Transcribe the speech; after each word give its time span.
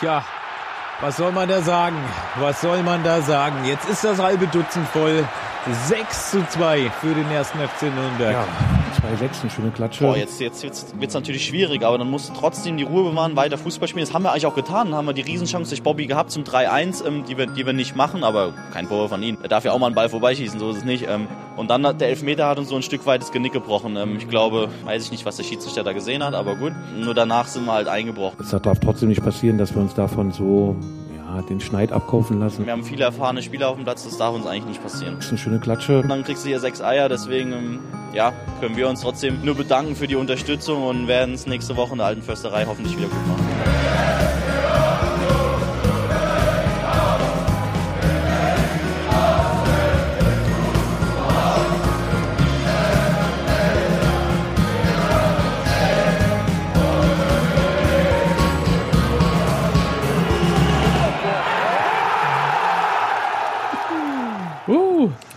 Tja, 0.00 0.24
was 1.02 1.18
soll 1.18 1.30
man 1.30 1.46
da 1.46 1.60
sagen? 1.60 1.96
Was 2.36 2.62
soll 2.62 2.82
man 2.82 3.04
da 3.04 3.20
sagen? 3.20 3.66
Jetzt 3.66 3.86
ist 3.86 4.02
das 4.02 4.18
halbe 4.18 4.46
Dutzend 4.46 4.88
voll. 4.88 5.28
6 5.88 6.30
zu 6.30 6.46
2 6.48 6.90
für 7.02 7.14
den 7.14 7.30
ersten 7.30 7.58
FC 7.58 7.82
Nürnberg. 7.94 8.32
Ja, 8.32 8.44
2-6, 9.00 9.40
eine 9.40 9.50
schöne 9.50 9.70
Klatsche. 9.70 10.04
Boah, 10.04 10.16
jetzt, 10.16 10.40
jetzt, 10.40 10.62
jetzt 10.62 11.00
wird 11.00 11.08
es 11.08 11.14
natürlich 11.14 11.46
schwierig, 11.46 11.84
aber 11.84 11.96
dann 11.96 12.10
musst 12.10 12.28
du 12.28 12.34
trotzdem 12.34 12.76
die 12.76 12.82
Ruhe 12.82 13.10
bewahren, 13.10 13.34
weiter 13.34 13.56
Fußball 13.56 13.88
spielen. 13.88 14.04
Das 14.04 14.12
haben 14.12 14.22
wir 14.24 14.32
eigentlich 14.32 14.46
auch 14.46 14.54
getan. 14.54 14.88
Dann 14.88 14.96
haben 14.96 15.06
wir 15.06 15.14
die 15.14 15.22
Riesenchance 15.22 15.70
durch 15.70 15.82
Bobby 15.82 16.06
gehabt 16.06 16.30
zum 16.30 16.44
3-1, 16.44 17.06
ähm, 17.06 17.24
die, 17.24 17.38
wir, 17.38 17.46
die 17.46 17.64
wir 17.64 17.72
nicht 17.72 17.96
machen, 17.96 18.24
aber 18.24 18.52
kein 18.72 18.86
Vorwurf 18.86 19.12
an 19.12 19.22
ihn. 19.22 19.38
Er 19.42 19.48
darf 19.48 19.64
ja 19.64 19.72
auch 19.72 19.78
mal 19.78 19.86
einen 19.86 19.94
Ball 19.94 20.08
vorbeischießen, 20.08 20.60
so 20.60 20.70
ist 20.70 20.78
es 20.78 20.84
nicht. 20.84 21.06
Ähm, 21.08 21.28
und 21.56 21.70
dann 21.70 21.86
hat 21.86 22.00
der 22.00 22.08
Elfmeter 22.08 22.46
hat 22.46 22.58
uns 22.58 22.68
so 22.68 22.76
ein 22.76 22.82
Stück 22.82 23.06
weit 23.06 23.22
das 23.22 23.32
Genick 23.32 23.52
gebrochen. 23.52 23.96
Ähm, 23.96 24.16
ich 24.18 24.28
glaube, 24.28 24.68
weiß 24.84 25.04
ich 25.04 25.10
nicht, 25.10 25.24
was 25.24 25.36
der 25.36 25.44
Schiedsrichter 25.44 25.82
da 25.82 25.92
gesehen 25.92 26.22
hat, 26.22 26.34
aber 26.34 26.56
gut. 26.56 26.72
Nur 26.98 27.14
danach 27.14 27.46
sind 27.46 27.64
wir 27.64 27.72
halt 27.72 27.88
eingebrochen. 27.88 28.36
Es 28.40 28.50
darf 28.50 28.80
trotzdem 28.80 29.08
nicht 29.08 29.22
passieren, 29.22 29.56
dass 29.56 29.74
wir 29.74 29.80
uns 29.80 29.94
davon 29.94 30.30
so 30.30 30.76
ja, 31.36 31.42
den 31.42 31.60
Schneid 31.60 31.92
abkaufen 31.92 32.40
lassen. 32.40 32.66
Wir 32.66 32.72
haben 32.72 32.84
viele 32.84 33.04
erfahrene 33.04 33.42
Spieler 33.42 33.68
auf 33.68 33.76
dem 33.76 33.84
Platz, 33.84 34.04
das 34.04 34.16
darf 34.18 34.34
uns 34.34 34.46
eigentlich 34.46 34.66
nicht 34.66 34.82
passieren. 34.82 35.16
Das 35.16 35.26
ist 35.26 35.30
eine 35.32 35.38
schöne 35.38 35.60
Klatsche. 35.60 36.00
Und 36.00 36.08
dann 36.08 36.24
kriegst 36.24 36.44
du 36.44 36.48
hier 36.48 36.60
sechs 36.60 36.80
Eier, 36.80 37.08
deswegen 37.08 37.52
ähm, 37.52 37.78
ja, 38.12 38.32
können 38.60 38.76
wir 38.76 38.88
uns 38.88 39.00
trotzdem 39.00 39.44
nur 39.44 39.54
bedanken 39.54 39.96
für 39.96 40.06
die 40.06 40.16
Unterstützung 40.16 40.84
und 40.84 41.08
werden 41.08 41.34
es 41.34 41.46
nächste 41.46 41.76
Woche 41.76 41.92
in 41.92 41.98
der 41.98 42.06
alten 42.06 42.22
Försterei 42.22 42.64
hoffentlich 42.66 42.96
wieder 42.96 43.08
gut 43.08 43.26
machen. 43.28 44.09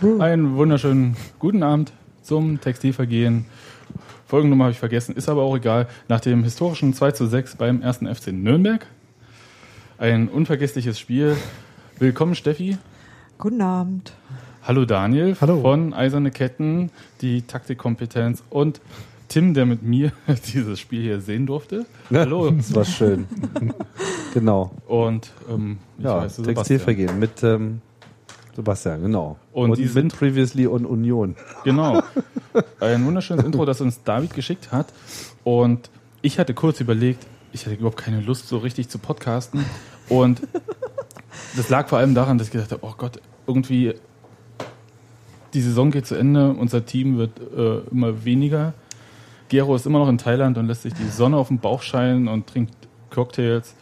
Einen 0.04 0.58
wunderschönen 0.58 1.16
guten 1.40 1.64
Abend 1.64 1.94
zum 2.24 2.60
Textilvergehen. 2.60 3.46
Folgennummer 4.28 4.66
habe 4.66 4.74
ich 4.74 4.80
vergessen, 4.80 5.16
ist 5.16 5.30
aber 5.30 5.44
auch 5.44 5.56
egal. 5.56 5.88
Nach 6.10 6.20
dem 6.20 6.44
historischen 6.44 6.94
2 6.94 7.12
zu 7.12 7.26
6 7.26 7.56
beim 7.56 7.82
ersten 7.82 8.14
FC 8.14 8.34
Nürnberg. 8.34 8.86
Ein 9.98 10.28
unvergessliches 10.28 11.00
Spiel. 11.00 11.38
Willkommen, 12.00 12.36
Steffi. 12.36 12.78
Guten 13.38 13.62
Abend. 13.62 14.12
Hallo, 14.64 14.84
Daniel 14.84 15.38
Hallo. 15.40 15.62
von 15.62 15.94
Eiserne 15.94 16.32
Ketten, 16.32 16.90
die 17.22 17.44
Taktikkompetenz 17.44 18.44
und 18.50 18.82
Tim, 19.30 19.54
der 19.54 19.66
mit 19.66 19.84
mir 19.84 20.12
dieses 20.54 20.82
Spiel 20.82 21.02
hier 21.02 21.22
sehen 21.22 21.46
durfte. 21.46 21.86
Hallo. 22.14 22.52
Das 22.52 22.76
war 22.76 22.84
schön. 22.84 23.26
genau. 24.34 24.72
Und 24.86 25.32
ähm, 25.50 25.78
ich 25.98 26.04
Ja. 26.04 26.28
Textilvergehen 26.28 27.18
mit 27.20 27.42
ähm, 27.42 27.82
Sebastian, 28.56 29.02
genau. 29.02 29.38
Und 29.52 29.78
die 29.78 29.88
sind- 29.88 30.16
Previously 30.16 30.68
on 30.68 30.86
Union. 30.86 31.36
Genau. 31.64 32.02
Ein 32.80 33.06
wunderschönes 33.06 33.44
Intro, 33.46 33.66
das 33.66 33.82
uns 33.82 34.04
David 34.04 34.34
geschickt 34.34 34.72
hat. 34.72 34.88
Und 35.44 35.90
ich 36.22 36.38
hatte 36.40 36.54
kurz 36.54 36.80
überlegt, 36.80 37.26
ich 37.52 37.66
hatte 37.66 37.76
überhaupt 37.76 37.98
keine 37.98 38.22
Lust, 38.22 38.48
so 38.48 38.58
richtig 38.60 38.90
zu 38.90 39.00
podcasten. 39.00 39.66
Und 40.10 40.42
das 41.58 41.70
lag 41.70 41.88
vor 41.88 41.98
allem 41.98 42.14
daran, 42.14 42.38
dass 42.38 42.48
ich 42.48 42.54
gedacht 42.54 42.72
habe, 42.72 42.86
oh 42.86 42.94
Gott, 42.98 43.20
irgendwie 43.48 43.94
die 45.54 45.62
Saison 45.62 45.92
geht 45.92 46.06
zu 46.08 46.16
Ende, 46.16 46.50
unser 46.52 46.86
Team 46.86 47.18
wird 47.18 47.32
äh, 47.56 47.80
immer 47.92 48.26
weniger. 48.26 48.74
Gero 49.50 49.76
ist 49.76 49.86
immer 49.86 50.00
noch 50.00 50.10
in 50.10 50.18
Thailand 50.18 50.58
und 50.58 50.66
lässt 50.68 50.82
sich 50.84 50.94
die 50.94 51.08
Sonne 51.08 51.38
auf 51.38 51.50
den 51.50 51.60
Bauch 51.60 51.82
scheinen 51.84 52.28
und 52.28 52.48
trinkt 52.48 52.74
Cocktails. 53.12 53.76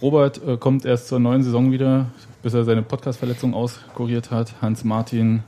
Robert 0.00 0.40
äh, 0.46 0.56
kommt 0.56 0.84
erst 0.84 1.08
zur 1.08 1.18
neuen 1.18 1.42
Saison 1.42 1.72
wieder, 1.72 2.06
bis 2.42 2.54
er 2.54 2.64
seine 2.64 2.82
Podcast-Verletzung 2.82 3.54
auskuriert 3.54 4.30
hat. 4.30 4.54
Hans 4.62 4.84
Martin 4.84 5.42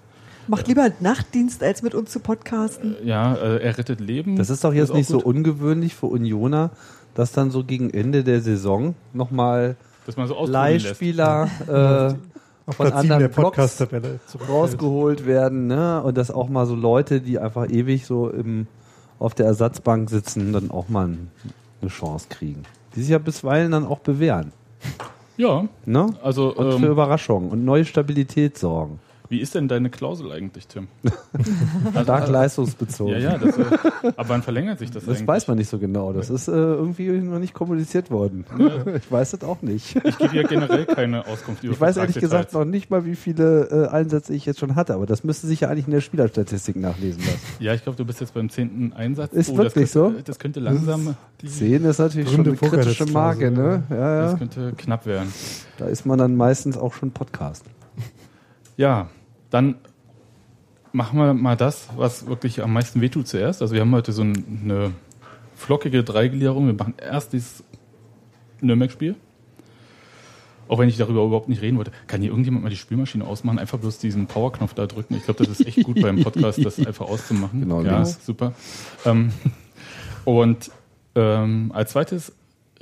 Macht 0.48 0.67
lieber 0.67 0.91
Nachtdienst, 0.98 1.62
als 1.62 1.83
mit 1.83 1.95
uns 1.95 2.11
zu 2.11 2.19
podcasten. 2.19 2.97
Ja, 3.05 3.35
äh, 3.35 3.63
er 3.63 3.79
rettet 3.79 4.01
Leben. 4.01 4.35
Das 4.35 4.51
ist 4.51 4.64
doch 4.64 4.73
jetzt 4.73 4.91
auch 4.91 4.97
nicht 4.97 5.08
so 5.08 5.20
ungewöhnlich 5.20 5.95
für 5.95 6.07
Unioner, 6.07 6.70
dass 7.14 7.30
dann 7.30 7.52
so 7.52 7.63
gegen 7.63 7.91
Ende 7.91 8.24
der 8.24 8.41
Saison 8.41 8.97
nochmal 9.13 9.77
so. 10.07 10.47
Leihspieler 10.47 11.48
äh, 11.69 12.14
Auf 12.67 12.77
von 12.77 12.86
Platz 12.86 13.03
7 13.03 13.08
der 13.08 13.17
anderen 13.17 13.33
Blocks 13.33 13.86
rausgeholt 14.48 15.24
werden, 15.27 15.69
ne? 15.69 16.03
Und 16.03 16.19
dass 16.19 16.33
auch 16.33 16.48
mal 16.48 16.67
so 16.67 16.74
Leute, 16.74 17.20
die 17.20 17.39
einfach 17.39 17.70
ewig 17.70 18.07
so 18.07 18.29
im, 18.29 18.67
auf 19.20 19.35
der 19.35 19.47
Ersatzbank 19.47 20.11
sitzen, 20.11 20.53
dann 20.53 20.73
auch 20.73 20.89
mal 20.89 21.07
ein, 21.07 21.30
eine 21.80 21.91
Chance 21.91 22.27
kriegen. 22.29 22.64
Die 22.95 23.01
sich 23.01 23.11
ja 23.11 23.18
bisweilen 23.18 23.73
dann 23.73 23.86
auch 23.86 24.01
bewähren. 24.01 24.52
Ja, 25.36 25.64
Ne? 25.86 26.06
also 26.23 26.52
Und 26.55 26.78
für 26.80 26.86
ähm, 26.86 26.92
Überraschungen 26.92 27.51
und 27.51 27.64
neue 27.64 27.84
Stabilität 27.84 28.58
sorgen. 28.58 28.98
Wie 29.30 29.39
ist 29.39 29.55
denn 29.55 29.68
deine 29.68 29.91
Klausel 29.91 30.33
eigentlich, 30.33 30.67
Tim? 30.67 30.89
Stark 32.02 32.29
leistungsbezogen. 32.29 33.14
Ja, 33.14 33.18
ja, 33.18 33.39
das, 33.39 33.57
äh, 33.57 33.64
aber 34.17 34.29
wann 34.29 34.42
verlängert 34.42 34.80
sich 34.80 34.91
das, 34.91 35.05
Das 35.05 35.18
eigentlich? 35.18 35.29
weiß 35.29 35.46
man 35.46 35.57
nicht 35.57 35.70
so 35.70 35.79
genau. 35.79 36.13
Das 36.13 36.30
ist 36.30 36.48
äh, 36.48 36.51
irgendwie 36.51 37.08
noch 37.11 37.39
nicht 37.39 37.55
kommuniziert 37.55 38.11
worden. 38.11 38.45
Ich 38.96 39.11
weiß 39.11 39.35
es 39.35 39.45
auch 39.45 39.63
nicht. 39.63 39.95
Ich 40.05 40.18
gebe 40.18 40.36
ja 40.36 40.42
generell 40.42 40.85
keine 40.85 41.27
Auskunft 41.27 41.63
über 41.63 41.73
Ich 41.73 41.80
weiß 41.80 41.96
ehrlich 41.98 42.18
gesagt 42.18 42.52
noch 42.55 42.64
nicht 42.64 42.91
mal, 42.91 43.05
wie 43.05 43.14
viele 43.14 43.68
äh, 43.70 43.89
Einsätze 43.89 44.35
ich 44.35 44.46
jetzt 44.46 44.58
schon 44.58 44.74
hatte, 44.74 44.95
aber 44.95 45.07
das 45.07 45.23
müsste 45.23 45.47
sich 45.47 45.61
ja 45.61 45.68
eigentlich 45.68 45.86
in 45.86 45.92
der 45.92 46.01
Spielerstatistik 46.01 46.77
nachlesen 46.77 47.23
lassen. 47.23 47.41
Ja, 47.61 47.73
ich 47.73 47.85
glaube, 47.85 47.97
du 47.97 48.05
bist 48.05 48.20
jetzt 48.20 48.35
beim 48.35 48.51
zehnten 48.51 48.92
Einsatz. 48.92 49.33
Ist 49.33 49.51
das 49.51 49.57
wirklich 49.57 49.92
könnte, 49.92 50.17
so? 50.17 50.23
Das 50.24 50.39
könnte 50.41 50.61
langsam, 50.61 51.14
Zehn 51.47 51.85
ist 51.85 51.98
natürlich 51.98 52.30
schon 52.30 52.47
eine 52.47 52.57
kritische 52.57 53.07
Marke, 53.07 53.51
ne? 53.52 53.85
Ja, 53.91 54.23
das 54.23 54.33
ja. 54.33 54.39
könnte 54.39 54.73
knapp 54.77 55.07
werden. 55.07 55.33
Da 55.79 55.86
ist 55.86 56.05
man 56.05 56.18
dann 56.18 56.35
meistens 56.36 56.77
auch 56.77 56.95
schon 56.95 57.12
Podcast. 57.12 57.64
Ja, 58.77 59.08
dann 59.50 59.77
machen 60.92 61.18
wir 61.18 61.34
mal 61.34 61.56
das, 61.56 61.88
was 61.96 62.27
wirklich 62.27 62.62
am 62.62 62.72
meisten 62.72 63.00
wehtut 63.00 63.28
zuerst. 63.28 63.62
Also 63.62 63.74
wir 63.74 63.80
haben 63.83 63.92
heute 63.94 64.12
so 64.12 64.22
ein- 64.22 64.61
eine 64.64 64.92
flockige 65.56 66.02
Dreigliederung. 66.02 66.66
Wir 66.66 66.74
machen 66.74 66.94
erst 66.98 67.33
dieses 67.33 67.62
Nürnberg-Spiel. 68.61 69.14
Auch 70.68 70.78
wenn 70.78 70.88
ich 70.88 70.96
darüber 70.96 71.24
überhaupt 71.24 71.48
nicht 71.48 71.62
reden 71.62 71.78
wollte. 71.78 71.90
Kann 72.06 72.20
hier 72.20 72.30
irgendjemand 72.30 72.62
mal 72.62 72.70
die 72.70 72.77
Spülmaschine 72.77 73.24
ausmachen? 73.27 73.58
Einfach 73.58 73.78
bloß 73.78 73.98
diesen 73.98 74.27
Powerknopf 74.27 74.72
da 74.74 74.86
drücken. 74.86 75.16
Ich 75.16 75.24
glaube, 75.24 75.44
das 75.44 75.58
ist 75.61 75.67
echt 75.67 75.82
gut 75.84 76.00
beim 76.00 76.22
Podcast, 76.22 76.64
das 76.64 76.78
einfach 76.78 77.08
auszumachen. 77.08 77.61
Genau, 77.61 77.82
ja, 77.82 77.96
links. 77.96 78.24
super. 78.24 78.52
Ähm, 79.05 79.32
und 80.24 80.70
ähm, 81.17 81.72
als 81.74 81.90
zweites 81.92 82.32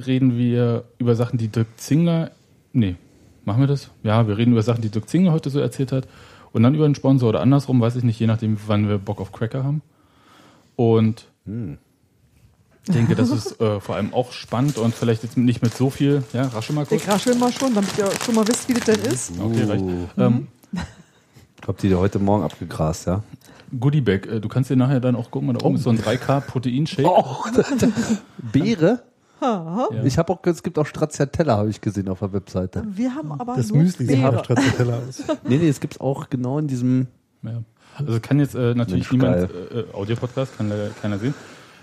reden 0.05 0.37
wir 0.37 0.85
über 0.99 1.15
Sachen, 1.15 1.39
die 1.39 1.49
Dirk 1.49 1.67
Zingler. 1.79 2.31
Nee, 2.75 2.97
machen 3.47 3.61
wir 3.61 3.67
das? 3.67 3.91
Ja, 4.03 4.29
wir 4.29 4.37
reden 4.37 4.53
über 4.53 4.63
Sachen, 4.63 4.83
die 4.83 4.91
Dirk 4.91 5.09
Zingler 5.09 5.33
heute 5.33 5.49
so 5.49 5.59
erzählt 5.59 5.91
hat. 5.93 6.07
Und 6.53 6.63
dann 6.63 6.75
über 6.75 6.85
einen 6.85 6.95
Sponsor 6.95 7.29
oder 7.29 7.41
andersrum, 7.41 7.81
weiß 7.81 7.97
ich 7.97 8.05
nicht, 8.05 8.19
je 8.19 8.27
nachdem, 8.27 8.57
wann 8.67 8.89
wir 8.89 8.99
Bock 8.99 9.21
auf 9.21 9.33
Cracker 9.33 9.65
haben. 9.65 9.83
Und 10.77 11.27
ich 12.89 12.95
denke, 12.95 13.15
das 13.15 13.31
ist 13.31 13.61
äh, 13.61 13.81
vor 13.81 13.97
allem 13.97 14.15
auch 14.15 14.33
spannend 14.33 14.79
und 14.79 14.95
vielleicht 14.95 15.23
jetzt 15.23 15.37
nicht 15.37 15.63
mit 15.63 15.75
so 15.75 15.91
viel. 15.91 16.23
Ja, 16.33 16.45
rasche 16.45 16.73
mal 16.73 16.87
kurz. 16.87 17.03
Ich 17.03 17.09
raschel 17.09 17.35
mal 17.35 17.53
schon, 17.53 17.75
damit 17.75 17.91
ihr 17.99 18.09
schon 18.25 18.35
mal 18.35 18.47
wisst, 18.49 18.69
wie 18.69 18.75
das 18.75 18.85
denn 18.85 19.01
ist. 19.01 19.33
Okay, 19.39 19.65
reicht. 19.65 19.85
Uh, 19.85 20.07
Ähm, 20.17 20.49
die 21.83 21.89
dir 21.89 21.99
heute 21.99 22.19
Morgen 22.19 22.45
abgegrast, 22.45 23.07
ja? 23.07 23.23
Goodiebag, 23.79 24.27
äh, 24.27 24.41
du 24.41 24.49
kannst 24.49 24.71
dir 24.71 24.77
nachher 24.77 25.01
dann 25.01 25.17
auch 25.17 25.31
gucken, 25.31 25.53
da 25.59 25.65
oben 25.67 25.77
ist 25.77 25.83
so 25.83 25.91
ein 25.91 25.99
3K 25.99 26.41
Proteinshake. 26.41 27.07
Oh, 27.07 27.45
Beere? 28.39 29.03
Ja. 29.41 29.89
Ich 30.05 30.19
habe 30.19 30.33
auch, 30.33 30.41
es 30.45 30.63
gibt 30.63 30.79
auch 30.79 30.87
Stracciatella, 30.87 31.57
habe 31.59 31.71
ich 31.71 31.81
gesehen 31.81 32.09
auf 32.09 32.19
der 32.21 32.33
Webseite. 32.33 32.85
Wir 32.91 33.15
haben 33.15 33.33
aber 33.33 33.57
Das 33.57 33.69
nur 33.69 33.79
Müsli 33.83 34.07
sieht 34.07 34.17
Beere. 34.21 34.33
nach 34.33 34.45
Stracciatella 34.45 34.99
aus. 35.09 35.23
Nee, 35.49 35.59
nee, 35.59 35.69
es 35.69 35.81
gibt 35.81 36.01
auch 36.01 36.29
genau 36.31 36.59
in 36.59 36.67
diesem. 36.67 37.07
Ja. 37.43 37.63
Also 37.97 38.19
kann 38.21 38.39
jetzt 38.39 38.55
äh, 38.55 38.75
natürlich 38.75 39.11
Mensch, 39.13 39.25
niemand, 39.25 39.51
äh, 39.51 39.81
äh, 39.81 39.85
Audio-Podcast, 39.95 40.57
kann 40.57 40.69
leider 40.69 40.89
keiner 41.03 41.19
sehen. 41.19 41.35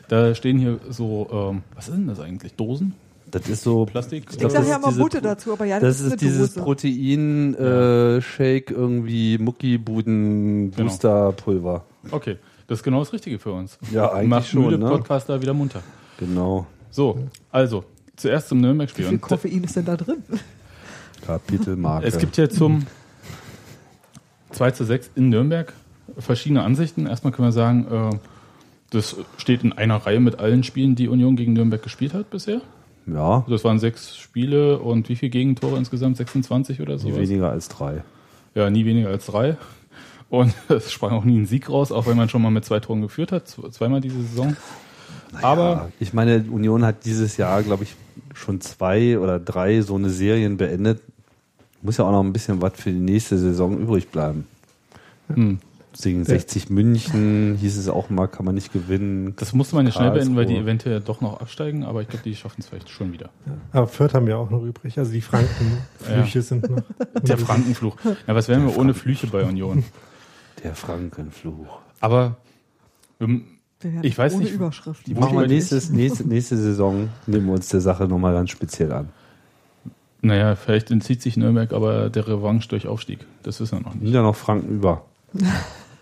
Da 0.08 0.34
stehen 0.36 0.58
hier 0.60 0.80
so, 0.90 1.28
ähm, 1.52 1.64
was 1.76 1.88
ist 1.88 1.94
denn 1.96 2.08
das 2.08 2.20
eigentlich? 2.20 2.54
Dosen? 2.56 2.94
Das 3.32 3.50
ist 3.50 3.64
so. 3.64 3.86
Plastik? 3.86 4.28
Ich 4.32 4.38
glaub, 4.38 4.52
sage 4.52 4.68
ja 4.68 4.74
ist 4.76 4.80
immer 4.80 4.90
diese 4.90 5.02
Butte 5.02 5.18
Pro- 5.20 5.28
dazu, 5.28 5.54
aber 5.54 5.66
ja, 5.66 5.80
Das 5.80 5.98
das, 5.98 6.02
ist 6.06 6.12
eine 6.14 6.18
dieses 6.18 6.54
Dose. 6.54 6.64
Protein-Shake, 6.64 8.72
irgendwie 8.72 9.38
Muckibuden-Booster-Pulver. 9.40 11.84
Okay, 12.12 12.38
das 12.68 12.80
ist 12.80 12.84
genau 12.84 13.00
das 13.00 13.14
Richtige 13.14 13.40
für 13.40 13.52
uns. 13.54 13.78
Ja, 13.92 14.12
eigentlich 14.12 14.30
Macht 14.30 14.48
schon, 14.48 14.66
müde 14.66 14.78
ne? 14.78 14.90
Podcaster 14.90 15.42
wieder 15.42 15.54
munter. 15.54 15.82
Genau. 16.20 16.68
So, 16.96 17.20
also, 17.52 17.84
zuerst 18.16 18.48
zum 18.48 18.60
Wie 18.60 18.62
Nürnberg-Spiel. 18.64 19.04
viel 19.06 19.14
Und 19.16 19.22
Koffein 19.22 19.64
ist 19.66 19.76
denn 19.76 19.84
da 19.84 19.98
drin? 19.98 20.24
Kapitelmarke. 21.26 22.08
Es 22.08 22.18
gibt 22.18 22.36
hier 22.38 22.50
zum 22.50 22.86
2 24.52 24.72
zu 24.72 24.86
6 24.86 25.12
in 25.16 25.28
Nürnberg 25.30 25.74
verschiedene 26.18 26.64
Ansichten. 26.64 27.06
Erstmal 27.08 27.34
können 27.34 27.50
wir 27.50 27.52
sagen, 27.52 27.88
äh, 28.14 28.18
das 28.92 29.18
steht 29.38 29.64
in 29.64 29.74
einer 29.74 29.98
Reihe 29.98 30.20
mit 30.22 30.40
allen 30.40 30.64
Spielen, 30.64 30.96
die 30.96 31.10
Union 31.10 31.36
gegen 31.36 31.52
Nürnberg 31.54 31.84
gespielt 31.84 32.14
hat 32.14 32.30
bisher. 32.30 32.62
ja, 33.08 33.40
Also 33.40 33.52
das 33.52 33.64
waren 33.66 33.80
sechs 33.80 34.16
Spiele 34.16 34.80
und 34.80 35.10
wie 35.10 35.18
viele 35.18 35.32
Gegentore 35.32 35.78
insgesamt? 35.78 36.16
26 36.16 36.80
oder 36.80 36.98
so? 36.98 37.10
nie 37.10 37.16
weniger 37.18 37.50
als 37.50 37.68
drei. 37.68 38.04
Ja, 38.54 38.70
nie 38.70 38.86
weniger 38.86 39.10
als 39.10 39.26
drei. 39.26 39.58
Und 40.30 40.54
es 40.70 40.94
sprang 40.94 41.12
auch 41.12 41.26
nie 41.26 41.38
ein 41.40 41.46
Sieg 41.46 41.70
raus, 41.70 41.92
auch 41.92 42.08
wenn 42.08 42.16
man 42.16 42.30
schon 42.30 42.42
mal 42.42 42.52
mit 42.52 42.64
zwei 42.64 42.80
Toren 42.80 43.02
geführt 43.02 43.34
hat, 43.34 43.48
zw- 43.48 43.70
zweimal 43.72 44.00
diese 44.00 44.22
Saison. 44.22 44.56
Aber 45.42 45.90
ich 46.00 46.14
meine, 46.14 46.44
Union 46.50 46.86
hat 46.86 47.06
dieses 47.06 47.38
Jahr, 47.38 47.62
glaube 47.64 47.84
ich, 47.84 47.96
schon 48.34 48.62
zwei 48.62 49.18
oder 49.20 49.40
drei 49.40 49.82
so 49.82 49.96
eine 49.96 50.10
Serien 50.10 50.58
beendet. 50.58 51.02
Muss 51.82 51.98
ja 51.98 52.06
auch 52.06 52.12
noch 52.12 52.24
ein 52.24 52.34
bisschen 52.34 52.62
was 52.62 52.74
für 52.76 52.92
die 52.92 53.00
nächste 53.00 53.38
Saison 53.38 53.78
übrig 53.78 54.10
bleiben. 54.10 54.48
hm, 55.28 55.60
Deswegen 55.94 56.26
60 56.26 56.70
München 56.70 57.56
hieß 57.62 57.78
es 57.78 57.88
auch 57.88 58.10
mal, 58.10 58.28
kann 58.28 58.44
man 58.46 58.56
nicht 58.56 58.74
gewinnen. 58.74 59.34
das 59.38 59.54
musste 59.54 59.76
man 59.76 59.86
ja 59.86 59.94
schnell 59.94 60.12
beenden, 60.12 60.36
weil 60.36 60.46
die 60.46 60.58
eventuell 60.58 61.00
doch 61.00 61.22
noch 61.22 61.40
absteigen, 61.40 61.86
aber 61.86 62.02
ich 62.02 62.10
glaube, 62.10 62.24
die 62.26 62.36
schaffen 62.36 62.58
es 62.60 62.68
vielleicht 62.68 62.90
schon 62.90 63.14
wieder. 63.14 63.30
Aber 63.72 63.88
Fürth 63.88 64.14
haben 64.14 64.28
wir 64.28 64.38
auch 64.38 64.50
noch 64.50 64.62
übrig. 64.62 65.00
Also 65.00 65.14
die 65.14 65.22
Frankenflüche 65.22 66.42
sind 66.42 66.70
noch. 66.70 66.84
Der 67.24 67.38
Frankenfluch. 67.38 67.96
Ja, 68.28 68.36
was 68.36 68.50
wären 68.50 68.66
wir 68.68 68.78
ohne 68.78 68.94
Flüche 68.94 69.28
bei 69.28 69.46
Union? 69.46 69.86
Der 70.66 70.76
Frankenfluch. 70.76 71.80
Aber 72.02 72.36
ähm, 73.22 73.46
Wir 73.86 73.94
werden 73.94 74.06
Ich 74.06 74.18
weiß 74.18 74.34
ohne 74.34 74.44
nicht, 74.46 74.54
Überschrift. 74.54 75.06
Die 75.06 75.14
machen 75.14 75.38
wir 75.38 75.46
nächstes, 75.48 75.90
nächste, 75.92 76.28
nächste 76.28 76.58
Saison, 76.58 77.10
nehmen 77.28 77.46
wir 77.46 77.54
uns 77.54 77.68
der 77.70 77.82
Sache 77.82 78.08
nochmal 78.08 78.34
ganz 78.34 78.50
speziell 78.50 78.92
an. 78.92 79.10
naja, 80.22 80.56
vielleicht 80.56 80.90
entzieht 80.90 81.22
sich 81.22 81.38
Nürnberg 81.38 81.72
aber 81.72 82.10
der 82.10 82.28
Revanche 82.28 82.68
durch 82.70 82.88
Aufstieg. 82.88 83.20
Das 83.44 83.60
wissen 83.60 83.78
wir 83.80 83.84
noch 83.84 83.94
nicht. 83.96 84.12
ja 84.14 84.24
noch 84.24 84.36
Franken 84.36 84.70
über. 84.76 85.06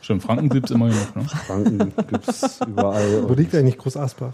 Stimmt, 0.02 0.22
Franken 0.24 0.50
gibt 0.50 0.66
es 0.66 0.72
immer 0.76 0.88
noch. 0.90 1.16
Ne? 1.16 1.24
Franken 1.48 1.92
gibt's 2.10 2.60
überall. 2.68 3.24
Wo 3.30 3.34
liegt 3.36 3.56
eigentlich 3.56 3.78
Groß 3.78 3.96
Asbach? 3.96 4.34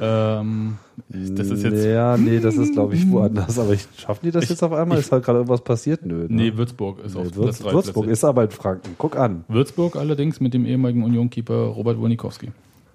ähm, 0.00 0.76
das 1.08 1.50
ist 1.50 1.62
jetzt. 1.62 1.84
Ja, 1.84 2.16
nee, 2.16 2.40
das 2.40 2.56
ist, 2.56 2.72
glaube 2.72 2.94
ich, 2.96 3.08
woanders. 3.08 3.60
Aber 3.60 3.72
ich, 3.74 3.86
schaffen 3.96 4.20
die 4.24 4.32
das 4.32 4.42
Ich- 4.44 4.50
jetzt 4.50 4.62
auf 4.64 4.72
einmal? 4.72 4.98
ich- 4.98 5.04
ist 5.06 5.12
halt 5.12 5.24
gerade 5.24 5.38
irgendwas 5.38 5.60
passiert? 5.62 6.04
Nö. 6.04 6.22
ne? 6.22 6.26
Nee, 6.28 6.56
Würzburg 6.56 6.98
ist 7.04 7.14
Nee, 7.14 7.20
auf 7.20 7.26
Würz, 7.36 7.44
Platz 7.44 7.58
drei 7.60 7.72
Würzburg 7.74 8.06
ist 8.08 8.24
aber 8.24 8.42
in 8.44 8.50
Franken. 8.50 8.94
Guck 8.98 9.16
an. 9.16 9.44
Würzburg 9.46 9.94
allerdings 9.94 10.40
mit 10.40 10.52
dem 10.52 10.66
ehemaligen 10.66 11.04
Union-Keeper 11.04 11.54
Robert 11.54 11.98
Wonikowski. 12.00 12.50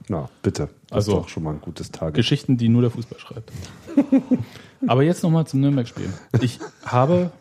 Na, 0.09 0.29
bitte. 0.41 0.69
Das 0.87 0.95
Also- 0.97 1.11
ist 1.13 1.17
doch 1.23 1.29
schon 1.29 1.43
mal 1.43 1.51
ein 1.53 1.61
gutes 1.61 1.91
Tag. 1.91 2.13
Geschichten, 2.13 2.57
die 2.57 2.69
nur 2.69 2.81
der 2.81 2.91
Fußball 2.91 3.19
schreibt. 3.19 3.51
aber 4.87 5.03
jetzt 5.03 5.23
nochmal 5.23 5.47
zum 5.47 5.61
Nürnberg-Spiel. 5.61 6.11
Ich 6.41 6.59
habe 6.85 7.31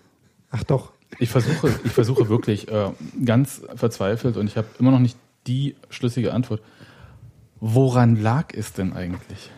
Ach 0.55 0.63
doch. 0.65 0.93
Ich 1.19 1.31
versuche, 1.31 1.75
ich 1.85 1.93
versuche 1.93 2.29
wirklich 2.29 2.69
äh, 2.69 2.91
ganz 3.25 3.63
verzweifelt 3.75 4.37
und 4.37 4.47
ich 4.47 4.57
habe 4.59 4.67
immer 4.79 4.91
noch 4.91 4.99
nicht 4.99 5.17
die 5.47 5.77
schlüssige 5.89 6.33
Antwort. 6.35 6.61
Woran 7.59 8.17
lag 8.17 8.53
es 8.55 8.73
denn 8.75 8.93
eigentlich? 8.93 9.51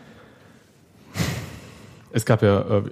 Es 2.11 2.25
gab 2.25 2.41
ja 2.41 2.61
äh, 2.61 2.83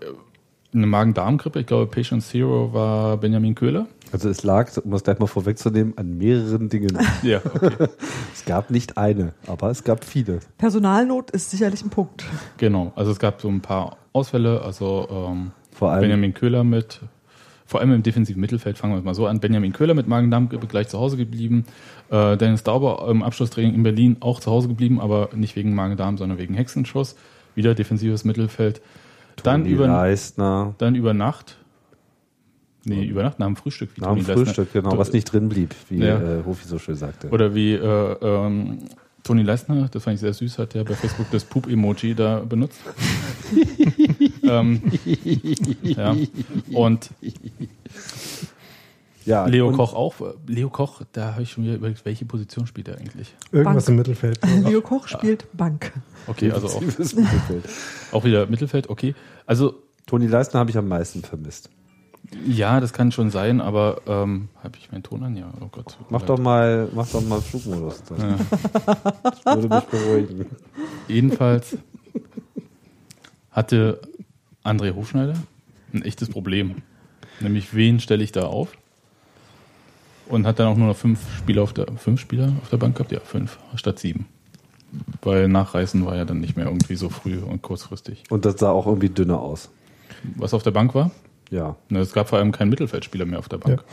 eine 0.73 0.87
Magen-Darm-Grippe. 0.87 1.59
Ich 1.59 1.65
glaube, 1.65 1.87
Patient 1.87 2.23
Zero 2.23 2.73
war 2.73 3.17
Benjamin 3.17 3.55
Köhler. 3.55 3.87
Also 4.11 4.29
es 4.29 4.43
lag, 4.43 4.69
um 4.83 4.93
es 4.93 5.03
gleich 5.03 5.17
mal 5.17 5.25
vorwegzunehmen, 5.27 5.97
an 5.97 6.17
mehreren 6.17 6.69
Dingen. 6.69 6.97
Ja, 7.23 7.41
okay. 7.43 7.87
es 8.33 8.45
gab 8.45 8.69
nicht 8.69 8.97
eine, 8.97 9.33
aber 9.47 9.71
es 9.71 9.83
gab 9.83 10.05
viele. 10.05 10.39
Personalnot 10.57 11.31
ist 11.31 11.49
sicherlich 11.49 11.83
ein 11.83 11.89
Punkt. 11.89 12.23
genau. 12.57 12.91
Also 12.95 13.11
es 13.11 13.19
gab 13.19 13.41
so 13.41 13.47
ein 13.47 13.61
paar 13.61 13.97
Ausfälle. 14.11 14.61
Also 14.61 15.07
ähm, 15.09 15.51
Vor 15.71 15.91
allem 15.91 16.01
Benjamin 16.01 16.33
Köhler 16.33 16.63
mit, 16.63 16.99
vor 17.65 17.79
allem 17.79 17.91
im 17.91 18.03
defensiven 18.03 18.39
Mittelfeld, 18.39 18.77
fangen 18.77 18.93
wir 18.93 19.01
mal 19.01 19.15
so 19.15 19.25
an. 19.25 19.39
Benjamin 19.39 19.73
Köhler 19.73 19.95
mit 19.95 20.07
Magen-Darm-Grippe 20.07 20.67
gleich 20.67 20.89
zu 20.89 20.99
Hause 20.99 21.17
geblieben. 21.17 21.65
Äh, 22.11 22.37
Dennis 22.37 22.63
Dauber 22.63 23.07
im 23.09 23.23
Abschlusstraining 23.23 23.73
in 23.73 23.83
Berlin 23.83 24.17
auch 24.19 24.39
zu 24.39 24.51
Hause 24.51 24.67
geblieben, 24.67 25.01
aber 25.01 25.29
nicht 25.33 25.55
wegen 25.55 25.73
Magen-Darm, 25.73 26.17
sondern 26.17 26.37
wegen 26.37 26.53
Hexenschuss. 26.53 27.15
Wieder 27.55 27.73
defensives 27.73 28.25
Mittelfeld. 28.25 28.81
Dann 29.41 29.63
Toni 29.63 29.73
über, 29.73 29.87
Leistner, 29.87 30.75
dann 30.77 30.95
über 30.95 31.13
Nacht. 31.13 31.57
Nee, 32.85 33.05
über 33.05 33.23
Nacht 33.23 33.39
nach 33.39 33.47
dem 33.47 33.55
Frühstück. 33.55 33.91
Wie 33.95 34.01
nach 34.01 34.13
dem. 34.13 34.25
Frühstück, 34.25 34.73
genau, 34.73 34.97
was 34.97 35.13
nicht 35.13 35.31
drin 35.31 35.49
blieb, 35.49 35.73
wie 35.89 35.99
Ja. 35.99 36.19
äh, 36.19 36.43
Hofi 36.45 36.67
so 36.67 36.79
schön 36.79 36.95
sagte. 36.95 37.29
Oder 37.29 37.55
wie 37.55 37.73
äh, 37.73 38.15
ähm, 38.21 38.79
Toni 39.23 39.41
Leistner, 39.41 39.87
das 39.89 40.03
fand 40.03 40.15
ich 40.15 40.19
sehr 40.19 40.33
süß, 40.33 40.59
hat 40.59 40.73
ja 40.73 40.83
bei 40.83 40.95
Facebook 40.95 41.27
das 41.31 41.45
Poop-Emoji 41.45 42.13
da 42.13 42.39
benutzt. 42.39 42.81
ähm, 44.43 44.81
ja. 45.81 46.13
Und 46.73 47.09
ja, 49.25 49.45
Leo 49.45 49.71
Koch 49.71 49.93
auch. 49.93 50.15
Leo 50.47 50.69
Koch, 50.69 51.01
da 51.11 51.33
habe 51.33 51.43
ich 51.43 51.51
schon 51.51 51.63
wieder 51.63 51.75
überlegt, 51.75 52.05
welche 52.05 52.25
Position 52.25 52.67
spielt 52.67 52.87
er 52.87 52.97
eigentlich? 52.97 53.35
Irgendwas 53.51 53.85
Bank. 53.85 53.89
im 53.89 53.95
Mittelfeld. 53.97 54.39
Leo 54.63 54.81
Koch 54.81 55.07
spielt 55.07 55.45
Bank. 55.55 55.91
Okay, 56.27 56.51
also 56.51 56.67
auch, 56.67 56.81
Mittelfeld. 56.81 57.63
auch 58.11 58.23
wieder 58.23 58.47
Mittelfeld, 58.47 58.89
okay. 58.89 59.15
Also 59.45 59.75
Toni 60.05 60.27
Leistner 60.27 60.59
habe 60.59 60.69
ich 60.69 60.77
am 60.77 60.87
meisten 60.87 61.21
vermisst. 61.21 61.69
ja, 62.47 62.79
das 62.79 62.93
kann 62.93 63.11
schon 63.11 63.29
sein, 63.29 63.61
aber 63.61 64.01
ähm, 64.07 64.49
habe 64.63 64.77
ich 64.77 64.91
meinen 64.91 65.03
Ton 65.03 65.23
an? 65.23 65.35
Ja, 65.35 65.51
oh 65.61 65.67
Gott. 65.71 65.97
Mach 66.09 66.21
leid. 66.21 66.29
doch 66.29 66.39
mal, 66.39 66.89
mach 66.93 67.07
doch 67.09 67.21
mal 67.21 67.41
Flugmodus. 67.41 68.03
Das 68.03 68.19
Ja. 68.19 68.37
würde 69.55 69.75
mich 69.75 69.83
beruhigen. 69.85 70.45
Jedenfalls 71.07 71.77
hatte 73.51 74.01
André 74.63 74.95
Hofschneider 74.95 75.35
ein 75.93 76.01
echtes 76.01 76.29
Problem. 76.29 76.77
Nämlich, 77.39 77.73
wen 77.73 77.99
stelle 77.99 78.23
ich 78.23 78.31
da 78.31 78.45
auf? 78.47 78.69
Und 80.27 80.45
hat 80.47 80.59
dann 80.59 80.67
auch 80.67 80.77
nur 80.77 80.87
noch 80.87 80.95
fünf 80.97 81.19
Spieler 81.37 81.63
auf 81.63 81.73
der, 81.73 81.85
fünf 81.97 82.19
Spieler 82.21 82.51
auf 82.61 82.69
der 82.69 82.77
Bank 82.77 82.95
gehabt? 82.95 83.11
Ja, 83.11 83.19
fünf 83.19 83.57
statt 83.75 83.99
sieben. 83.99 84.25
Weil 85.21 85.47
Nachreißen 85.47 86.05
war 86.05 86.15
ja 86.15 86.25
dann 86.25 86.39
nicht 86.39 86.55
mehr 86.55 86.67
irgendwie 86.67 86.95
so 86.95 87.09
früh 87.09 87.39
und 87.39 87.61
kurzfristig. 87.61 88.23
Und 88.29 88.45
das 88.45 88.59
sah 88.59 88.71
auch 88.71 88.85
irgendwie 88.87 89.09
dünner 89.09 89.39
aus. 89.39 89.69
Was 90.35 90.53
auf 90.53 90.63
der 90.63 90.71
Bank 90.71 90.93
war? 90.95 91.11
Ja. 91.49 91.75
Ne, 91.89 91.99
Es 91.99 92.13
gab 92.13 92.29
vor 92.29 92.39
allem 92.39 92.51
keinen 92.51 92.69
Mittelfeldspieler 92.69 93.25
mehr 93.25 93.39
auf 93.39 93.49
der 93.49 93.57
Bank. 93.57 93.83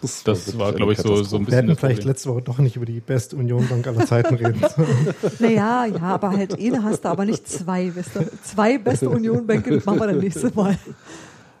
Das 0.00 0.24
wirklich 0.24 0.58
war, 0.58 0.68
eine 0.68 0.76
glaube 0.76 0.92
ich, 0.92 0.98
so, 1.00 1.22
so 1.24 1.36
ein 1.36 1.40
Wir 1.40 1.46
bisschen 1.46 1.56
hätten 1.56 1.68
das 1.68 1.78
vielleicht 1.78 1.96
Problem. 1.98 2.08
letzte 2.08 2.28
Woche 2.30 2.42
doch 2.42 2.58
nicht 2.58 2.76
über 2.76 2.86
die 2.86 3.00
beste 3.00 3.34
Union-Bank 3.36 3.86
aller 3.86 4.06
Zeiten 4.06 4.34
reden 4.36 4.60
sollen. 4.60 5.14
Naja, 5.40 5.86
ja, 5.86 6.00
aber 6.02 6.30
halt 6.30 6.56
eine 6.56 6.82
hast 6.84 7.04
du, 7.04 7.08
aber 7.08 7.24
nicht 7.24 7.48
zwei. 7.48 7.90
Beste, 7.90 8.30
zwei 8.44 8.78
beste 8.78 9.08
Union-Bänke 9.10 9.82
machen 9.84 9.98
wir 9.98 10.06
dann 10.06 10.18
nächstes 10.20 10.54
Mal. 10.54 10.78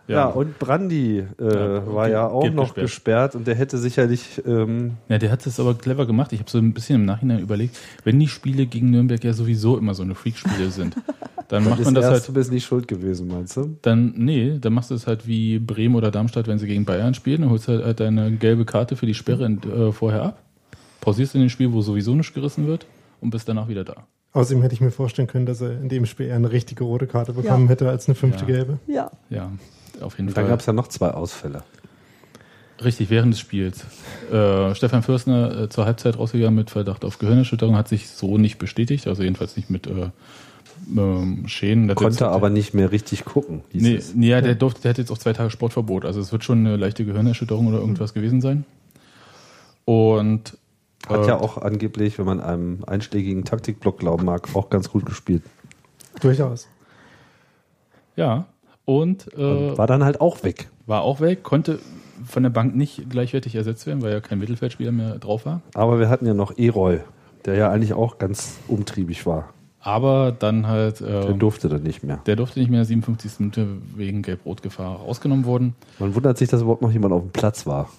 Ja, 0.08 0.26
und 0.28 0.58
Brandy 0.58 1.18
äh, 1.38 1.44
Ja, 1.44 1.86
war 1.94 2.08
ja 2.08 2.26
auch 2.26 2.50
noch 2.50 2.74
gesperrt. 2.74 3.32
gesperrt. 3.32 3.34
und 3.36 3.46
der 3.46 3.54
hätte 3.54 3.76
sicherlich 3.78 4.42
ähm, 4.46 4.92
Ja, 5.08 5.18
der 5.18 5.30
hat 5.30 5.46
es 5.46 5.60
aber 5.60 5.74
clever 5.74 6.06
gemacht. 6.06 6.32
Ich 6.32 6.40
habe 6.40 6.50
so 6.50 6.58
ein 6.58 6.72
bisschen 6.72 6.96
im 6.96 7.04
Nachhinein 7.04 7.40
überlegt, 7.40 7.78
wenn 8.04 8.18
die 8.18 8.28
Spiele 8.28 8.66
gegen 8.66 8.90
Nürnberg 8.90 9.22
ja 9.22 9.32
sowieso 9.34 9.76
immer 9.76 9.94
so 9.94 10.02
eine 10.02 10.14
Freak-Spiele 10.14 10.70
sind, 10.70 10.96
dann 11.48 11.64
macht 11.68 11.84
man 11.84 11.94
das 11.94 12.06
halt 12.06 12.22
zumindest 12.22 12.52
nicht 12.52 12.64
schuld 12.64 12.88
gewesen, 12.88 13.28
meinst 13.28 13.56
du? 13.56 13.76
Dann, 13.82 14.14
nee, 14.16 14.58
dann 14.60 14.72
machst 14.72 14.90
du 14.90 14.94
es 14.94 15.06
halt 15.06 15.26
wie 15.26 15.58
Bremen 15.58 15.94
oder 15.94 16.10
Darmstadt, 16.10 16.46
wenn 16.48 16.58
sie 16.58 16.66
gegen 16.66 16.84
Bayern 16.86 17.12
spielen. 17.14 17.42
Dann 17.42 17.50
holst 17.50 17.68
du 17.68 17.84
halt 17.84 18.00
deine 18.00 18.32
gelbe 18.32 18.64
Karte 18.64 18.96
für 18.96 19.06
die 19.06 19.14
Sperre 19.14 19.44
äh, 19.46 19.92
vorher 19.92 20.22
ab, 20.22 20.42
pausierst 21.02 21.34
in 21.34 21.42
dem 21.42 21.50
Spiel, 21.50 21.72
wo 21.72 21.82
sowieso 21.82 22.14
nicht 22.14 22.32
gerissen 22.34 22.66
wird 22.66 22.86
und 23.20 23.30
bist 23.30 23.48
danach 23.48 23.68
wieder 23.68 23.84
da. 23.84 24.06
Außerdem 24.32 24.62
hätte 24.62 24.74
ich 24.74 24.80
mir 24.82 24.90
vorstellen 24.90 25.26
können, 25.26 25.46
dass 25.46 25.60
er 25.62 25.72
in 25.80 25.88
dem 25.88 26.04
Spiel 26.06 26.26
eher 26.26 26.36
eine 26.36 26.52
richtige 26.52 26.84
rote 26.84 27.06
Karte 27.06 27.32
bekommen 27.32 27.64
Ja. 27.64 27.70
hätte 27.70 27.88
als 27.88 28.08
eine 28.08 28.14
fünfte 28.14 28.42
Ja. 28.42 28.46
gelbe. 28.46 28.78
Ja. 28.86 29.10
Ja, 29.30 29.50
auf 30.02 30.16
jeden 30.18 30.28
Und 30.28 30.36
dann 30.36 30.44
Fall. 30.44 30.50
gab 30.50 30.60
es 30.60 30.66
ja 30.66 30.72
noch 30.72 30.88
zwei 30.88 31.10
Ausfälle. 31.10 31.62
Richtig, 32.82 33.10
während 33.10 33.32
des 33.32 33.40
Spiels. 33.40 33.84
Äh, 34.32 34.74
Stefan 34.74 35.02
Fürstner 35.02 35.62
äh, 35.62 35.68
zur 35.68 35.84
Halbzeit 35.84 36.16
rausgegangen 36.18 36.54
mit 36.54 36.70
Verdacht 36.70 37.04
auf 37.04 37.18
Gehirnerschütterung, 37.18 37.76
hat 37.76 37.88
sich 37.88 38.08
so 38.08 38.38
nicht 38.38 38.58
bestätigt, 38.58 39.08
also 39.08 39.24
jedenfalls 39.24 39.56
nicht 39.56 39.68
mit 39.68 39.88
äh, 39.88 40.10
ähm, 40.96 41.48
Schäden. 41.48 41.88
Der 41.88 41.96
hat 41.96 41.98
Konnte 41.98 42.24
jetzt- 42.24 42.32
aber 42.32 42.50
nicht 42.50 42.74
mehr 42.74 42.92
richtig 42.92 43.24
gucken. 43.24 43.62
Nee, 43.72 44.00
nee, 44.14 44.28
ja, 44.28 44.40
der, 44.40 44.54
durfte, 44.54 44.82
der 44.82 44.90
hat 44.90 44.98
jetzt 44.98 45.10
auch 45.10 45.18
zwei 45.18 45.32
Tage 45.32 45.50
Sportverbot. 45.50 46.04
Also 46.04 46.20
es 46.20 46.30
wird 46.30 46.44
schon 46.44 46.58
eine 46.60 46.76
leichte 46.76 47.04
Gehirnerschütterung 47.04 47.66
oder 47.66 47.78
irgendwas 47.78 48.14
gewesen 48.14 48.40
sein. 48.40 48.64
Und 49.84 50.56
Hat 51.08 51.24
äh, 51.24 51.28
ja 51.28 51.40
auch 51.40 51.58
angeblich, 51.58 52.16
wenn 52.18 52.26
man 52.26 52.40
einem 52.40 52.84
einschlägigen 52.86 53.44
Taktikblock 53.44 53.98
glauben 53.98 54.24
mag, 54.24 54.54
auch 54.54 54.70
ganz 54.70 54.88
gut 54.88 55.04
gespielt. 55.04 55.42
Durchaus. 56.20 56.68
Ja, 58.14 58.46
und, 58.88 59.26
äh, 59.36 59.40
Und 59.42 59.76
war 59.78 59.86
dann 59.86 60.02
halt 60.02 60.22
auch 60.22 60.42
weg. 60.44 60.70
war 60.86 61.02
auch 61.02 61.20
weg, 61.20 61.42
konnte 61.42 61.78
von 62.24 62.42
der 62.42 62.48
Bank 62.50 62.74
nicht 62.74 63.10
gleichwertig 63.10 63.54
ersetzt 63.54 63.86
werden, 63.86 64.00
weil 64.00 64.12
ja 64.12 64.20
kein 64.20 64.38
Mittelfeldspieler 64.38 64.92
mehr 64.92 65.18
drauf 65.18 65.44
war. 65.44 65.60
Aber 65.74 65.98
wir 66.00 66.08
hatten 66.08 66.24
ja 66.26 66.32
noch 66.32 66.56
Eroy, 66.56 67.00
der 67.44 67.54
ja 67.56 67.70
eigentlich 67.70 67.92
auch 67.92 68.16
ganz 68.16 68.56
umtriebig 68.66 69.26
war. 69.26 69.50
Aber 69.80 70.32
dann 70.36 70.66
halt, 70.66 71.00
Der 71.00 71.28
äh, 71.28 71.34
durfte 71.34 71.68
dann 71.68 71.82
nicht 71.82 72.02
mehr. 72.02 72.20
der 72.26 72.36
durfte 72.36 72.58
nicht 72.60 72.70
mehr 72.70 72.78
in 72.80 72.86
der 72.86 72.86
57. 72.88 73.40
Minute 73.40 73.66
wegen 73.94 74.22
Gelb-Rot-Gefahr 74.22 74.96
rausgenommen 75.00 75.44
worden. 75.44 75.74
Man 75.98 76.14
wundert 76.14 76.38
sich, 76.38 76.48
dass 76.48 76.62
überhaupt 76.62 76.82
noch 76.82 76.90
jemand 76.90 77.12
auf 77.12 77.22
dem 77.22 77.30
Platz 77.30 77.66
war. 77.66 77.90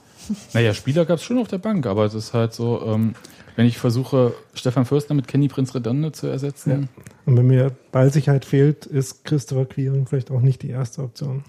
Naja, 0.54 0.74
Spieler 0.74 1.06
gab 1.06 1.18
es 1.18 1.24
schon 1.24 1.38
auf 1.40 1.48
der 1.48 1.58
Bank, 1.58 1.86
aber 1.86 2.06
es 2.06 2.14
ist 2.14 2.34
halt 2.34 2.54
so, 2.54 2.82
ähm, 2.86 3.16
wenn 3.56 3.66
ich 3.66 3.78
versuche, 3.78 4.34
Stefan 4.54 4.86
Fürstner 4.86 5.16
mit 5.16 5.28
Kenny 5.28 5.48
Prinz 5.48 5.76
Redonde 5.76 6.12
zu 6.12 6.28
ersetzen, 6.28 6.90
Und 7.26 7.38
wenn 7.38 7.48
mir 7.48 7.72
Ballsicherheit 7.92 8.46
fehlt, 8.46 8.86
ist 8.86 9.26
Christopher 9.26 9.66
Quiring 9.66 10.08
vielleicht 10.08 10.32
auch 10.32 10.42
nicht 10.42 10.62
die 10.62 10.70
erste 10.70 11.04
Option. 11.04 11.44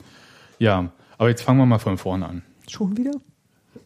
ja. 0.58 0.90
Aber 1.18 1.28
jetzt 1.28 1.42
fangen 1.42 1.58
wir 1.58 1.66
mal 1.66 1.78
von 1.78 1.98
vorne 1.98 2.26
an. 2.26 2.42
Schon 2.66 2.96
wieder? 2.96 3.10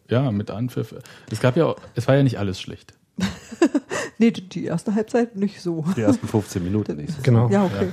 Ja, 0.08 0.30
mit 0.30 0.52
Anpfiff. 0.52 0.94
Es 1.32 1.40
gab 1.40 1.56
ja, 1.56 1.74
es 1.96 2.06
war 2.06 2.14
ja 2.14 2.22
nicht 2.22 2.38
alles 2.38 2.60
schlecht. 2.60 2.94
Nee, 4.18 4.30
die- 4.30 4.64
erste 4.64 4.94
Halbzeit 4.94 5.35
nicht 5.37 5.61
so. 5.61 5.85
Die 5.97 6.02
ersten 6.02 6.28
15 6.28 6.62
Minuten 6.62 6.97
nicht. 6.97 7.23
Genau. 7.25 7.49
Ja, 7.49 7.64
okay. 7.64 7.88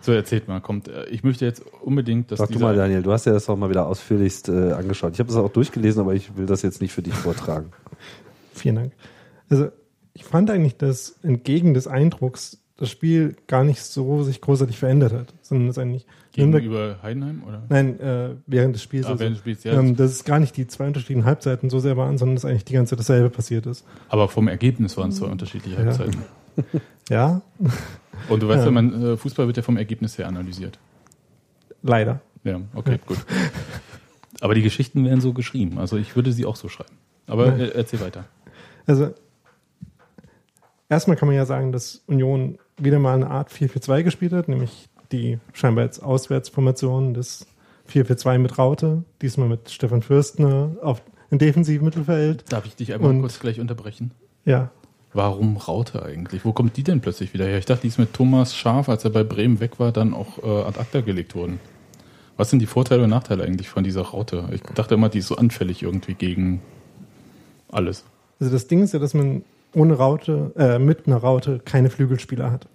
So, 0.00 0.12
erzählt 0.12 0.48
mal, 0.48 0.60
kommt. 0.60 0.88
äh, 0.88 1.04
Ich 1.10 1.22
möchte 1.22 1.44
jetzt 1.44 1.62
unbedingt, 1.82 2.30
dass 2.30 2.38
Sag 2.38 2.48
du 2.50 2.58
mal, 2.58 2.74
Daniel, 2.74 3.02
du 3.02 3.12
hast 3.12 3.26
ja 3.26 3.32
das 3.32 3.48
auch 3.50 3.56
mal 3.56 3.68
wieder 3.68 3.86
ausführlichst 3.86 4.48
äh, 4.48 4.72
angeschaut. 4.72 5.12
Ich 5.12 5.18
habe 5.20 5.28
das 5.28 5.36
auch 5.36 5.50
durchgelesen, 5.50 6.00
aber 6.00 6.14
ich 6.14 6.36
will 6.36 6.46
das 6.46 6.62
jetzt 6.62 6.80
nicht 6.80 6.92
für 6.92 7.02
dich 7.02 7.12
vortragen. 7.14 7.70
Vielen 8.54 8.76
Dank. 8.76 8.92
Also 9.50 9.68
ich 10.14 10.24
fand 10.24 10.50
eigentlich, 10.50 10.76
dass 10.76 11.16
entgegen 11.22 11.74
des 11.74 11.86
Eindrucks, 11.86 12.58
das 12.80 12.90
Spiel 12.90 13.36
gar 13.46 13.62
nicht 13.62 13.80
so 13.82 14.22
sich 14.24 14.40
großartig 14.40 14.76
verändert 14.78 15.12
hat, 15.12 15.32
sondern 15.42 15.68
es 15.68 15.78
eigentlich 15.78 16.06
Nürnberg, 16.36 16.62
Gegenüber 16.62 16.98
Heidenheim? 17.02 17.42
Oder? 17.46 17.62
nein, 17.68 18.00
äh, 18.00 18.30
während 18.46 18.74
des 18.74 18.82
Spiels. 18.82 19.06
Ah, 19.06 19.10
also, 19.10 19.20
während 19.20 19.36
des 19.36 19.40
Spiels, 19.40 19.64
ja. 19.64 19.72
ähm, 19.78 19.94
dass 19.96 20.10
es 20.12 20.24
gar 20.24 20.38
nicht 20.40 20.56
die 20.56 20.66
zwei 20.66 20.86
unterschiedlichen 20.86 21.24
Halbzeiten 21.24 21.70
so 21.70 21.78
sehr 21.78 21.96
waren, 21.96 22.18
sondern 22.18 22.36
dass 22.36 22.44
eigentlich 22.44 22.64
die 22.64 22.72
ganze 22.72 22.90
Zeit 22.90 23.00
dasselbe 23.00 23.30
passiert 23.30 23.66
ist. 23.66 23.84
Aber 24.08 24.28
vom 24.28 24.48
Ergebnis 24.48 24.96
waren 24.96 25.10
es 25.10 25.16
zwei 25.16 25.26
unterschiedliche 25.26 25.76
Ja. 25.76 25.84
Halbzeiten. 25.84 26.16
Ja, 27.08 27.42
Und 28.28 28.42
du 28.42 28.48
weißt 28.48 28.60
ja, 28.60 28.64
Ja. 28.66 28.70
man, 28.70 29.02
äh, 29.02 29.16
Fußball 29.16 29.46
wird 29.46 29.56
ja 29.56 29.62
vom 29.64 29.76
Ergebnis 29.76 30.16
her 30.18 30.28
analysiert. 30.28 30.78
leider. 31.82 32.20
Ja, 32.44 32.60
okay, 32.74 32.98
gut. 33.06 33.18
Aber 34.40 34.54
die 34.54 34.62
Geschichten 34.62 35.04
werden 35.04 35.20
so 35.20 35.32
geschrieben. 35.32 35.78
Also 35.78 35.96
ich 35.96 36.14
würde 36.16 36.32
sie 36.32 36.46
auch 36.46 36.56
so 36.56 36.68
schreiben. 36.68 36.94
Aber 37.26 37.46
Ja. 37.56 37.64
äh, 37.64 37.68
erzähl 37.70 38.00
weiter. 38.00 38.24
Also 38.86 39.12
erstmal 40.88 41.16
kann 41.16 41.26
man 41.28 41.36
ja 41.36 41.46
sagen, 41.46 41.72
dass 41.72 42.02
Union 42.06 42.58
wieder 42.84 42.98
mal 42.98 43.14
eine 43.14 43.30
Art 43.30 43.50
4-4-2 43.50 44.02
gespielt 44.02 44.32
hat, 44.32 44.48
nämlich 44.48 44.88
die 45.12 45.38
scheinbar 45.52 45.84
jetzt 45.84 46.00
Auswärtsformation 46.02 47.14
des 47.14 47.46
4-4-2 47.92 48.38
mit 48.38 48.58
Raute, 48.58 49.04
diesmal 49.22 49.48
mit 49.48 49.70
Stefan 49.70 50.02
Fürstner 50.02 50.70
auf 50.82 51.02
im 51.30 51.38
defensiven 51.38 51.84
Mittelfeld. 51.84 52.44
Darf 52.52 52.66
ich 52.66 52.76
dich 52.76 52.92
einmal 52.92 53.10
Und- 53.10 53.20
kurz 53.20 53.38
gleich 53.40 53.60
unterbrechen? 53.60 54.12
Ja, 54.44 54.70
Warum 55.12 55.56
Raute 55.56 56.04
eigentlich? 56.04 56.44
Wo 56.44 56.52
kommt 56.52 56.76
die 56.76 56.84
denn 56.84 57.00
plötzlich 57.00 57.34
wieder 57.34 57.44
her? 57.44 57.58
Ich 57.58 57.64
dachte, 57.66 57.82
die 57.82 57.88
ist 57.88 57.98
mit 57.98 58.12
Thomas 58.14 58.54
Scharf, 58.54 58.88
als 58.88 59.02
er 59.02 59.10
bei 59.10 59.24
Bremen 59.24 59.58
weg 59.58 59.80
war, 59.80 59.90
dann 59.90 60.14
auch 60.14 60.38
äh, 60.38 60.62
ad 60.62 60.78
acta 60.78 61.00
gelegt 61.00 61.34
worden. 61.34 61.58
Was 62.36 62.48
sind 62.50 62.60
die 62.60 62.66
Vorteile 62.66 63.02
und 63.02 63.10
Nachteile 63.10 63.42
eigentlich 63.42 63.68
von 63.68 63.82
dieser 63.82 64.02
Raute? 64.02 64.48
Ich 64.52 64.60
dachte 64.62 64.94
immer, 64.94 65.08
die 65.08 65.18
ist 65.18 65.26
so 65.26 65.34
anfällig 65.34 65.82
irgendwie 65.82 66.14
gegen 66.14 66.62
alles. 67.72 68.04
also 68.38 68.52
das 68.52 68.68
Ding 68.68 68.84
ist 68.84 68.92
ja, 68.92 69.00
dass 69.00 69.12
man 69.12 69.42
ohne 69.74 69.94
Raute, 69.94 70.52
äh, 70.56 70.78
mit 70.78 71.06
einer 71.06 71.16
Raute 71.18 71.60
keine 71.64 71.90
Flügelspieler 71.90 72.50
hat. 72.50 72.66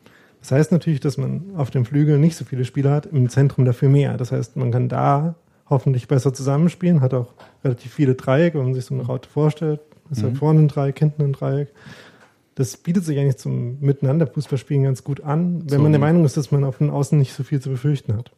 Das 0.42 0.52
heißt 0.52 0.72
natürlich, 0.72 1.00
dass 1.00 1.18
man 1.18 1.56
auf 1.58 1.72
dem 1.72 1.86
Flügel 1.86 2.20
nicht 2.20 2.36
so 2.36 2.46
viele 2.46 2.66
Spieler 2.66 2.92
hat, 2.92 3.08
im 3.08 3.30
Zentrum 3.30 3.66
dafür 3.66 3.90
mehr. 3.90 4.16
Das 4.18 4.32
heißt, 4.32 4.56
man 4.58 4.72
kann 4.72 4.90
da 4.90 5.36
hoffentlich 5.70 6.08
besser 6.08 6.34
zusammenspielen, 6.34 7.02
hat 7.02 7.14
auch 7.16 7.34
relativ 7.64 7.92
viele 7.94 8.14
Dreiecke, 8.16 8.60
wenn 8.60 8.66
man 8.66 8.74
sich 8.76 8.86
so 8.86 8.94
eine 8.94 9.04
Raute 9.04 9.28
vorstellt. 9.28 9.80
Ist 10.12 10.22
halt 10.22 10.34
Mhm. 10.34 10.38
vorne 10.38 10.60
ein 10.62 10.68
Dreieck, 10.68 11.00
hinten 11.00 11.24
ein 11.24 11.34
Dreieck. 11.34 11.70
Das 12.54 12.78
bietet 12.78 13.04
sich 13.04 13.18
eigentlich 13.18 13.38
zum 13.38 13.80
Miteinander 13.82 14.28
Fußballspielen 14.28 14.84
ganz 14.84 15.04
gut 15.04 15.22
an, 15.22 15.62
wenn 15.64 15.78
So. 15.80 15.84
man 15.84 15.92
der 15.92 16.00
Meinung 16.00 16.24
ist, 16.26 16.38
dass 16.38 16.52
man 16.52 16.64
auf 16.64 16.78
den 16.78 16.92
Außen 16.92 17.18
nicht 17.18 17.34
so 17.34 17.44
viel 17.44 17.60
zu 17.60 17.70
befürchten 17.72 18.16
hat. 18.16 18.32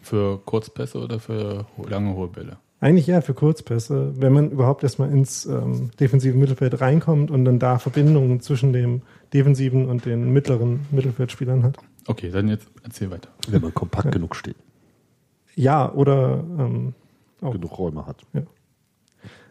Für 0.00 0.38
Kurzpässe 0.38 0.98
oder 0.98 1.18
für 1.18 1.66
lange 1.88 2.14
hohe 2.14 2.28
Bälle? 2.28 2.56
Eigentlich 2.80 3.08
eher 3.08 3.22
für 3.22 3.34
Kurzpässe, 3.34 4.12
wenn 4.20 4.32
man 4.32 4.50
überhaupt 4.50 4.84
erstmal 4.84 5.10
ins 5.10 5.46
ähm, 5.46 5.90
defensive 5.98 6.36
Mittelfeld 6.36 6.80
reinkommt 6.80 7.30
und 7.30 7.44
dann 7.44 7.58
da 7.58 7.78
Verbindungen 7.78 8.40
zwischen 8.40 8.72
dem 8.72 9.02
defensiven 9.34 9.86
und 9.88 10.04
den 10.06 10.32
mittleren 10.32 10.86
Mittelfeldspielern 10.92 11.64
hat. 11.64 11.76
Okay, 12.06 12.30
dann 12.30 12.48
jetzt 12.48 12.68
erzähl 12.84 13.10
weiter. 13.10 13.30
Wenn 13.48 13.62
man 13.62 13.74
kompakt 13.74 14.12
genug 14.12 14.36
steht, 14.36 14.56
Ja, 15.56 15.92
oder 15.92 16.44
ähm, 16.58 16.94
auch. 17.40 17.52
genug 17.52 17.78
Räume 17.78 18.06
hat. 18.06 18.24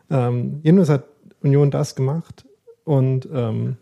Ähm, 0.09 0.61
jedenfalls 0.63 0.89
hat 0.89 1.03
Union 1.41 1.69
das 1.69 1.95
gemacht 1.95 2.45
und 2.85 3.27
ähm, 3.31 3.75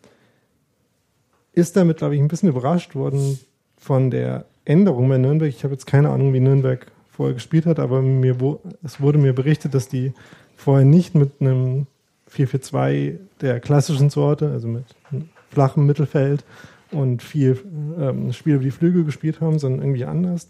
ist 1.54 1.78
damit, 1.78 1.98
glaube 1.98 2.16
ich, 2.16 2.22
ein 2.22 2.28
bisschen 2.28 2.50
überrascht 2.50 2.96
worden 2.96 3.40
von 3.78 4.10
der 4.10 4.46
Änderung 4.66 5.08
bei 5.08 5.20
Nürnberg. 5.20 5.50
Ich 5.50 5.64
habe 5.64 5.74
jetzt 5.74 5.86
keine 5.86 6.10
Ahnung, 6.10 6.34
wie 6.34 6.40
Nürnberg 6.40 6.92
vorher 7.16 7.34
gespielt 7.34 7.66
hat, 7.66 7.80
aber 7.80 8.02
mir 8.02 8.36
es 8.84 9.00
wurde 9.00 9.18
mir 9.18 9.34
berichtet, 9.34 9.74
dass 9.74 9.88
die 9.88 10.14
vorher 10.56 10.86
nicht 10.86 11.16
mit 11.16 11.32
einem 11.40 11.88
4-4-2 12.32 13.18
der 13.42 13.60
klassischen 13.60 14.10
Sorte, 14.10 14.50
also 14.50 14.68
mit 14.68 14.84
einem 15.12 15.30
flachen 15.50 15.86
Mittelfeld 15.86 16.44
und 16.92 17.24
viel 17.24 17.58
ähm, 18.00 18.34
Spiel 18.34 18.56
über 18.56 18.64
die 18.64 18.72
Flügel 18.72 19.04
gespielt 19.04 19.42
haben, 19.42 19.60
sondern 19.60 19.82
irgendwie 19.82 20.06
anders. 20.06 20.50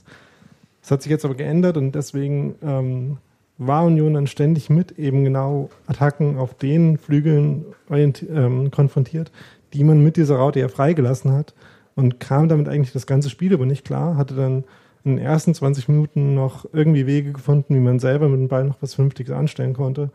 Das 0.81 0.91
hat 0.91 1.01
sich 1.01 1.09
jetzt 1.09 1.25
aber 1.25 1.35
geändert 1.35 1.77
und 1.77 1.93
deswegen 1.93 2.55
ähm, 2.61 3.17
war 3.57 3.85
Union 3.85 4.13
dann 4.13 4.27
ständig 4.27 4.69
mit 4.69 4.99
eben 4.99 5.23
genau 5.23 5.69
Attacken 5.87 6.37
auf 6.37 6.55
den 6.55 6.97
Flügeln 6.97 7.65
ähm, 7.89 8.71
konfrontiert, 8.71 9.31
die 9.73 9.83
man 9.83 10.03
mit 10.03 10.17
dieser 10.17 10.35
Raute 10.35 10.59
ja 10.59 10.67
freigelassen 10.67 11.31
hat 11.31 11.53
und 11.95 12.19
kam 12.19 12.49
damit 12.49 12.67
eigentlich 12.67 12.91
das 12.91 13.07
ganze 13.07 13.29
Spiel 13.29 13.53
aber 13.53 13.65
nicht 13.65 13.85
klar, 13.85 14.17
hatte 14.17 14.35
dann 14.35 14.63
in 15.05 15.17
den 15.17 15.25
ersten 15.25 15.53
20 15.53 15.87
Minuten 15.87 16.33
noch 16.33 16.65
irgendwie 16.73 17.05
Wege 17.05 17.31
gefunden, 17.31 17.75
wie 17.75 17.79
man 17.79 17.99
selber 17.99 18.27
mit 18.27 18.39
dem 18.39 18.47
Ball 18.47 18.63
noch 18.65 18.81
was 18.81 18.95
Vernünftiges 18.95 19.33
anstellen 19.33 19.73
konnte. 19.73 20.09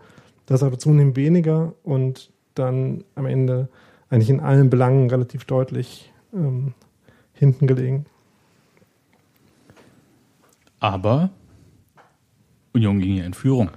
Das 0.46 0.62
aber 0.64 0.78
zunehmend 0.78 1.16
weniger 1.16 1.74
und 1.84 2.30
dann 2.54 3.04
am 3.14 3.26
Ende 3.26 3.68
eigentlich 4.10 4.30
in 4.30 4.40
allen 4.40 4.68
Belangen 4.68 5.08
relativ 5.08 5.44
deutlich 5.44 6.12
ähm, 6.34 6.74
hinten 7.32 7.68
gelegen. 7.68 8.06
Aber 10.80 11.30
Union 12.72 12.98
ging 12.98 13.16
ja 13.16 13.24
in 13.24 13.34
Führung. 13.34 13.70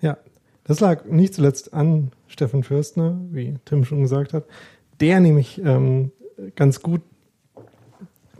Ja, 0.00 0.16
das 0.64 0.80
lag 0.80 1.04
nicht 1.04 1.34
zuletzt 1.34 1.74
an 1.74 2.10
Steffen 2.26 2.64
Fürstner, 2.64 3.18
wie 3.30 3.54
Tim 3.64 3.84
schon 3.84 4.02
gesagt 4.02 4.32
hat, 4.32 4.44
der 5.00 5.20
nämlich 5.20 5.60
ähm, 5.62 6.10
ganz 6.56 6.80
gut 6.82 7.02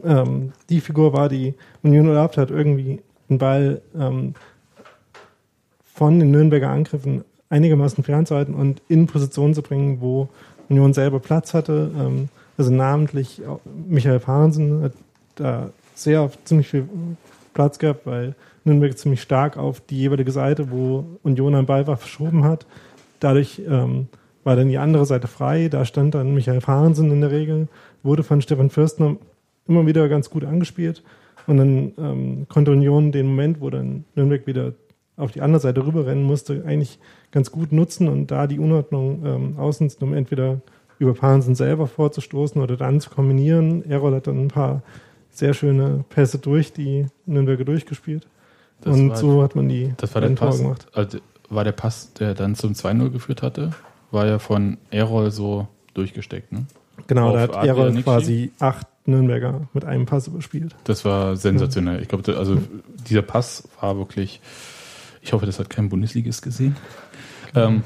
ähm, 0.07 0.53
die 0.71 0.81
Figur 0.81 1.13
war, 1.13 1.29
die 1.29 1.55
Union 1.83 2.09
erlaubt 2.09 2.37
hat, 2.37 2.51
irgendwie 2.51 3.01
den 3.29 3.39
Ball 3.39 3.83
ähm, 3.99 4.35
von 5.85 6.19
den 6.19 6.31
Nürnberger 6.31 6.71
Angriffen 6.71 7.25
einigermaßen 7.49 8.05
fernzuhalten 8.05 8.55
und 8.55 8.83
in 8.89 9.07
Position 9.07 9.55
zu 9.55 9.63
bringen, 9.63 10.01
wo 10.01 10.29
Union 10.69 10.93
selber 10.93 11.21
Platz 11.21 11.55
hatte. 11.55 11.91
Ähm, 11.99 12.29
also 12.59 12.73
namentlich 12.73 13.47
auch 13.47 13.61
Michael 13.89 14.21
Pahnsen 14.21 14.83
hat 14.83 14.93
da 15.35 15.71
sehr 15.95 16.23
auf 16.23 16.43
ziemlich 16.45 16.69
viel 16.69 16.89
Platz 17.55 17.79
gehabt, 17.79 18.07
weil 18.07 18.35
Nürnberg 18.65 18.99
ziemlich 18.99 19.23
stark 19.23 19.57
auf 19.57 19.81
die 19.81 19.99
jeweilige 19.99 20.33
Seite, 20.33 20.71
wo 20.71 21.05
Union 21.23 21.55
am 21.55 21.67
Ball 21.67 21.87
war, 21.87 21.97
verschoben 21.97 22.45
hat. 22.45 22.67
Dadurch 23.21 23.63
ähm, 23.67 24.09
war 24.45 24.57
dann 24.57 24.69
die 24.69 24.79
andere 24.79 25.07
Seite 25.07 25.29
frei. 25.29 25.69
Da 25.69 25.85
stand 25.85 26.15
dann 26.15 26.35
Michael 26.35 26.61
Pahnsen 26.61 27.11
in 27.11 27.21
der 27.21 27.31
Regel, 27.31 27.69
wurde 28.03 28.23
von 28.23 28.43
Stefan 28.43 28.71
Fürstner 28.71 29.17
immer 29.69 29.87
wieder 29.87 30.09
ganz 30.09 30.31
gut 30.31 30.45
angespielt. 30.45 31.03
Und 31.47 31.59
dann 31.59 31.93
ähm, 31.99 32.47
konnte 32.49 32.73
Union 32.73 33.13
den 33.13 33.27
Moment, 33.27 33.61
wo 33.61 33.71
dann 33.71 34.05
Nürnberg 34.15 34.47
wieder 34.47 34.73
auf 35.17 35.33
die 35.33 35.41
andere 35.41 35.61
Seite 35.61 35.87
rüberrennen 35.87 36.25
musste, 36.25 36.65
eigentlich 36.67 36.99
ganz 37.31 37.51
gut 37.51 37.73
nutzen 37.73 38.09
und 38.09 38.31
da 38.31 38.47
die 38.47 38.59
Unordnung 38.59 39.23
ähm, 39.25 39.59
ausnutzen, 39.59 40.03
um 40.03 40.13
entweder 40.15 40.61
über 40.99 41.15
Pahnsen 41.15 41.55
selber 41.55 41.87
vorzustoßen 41.87 42.61
oder 42.61 42.77
dann 42.77 43.01
zu 43.01 43.11
kombinieren. 43.11 43.89
Errol 43.89 44.15
hat 44.15 44.27
dann 44.27 44.39
ein 44.45 44.49
paar 44.49 44.83
sehr 45.31 45.55
schöne 45.55 46.05
Pässe 46.09 46.39
durch 46.39 46.73
die 46.73 47.07
Nürnberger 47.27 47.65
durchgespielt. 47.65 48.27
Das 48.81 48.95
und 48.97 49.11
war- 49.11 49.17
so 49.17 49.43
hat 49.43 49.55
man 49.55 49.69
die 49.69 49.93
Das 49.99 50.15
war 50.15 50.21
der 50.23 50.31
Pass. 50.31 50.59
gemacht. 50.59 50.87
Also 50.93 51.19
war 51.49 51.65
der 51.65 51.73
Pass, 51.73 52.13
der 52.15 52.35
dann 52.35 52.55
zum 52.55 52.73
2-0 52.73 53.11
geführt 53.11 53.43
hatte, 53.43 53.71
war 54.11 54.27
ja 54.27 54.39
von 54.39 54.79
Errol 54.91 55.31
so 55.31 55.69
durchgesteckt. 55.95 56.53
Ne? 56.53 56.67
Genau, 57.07 57.29
Auf 57.29 57.35
da 57.35 57.41
hat 57.59 57.67
Errol 57.67 57.93
quasi 58.03 58.51
acht 58.59 58.87
Nürnberger 59.07 59.69
mit 59.73 59.85
einem 59.85 60.07
Pass 60.07 60.27
überspielt. 60.27 60.75
Das 60.85 61.05
war 61.05 61.37
sensationell. 61.37 62.03
Ich 62.03 62.09
glaube, 62.09 62.37
also 62.37 62.59
dieser 63.09 63.23
Pass 63.23 63.69
war 63.81 63.97
wirklich. 63.97 64.41
Ich 65.23 65.33
hoffe, 65.33 65.47
das 65.47 65.59
hat 65.59 65.71
kein 65.71 65.89
Bundesligist 65.89 66.43
gesehen. 66.43 66.77
Ähm, 67.55 67.83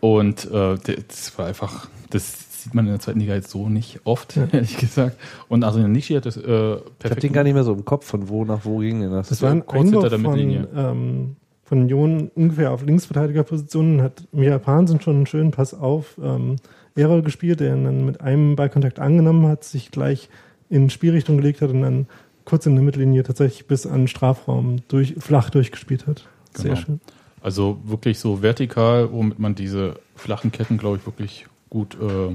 und 0.00 0.50
äh, 0.50 0.76
das 1.08 1.38
war 1.38 1.46
einfach, 1.46 1.88
das 2.10 2.62
sieht 2.62 2.74
man 2.74 2.86
in 2.86 2.92
der 2.92 3.00
zweiten 3.00 3.20
Liga 3.20 3.34
jetzt 3.34 3.50
so 3.50 3.68
nicht 3.68 4.00
oft, 4.04 4.36
ehrlich 4.52 4.76
gesagt. 4.76 5.16
Und 5.48 5.64
Adrian 5.64 5.92
Nischi 5.92 6.14
hat 6.14 6.26
das 6.26 6.36
äh, 6.36 6.40
Ich 6.40 6.46
habe 6.46 6.82
perfekt. 6.98 7.22
den 7.22 7.32
gar 7.32 7.44
nicht 7.44 7.54
mehr 7.54 7.64
so 7.64 7.72
im 7.72 7.84
Kopf, 7.84 8.06
von 8.06 8.28
wo 8.28 8.44
nach 8.44 8.64
wo 8.64 8.78
ging 8.78 9.00
denn 9.00 9.12
das? 9.12 9.28
Das 9.28 9.40
war 9.42 9.50
ein 9.50 9.64
kurz 9.64 9.84
hinter 9.84 9.98
Einwurf 9.98 10.10
der 10.10 10.18
von, 10.18 10.30
Mittellinie. 10.30 10.68
ähm, 10.74 11.36
von 11.62 11.78
Union 11.82 12.30
ungefähr 12.34 12.72
auf 12.72 12.84
Linksverteidigerpositionen, 12.84 14.02
hat 14.02 14.26
Mira 14.32 14.58
Pahnsen 14.58 15.00
schon 15.00 15.16
einen 15.16 15.26
schönen 15.26 15.52
Pass 15.52 15.72
auf 15.72 16.18
ähm, 16.22 16.56
Errol 16.96 17.22
gespielt, 17.22 17.60
der 17.60 17.74
ihn 17.74 17.84
dann 17.84 18.04
mit 18.06 18.20
einem 18.20 18.56
Ballkontakt 18.56 18.98
angenommen 18.98 19.46
hat, 19.46 19.64
sich 19.64 19.90
gleich 19.90 20.28
in 20.68 20.90
Spielrichtung 20.90 21.36
gelegt 21.36 21.62
hat 21.62 21.70
und 21.70 21.82
dann 21.82 22.06
kurz 22.44 22.66
in 22.66 22.74
der 22.74 22.84
Mittellinie 22.84 23.22
tatsächlich 23.22 23.66
bis 23.66 23.86
an 23.86 24.02
den 24.02 24.08
Strafraum 24.08 24.76
durch, 24.88 25.14
flach 25.18 25.50
durchgespielt 25.50 26.06
hat. 26.06 26.26
Sehr 26.54 26.70
Genau. 26.74 26.80
schön. 26.84 27.00
Also 27.42 27.78
wirklich 27.84 28.18
so 28.18 28.42
vertikal, 28.42 29.10
womit 29.12 29.38
man 29.38 29.54
diese 29.54 29.94
flachen 30.14 30.52
Ketten, 30.52 30.76
glaube 30.78 30.98
ich, 30.98 31.06
wirklich 31.06 31.46
gut 31.70 31.96
äh, 32.00 32.34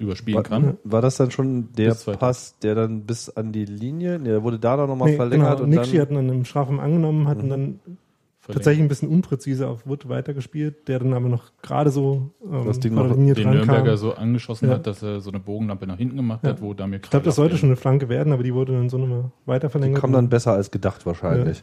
überspielen 0.00 0.36
War, 0.36 0.42
kann. 0.42 0.76
war 0.84 1.00
das 1.00 1.16
dann 1.16 1.30
schon 1.30 1.68
der. 1.78 1.94
Pass, 1.94 2.58
der 2.58 2.74
dann 2.74 3.02
bis 3.02 3.30
an 3.30 3.52
die 3.52 3.64
Linie, 3.64 4.18
nee, 4.18 4.28
der 4.28 4.42
wurde 4.42 4.58
da 4.58 4.76
dann 4.76 4.88
nochmal 4.88 5.10
Nee, 5.10 5.16
verlängert 5.16 5.58
genau, 5.58 5.62
und 5.64 5.70
Nixi 5.70 5.92
dann, 5.92 6.00
hat 6.02 6.10
ihn 6.10 6.14
dann 6.16 6.28
im 6.28 6.44
Strafraum 6.44 6.80
angenommen, 6.80 7.26
hat 7.28 7.42
ihn 7.42 7.48
dann 7.48 7.80
tatsächlich 8.52 8.82
ein 8.82 8.88
bisschen 8.88 9.08
unpräzise 9.08 9.68
auf 9.68 9.86
Wood 9.86 10.08
weitergespielt, 10.08 10.88
der 10.88 10.98
dann 10.98 11.12
aber 11.14 11.28
noch 11.28 11.44
gerade 11.62 11.90
so 11.90 12.30
ähm, 12.44 12.64
Das 12.66 12.80
Ding 12.80 12.94
noch- 12.94 13.08
den 13.14 13.24
Nürnberger 13.24 13.82
kam. 13.84 13.96
so 13.96 14.14
angeschossen 14.14 14.68
Ja. 14.68 14.74
hat, 14.74 14.86
dass 14.86 15.02
er 15.02 15.20
so 15.20 15.30
eine 15.30 15.40
Bogenlampe 15.40 15.86
nach 15.86 15.96
hinten 15.98 16.16
gemacht 16.16 16.40
Ja. 16.42 16.50
hat, 16.50 16.60
wo 16.62 16.74
Damir 16.74 17.00
Ich 17.02 17.10
glaube, 17.10 17.24
das 17.24 17.36
sollte 17.36 17.56
schon 17.56 17.68
eine 17.70 17.76
Flanke 17.76 18.08
werden, 18.08 18.32
aber 18.32 18.42
die 18.42 18.52
wurde 18.54 18.72
dann 18.72 18.88
so 18.90 18.98
nochmal 18.98 19.24
weiter 19.46 19.68
die 19.68 19.72
verlängert. 19.72 20.00
kam 20.00 20.12
dann 20.12 20.28
besser 20.28 20.52
als 20.52 20.70
gedacht 20.70 21.06
wahrscheinlich. 21.06 21.60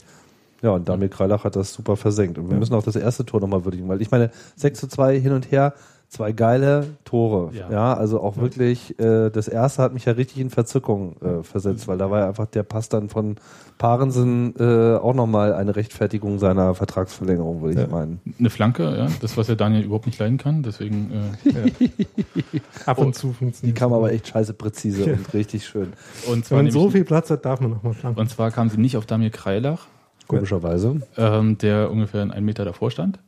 Ja, 0.64 0.72
und 0.72 0.88
Damir 0.88 1.10
Kreilach 1.10 1.44
hat 1.44 1.56
das 1.56 1.74
super 1.74 1.96
versenkt. 1.96 2.38
Und 2.38 2.46
wir 2.48 2.54
Ja. 2.54 2.60
müssen 2.60 2.76
auch 2.76 2.84
das 2.84 2.96
erste 2.96 3.26
Tor 3.26 3.40
nochmal 3.42 3.66
würdigen, 3.66 3.88
weil 3.88 4.02
ich 4.02 4.12
meine, 4.12 4.30
6 4.56 4.80
zu 4.80 4.88
2 4.88 5.20
hin 5.20 5.32
und 5.34 5.52
her, 5.52 5.74
Zwei 6.14 6.34
geile 6.34 6.88
Tore. 7.06 7.52
Ja, 7.56 7.72
Ja. 7.72 7.94
also 7.94 8.22
auch 8.22 8.36
wirklich, 8.36 9.00
äh, 9.00 9.30
das 9.30 9.48
erste 9.48 9.82
hat 9.82 9.94
mich 9.94 10.04
ja 10.04 10.12
richtig 10.12 10.40
in 10.40 10.50
Verzückung 10.50 11.16
äh, 11.22 11.42
versetzt, 11.42 11.88
weil 11.88 11.98
da 11.98 12.12
war 12.12 12.20
ja 12.20 12.28
einfach 12.28 12.48
der 12.48 12.64
Pass 12.64 12.90
dann 12.90 13.08
von 13.08 13.38
Parensen 13.78 14.54
äh, 14.60 14.98
auch 14.98 15.14
nochmal 15.14 15.54
eine 15.54 15.74
Rechtfertigung 15.74 16.38
seiner 16.38 16.76
Vertragsverlängerung, 16.76 17.62
würde 17.62 17.76
ich 17.76 17.80
Ja. 17.80 17.88
meinen. 17.88 18.20
Eine 18.38 18.50
Flanke, 18.50 18.94
ja, 18.98 19.08
das, 19.22 19.38
was 19.38 19.48
ja 19.48 19.56
Daniel 19.56 19.86
überhaupt 19.86 20.06
nicht 20.06 20.20
leiden 20.20 20.38
kann. 20.38 20.64
Deswegen, 20.64 21.12
äh, 21.46 21.72
Ab 22.86 22.98
und 22.98 23.16
zu 23.16 23.28
Die 23.30 23.34
funktioniert 23.34 23.78
kam 23.78 23.94
aber 23.94 24.12
echt 24.12 24.28
scheiße 24.28 24.54
präzise 24.54 25.06
und 25.06 25.34
richtig 25.34 25.66
schön. 25.66 25.94
und, 26.30 26.44
zwar 26.44 26.58
Wenn 26.58 26.66
man 26.66 26.74
so 26.74 26.90
viel 26.90 27.06
Platz 27.06 27.30
hat, 27.30 27.46
darf 27.46 27.62
man 27.62 27.72
noch 27.72 27.84
mal 27.84 27.94
flanken. 27.94 28.20
und 28.20 28.30
zwar 28.30 28.52
kam 28.52 28.68
sie 28.70 28.78
nicht 28.82 28.98
auf 28.98 29.06
Damir 29.06 29.30
Kreilach, 29.30 29.88
Komischerweise. 30.28 31.02
ähm, 31.18 31.58
der 31.58 31.90
ungefähr 31.90 32.22
einen 32.22 32.44
Meter 32.44 32.66
davor 32.66 32.92
stand. 32.92 33.20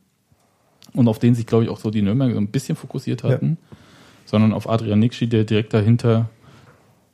Und 0.94 1.08
auf 1.08 1.18
den 1.18 1.34
sich, 1.34 1.46
glaube 1.46 1.64
ich, 1.64 1.70
auch 1.70 1.78
so 1.78 1.90
die 1.90 2.02
Nürnberger 2.02 2.34
so 2.34 2.40
ein 2.40 2.48
bisschen 2.48 2.76
fokussiert 2.76 3.24
hatten. 3.24 3.58
Sondern 4.26 4.52
auf 4.52 4.68
Adrian 4.68 5.00
Nixi, 5.00 5.26
der 5.28 5.44
direkt 5.44 5.74
dahinter 5.74 6.30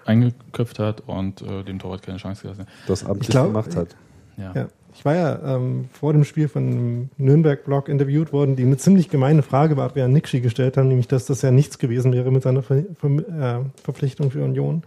eingeköpft 0.04 0.78
hat 0.78 1.02
und 1.06 1.42
äh, 1.42 1.62
dem 1.64 1.78
Torwart 1.78 2.02
keine 2.02 2.18
Chance 2.18 2.42
gelassen 2.42 2.60
hat. 2.62 2.68
Das 2.86 3.04
amtlich 3.04 3.30
glaub- 3.30 3.46
gemacht 3.48 3.74
hat. 3.76 3.96
Ja. 4.36 4.52
Ja. 4.54 4.68
Ich 4.92 5.04
war 5.04 5.14
ja 5.14 5.56
ähm, 5.56 5.88
vor 5.92 6.12
dem 6.12 6.24
Spiel 6.24 6.48
von 6.48 6.66
einem 6.66 7.10
Nürnberg-Blog 7.16 7.88
interviewt 7.88 8.32
worden, 8.32 8.56
die 8.56 8.64
eine 8.64 8.76
ziemlich 8.76 9.08
gemeine 9.08 9.42
Frage 9.42 9.76
bei 9.76 9.84
Adrian 9.84 10.12
Nixi 10.12 10.40
gestellt 10.40 10.76
haben, 10.76 10.88
nämlich, 10.88 11.06
dass 11.06 11.26
das 11.26 11.42
ja 11.42 11.50
nichts 11.52 11.78
gewesen 11.78 12.12
wäre 12.12 12.30
mit 12.32 12.42
seiner 12.42 12.62
Ver 12.62 12.84
Ver 12.98 13.08
äh, 13.08 13.64
Verpflichtung 13.82 14.30
für 14.30 14.42
Union. 14.42 14.82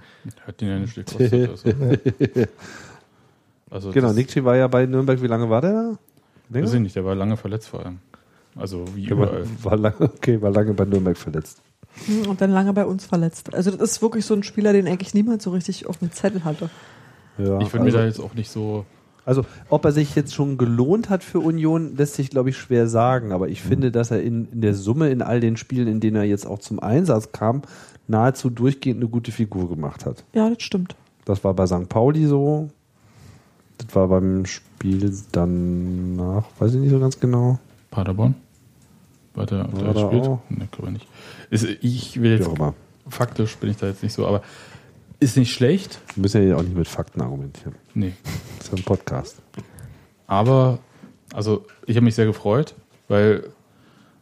Hat 0.46 0.60
den 0.60 0.68
ja 0.68 0.80
nicht 0.80 0.96
gekostet. 0.96 1.50
Also, 1.50 1.70
also 3.70 3.92
Genau, 3.92 4.12
Nikci 4.12 4.44
war 4.44 4.58
ja 4.58 4.68
bei 4.68 4.86
Nürnberg, 4.86 5.22
wie 5.22 5.28
lange 5.28 5.50
war 5.50 5.62
der 5.62 5.72
da? 5.72 5.98
Weiß 6.50 6.74
ich 6.74 6.82
nicht, 6.82 6.96
der 6.96 7.06
war 7.06 7.16
lange 7.16 7.38
verletzt 7.38 7.70
vor 7.70 7.86
allem. 7.86 8.00
Also 8.56 8.86
wie 8.96 9.06
überall. 9.08 9.46
war 9.62 9.78
lange, 9.78 9.96
okay, 10.02 10.42
war 10.42 10.52
lange 10.52 10.74
bei 10.74 10.86
Nürnberg 10.86 11.18
verletzt. 11.18 11.62
Hm, 12.06 12.28
Und 12.28 12.42
dann 12.42 12.52
lange 12.52 12.74
bei 12.74 12.86
uns 12.86 13.06
verletzt. 13.06 13.54
Also 13.54 13.72
das 13.72 13.80
ist 13.82 14.02
wirklich 14.02 14.26
so 14.26 14.34
ein 14.34 14.44
Spieler, 14.44 14.74
den 14.74 14.88
eigentlich 14.88 15.14
niemand 15.14 15.42
so 15.42 15.52
richtig 15.52 15.88
auf 15.88 15.98
dem 15.98 16.12
Zettel 16.12 16.44
hatte. 16.44 16.70
Ja, 17.38 17.60
Ich 17.60 17.74
würde 17.74 17.80
also, 17.80 17.84
mir 17.84 17.92
da 17.92 18.06
jetzt 18.06 18.20
auch 18.20 18.34
nicht 18.36 18.50
so. 18.52 18.86
also, 19.26 19.46
ob 19.70 19.86
er 19.86 19.92
sich 19.92 20.16
jetzt 20.16 20.34
schon 20.34 20.58
gelohnt 20.58 21.10
hat 21.10 21.24
für 21.24 21.40
Union, 21.40 21.96
lässt 21.96 22.16
sich, 22.16 22.30
glaube 22.30 22.50
ich, 22.50 22.58
schwer 22.58 22.88
sagen. 22.88 23.32
Aber 23.32 23.48
ich 23.50 23.62
finde, 23.62 23.92
dass 23.92 24.12
er 24.12 24.22
in, 24.22 24.48
in 24.52 24.62
der 24.62 24.76
Summe 24.76 25.10
in 25.10 25.22
all 25.22 25.40
den 25.40 25.58
Spielen, 25.58 25.88
in 25.88 26.00
denen 26.00 26.18
er 26.18 26.24
jetzt 26.24 26.46
auch 26.46 26.60
zum 26.60 26.80
Einsatz 26.80 27.32
kam, 27.32 27.64
nahezu 28.08 28.50
durchgehend 28.50 29.00
eine 29.02 29.10
gute 29.10 29.32
Figur 29.32 29.70
gemacht 29.70 30.06
hat. 30.06 30.24
Ja, 30.34 30.50
das 30.50 30.62
stimmt. 30.62 30.96
Das 31.26 31.44
war 31.44 31.54
bei 31.54 31.66
St. 31.68 31.90
Pauli 31.90 32.26
so. 32.28 32.70
Das 33.80 33.96
war 33.96 34.08
beim 34.08 34.46
Spiel 34.46 35.12
danach, 35.32 36.46
weiß 36.60 36.76
ich 36.76 36.82
nicht 36.82 36.92
so 36.92 37.00
ganz 37.00 37.20
genau. 37.20 37.60
Paderborn? 37.94 38.36
War 39.36 39.46
der, 39.46 39.66
der 39.66 39.94
da 39.94 39.94
gespielt? 39.94 40.24
Ne, 40.50 40.68
glaube 40.72 40.88
ich 40.88 40.94
nicht. 40.94 41.08
Ist, 41.50 41.64
ich 41.82 42.22
will 42.22 42.38
jetzt, 42.38 42.48
immer. 42.48 42.74
faktisch 43.08 43.56
bin 43.58 43.70
ich 43.70 43.78
da 43.78 43.88
jetzt 43.88 44.04
nicht 44.04 44.14
so, 44.14 44.28
aber 44.28 44.42
ist 45.20 45.38
nicht 45.38 45.54
schlecht. 45.54 46.00
Wir 46.16 46.24
müssen 46.24 46.48
ja 46.48 46.56
auch 46.56 46.64
nicht 46.64 46.76
mit 46.76 46.88
Fakten 46.88 47.22
argumentieren. 47.22 47.76
Nee. 47.94 48.14
Das 48.58 48.66
ist 48.68 48.72
ja 48.72 48.78
ein 48.78 48.84
Podcast. 48.84 49.42
Aber, 50.28 50.80
also 51.34 51.66
ich 51.86 51.96
habe 51.96 52.04
mich 52.04 52.16
sehr 52.16 52.26
gefreut, 52.26 52.76
weil 53.08 53.44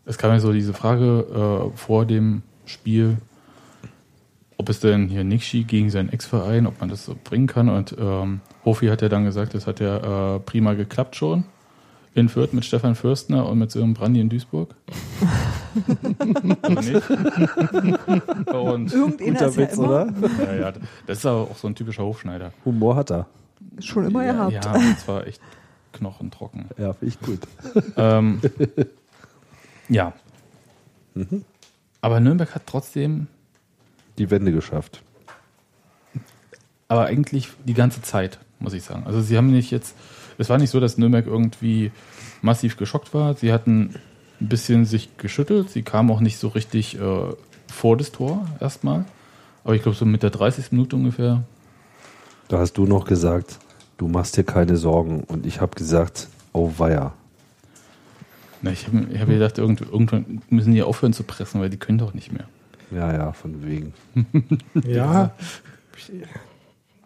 es 0.05 0.17
kam 0.17 0.31
ja 0.31 0.39
so 0.39 0.51
diese 0.51 0.73
Frage 0.73 1.71
äh, 1.73 1.77
vor 1.77 2.05
dem 2.05 2.43
Spiel, 2.65 3.17
ob 4.57 4.69
es 4.69 4.79
denn 4.79 5.07
hier 5.07 5.23
Nixi 5.23 5.63
gegen 5.63 5.89
seinen 5.89 6.09
Ex-Verein, 6.09 6.67
ob 6.67 6.79
man 6.81 6.89
das 6.89 7.05
so 7.05 7.15
bringen 7.23 7.47
kann. 7.47 7.69
Und 7.69 7.95
ähm, 7.97 8.41
Hofi 8.65 8.87
hat 8.87 9.01
ja 9.01 9.09
dann 9.09 9.23
gesagt, 9.23 9.53
das 9.53 9.65
hat 9.65 9.79
ja 9.79 10.35
äh, 10.35 10.39
prima 10.39 10.73
geklappt 10.73 11.15
schon. 11.15 11.45
In 12.13 12.27
Fürth 12.27 12.51
mit 12.51 12.65
Stefan 12.65 12.95
Fürstner 12.95 13.47
und 13.47 13.57
mit 13.59 13.71
Sören 13.71 13.93
Brandi 13.93 14.19
in 14.19 14.27
Duisburg. 14.29 14.75
Und, 18.51 18.93
Irgendeiner 18.93 19.47
ist 19.47 19.55
ja 19.55 19.57
Witz, 19.57 19.77
immer, 19.77 19.87
oder? 19.87 20.13
ja, 20.45 20.53
ja, 20.55 20.73
das 21.07 21.19
ist 21.19 21.25
aber 21.25 21.41
auch 21.41 21.55
so 21.55 21.67
ein 21.67 21.75
typischer 21.75 22.03
Hofschneider. 22.03 22.51
Humor 22.65 22.95
hat 22.97 23.11
er. 23.11 23.27
schon 23.79 24.05
immer 24.05 24.25
ja, 24.25 24.33
gehabt. 24.49 24.65
Ja, 24.65 24.73
und 24.73 24.99
zwar 24.99 25.25
echt 25.27 25.41
knochentrocken. 25.93 26.65
Ja, 26.77 26.93
finde 26.93 27.15
ich 27.15 27.19
gut. 27.21 27.39
Ähm, 27.95 28.41
ja. 29.89 30.13
Aber 32.01 32.19
Nürnberg 32.19 32.53
hat 32.55 32.63
trotzdem, 32.65 33.27
Die 34.17 34.29
Wende 34.29 34.51
geschafft. 34.51 35.01
aber 36.87 37.05
eigentlich 37.05 37.49
die 37.65 37.73
ganze 37.73 38.01
Zeit, 38.01 38.39
muss 38.59 38.73
ich 38.73 38.83
sagen. 38.83 39.03
Also 39.05 39.21
sie 39.21 39.37
haben 39.37 39.51
nicht 39.51 39.71
jetzt, 39.71 39.95
es 40.37 40.49
war 40.49 40.57
nicht 40.57 40.69
so, 40.69 40.79
dass 40.79 40.97
Nürnberg 40.97 41.25
irgendwie 41.25 41.91
massiv 42.41 42.77
geschockt 42.77 43.13
war. 43.13 43.33
Sie 43.35 43.51
hatten 43.53 43.95
ein 44.39 44.47
bisschen 44.47 44.85
sich 44.85 45.17
geschüttelt. 45.17 45.69
Sie 45.69 45.83
kamen 45.83 46.09
auch 46.11 46.19
nicht 46.19 46.37
so 46.37 46.47
richtig 46.49 46.99
äh, 46.99 47.33
vor 47.71 47.97
das 47.97 48.11
Tor 48.11 48.47
erstmal. 48.59 49.05
Aber 49.63 49.75
ich 49.75 49.83
glaube, 49.83 49.97
so 49.97 50.05
mit 50.05 50.23
der 50.23 50.31
30. 50.31 50.71
Minute 50.71 50.95
ungefähr. 50.95 51.43
Da 52.47 52.59
hast 52.59 52.73
du 52.73 52.85
noch 52.85 53.05
gesagt, 53.05 53.59
du 53.97 54.07
machst 54.07 54.35
dir 54.37 54.43
keine 54.43 54.77
Sorgen. 54.77 55.23
Und 55.23 55.45
ich 55.45 55.61
habe 55.61 55.75
gesagt, 55.75 56.27
oh 56.53 56.71
weia. 56.77 57.13
Na, 58.61 58.71
ich 58.71 58.87
habe 58.87 59.07
ich 59.11 59.19
hab 59.19 59.27
gedacht, 59.27 59.57
irgend, 59.57 59.81
irgendwann 59.81 60.41
müssen 60.49 60.73
die 60.73 60.83
aufhören 60.83 61.13
zu 61.13 61.23
pressen, 61.23 61.61
weil 61.61 61.69
die 61.69 61.77
können 61.77 61.97
doch 61.97 62.13
nicht 62.13 62.31
mehr. 62.31 62.45
Ja, 62.91 63.11
ja, 63.13 63.31
von 63.31 63.65
wegen. 63.65 63.93
Ja, 64.85 65.31
ich, 65.97 66.11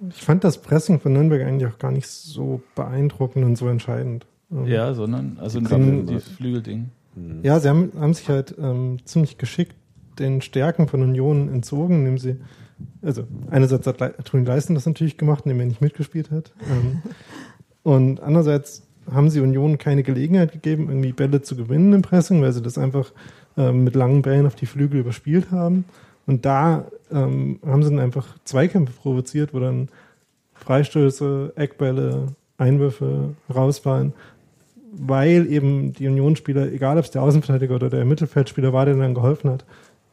ich 0.10 0.24
fand 0.24 0.44
das 0.44 0.62
Pressing 0.62 1.00
von 1.00 1.14
Nürnberg 1.14 1.42
eigentlich 1.42 1.72
auch 1.72 1.80
gar 1.80 1.92
nicht 1.92 2.08
so 2.08 2.62
beeindruckend 2.76 3.46
und 3.46 3.56
so 3.56 3.68
entscheidend. 3.68 4.26
Ähm, 4.56 4.68
Ja, 4.68 4.94
sondern, 4.94 5.38
also 5.42 5.62
können- 5.62 6.08
dieses 6.08 6.30
Flügelding. 6.30 6.90
Ja, 7.44 7.60
sie 7.62 7.70
haben, 7.70 7.92
haben 7.98 8.14
sich 8.14 8.28
halt 8.28 8.56
ähm, 8.60 8.98
ziemlich 9.06 9.38
geschickt 9.38 9.76
den 10.20 10.42
Stärken 10.42 10.88
von 10.88 11.02
Union 11.02 11.48
entzogen, 11.50 12.00
indem 12.00 12.18
sie, 12.18 12.36
also 13.02 13.24
einerseits 13.50 13.88
hat 13.88 14.00
Toni 14.26 14.46
Leisten 14.46 14.76
das 14.76 14.86
natürlich 14.86 15.18
gemacht, 15.18 15.46
indem 15.46 15.62
er 15.62 15.66
nicht 15.68 15.82
mitgespielt 15.82 16.30
hat. 16.32 16.52
Ähm, 16.70 17.02
und 17.84 18.20
andererseits 18.22 18.84
haben 19.12 19.30
sie 19.30 19.40
Union 19.40 19.78
keine 19.78 20.04
Gelegenheit 20.04 20.52
gegeben, 20.52 20.88
irgendwie 20.90 21.14
Bälle 21.14 21.42
zu 21.42 21.56
gewinnen 21.56 21.94
im 21.94 22.02
Pressing, 22.02 22.42
weil 22.42 22.52
sie 22.52 22.62
das 22.62 22.78
einfach 22.78 23.12
ähm, 23.56 23.84
mit 23.84 23.96
langen 23.96 24.22
Bällen 24.22 24.46
auf 24.46 24.56
die 24.56 24.66
Flügel 24.66 25.00
überspielt 25.02 25.52
haben. 25.52 25.86
Und 26.26 26.46
da 26.46 26.86
ähm, 27.12 27.60
haben 27.66 27.84
sie 27.84 27.92
dann 27.92 28.00
einfach 28.00 28.28
Zweikämpfe 28.46 28.94
provoziert, 28.94 29.54
wo 29.54 29.60
dann 29.60 29.90
Freistöße, 30.56 31.54
Eckbälle, 31.56 32.28
Einwürfe 32.58 33.36
rausfallen 33.54 34.14
weil 34.98 35.52
eben 35.52 35.94
die 35.94 36.08
Unionsspieler, 36.08 36.72
egal 36.72 36.98
ob 36.98 37.06
es 37.06 37.12
der 37.12 37.22
Außenverteidiger 37.22 37.76
oder 37.76 37.90
der 37.90 38.06
Mittelfeldspieler 38.06 38.74
war, 38.74 38.86
der 38.86 38.96
dann 38.96 39.14
geholfen 39.14 39.50
hat, 39.50 39.66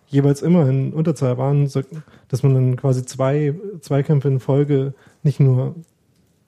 jeweils 0.09 0.43
immer 0.43 0.69
in 0.69 0.93
Unterzahl 0.93 1.39
waren, 1.39 1.69
so, 1.69 1.83
dass 2.29 2.43
man 2.43 2.55
dann 2.55 2.77
quasi 2.77 3.05
zwei 3.05 3.55
Zweikämpfe 3.81 4.29
in 4.29 4.41
Folge 4.41 4.95
nicht 5.23 5.41
nur 5.41 5.75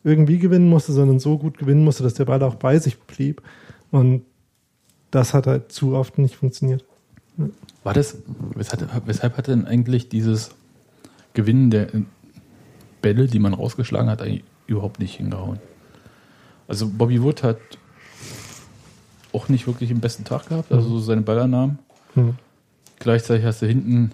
irgendwie 0.04 0.38
gewinnen 0.38 0.68
musste, 0.68 0.92
sondern 0.92 1.18
so 1.18 1.38
gut 1.38 1.58
gewinnen 1.58 1.82
musste, 1.82 2.02
dass 2.02 2.14
der 2.14 2.26
Ball 2.26 2.42
auch 2.42 2.56
bei 2.56 2.78
sich 2.78 2.98
blieb. 3.00 3.42
Und 3.90 4.22
das 5.10 5.32
hat 5.32 5.46
halt 5.46 5.72
zu 5.72 5.94
oft 5.94 6.18
nicht 6.18 6.36
funktioniert. 6.36 6.84
War 7.82 7.94
das, 7.94 8.18
weshalb, 8.54 9.06
weshalb 9.06 9.36
hat 9.36 9.48
denn 9.48 9.66
eigentlich 9.66 10.08
dieses 10.08 10.50
Gewinnen 11.32 11.70
der 11.70 11.88
Bälle, 13.00 13.26
die 13.26 13.38
man 13.38 13.54
rausgeschlagen 13.54 14.10
hat, 14.10 14.20
eigentlich 14.20 14.44
überhaupt 14.66 15.00
nicht 15.00 15.16
hingehauen? 15.16 15.58
Also 16.68 16.88
Bobby 16.88 17.22
Wood 17.22 17.42
hat 17.42 17.58
auch 19.34 19.48
nicht 19.48 19.66
wirklich 19.66 19.90
den 19.90 20.00
besten 20.00 20.24
Tag 20.24 20.48
gehabt, 20.48 20.72
also 20.72 20.88
so 20.88 20.98
seine 21.00 21.22
Ballannahmen. 21.22 21.78
Hm. 22.14 22.34
Gleichzeitig 22.98 23.44
hast 23.44 23.60
du 23.62 23.66
hinten 23.66 24.12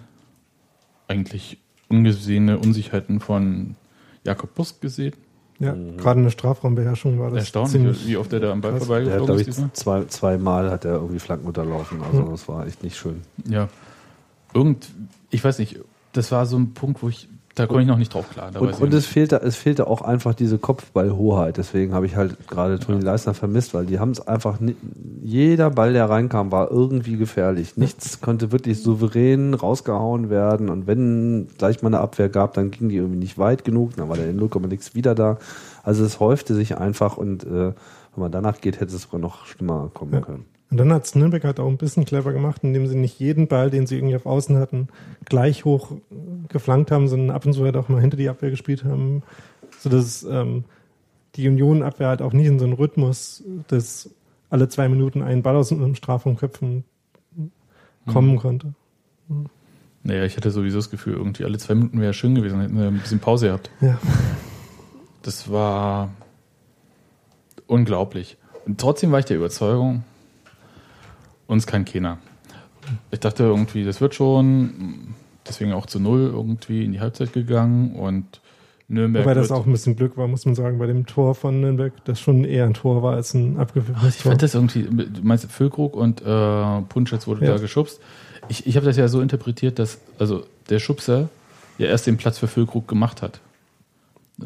eigentlich 1.07 1.59
ungesehene 1.87 2.57
Unsicherheiten 2.57 3.19
von 3.19 3.75
Jakob 4.23 4.55
Busk 4.55 4.81
gesehen. 4.81 5.13
Ja, 5.59 5.75
gerade 5.97 6.19
in 6.19 6.23
der 6.23 6.31
Strafraumbeherrschung 6.31 7.19
war 7.19 7.29
das 7.29 7.41
Erstaunlich, 7.41 8.07
wie 8.07 8.17
oft 8.17 8.33
er 8.33 8.39
da 8.39 8.51
am 8.51 8.61
Ball 8.61 8.79
vorbeigeflogen 8.79 9.35
ist. 9.35 9.45
diesmal. 9.47 9.73
zwei, 9.73 10.05
zweimal 10.05 10.71
hat 10.71 10.85
er 10.85 10.93
irgendwie 10.93 11.19
Flanken 11.19 11.45
unterlaufen. 11.45 12.01
Also 12.01 12.23
das 12.23 12.47
war 12.47 12.65
echt 12.65 12.83
nicht 12.83 12.97
schön. 12.97 13.21
Ja. 13.47 13.69
Irgend, 14.55 14.89
ich 15.29 15.43
weiß 15.43 15.59
nicht, 15.59 15.79
das 16.13 16.31
war 16.31 16.47
so 16.47 16.57
ein 16.57 16.73
Punkt, 16.73 17.03
wo 17.03 17.09
ich, 17.09 17.29
da 17.55 17.67
komme 17.67 17.81
ich 17.81 17.87
noch 17.87 17.97
nicht 17.97 18.13
drauf 18.13 18.29
klar. 18.29 18.49
Und, 18.59 18.73
und 18.73 18.81
nicht. 18.89 18.93
es 18.93 19.05
fehlte, 19.05 19.41
es 19.41 19.55
fehlte 19.55 19.87
auch 19.87 20.01
einfach 20.01 20.33
diese 20.33 20.57
Kopfballhoheit. 20.57 21.57
Deswegen 21.57 21.93
habe 21.93 22.05
ich 22.05 22.15
halt 22.15 22.47
gerade 22.47 22.79
Toni 22.79 23.01
Leisner 23.01 23.33
vermisst, 23.33 23.73
weil 23.73 23.85
die 23.85 23.99
haben 23.99 24.11
es 24.11 24.25
einfach, 24.25 24.59
ni- 24.59 24.75
jeder 25.21 25.69
Ball, 25.69 25.93
der 25.93 26.09
reinkam, 26.09 26.51
war 26.51 26.71
irgendwie 26.71 27.17
gefährlich. 27.17 27.77
Nichts 27.77 28.21
konnte 28.21 28.51
wirklich 28.51 28.81
souverän 28.81 29.53
rausgehauen 29.53 30.29
werden. 30.29 30.69
Und 30.69 30.87
wenn 30.87 31.47
gleich 31.57 31.81
mal 31.81 31.87
eine 31.89 31.99
Abwehr 31.99 32.29
gab, 32.29 32.53
dann 32.53 32.71
ging 32.71 32.89
die 32.89 32.95
irgendwie 32.95 33.19
nicht 33.19 33.37
weit 33.37 33.65
genug. 33.65 33.95
Dann 33.97 34.07
war 34.09 34.15
der 34.17 34.29
in 34.29 34.37
0, 34.37 34.49
nix 34.69 34.95
wieder 34.95 35.13
da. 35.15 35.37
Also 35.83 36.05
es 36.05 36.19
häufte 36.19 36.55
sich 36.55 36.77
einfach 36.77 37.17
und 37.17 37.43
äh, 37.43 37.73
wenn 38.15 38.23
man 38.23 38.31
danach 38.31 38.61
geht, 38.61 38.79
hätte 38.79 38.95
es 38.95 39.03
sogar 39.03 39.19
noch 39.19 39.45
schlimmer 39.45 39.89
kommen 39.93 40.13
Ja. 40.13 40.21
können. 40.21 40.45
Und 40.71 40.77
dann 40.77 40.93
hat 40.93 41.13
Nürnberg 41.15 41.43
halt 41.43 41.59
auch 41.59 41.67
ein 41.67 41.77
bisschen 41.77 42.05
clever 42.05 42.31
gemacht, 42.31 42.63
indem 42.63 42.87
sie 42.87 42.95
nicht 42.95 43.19
jeden 43.19 43.47
Ball, 43.47 43.69
den 43.69 43.85
sie 43.85 43.97
irgendwie 43.97 44.15
auf 44.15 44.25
Außen 44.25 44.57
hatten, 44.57 44.87
gleich 45.25 45.65
hoch 45.65 45.91
geflankt 46.47 46.91
haben, 46.91 47.09
sondern 47.09 47.35
ab 47.35 47.45
und 47.45 47.51
zu 47.53 47.65
halt 47.65 47.75
auch 47.75 47.89
mal 47.89 47.99
hinter 47.99 48.15
die 48.15 48.29
Abwehr 48.29 48.49
gespielt 48.51 48.85
haben, 48.85 49.21
sodass 49.79 50.23
ähm, 50.23 50.63
die 51.35 51.47
Union-Abwehr 51.47 52.07
halt 52.07 52.21
auch 52.21 52.31
nicht 52.31 52.47
in 52.47 52.57
so 52.57 52.65
einen 52.65 52.73
Rhythmus 52.73 53.43
des 53.69 54.11
alle 54.49 54.69
zwei 54.69 54.87
Minuten 54.87 55.21
einen 55.21 55.43
Ball 55.43 55.57
aus 55.57 55.69
dem 55.69 55.95
Strafraum 55.95 56.37
köpfen 56.37 56.85
kommen 58.07 58.37
konnte. 58.37 58.73
Naja, 60.03 60.23
ich 60.25 60.35
hatte 60.35 60.51
sowieso 60.51 60.79
das 60.79 60.89
Gefühl, 60.89 61.13
irgendwie 61.13 61.43
alle 61.43 61.57
zwei 61.57 61.75
Minuten 61.75 62.01
wäre 62.01 62.13
schön 62.13 62.33
gewesen, 62.33 62.59
hätten 62.59 62.77
wir 62.77 62.87
ein 62.87 62.99
bisschen 62.99 63.19
Pause 63.19 63.47
gehabt. 63.47 63.69
Ja. 63.81 63.99
Das 65.21 65.51
war 65.51 66.09
unglaublich. 67.67 68.37
Und 68.65 68.79
trotzdem 68.79 69.11
war 69.11 69.19
ich 69.19 69.25
der 69.25 69.37
Überzeugung, 69.37 70.03
uns 71.51 71.67
kann 71.67 71.85
keiner. 71.85 72.17
Ich 73.11 73.19
dachte 73.19 73.43
irgendwie, 73.43 73.83
das 73.83 74.01
wird 74.01 74.15
schon, 74.15 75.13
deswegen 75.47 75.73
auch 75.73 75.85
zu 75.85 75.99
null 75.99 76.29
irgendwie 76.33 76.83
in 76.83 76.91
die 76.93 76.99
Halbzeit 76.99 77.33
gegangen 77.33 77.95
und 77.95 78.41
Nürnberg. 78.87 79.23
Wobei 79.23 79.33
das 79.35 79.51
auch 79.51 79.65
ein 79.65 79.71
bisschen 79.71 79.95
Glück 79.95 80.17
war, 80.17 80.27
muss 80.27 80.45
man 80.45 80.55
sagen, 80.55 80.77
bei 80.79 80.87
dem 80.87 81.05
Tor 81.05 81.35
von 81.35 81.61
Nürnberg, 81.61 81.93
das 82.05 82.19
schon 82.19 82.43
eher 82.43 82.65
ein 82.65 82.73
Tor 82.73 83.03
war 83.03 83.13
als 83.15 83.33
ein 83.33 83.57
abgewürfeltes 83.57 84.17
Ich 84.17 84.21
Tor. 84.23 84.31
fand 84.31 84.41
das 84.41 84.53
irgendwie, 84.55 84.83
du 84.83 85.21
meinst 85.23 85.49
Füllkrug 85.51 85.95
und 85.95 86.21
äh, 86.21 86.81
Punschitz 86.89 87.27
wurde 87.27 87.45
Ja. 87.45 87.53
da 87.53 87.57
geschubst. 87.59 87.99
Ich, 88.49 88.65
ich 88.67 88.75
habe 88.75 88.85
das 88.85 88.97
ja 88.97 89.07
so 89.07 89.21
interpretiert, 89.21 89.79
dass 89.79 89.99
also 90.19 90.43
der 90.69 90.79
Schubser 90.79 91.29
ja 91.77 91.87
erst 91.87 92.07
den 92.07 92.17
Platz 92.17 92.37
für 92.39 92.47
Füllkrug 92.47 92.87
gemacht 92.87 93.21
hat. 93.21 93.39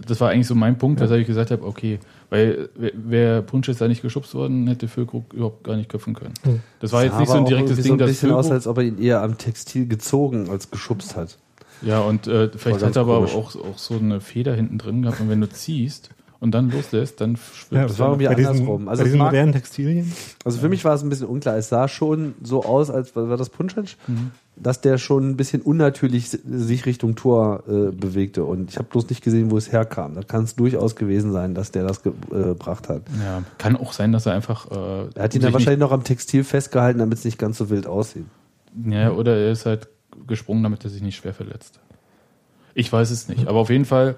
Das 0.08 0.21
war 0.21 0.29
eigentlich 0.29 0.47
so 0.47 0.55
mein 0.55 0.77
Punkt, 0.77 0.99
weshalb 0.99 1.21
ich 1.21 1.27
gesagt 1.27 1.51
habe, 1.51 1.65
okay, 1.65 1.99
weil 2.29 2.69
wäre 2.75 3.41
Punschitz 3.41 3.77
da 3.77 3.88
nicht 3.88 4.01
geschubst 4.01 4.34
worden, 4.34 4.67
hätte 4.67 4.88
Füllkrug 4.88 5.34
überhaupt 5.34 5.63
gar 5.63 5.75
nicht 5.75 5.89
köpfen 5.89 6.13
können. 6.13 6.34
Hm. 6.43 6.62
Das 6.79 6.91
war 6.91 7.03
jetzt 7.03 7.13
Sah 7.13 7.19
nicht 7.19 7.29
so 7.29 7.38
ein 7.38 7.45
direktes 7.45 7.77
Ding, 7.77 7.86
so 7.86 7.93
ein 7.93 7.97
dass 7.99 8.10
bisschen 8.10 8.31
aus, 8.31 8.47
Füllkrug, 8.47 8.55
als 8.55 8.67
ob 8.67 8.77
er 8.77 8.84
ihn 8.84 8.97
eher 8.97 9.21
am 9.21 9.38
Textil 9.38 9.88
gezogen 9.88 10.49
als 10.49 10.71
geschubst 10.71 11.15
hat. 11.15 11.38
ja 11.81 11.99
und 11.99 12.27
äh, 12.27 12.49
vielleicht 12.55 12.84
hat 12.84 12.95
er 12.95 13.01
aber 13.01 13.17
komisch. 13.17 13.36
auch, 13.36 13.55
auch 13.55 13.77
so 13.77 13.95
eine 13.95 14.21
Feder 14.21 14.53
hinten 14.55 14.77
drin 14.77 15.01
gehabt 15.01 15.19
und 15.21 15.29
wenn 15.29 15.41
du 15.41 15.49
ziehst 15.49 16.10
und 16.39 16.51
dann 16.51 16.69
loslässt, 16.69 17.21
dann 17.21 17.37
schwimmt 17.37 17.79
Ja, 17.79 17.85
es 17.85 17.91
das 17.93 17.99
war 17.99 18.07
ja 18.07 18.11
irgendwie 18.13 18.27
bei 18.27 18.35
diesen, 18.35 18.49
andersrum. 18.51 18.87
Also 18.89 18.99
bei 19.01 19.03
es 19.03 19.07
diesen 19.07 19.17
mag- 19.19 19.27
modernen 19.31 19.53
Textilien. 19.53 20.11
Also 20.43 20.59
für 20.59 20.69
mich 20.69 20.83
war 20.85 20.93
es 20.95 21.01
ein 21.03 21.09
bisschen 21.09 21.27
unklar. 21.27 21.55
Es 21.57 21.69
sah 21.69 21.87
schon 21.87 22.35
so 22.43 22.63
aus, 22.65 22.89
als 22.89 23.15
war 23.15 23.37
das 23.37 23.49
Punschitsch, 23.49 23.95
Mhm. 24.07 24.31
dass 24.55 24.81
der 24.81 24.97
schon 24.97 25.29
ein 25.29 25.37
bisschen 25.37 25.61
unnatürlich 25.61 26.29
si- 26.29 26.39
sich 26.45 26.85
Richtung 26.85 27.15
Tor 27.15 27.63
äh, 27.67 27.91
bewegte. 27.91 28.43
Und 28.43 28.69
ich 28.69 28.77
habe 28.77 28.87
bloß 28.89 29.09
nicht 29.09 29.23
gesehen, 29.23 29.49
wo 29.51 29.57
es 29.57 29.71
herkam. 29.71 30.15
Da 30.15 30.21
kann 30.23 30.43
es 30.43 30.55
durchaus 30.55 30.95
gewesen 30.95 31.31
sein, 31.31 31.55
dass 31.55 31.71
der 31.71 31.83
das 31.85 31.99
äh, 32.05 32.11
gebracht 32.31 32.89
hat. 32.89 33.01
Ja, 33.23 33.43
kann 33.57 33.75
auch 33.75 33.93
sein, 33.93 34.11
dass 34.11 34.25
er 34.25 34.33
einfach. 34.33 34.69
Äh, 34.71 35.07
Er 35.15 35.23
hat 35.23 35.35
ihn 35.35 35.41
dann 35.41 35.53
wahrscheinlich 35.53 35.79
noch 35.79 35.91
am 35.91 36.03
Textil 36.03 36.43
festgehalten, 36.43 36.99
damit 36.99 37.17
es 37.17 37.25
nicht 37.25 37.37
ganz 37.37 37.57
so 37.57 37.69
wild 37.69 37.87
aussieht. 37.87 38.25
Ja, 38.87 39.11
oder 39.11 39.37
er 39.37 39.51
ist 39.51 39.65
halt 39.65 39.87
gesprungen, 40.27 40.63
damit 40.63 40.83
er 40.83 40.89
sich 40.89 41.01
nicht 41.01 41.15
schwer 41.15 41.33
verletzt. 41.33 41.79
Ich 42.73 42.91
weiß 42.91 43.09
es 43.11 43.29
nicht. 43.29 43.47
Aber 43.47 43.59
auf 43.59 43.69
jeden 43.69 43.85
Fall, 43.85 44.15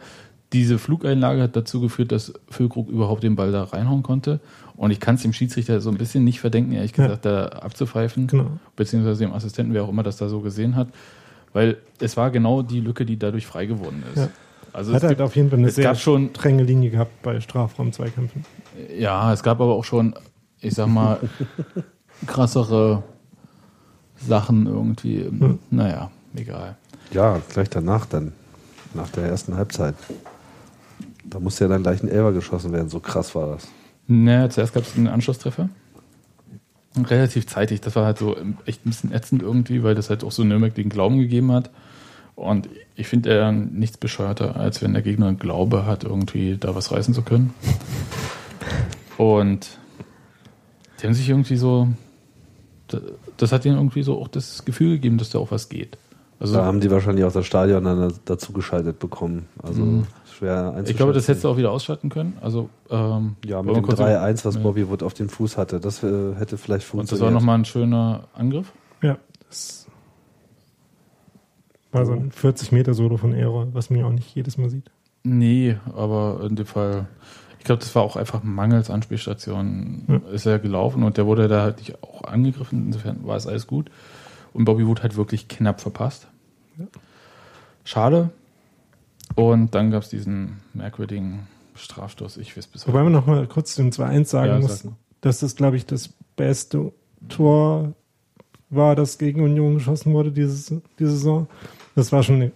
diese 0.53 0.79
Flugeinlage 0.79 1.41
hat 1.41 1.55
dazu 1.55 1.81
geführt, 1.81 2.11
dass 2.11 2.33
Füllkrug 2.49 2.87
überhaupt 2.89 3.23
den 3.23 3.35
Ball 3.35 3.51
da 3.51 3.63
reinhauen 3.63 4.01
konnte. 4.03 4.39
Und 4.77 4.91
ich 4.91 4.99
kann 4.99 5.15
es 5.15 5.21
dem 5.23 5.33
Schiedsrichter 5.33 5.81
so 5.81 5.89
ein 5.89 5.97
bisschen 5.97 6.23
nicht 6.23 6.39
verdenken, 6.39 6.71
ehrlich 6.71 6.95
Ja. 6.95 7.05
gesagt, 7.07 7.25
da 7.25 7.47
abzupfeifen. 7.47 8.27
Genau. 8.27 8.51
Beziehungsweise 8.75 9.19
dem 9.25 9.33
Assistenten, 9.33 9.73
wer 9.73 9.83
auch 9.83 9.89
immer 9.89 10.03
das 10.03 10.17
da 10.17 10.29
so 10.29 10.39
gesehen 10.41 10.75
hat. 10.75 10.87
Weil 11.53 11.77
es 11.99 12.15
war 12.17 12.29
genau 12.31 12.61
die 12.61 12.79
Lücke, 12.79 13.05
die 13.05 13.17
dadurch 13.17 13.45
frei 13.45 13.65
geworden 13.65 14.03
ist. 14.13 14.19
Ja. 14.19 14.29
Also 14.73 14.91
Hat 14.93 14.97
es 14.97 15.03
halt 15.03 15.17
gibt, 15.17 15.21
auf 15.21 15.35
jeden 15.35 15.49
Fall 15.49 15.59
eine 15.59 15.69
sehr 15.71 15.85
gab 15.85 15.97
schon- 15.97 16.29
strenge 16.29 16.63
Linie 16.63 16.91
gehabt 16.91 17.21
bei 17.23 17.39
Strafraum-Zweikämpfen. 17.41 18.45
ja, 18.97 19.33
es 19.33 19.41
gab 19.41 19.59
aber 19.59 19.73
auch 19.73 19.83
schon, 19.85 20.13
ich 20.61 20.75
sag 20.75 20.87
mal, 20.87 21.19
krassere 22.27 23.03
Sachen 24.17 24.65
irgendwie. 24.67 25.23
Hm. 25.25 25.59
Naja, 25.71 26.11
egal. 26.35 26.77
Ja, 27.11 27.39
gleich 27.51 27.69
danach 27.69 28.05
dann. 28.05 28.33
Nach 28.93 29.09
der 29.09 29.25
ersten 29.25 29.55
Halbzeit. 29.55 29.95
Da 31.29 31.39
musste 31.39 31.65
ja 31.65 31.69
dann 31.69 31.83
gleich 31.83 32.01
ein 32.03 32.09
Elfer 32.09 32.33
geschossen 32.33 32.71
werden. 32.71 32.89
So 32.89 32.99
krass 32.99 33.35
war 33.35 33.47
das. 33.47 33.67
Naja, 34.07 34.49
zuerst 34.49 34.73
gab 34.73 34.83
es 34.83 34.95
einen 34.95 35.07
Anschlusstreffer. 35.07 35.69
Relativ 36.97 37.45
zeitig. 37.47 37.81
Das 37.81 37.95
war 37.95 38.05
halt 38.05 38.17
so 38.17 38.35
echt 38.65 38.85
ein 38.85 38.89
bisschen 38.89 39.11
ätzend 39.11 39.41
irgendwie, 39.41 39.83
weil 39.83 39.93
das 39.93 40.09
halt 40.09 40.23
auch 40.23 40.31
so 40.31 40.43
Nürnberg 40.43 40.73
den 40.73 40.89
Glauben 40.89 41.19
gegeben 41.19 41.51
hat. 41.51 41.69
Und 42.35 42.69
ich 42.95 43.07
finde 43.07 43.29
eher 43.29 43.51
nichts 43.51 43.97
bescheuerter, 43.97 44.55
als 44.55 44.81
wenn 44.81 44.93
der 44.93 45.01
Gegner 45.01 45.27
einen 45.27 45.39
Glaube 45.39 45.85
hat, 45.85 46.03
irgendwie 46.03 46.57
da 46.57 46.75
was 46.75 46.91
reißen 46.91 47.13
zu 47.13 47.21
können. 47.23 47.53
Und 49.17 49.77
die 51.01 51.07
haben 51.07 51.13
sich 51.13 51.29
irgendwie 51.29 51.57
so, 51.57 51.87
das 53.37 53.51
hat 53.51 53.65
ihnen 53.65 53.75
irgendwie 53.75 54.03
so 54.03 54.19
auch 54.19 54.27
das 54.27 54.65
Gefühl 54.65 54.91
gegeben, 54.95 55.17
dass 55.17 55.29
da 55.31 55.39
auch 55.39 55.51
was 55.51 55.69
geht. 55.69 55.97
Also 56.39 56.53
Da 56.55 56.65
haben 56.65 56.79
die 56.79 56.91
wahrscheinlich 56.91 57.25
auch 57.25 57.31
das 57.31 57.45
Stadion 57.45 57.83
dann 57.83 58.13
dazu 58.25 58.53
geschaltet 58.53 58.99
bekommen. 58.99 59.47
Also 59.61 59.81
Mhm. 59.81 60.07
Schwer 60.37 60.57
einzuschätzen. 60.69 60.91
ich 60.91 60.97
glaube, 60.97 61.13
das 61.13 61.27
hättest 61.27 61.43
du 61.43 61.49
auch 61.49 61.57
wieder 61.57 61.71
ausschalten 61.71 62.09
können. 62.09 62.37
Also 62.41 62.69
ähm, 62.89 63.35
Ja, 63.45 63.61
mit 63.63 63.75
dem 63.75 63.83
kurz- 63.83 63.99
3-1, 63.99 64.45
was 64.45 64.55
Ja. 64.55 64.61
Bobby 64.61 64.87
Wood 64.89 65.03
auf 65.03 65.13
den 65.13 65.29
Fuß 65.29 65.57
hatte. 65.57 65.79
Das 65.79 66.03
äh, 66.03 66.35
hätte 66.35 66.57
vielleicht 66.57 66.85
Und 66.85 66.89
funktioniert. 66.89 67.11
das 67.11 67.19
war 67.21 67.31
nochmal 67.31 67.57
ein 67.57 67.65
schöner 67.65 68.23
Angriff. 68.33 68.71
Ja, 69.01 69.17
das 69.49 69.87
war 71.91 72.05
so 72.05 72.13
ein 72.13 72.31
40 72.31 72.71
Meter 72.71 72.93
Solo 72.93 73.17
von 73.17 73.33
Errol, 73.33 73.69
was 73.73 73.89
man 73.89 73.99
ja 73.99 74.05
auch 74.05 74.11
nicht 74.11 74.33
jedes 74.35 74.57
Mal 74.57 74.69
sieht. 74.69 74.91
Nee, 75.23 75.77
aber 75.95 76.41
in 76.47 76.55
dem 76.55 76.65
Fall, 76.65 77.07
ich 77.59 77.65
glaube, 77.65 77.79
das 77.79 77.93
war 77.95 78.03
auch 78.03 78.15
einfach 78.15 78.43
mangels 78.43 78.89
Anspielstation. 78.89 80.03
Ja. 80.07 80.17
Ist 80.31 80.45
er 80.45 80.59
gelaufen 80.59 81.03
und 81.03 81.17
der 81.17 81.25
wurde 81.25 81.47
da 81.47 81.61
halt 81.63 81.79
nicht 81.79 82.01
auch 82.03 82.23
angegriffen. 82.23 82.87
Insofern 82.87 83.25
war 83.25 83.35
es 83.37 83.47
alles 83.47 83.67
gut. 83.67 83.89
Und 84.53 84.65
Bobby 84.65 84.87
Wood 84.87 85.03
hat 85.03 85.15
wirklich 85.17 85.47
knapp 85.47 85.81
verpasst. 85.81 86.27
Schade. 87.83 88.29
Und 89.35 89.75
dann 89.75 89.91
gab 89.91 90.03
es 90.03 90.09
diesen 90.09 90.57
merkwürdigen 90.73 91.47
Strafstoß. 91.75 92.37
Ich 92.37 92.57
weiß 92.57 92.67
bis 92.67 92.87
Wobei 92.87 93.03
man 93.03 93.11
noch 93.13 93.27
mal 93.27 93.45
kurz 93.47 93.75
den 93.75 93.91
2-1 93.91 94.25
sagen 94.25 94.51
Ja, 94.53 94.59
muss, 94.59 94.79
sag 94.79 94.91
dass 95.21 95.39
das, 95.39 95.55
glaube 95.55 95.77
ich, 95.77 95.85
das 95.85 96.09
beste 96.35 96.91
Tor 97.29 97.93
war, 98.69 98.95
das 98.95 99.17
gegen 99.17 99.41
Union 99.41 99.75
geschossen 99.75 100.13
wurde 100.13 100.31
diese, 100.31 100.81
diese 100.99 101.11
Saison. 101.11 101.47
Das 101.95 102.11
war 102.11 102.23
schon 102.23 102.35
eine 102.35 102.51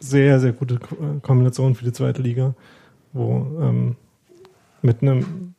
sehr, 0.00 0.40
sehr 0.40 0.52
gute 0.52 0.78
Ko- 0.78 0.96
Kombination 1.22 1.74
für 1.74 1.84
die 1.84 1.92
zweite 1.92 2.22
Liga, 2.22 2.54
wo 3.12 3.58
ähm, 3.60 3.96
mit 4.82 5.02
einem 5.02 5.54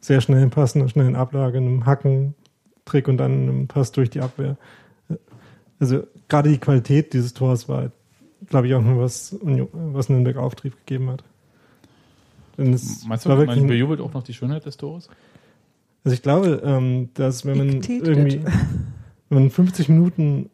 sehr 0.00 0.20
schnellen 0.20 0.50
Pass, 0.50 0.74
einer 0.76 0.88
schnellen 0.88 1.16
Ablage, 1.16 1.58
einem 1.58 1.86
Hacken-Trick 1.86 3.08
und 3.08 3.18
dann 3.18 3.32
einem 3.48 3.66
Pass 3.68 3.92
durch 3.92 4.10
die 4.10 4.20
Abwehr. 4.20 4.56
Also 5.78 6.04
gerade 6.28 6.50
die 6.50 6.58
Qualität 6.58 7.12
dieses 7.12 7.34
Tors 7.34 7.68
war, 7.68 7.90
glaube 8.48 8.66
ich, 8.68 8.74
auch 8.74 8.82
nur 8.82 9.02
was, 9.02 9.36
was 9.42 10.08
Nürnberg 10.08 10.36
Auftrieb 10.36 10.76
gegeben 10.86 11.10
hat. 11.10 11.24
Denn 12.58 12.72
es 12.72 13.04
Meinst 13.06 13.24
du, 13.24 13.30
war 13.30 13.44
man 13.44 13.66
bejubelt 13.66 14.00
auch 14.00 14.12
noch 14.12 14.22
die 14.22 14.34
Schönheit 14.34 14.66
des 14.66 14.76
Tores? 14.76 15.08
also 16.04 16.14
ich 16.14 16.22
glaube, 16.22 16.60
ähm, 16.64 17.10
dass 17.14 17.46
wenn 17.46 17.58
man 17.58 17.68
irgendwie, 17.82 18.40
wenn 19.28 19.42
man 19.42 19.50
50 19.50 19.88
Minuten 19.88 20.50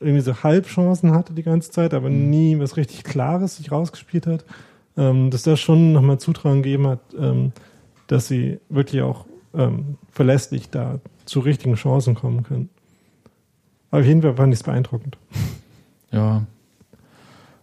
irgendwie 0.00 0.20
so 0.20 0.42
Halbchancen 0.42 1.12
hatte 1.12 1.32
die 1.32 1.42
ganze 1.42 1.70
Zeit, 1.70 1.94
aber 1.94 2.10
Mhm. 2.10 2.30
nie 2.30 2.58
was 2.58 2.76
richtig 2.76 3.04
Klares 3.04 3.56
sich 3.56 3.72
rausgespielt 3.72 4.26
hat, 4.26 4.44
ähm, 4.96 5.30
dass 5.30 5.42
das 5.42 5.60
schon 5.60 5.92
nochmal 5.92 6.18
Zutrauen 6.18 6.62
gegeben 6.62 6.86
hat, 6.88 7.00
ähm, 7.18 7.52
dass 8.08 8.28
sie 8.28 8.58
wirklich 8.68 9.02
auch 9.02 9.26
ähm, 9.54 9.96
verlässlich 10.10 10.70
da 10.70 11.00
zu 11.24 11.40
richtigen 11.40 11.74
Chancen 11.74 12.14
kommen 12.14 12.42
können. 12.42 12.68
Aber 13.90 14.00
auf 14.00 14.06
jeden 14.06 14.22
Fall 14.22 14.34
fand 14.34 14.52
ich 14.52 14.60
es 14.60 14.64
beeindruckend. 14.64 15.16
Ja. 16.12 16.46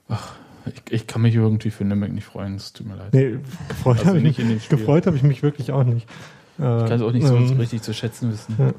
Ach, 0.09 0.33
ich, 0.65 0.91
ich 0.93 1.07
kann 1.07 1.21
mich 1.21 1.35
irgendwie 1.35 1.69
für 1.71 1.83
Nürnberg 1.85 2.11
nicht 2.11 2.25
freuen. 2.25 2.55
Es 2.55 2.73
tut 2.73 2.87
mir 2.87 2.95
leid. 2.95 3.13
Nee, 3.13 3.37
gefreut 3.69 3.97
Also 3.99 4.09
habe 4.09 4.19
ich, 4.19 4.37
habe 5.07 5.15
ich 5.17 5.23
mich 5.23 5.43
wirklich 5.43 5.71
auch 5.71 5.83
nicht. 5.83 6.07
Ich 6.57 6.63
kann 6.63 6.91
es 6.91 7.01
auch 7.01 7.11
nicht 7.11 7.27
so 7.27 7.35
ähm, 7.35 7.57
richtig 7.57 7.81
zu 7.81 7.93
schätzen 7.93 8.31
wissen. 8.31 8.55
ja. 8.57 8.73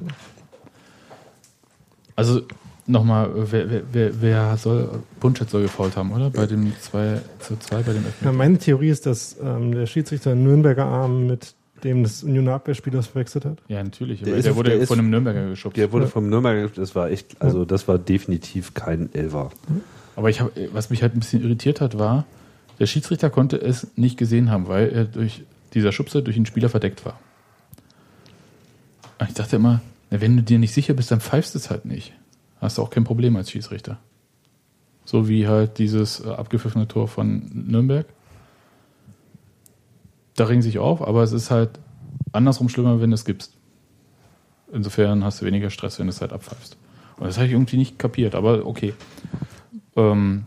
Also 2.14 2.42
nochmal, 2.86 3.30
wer, 3.50 3.70
wer, 3.70 3.82
wer, 3.92 4.20
wer 4.22 4.56
soll, 4.56 4.88
Bunschett 5.20 5.50
soll 5.50 5.62
gefault 5.62 5.96
haben, 5.96 6.12
oder? 6.12 6.30
Bei 6.30 6.46
dem 6.46 6.72
2 6.80 7.20
zu 7.40 7.56
2, 7.58 7.76
bei 7.82 7.92
dem 7.92 8.02
Ja, 8.02 8.06
Elfmeter. 8.08 8.32
meine 8.32 8.58
Theorie 8.58 8.88
ist, 8.88 9.06
dass 9.06 9.36
ähm, 9.42 9.72
der 9.72 9.86
Schiedsrichter 9.86 10.30
einen 10.32 10.44
Nürnberger 10.44 10.86
Arm 10.86 11.26
mit 11.26 11.54
dem 11.84 12.02
des 12.04 12.22
Unioner 12.24 12.54
Abwehrspielers 12.54 13.08
verwechselt 13.08 13.44
hat. 13.44 13.58
Ja, 13.68 13.82
natürlich. 13.84 14.20
Der 14.20 14.28
aber 14.28 14.38
ist 14.38 14.44
der 14.46 14.56
wurde 14.56 14.70
der 14.70 14.78
ist- 14.80 14.88
von 14.88 14.98
einem 14.98 15.10
Nürnberger 15.10 15.50
geschubst. 15.50 15.76
Der 15.76 15.92
wurde 15.92 16.06
vom 16.08 16.30
Nürnberger, 16.30 16.68
das 16.74 16.94
war 16.94 17.10
echt, 17.10 17.40
also 17.42 17.66
das 17.66 17.86
war 17.86 17.98
definitiv 17.98 18.72
kein 18.72 19.12
Elfer. 19.14 19.50
Aber 20.16 20.30
ich 20.30 20.40
hab, 20.40 20.50
was 20.72 20.90
mich 20.90 21.02
halt 21.02 21.14
ein 21.14 21.20
bisschen 21.20 21.42
irritiert 21.42 21.80
hat, 21.80 21.98
war, 21.98 22.24
der 22.78 22.86
Schiedsrichter 22.86 23.30
konnte 23.30 23.58
es 23.58 23.86
nicht 23.96 24.18
gesehen 24.18 24.50
haben, 24.50 24.66
weil 24.68 24.88
er 24.88 25.04
durch 25.04 25.44
dieser 25.74 25.92
Schubser 25.92 26.22
durch 26.22 26.36
den 26.36 26.46
Spieler 26.46 26.68
verdeckt 26.68 27.04
war. 27.04 27.18
Und 29.18 29.28
ich 29.28 29.34
dachte 29.34 29.56
immer, 29.56 29.80
wenn 30.10 30.36
du 30.36 30.42
dir 30.42 30.58
nicht 30.58 30.72
sicher 30.72 30.94
bist, 30.94 31.10
dann 31.10 31.20
pfeifst 31.20 31.54
du 31.54 31.58
es 31.58 31.70
halt 31.70 31.84
nicht. 31.84 32.12
Hast 32.60 32.78
du 32.78 32.82
auch 32.82 32.90
kein 32.90 33.04
Problem 33.04 33.36
als 33.36 33.50
Schiedsrichter. 33.50 33.98
So 35.04 35.28
wie 35.28 35.46
halt 35.46 35.78
dieses 35.78 36.24
äh, 36.24 36.28
abgepfiffene 36.28 36.88
Tor 36.88 37.08
von 37.08 37.50
Nürnberg. 37.52 38.06
Da 40.34 40.44
ringen 40.44 40.62
sich 40.62 40.78
auf, 40.78 41.06
aber 41.06 41.22
es 41.22 41.32
ist 41.32 41.50
halt 41.50 41.78
andersrum 42.32 42.68
schlimmer, 42.68 43.00
wenn 43.00 43.10
du 43.10 43.14
es 43.14 43.24
gibst. 43.24 43.56
Insofern 44.72 45.24
hast 45.24 45.40
du 45.40 45.46
weniger 45.46 45.70
Stress, 45.70 45.98
wenn 45.98 46.06
du 46.06 46.10
es 46.10 46.20
halt 46.20 46.32
abpfeifst. 46.32 46.76
Und 47.18 47.26
das 47.26 47.36
habe 47.36 47.46
ich 47.46 47.52
irgendwie 47.52 47.76
nicht 47.76 47.98
kapiert, 47.98 48.34
aber 48.34 48.66
okay. 48.66 48.94
Ähm, 49.96 50.44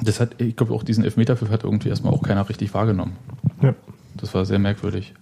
das 0.00 0.20
hat, 0.20 0.40
ich 0.40 0.56
glaube, 0.56 0.74
auch 0.74 0.82
diesen 0.82 1.04
Elfmeterpfiff 1.04 1.50
hat 1.50 1.64
irgendwie 1.64 1.88
erstmal 1.88 2.12
auch 2.12 2.22
keiner 2.22 2.48
richtig 2.48 2.72
wahrgenommen. 2.74 3.16
Ja. 3.62 3.74
Das 4.16 4.34
war 4.34 4.44
sehr 4.44 4.58
merkwürdig. 4.58 5.14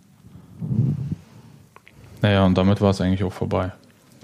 Naja, 2.22 2.44
und 2.44 2.56
damit 2.56 2.80
war 2.80 2.90
es 2.90 3.00
eigentlich 3.00 3.24
auch 3.24 3.32
vorbei. 3.32 3.72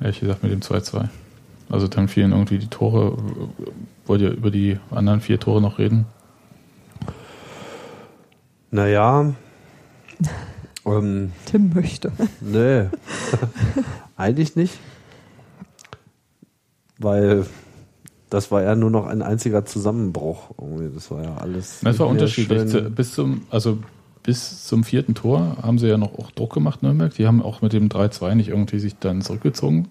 Ehrlich 0.00 0.20
gesagt 0.20 0.42
mit 0.42 0.52
dem 0.52 0.60
2-2. 0.60 1.08
Also 1.70 1.88
dann 1.88 2.08
fielen 2.08 2.32
irgendwie 2.32 2.58
die 2.58 2.68
Tore. 2.68 3.16
Wollt 4.06 4.20
ihr 4.20 4.30
über 4.30 4.50
die 4.50 4.78
anderen 4.90 5.20
vier 5.20 5.38
Tore 5.38 5.60
noch 5.60 5.78
reden? 5.78 6.06
Naja. 8.70 9.34
ähm, 10.86 11.32
Tim 11.46 11.72
möchte. 11.74 12.12
nee. 12.40 12.86
Eigentlich 14.16 14.56
nicht. 14.56 14.78
Weil 16.98 17.46
das 18.32 18.50
war 18.50 18.62
ja 18.62 18.74
nur 18.74 18.90
noch 18.90 19.06
ein 19.06 19.20
einziger 19.22 19.64
Zusammenbruch. 19.64 20.50
Irgendwie. 20.60 20.88
Das 20.94 21.10
war 21.10 21.22
ja 21.22 21.36
alles. 21.36 21.80
Das 21.82 21.98
war 21.98 22.06
unterschiedlich. 22.08 22.66
Zu- 22.68 22.90
Bis 22.90 23.12
zum, 23.14 23.42
also 23.50 23.78
bis 24.22 24.64
zum 24.66 24.84
vierten 24.84 25.14
Tor 25.14 25.56
haben 25.62 25.78
sie 25.78 25.88
ja 25.88 25.98
noch 25.98 26.18
auch 26.18 26.30
Druck 26.30 26.54
gemacht, 26.54 26.82
Nürnberg. 26.82 27.12
Die 27.14 27.26
haben 27.26 27.42
auch 27.42 27.60
mit 27.62 27.72
dem 27.72 27.88
3-2 27.88 28.34
nicht 28.36 28.48
irgendwie 28.48 28.78
sich 28.78 28.96
dann 28.98 29.20
zurückgezogen, 29.20 29.88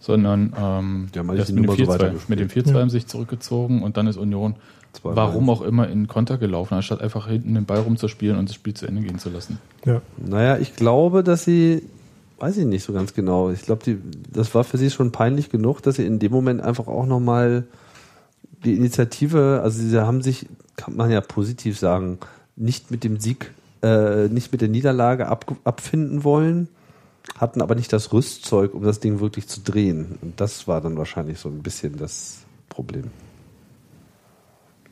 sondern 0.00 0.52
ähm, 0.58 1.08
Die 1.14 1.18
haben 1.18 1.26
mit 1.26 1.48
dem 1.48 1.64
so 1.66 1.72
4-2 1.72 1.86
weitergespielt. 1.88 2.28
mit 2.28 2.40
dem 2.40 2.48
4-2 2.64 2.80
haben 2.80 2.90
sich 2.90 3.06
zurückgezogen 3.06 3.82
und 3.82 3.96
dann 3.96 4.06
ist 4.06 4.16
Union, 4.16 4.54
Zwei 4.94 5.14
warum 5.16 5.48
auch 5.50 5.62
immer, 5.62 5.88
in 5.88 6.06
Konter 6.08 6.36
gelaufen, 6.38 6.74
anstatt 6.74 7.00
einfach 7.00 7.28
hinten 7.28 7.54
den 7.54 7.64
Ball 7.64 7.78
rumzuspielen 7.80 8.36
und 8.38 8.48
das 8.48 8.56
Spiel 8.56 8.74
zu 8.74 8.86
Ende 8.86 9.02
gehen 9.02 9.18
zu 9.18 9.30
lassen. 9.30 9.58
Ja. 9.84 10.02
Naja, 10.18 10.58
ich 10.58 10.74
glaube, 10.76 11.22
dass 11.22 11.44
sie, 11.44 11.82
weiß 12.42 12.56
ich 12.56 12.66
nicht 12.66 12.82
so 12.82 12.92
ganz 12.92 13.14
genau. 13.14 13.50
Ich 13.50 13.62
glaube, 13.62 13.98
das 14.28 14.52
war 14.52 14.64
für 14.64 14.76
sie 14.76 14.90
schon 14.90 15.12
peinlich 15.12 15.48
genug, 15.48 15.80
dass 15.80 15.94
sie 15.94 16.04
in 16.04 16.18
dem 16.18 16.32
Moment 16.32 16.60
einfach 16.60 16.88
auch 16.88 17.06
nochmal 17.06 17.68
die 18.64 18.74
Initiative, 18.74 19.60
also 19.62 19.80
sie 19.80 20.04
haben 20.04 20.22
sich, 20.22 20.48
kann 20.74 20.96
man 20.96 21.12
ja 21.12 21.20
positiv 21.20 21.78
sagen, 21.78 22.18
nicht 22.56 22.90
mit 22.90 23.04
dem 23.04 23.20
Sieg, 23.20 23.52
äh, 23.84 24.26
nicht 24.26 24.50
mit 24.50 24.60
der 24.60 24.68
Niederlage 24.68 25.28
ab, 25.28 25.54
abfinden 25.62 26.24
wollen, 26.24 26.68
hatten 27.38 27.62
aber 27.62 27.76
nicht 27.76 27.92
das 27.92 28.12
Rüstzeug, 28.12 28.74
um 28.74 28.82
das 28.82 28.98
Ding 28.98 29.20
wirklich 29.20 29.46
zu 29.46 29.60
drehen. 29.60 30.18
Und 30.20 30.40
das 30.40 30.66
war 30.66 30.80
dann 30.80 30.96
wahrscheinlich 30.96 31.38
so 31.38 31.48
ein 31.48 31.62
bisschen 31.62 31.96
das 31.96 32.40
Problem. 32.68 33.12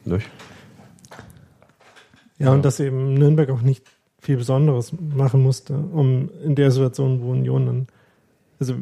Nicht? 0.04 0.30
Ja, 2.38 2.52
und 2.52 2.64
dass 2.64 2.78
eben 2.78 3.14
Nürnberg 3.14 3.50
auch 3.50 3.62
nicht 3.62 3.84
viel 4.30 4.36
Besonderes 4.36 4.92
machen 5.16 5.42
musste, 5.42 5.74
um 5.74 6.30
in 6.44 6.54
der 6.54 6.70
Situation, 6.70 7.20
wo 7.20 7.32
Union 7.32 7.66
dann, 7.66 7.86
also 8.60 8.74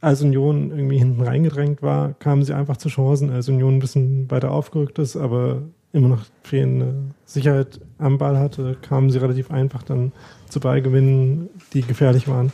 als 0.00 0.20
Union 0.20 0.72
irgendwie 0.72 0.98
hinten 0.98 1.22
reingedrängt 1.22 1.80
war, 1.80 2.14
kamen 2.14 2.42
sie 2.42 2.54
einfach 2.54 2.76
zu 2.76 2.88
Chancen, 2.88 3.30
als 3.30 3.48
Union 3.48 3.76
ein 3.76 3.78
bisschen 3.78 4.28
weiter 4.32 4.50
aufgerückt 4.50 4.98
ist, 4.98 5.16
aber 5.16 5.62
immer 5.92 6.08
noch 6.08 6.24
fehlende 6.42 6.92
Sicherheit 7.24 7.80
am 7.98 8.18
Ball 8.18 8.36
hatte, 8.36 8.76
kamen 8.82 9.10
sie 9.10 9.18
relativ 9.18 9.52
einfach 9.52 9.84
dann 9.84 10.10
zu 10.48 10.58
Ballgewinnen, 10.58 11.50
die 11.72 11.82
gefährlich 11.82 12.26
waren. 12.26 12.50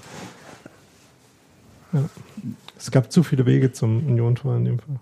Ja. 1.94 2.04
Es 2.76 2.90
gab 2.90 3.10
zu 3.10 3.22
viele 3.22 3.46
Wege 3.46 3.72
zum 3.72 4.06
Union-Tor 4.06 4.56
in 4.56 4.64
dem 4.66 4.78
Fall. 4.78 4.96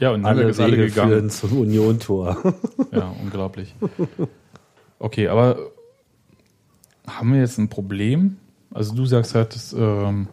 Ja, 0.00 0.10
und 0.10 0.24
Alle 0.26 0.42
ist 0.42 0.58
alle 0.58 0.72
Wege 0.72 0.88
gegangen. 0.88 1.10
führen 1.10 1.30
zum 1.30 1.58
Union-Tor. 1.60 2.36
Ja, 2.90 3.14
unglaublich. 3.22 3.76
Okay, 4.98 5.28
aber 5.28 5.58
haben 7.06 7.32
wir 7.32 7.40
jetzt 7.40 7.58
ein 7.58 7.68
Problem? 7.68 8.38
Also 8.72 8.94
du 8.94 9.06
sagst 9.06 9.34
halt, 9.34 9.54
es 9.54 9.72
ähm, 9.72 10.28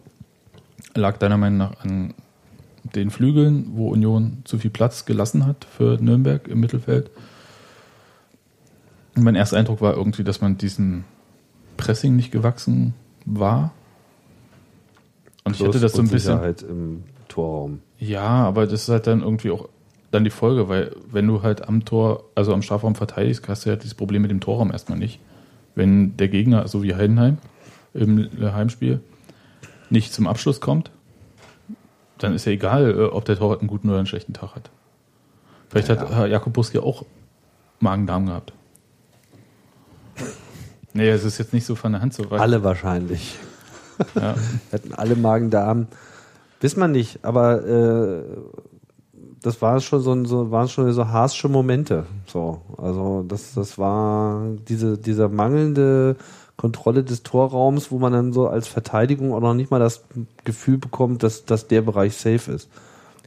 lag 0.94 1.18
deiner 1.18 1.36
Meinung 1.36 1.58
nach 1.58 1.80
an 1.80 2.14
den 2.94 3.10
Flügeln, 3.10 3.72
wo 3.74 3.90
Union 3.90 4.42
zu 4.44 4.58
viel 4.58 4.70
Platz 4.70 5.04
gelassen 5.04 5.46
hat 5.46 5.64
für 5.64 5.98
Nürnberg 6.00 6.46
im 6.48 6.60
Mittelfeld. 6.60 7.10
Und 9.16 9.22
mein 9.22 9.34
erster 9.34 9.56
Eindruck 9.56 9.80
war 9.80 9.94
irgendwie, 9.94 10.24
dass 10.24 10.40
man 10.40 10.58
diesem 10.58 11.04
Pressing 11.76 12.16
nicht 12.16 12.30
gewachsen 12.30 12.94
war. 13.24 13.72
Und 15.44 15.56
ich 15.56 15.62
hätte 15.62 15.80
das 15.80 15.92
so 15.92 16.02
ein 16.02 16.08
bisschen. 16.08 16.42
Im 16.68 17.04
Torraum. 17.28 17.80
Ja, 17.98 18.44
aber 18.44 18.66
das 18.66 18.82
ist 18.82 18.88
halt 18.88 19.06
dann 19.06 19.22
irgendwie 19.22 19.50
auch 19.50 19.68
dann 20.14 20.24
die 20.24 20.30
Folge, 20.30 20.68
weil 20.68 20.94
wenn 21.10 21.26
du 21.26 21.42
halt 21.42 21.68
am 21.68 21.84
Tor, 21.84 22.24
also 22.34 22.54
am 22.54 22.62
Strafraum 22.62 22.94
verteidigst, 22.94 23.46
hast 23.48 23.66
du 23.66 23.70
ja 23.70 23.76
dieses 23.76 23.94
Problem 23.94 24.22
mit 24.22 24.30
dem 24.30 24.40
Torraum 24.40 24.70
erstmal 24.70 24.98
nicht. 24.98 25.20
Wenn 25.74 26.16
der 26.16 26.28
Gegner, 26.28 26.68
so 26.68 26.82
wie 26.82 26.94
Heidenheim 26.94 27.38
im 27.92 28.30
Heimspiel, 28.40 29.00
nicht 29.90 30.12
zum 30.12 30.26
Abschluss 30.26 30.60
kommt, 30.60 30.90
dann 32.18 32.32
ist 32.32 32.46
ja 32.46 32.52
egal, 32.52 32.90
äh, 32.90 33.02
ob 33.04 33.24
der 33.24 33.36
Torwart 33.36 33.60
einen 33.60 33.68
guten 33.68 33.88
oder 33.88 33.98
einen 33.98 34.06
schlechten 34.06 34.32
Tag 34.32 34.54
hat. 34.54 34.70
Vielleicht 35.68 35.88
hat 35.88 36.10
Herr 36.10 36.26
Jakob 36.26 36.52
Buski 36.52 36.78
auch 36.78 37.04
Magen-Darm 37.80 38.26
gehabt. 38.26 38.52
Nee, 40.92 41.08
es 41.08 41.24
ist 41.24 41.38
jetzt 41.38 41.52
nicht 41.52 41.66
so 41.66 41.74
von 41.74 41.90
der 41.90 42.00
Hand 42.00 42.14
zu 42.14 42.22
reichen. 42.22 42.40
Alle 42.40 42.62
wahrscheinlich. 42.62 43.36
Ja. 44.14 44.36
Hätten 44.70 44.94
alle 44.94 45.16
Magen-Darm. 45.16 45.88
Wiss 46.60 46.76
man 46.76 46.92
nicht, 46.92 47.24
aber 47.24 47.66
äh, 47.66 48.22
das 49.44 49.60
war 49.60 49.78
schon 49.80 50.00
so, 50.00 50.12
ein- 50.12 50.24
so 50.24 50.50
waren 50.50 50.68
schon 50.68 50.90
so 50.92 51.08
harsche 51.08 51.48
Momente. 51.48 52.06
So, 52.26 52.62
also 52.78 53.24
das, 53.28 53.52
das 53.54 53.76
war 53.76 54.42
diese, 54.68 54.96
dieser 54.96 55.28
mangelnde 55.28 56.16
Kontrolle 56.56 57.04
des 57.04 57.22
Torraums, 57.22 57.90
wo 57.90 57.98
man 57.98 58.12
dann 58.12 58.32
so 58.32 58.48
als 58.48 58.68
Verteidigung 58.68 59.34
auch 59.34 59.40
noch 59.40 59.54
nicht 59.54 59.70
mal 59.70 59.80
das 59.80 60.04
Gefühl 60.44 60.78
bekommt, 60.78 61.22
dass, 61.22 61.44
dass 61.44 61.68
der 61.68 61.82
Bereich 61.82 62.16
safe 62.16 62.50
ist. 62.50 62.70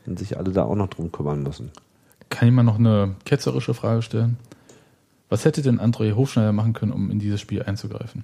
Und 0.08 0.18
sich 0.18 0.38
alle 0.38 0.52
da 0.52 0.64
auch 0.64 0.76
noch 0.76 0.88
drum 0.88 1.12
kümmern 1.12 1.44
müssen. 1.44 1.70
Kann 2.30 2.48
ich 2.48 2.54
mal 2.54 2.64
noch 2.64 2.80
eine 2.80 3.16
ketzerische 3.26 3.74
Frage 3.74 4.02
stellen? 4.02 4.38
Was 5.30 5.44
hätte 5.46 5.62
denn 5.62 5.80
André 5.82 6.16
Hofschneider 6.16 6.54
machen 6.54 6.72
können, 6.74 6.94
um 6.94 7.12
in 7.12 7.20
dieses 7.20 7.42
Spiel 7.42 7.62
einzugreifen? 7.62 8.24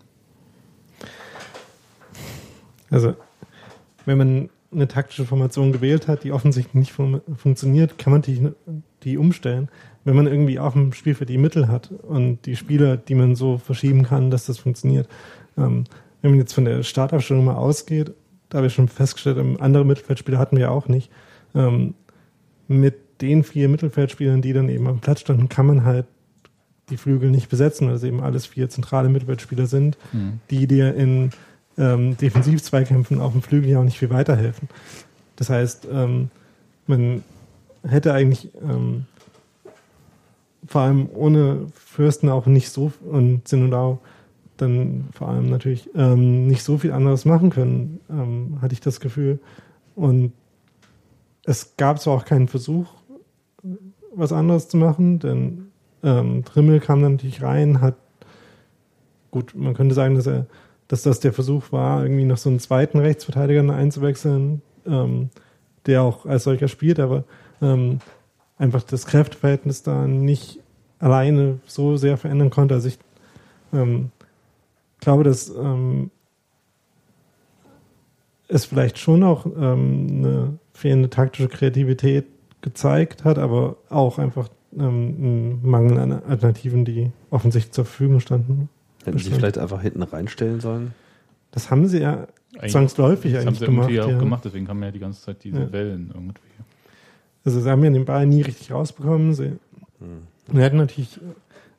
Also, 2.89 3.15
wenn 4.05 4.17
man 4.17 4.49
eine 4.73 4.87
taktische 4.87 5.25
Formation 5.25 5.71
gewählt 5.71 6.07
hat, 6.07 6.23
die 6.23 6.31
offensichtlich 6.31 6.75
nicht 6.75 6.91
fun 6.91 7.21
funktioniert, 7.35 7.97
kann 7.97 8.13
man 8.13 8.21
die, 8.21 8.49
die 9.03 9.17
umstellen. 9.17 9.69
Wenn 10.03 10.15
man 10.15 10.27
irgendwie 10.27 10.59
auf 10.59 10.73
dem 10.73 10.93
Spielfeld 10.93 11.29
die 11.29 11.37
Mittel 11.37 11.67
hat 11.67 11.91
und 11.91 12.45
die 12.45 12.55
Spieler, 12.55 12.97
die 12.97 13.15
man 13.15 13.35
so 13.35 13.57
verschieben 13.57 14.03
kann, 14.03 14.31
dass 14.31 14.45
das 14.45 14.57
funktioniert. 14.57 15.07
Ähm, 15.57 15.85
wenn 16.21 16.31
man 16.31 16.39
jetzt 16.39 16.53
von 16.53 16.65
der 16.65 16.83
Startaufstellung 16.83 17.45
mal 17.45 17.55
ausgeht, 17.55 18.11
da 18.49 18.57
habe 18.57 18.67
ich 18.67 18.73
schon 18.73 18.87
festgestellt, 18.87 19.37
ähm, 19.37 19.57
andere 19.59 19.85
Mittelfeldspieler 19.85 20.37
hatten 20.37 20.57
wir 20.57 20.71
auch 20.71 20.87
nicht. 20.87 21.09
Ähm, 21.55 21.95
mit 22.67 23.21
den 23.21 23.43
vier 23.43 23.69
Mittelfeldspielern, 23.69 24.41
die 24.41 24.53
dann 24.53 24.69
eben 24.69 24.87
am 24.87 24.99
Platz 24.99 25.21
standen, 25.21 25.49
kann 25.49 25.65
man 25.65 25.83
halt 25.85 26.05
die 26.89 26.97
Flügel 26.97 27.31
nicht 27.31 27.49
besetzen, 27.49 27.87
weil 27.87 27.95
es 27.95 28.03
eben 28.03 28.21
alles 28.21 28.45
vier 28.45 28.69
zentrale 28.69 29.09
Mittelfeldspieler 29.09 29.67
sind, 29.67 29.97
die 30.49 30.67
dir 30.67 30.93
in 30.95 31.29
ähm, 31.77 32.17
Defensivzweikämpfen 32.17 33.19
auf 33.19 33.31
dem 33.31 33.41
Flügel 33.41 33.69
ja 33.69 33.79
auch 33.79 33.83
nicht 33.83 33.99
viel 33.99 34.09
weiterhelfen. 34.09 34.69
Das 35.35 35.49
heißt, 35.49 35.87
ähm, 35.91 36.29
man 36.87 37.23
hätte 37.83 38.13
eigentlich 38.13 38.49
ähm, 38.61 39.05
vor 40.67 40.81
allem 40.81 41.09
ohne 41.13 41.67
Fürsten 41.73 42.29
auch 42.29 42.45
nicht 42.45 42.69
so 42.69 42.91
und 43.09 43.47
Sinodau 43.47 43.99
dann 44.57 45.05
vor 45.11 45.29
allem 45.29 45.49
natürlich 45.49 45.89
ähm, 45.95 46.47
nicht 46.47 46.63
so 46.63 46.77
viel 46.77 46.91
anderes 46.91 47.25
machen 47.25 47.49
können, 47.49 47.99
ähm, 48.09 48.59
hatte 48.61 48.73
ich 48.73 48.81
das 48.81 48.99
Gefühl. 48.99 49.39
Und 49.95 50.31
es 51.43 51.75
gab 51.75 51.99
zwar 51.99 52.15
auch 52.15 52.25
keinen 52.25 52.47
Versuch, 52.47 52.87
was 54.13 54.31
anderes 54.31 54.69
zu 54.69 54.77
machen, 54.77 55.19
denn 55.19 55.67
ähm, 56.03 56.45
Trimmel 56.45 56.79
kam 56.79 57.01
dann 57.01 57.13
natürlich 57.13 57.41
rein, 57.41 57.81
hat 57.81 57.95
gut, 59.31 59.55
man 59.55 59.73
könnte 59.73 59.95
sagen, 59.95 60.15
dass 60.15 60.27
er, 60.27 60.45
dass 60.93 61.01
das 61.01 61.19
der 61.19 61.33
Versuch 61.33 61.71
war, 61.71 62.03
irgendwie 62.03 62.23
noch 62.23 62.37
so 62.37 62.51
einen 62.51 62.59
zweiten 62.59 62.99
Rechtsverteidiger 62.99 63.67
einzuwechseln, 63.73 64.61
ähm, 64.85 65.31
der 65.87 66.03
auch 66.03 66.27
als 66.27 66.43
solcher 66.43 66.67
spielt, 66.67 66.99
aber 66.99 67.23
ähm, 67.63 67.97
einfach 68.59 68.83
das 68.83 69.07
Kräfteverhältnis 69.07 69.81
da 69.81 70.05
nicht 70.05 70.59
alleine 70.99 71.57
so 71.65 71.97
sehr 71.97 72.15
verändern 72.17 72.51
konnte. 72.51 72.75
Also 72.75 72.89
ich 72.89 72.99
ähm, 73.73 74.11
glaube, 74.99 75.23
dass 75.23 75.49
ähm, 75.49 76.11
es 78.47 78.65
vielleicht 78.65 78.99
schon 78.99 79.23
auch 79.23 79.47
ähm, 79.47 80.07
eine 80.11 80.59
fehlende 80.73 81.09
taktische 81.09 81.47
Kreativität 81.47 82.27
gezeigt 82.61 83.23
hat, 83.23 83.39
aber 83.39 83.77
auch 83.89 84.19
einfach 84.19 84.47
ähm, 84.77 85.15
einen 85.17 85.59
Mangel 85.67 85.97
an 85.97 86.11
Alternativen, 86.11 86.85
die 86.85 87.11
offensichtlich 87.31 87.73
zur 87.73 87.85
Verfügung 87.85 88.19
standen. 88.19 88.69
Hätten 89.05 89.17
sie 89.19 89.31
vielleicht 89.31 89.57
einfach 89.57 89.81
hinten 89.81 90.03
reinstellen 90.03 90.59
sollen? 90.59 90.93
Das 91.51 91.69
haben 91.69 91.87
sie 91.87 91.99
ja 91.99 92.27
zwangsläufig 92.67 93.33
das 93.33 93.41
haben 93.41 93.47
eigentlich 93.49 93.59
sie 93.59 93.65
gemacht. 93.65 93.89
irgendwie 93.89 94.01
auch 94.01 94.09
ja. 94.09 94.17
gemacht, 94.19 94.45
deswegen 94.45 94.67
haben 94.67 94.79
wir 94.79 94.87
ja 94.87 94.91
die 94.91 94.99
ganze 94.99 95.21
Zeit 95.21 95.43
diese 95.43 95.59
Ja. 95.59 95.71
Wellen 95.71 96.11
irgendwie. 96.13 96.39
Also 97.45 97.59
sie 97.59 97.69
haben 97.69 97.83
ja 97.83 97.89
den 97.89 98.05
Ball 98.05 98.25
nie 98.25 98.41
richtig 98.41 98.71
rausbekommen. 98.71 99.33
Sie, 99.33 99.57
Hm. 99.99 100.23
wir 100.51 100.63
hätten 100.63 100.77
natürlich, 100.77 101.19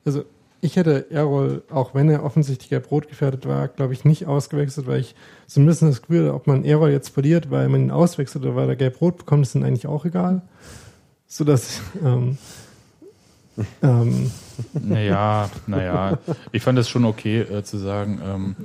also 0.05 0.23
ich 0.61 0.75
hätte 0.77 1.11
Errol, 1.11 1.63
auch 1.69 1.93
wenn 1.93 2.09
er 2.09 2.23
offensichtlich 2.23 2.69
gelb-rot 2.69 3.07
gefährdet 3.07 3.45
war, 3.47 3.67
glaube 3.67 3.93
ich, 3.93 4.03
nicht 4.05 4.25
ausgewechselt, 4.25 4.87
weil 4.87 4.99
ich 5.01 5.13
so 5.45 5.59
ein 5.61 5.65
bisschen 5.65 5.89
das 5.89 6.01
Gefühl, 6.01 6.29
ob 6.29 6.47
man 6.47 6.63
Errol 6.65 6.89
jetzt 6.89 7.09
verliert, 7.09 7.51
weil 7.51 7.67
man 7.69 7.81
ihn 7.81 7.91
auswechselt 7.91 8.43
oder 8.45 8.55
weil 8.55 8.69
er 8.69 8.75
gelb-rot 8.75 9.17
bekommt, 9.17 9.45
ist 9.45 9.53
dann 9.55 9.63
eigentlich 9.63 9.85
auch 9.87 10.05
egal. 10.05 10.41
Sodass, 11.27 11.81
ähm, 12.03 12.37
ähm, 13.81 14.31
Naja, 14.73 15.49
naja. 15.67 16.17
Ich 16.51 16.61
fand 16.63 16.77
es 16.79 16.89
schon 16.89 17.05
okay 17.05 17.41
äh, 17.41 17.63
zu 17.63 17.77
sagen, 17.77 18.19
ähm, 18.25 18.55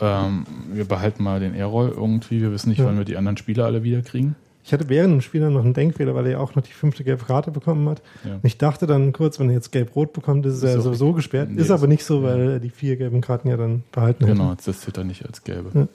ähm, 0.00 0.46
wir 0.72 0.84
behalten 0.86 1.22
mal 1.22 1.40
den 1.40 1.54
Errol 1.54 1.90
irgendwie. 1.90 2.40
Wir 2.40 2.52
wissen 2.52 2.70
nicht, 2.70 2.78
Ja. 2.78 2.86
wann 2.86 2.98
wir 2.98 3.04
die 3.04 3.16
anderen 3.16 3.36
Spieler 3.36 3.64
alle 3.66 3.82
wieder 3.82 4.02
kriegen. 4.02 4.36
Ich 4.66 4.72
hatte 4.72 4.88
während 4.88 5.12
dem 5.12 5.20
Spiel 5.20 5.42
dann 5.42 5.52
noch 5.52 5.62
einen 5.64 5.74
Denkfehler, 5.74 6.14
weil 6.14 6.24
er 6.24 6.32
ja 6.32 6.38
auch 6.38 6.54
noch 6.54 6.62
die 6.62 6.72
fünfte 6.72 7.04
gelbe 7.04 7.24
Karte 7.26 7.50
bekommen 7.50 7.86
hat. 7.88 8.00
Ja. 8.24 8.34
Und 8.36 8.44
ich 8.44 8.56
dachte 8.56 8.86
dann 8.86 9.12
kurz, 9.12 9.38
wenn 9.38 9.48
er 9.50 9.54
jetzt 9.56 9.72
gelb-rot 9.72 10.14
bekommt, 10.14 10.46
ist, 10.46 10.56
Ist 10.56 10.62
er 10.64 10.78
auch 10.78 10.84
sowieso 10.84 11.12
gesperrt. 11.12 11.50
Nee, 11.50 11.60
ist 11.60 11.70
aber 11.70 11.86
nicht 11.86 12.02
so, 12.04 12.22
ja. 12.22 12.28
weil 12.28 12.50
er 12.52 12.60
die 12.60 12.70
vier 12.70 12.96
gelben 12.96 13.20
Karten 13.20 13.48
ja 13.48 13.58
dann 13.58 13.84
behalten 13.92 14.24
Genau, 14.24 14.50
hat. 14.50 14.66
das 14.66 14.80
zählt 14.80 14.96
er 14.96 15.04
nicht 15.04 15.24
als 15.26 15.44
gelbe. 15.44 15.70
Ja. 15.74 15.86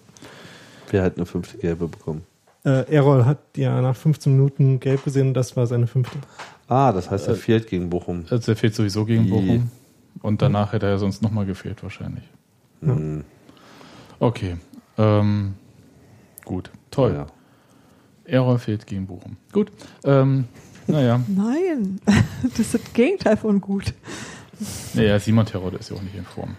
Wer 0.91 1.04
hat 1.04 1.17
eine 1.17 1.26
fünfte 1.26 1.58
Gelbe 1.58 1.88
bekommen? 1.88 2.22
Äh, 2.63 2.93
Errol 2.93 3.26
hat 3.26 3.39
ja 3.58 3.82
nach 3.82 3.95
15 3.95 4.34
Minuten 4.34 4.80
gelb 4.80 5.04
gesehen 5.04 5.30
und 5.30 5.34
das 5.34 5.56
war 5.58 5.65
seine 5.65 5.88
fünfte. 5.88 6.17
Ah, 6.70 6.92
das 6.94 7.10
heißt, 7.12 7.28
er 7.28 7.36
fehlt 7.36 7.68
gegen 7.68 7.90
Bochum. 7.90 8.26
Also 8.30 8.52
er 8.52 8.56
fehlt 8.56 8.76
sowieso 8.76 9.04
gegen 9.06 9.26
Je. 9.26 9.32
Bochum. 9.32 9.72
Und 10.22 10.42
danach 10.42 10.72
hätte 10.74 10.86
er 10.86 10.98
sonst 11.00 11.22
nochmal 11.22 11.46
gefehlt 11.46 11.82
wahrscheinlich. 11.84 12.24
Hm, 12.82 13.24
Okay. 14.20 14.58
Ähm, 14.98 15.54
gut. 16.46 16.72
Toll. 16.92 17.14
ja. 17.14 17.28
Errol 18.26 18.60
fehlt 18.60 18.86
gegen 18.86 19.08
Bochum. 19.08 19.38
Gut. 19.54 19.72
Ähm, 20.04 20.46
naja. 20.88 21.22
Nein, 21.28 22.00
das 22.44 22.60
ist 22.60 22.74
das 22.76 22.82
Gegenteil 22.94 23.38
von 23.38 23.60
gut. 23.62 23.94
Naja, 24.94 25.18
Simon 25.20 25.46
Terodde 25.46 25.78
ist 25.78 25.90
ja 25.90 25.96
auch 25.96 26.02
nicht 26.02 26.16
in 26.16 26.26
Form. 26.26 26.56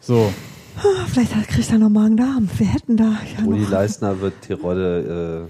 So, 0.00 0.32
Ah, 0.76 1.06
Vielleicht 1.08 1.34
hat- 1.34 1.48
kriegt 1.48 1.72
er 1.72 1.78
noch 1.78 1.88
Magen-Darm. 1.88 2.48
Wir 2.56 2.66
hätten 2.68 2.96
da 2.96 3.16
ja 3.36 3.44
Rudi 3.44 3.62
noch 3.62 3.70
Leistner 3.70 4.20
wird 4.20 4.42
Tirode. 4.42 5.48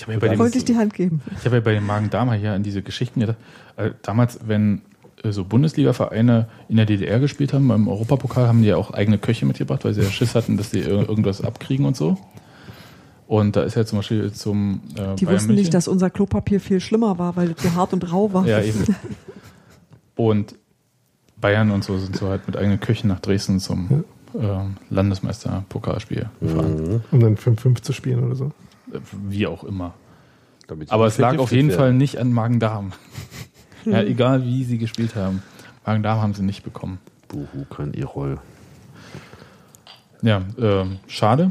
Ich 0.00 0.02
habe 0.04 0.12
ja 0.14 0.18
bei 0.18 0.28
dem, 0.28 0.38
freundlich 0.38 0.64
die 0.64 0.76
Hand 0.76 0.94
geben. 0.94 1.20
ich 1.38 1.44
habe 1.44 1.56
ja 1.56 1.60
bei 1.60 1.72
den 1.74 1.84
Magen-Darm 1.84 2.32
hier 2.32 2.52
an 2.52 2.62
diese 2.62 2.82
Geschichten 2.82 3.20
gedacht. 3.20 3.36
Äh, 3.76 3.90
damals, 4.02 4.40
wenn 4.46 4.82
äh, 5.22 5.30
so 5.32 5.44
Bundesliga-Vereine 5.44 6.48
in 6.68 6.76
der 6.76 6.86
DDR 6.86 7.20
gespielt 7.20 7.52
haben, 7.52 7.68
beim 7.68 7.86
Europapokal 7.88 8.48
haben 8.48 8.62
die 8.62 8.68
ja 8.68 8.76
auch 8.76 8.92
eigene 8.92 9.18
Köche 9.18 9.46
mitgebracht, 9.46 9.84
weil 9.84 9.94
sie 9.94 10.02
ja 10.02 10.10
Schiss 10.10 10.34
hatten, 10.34 10.56
dass 10.56 10.70
sie 10.70 10.80
ir- 10.80 11.08
irgendwas 11.08 11.42
abkriegen 11.42 11.84
und 11.86 11.96
so. 11.96 12.16
Und 13.26 13.54
da 13.54 13.62
ist 13.62 13.76
ja 13.76 13.84
zum 13.84 13.98
Beispiel 14.00 14.32
zum 14.32 14.80
äh, 14.96 15.14
Die 15.14 15.24
Bayern 15.24 15.36
wussten 15.36 15.48
München- 15.48 15.54
nicht, 15.56 15.74
dass 15.74 15.86
unser 15.86 16.10
Klopapier 16.10 16.60
viel 16.60 16.80
schlimmer 16.80 17.18
war, 17.18 17.36
weil 17.36 17.52
es 17.52 17.62
so 17.62 17.74
hart 17.74 17.92
und 17.92 18.10
rau 18.12 18.32
war. 18.32 18.46
Ja, 18.46 18.60
eben. 18.60 18.84
Und 20.16 20.54
Bayern 21.40 21.70
und 21.70 21.84
so 21.84 21.96
sind 21.98 22.16
so 22.16 22.28
halt 22.28 22.46
mit 22.46 22.56
eigenen 22.56 22.80
Köchen 22.80 23.08
nach 23.08 23.20
Dresden 23.20 23.60
zum 23.60 24.04
ähm, 24.38 24.76
Landesmeister-Pokalspiel 24.90 26.28
gefahren. 26.40 26.74
Mhm. 26.74 27.00
Um 27.10 27.20
dann 27.20 27.36
5-5 27.36 27.82
zu 27.82 27.92
spielen 27.92 28.24
oder 28.24 28.34
so. 28.36 28.52
Äh, 28.92 29.00
Wie 29.28 29.46
auch 29.46 29.64
immer. 29.64 29.94
Aber 30.88 31.06
es 31.06 31.18
lag 31.18 31.38
auf 31.38 31.50
jeden 31.50 31.68
werden. 31.68 31.78
Fall 31.78 31.92
nicht 31.92 32.18
an 32.18 32.32
Magen-Darm. 32.32 32.92
ja, 33.84 34.02
egal 34.02 34.44
wie 34.44 34.62
sie 34.62 34.78
gespielt 34.78 35.16
haben. 35.16 35.42
Magen-Darm 35.84 36.20
haben 36.20 36.34
sie 36.34 36.42
nicht 36.42 36.62
bekommen. 36.62 36.98
Buhu, 37.26 37.64
kein 37.68 37.92
Erol. 37.94 38.38
Ja, 40.22 40.42
ähm, 40.58 40.98
schade. 41.08 41.50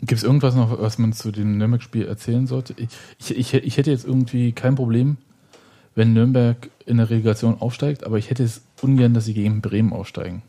Gibt 0.00 0.18
es 0.18 0.22
irgendwas 0.22 0.54
noch, 0.54 0.80
was 0.80 0.98
man 0.98 1.12
zu 1.12 1.32
dem 1.32 1.56
Nürnberg-Spiel 1.56 2.06
erzählen 2.06 2.46
sollte? 2.46 2.74
Ich, 2.76 2.88
ich, 3.18 3.36
ich, 3.36 3.54
ich 3.54 3.76
hätte 3.78 3.90
jetzt 3.90 4.04
irgendwie 4.04 4.52
kein 4.52 4.74
Problem, 4.74 5.16
wenn 5.94 6.12
Nürnberg 6.12 6.68
in 6.84 6.98
der 6.98 7.08
Relegation 7.08 7.60
aufsteigt, 7.60 8.04
aber 8.04 8.18
ich 8.18 8.28
hätte 8.28 8.44
es 8.44 8.62
ungern, 8.82 9.14
dass 9.14 9.24
sie 9.24 9.34
gegen 9.34 9.62
Bremen 9.62 9.92
aufsteigen. 9.92 10.42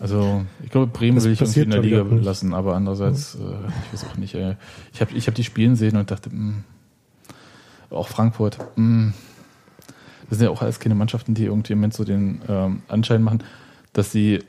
Also, 0.00 0.44
ich 0.64 0.70
glaube, 0.70 0.86
Bremen 0.86 1.16
Das 1.16 1.24
will 1.26 1.32
ich 1.32 1.40
irgendwie 1.40 1.60
in 1.60 1.70
der 1.70 1.82
Liga 1.82 2.00
lassen, 2.02 2.54
aber 2.54 2.74
andererseits, 2.74 3.34
äh, 3.34 3.38
ich 3.38 3.92
weiß 3.92 4.10
auch 4.10 4.16
nicht. 4.16 4.34
Äh, 4.34 4.56
ich 4.94 5.00
habe 5.02 5.12
ich 5.14 5.26
hab 5.26 5.34
die 5.34 5.44
Spielen 5.44 5.76
sehen 5.76 5.96
und 5.96 6.10
dachte, 6.10 6.30
mh, 6.34 6.54
auch 7.90 8.08
Frankfurt, 8.08 8.56
mh, 8.76 9.12
das 10.30 10.38
sind 10.38 10.46
ja 10.46 10.50
auch 10.50 10.62
alles 10.62 10.80
keine 10.80 10.94
Mannschaften, 10.94 11.34
die 11.34 11.44
irgendwie 11.44 11.74
im 11.74 11.80
Moment 11.80 11.92
so 11.94 12.04
den 12.04 12.40
ähm, 12.48 12.82
Anschein 12.88 13.22
machen, 13.22 13.42
dass 13.92 14.10
sie 14.10 14.42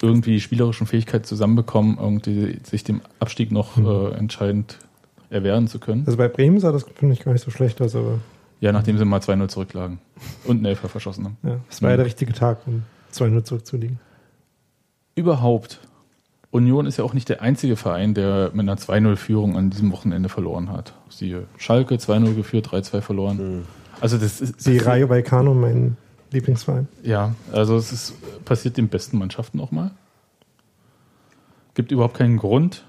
irgendwie 0.00 0.30
die 0.30 0.40
spielerischen 0.40 0.86
Fähigkeiten 0.86 1.24
zusammenbekommen, 1.24 1.98
irgendwie 2.00 2.58
sich 2.62 2.82
dem 2.84 3.02
Abstieg 3.18 3.52
noch 3.52 3.76
äh, 3.76 4.14
entscheidend 4.16 4.78
erwehren 5.28 5.68
zu 5.68 5.78
können. 5.78 6.04
Also 6.06 6.16
bei 6.16 6.28
Bremen 6.28 6.58
sah 6.58 6.72
das, 6.72 6.84
finde 6.94 7.12
ich, 7.12 7.20
gar 7.22 7.32
nicht 7.32 7.44
so 7.44 7.50
schlecht 7.50 7.82
aus, 7.82 7.94
aber 7.94 8.18
Ja, 8.60 8.72
nachdem 8.72 8.96
sie 8.96 9.04
mal 9.04 9.20
2-0 9.20 9.48
zurücklagen 9.48 9.98
und 10.44 10.56
einen 10.58 10.64
Elfer 10.66 10.88
verschossen 10.88 11.24
haben. 11.26 11.36
ja, 11.42 11.60
es 11.68 11.82
war 11.82 11.90
ja 11.90 11.96
der 11.98 12.06
richtige 12.06 12.32
Tag, 12.32 12.66
um 12.66 12.84
2-0 13.12 13.44
zurückzuliegen. 13.44 13.98
Überhaupt. 15.14 15.80
Union 16.50 16.86
ist 16.86 16.96
ja 16.96 17.04
auch 17.04 17.14
nicht 17.14 17.28
der 17.28 17.42
einzige 17.42 17.76
Verein, 17.76 18.14
der 18.14 18.50
mit 18.52 18.60
einer 18.60 18.76
2-0-Führung 18.76 19.56
an 19.56 19.70
diesem 19.70 19.92
Wochenende 19.92 20.28
verloren 20.28 20.70
hat. 20.70 20.94
Siehe 21.08 21.46
Schalke 21.56 21.94
2-0 21.94 22.34
geführt, 22.34 22.68
3-2 22.68 23.00
verloren. 23.00 23.66
Also 24.00 24.18
das 24.18 24.40
ist 24.40 24.66
Die 24.66 24.78
Rayo 24.78 25.08
Vallecano, 25.08 25.54
mein 25.54 25.96
Lieblingsverein. 26.32 26.88
Ja, 27.02 27.34
also 27.52 27.76
es 27.76 27.92
ist 27.92 28.44
passiert 28.44 28.76
den 28.76 28.88
besten 28.88 29.18
Mannschaften 29.18 29.60
auch 29.60 29.70
mal. 29.70 29.92
Gibt 31.74 31.92
überhaupt 31.92 32.14
keinen 32.14 32.36
Grund, 32.36 32.84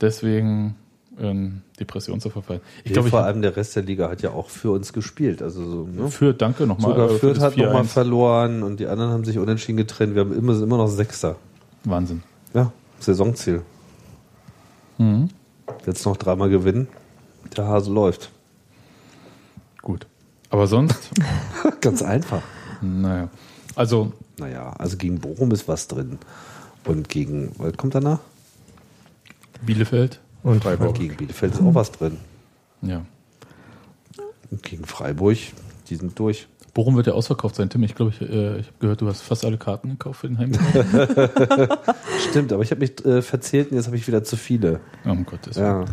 deswegen 0.00 0.76
in 1.18 1.62
Depression 1.78 2.20
zu 2.20 2.30
verfallen. 2.30 2.60
Ich 2.82 2.92
glaube, 2.92 3.08
vor 3.08 3.22
allem 3.24 3.42
der 3.42 3.56
Rest 3.56 3.76
der 3.76 3.82
Liga 3.82 4.08
hat 4.10 4.22
ja 4.22 4.30
auch 4.30 4.48
für 4.48 4.70
uns 4.72 4.92
gespielt. 4.92 5.42
Also 5.42 5.64
so, 5.64 5.86
ne? 5.86 6.10
Fürth, 6.10 6.36
danke 6.38 6.66
nochmal. 6.66 6.90
Sogar 6.92 7.06
äh, 7.06 7.12
für 7.14 7.18
Fürth 7.18 7.40
hat 7.40 7.56
nochmal 7.56 7.82
4-1. 7.82 7.84
verloren 7.84 8.62
und 8.62 8.80
die 8.80 8.86
anderen 8.86 9.12
haben 9.12 9.24
sich 9.24 9.38
unentschieden 9.38 9.76
getrennt. 9.76 10.14
Wir 10.14 10.22
haben 10.22 10.36
immer, 10.36 10.54
sind 10.54 10.64
immer 10.64 10.78
noch 10.78 10.88
Sechster. 10.88 11.36
Wahnsinn. 11.84 12.22
Ja, 12.52 12.72
Saisonziel. 12.98 13.62
Mhm. 14.98 15.28
Jetzt 15.86 16.04
noch 16.06 16.16
dreimal 16.16 16.48
gewinnen. 16.48 16.88
Der 17.56 17.66
Hase 17.66 17.92
läuft. 17.92 18.30
Gut. 19.82 20.06
Aber 20.50 20.66
sonst, 20.66 21.10
Ganz 21.80 22.02
einfach. 22.02 22.42
naja. 22.80 23.28
Also, 23.74 24.12
Naja, 24.38 24.72
also 24.78 24.96
gegen 24.96 25.18
Bochum 25.20 25.50
ist 25.50 25.68
was 25.68 25.88
drin. 25.88 26.18
Und 26.86 27.08
gegen, 27.08 27.52
was 27.58 27.76
kommt 27.76 27.94
danach? 27.94 28.20
Bielefeld 29.64 30.20
Und 30.44 30.62
Freiburg. 30.62 30.94
Gegen 30.94 31.16
Bielefeld 31.16 31.54
ist 31.54 31.60
auch 31.60 31.74
was 31.74 31.90
drin. 31.90 32.18
Ja. 32.82 33.04
Und 34.50 34.62
gegen 34.62 34.84
Freiburg, 34.84 35.38
die 35.88 35.96
sind 35.96 36.16
durch. 36.18 36.46
Bochum 36.74 36.96
wird 36.96 37.06
ja 37.06 37.12
ausverkauft 37.14 37.54
sein, 37.56 37.70
Tim. 37.70 37.82
Ich 37.84 37.94
glaube, 37.94 38.12
ich, 38.12 38.20
äh, 38.20 38.58
ich 38.58 38.66
habe 38.66 38.78
gehört, 38.80 39.00
du 39.00 39.08
hast 39.08 39.22
fast 39.22 39.44
alle 39.44 39.56
Karten 39.58 39.90
gekauft 39.90 40.20
für 40.20 40.28
den 40.28 40.38
Heimkauf. 40.38 41.78
Stimmt, 42.30 42.52
aber 42.52 42.62
ich 42.62 42.70
habe 42.70 42.80
mich 42.80 43.04
äh, 43.04 43.22
verzählt 43.22 43.70
und 43.70 43.76
jetzt 43.76 43.86
habe 43.86 43.96
ich 43.96 44.06
wieder 44.06 44.22
zu 44.24 44.36
viele. 44.36 44.80
oh, 45.06 45.10
um 45.10 45.24
Gottes 45.24 45.56
Willen. 45.56 45.66
Ja, 45.66 45.84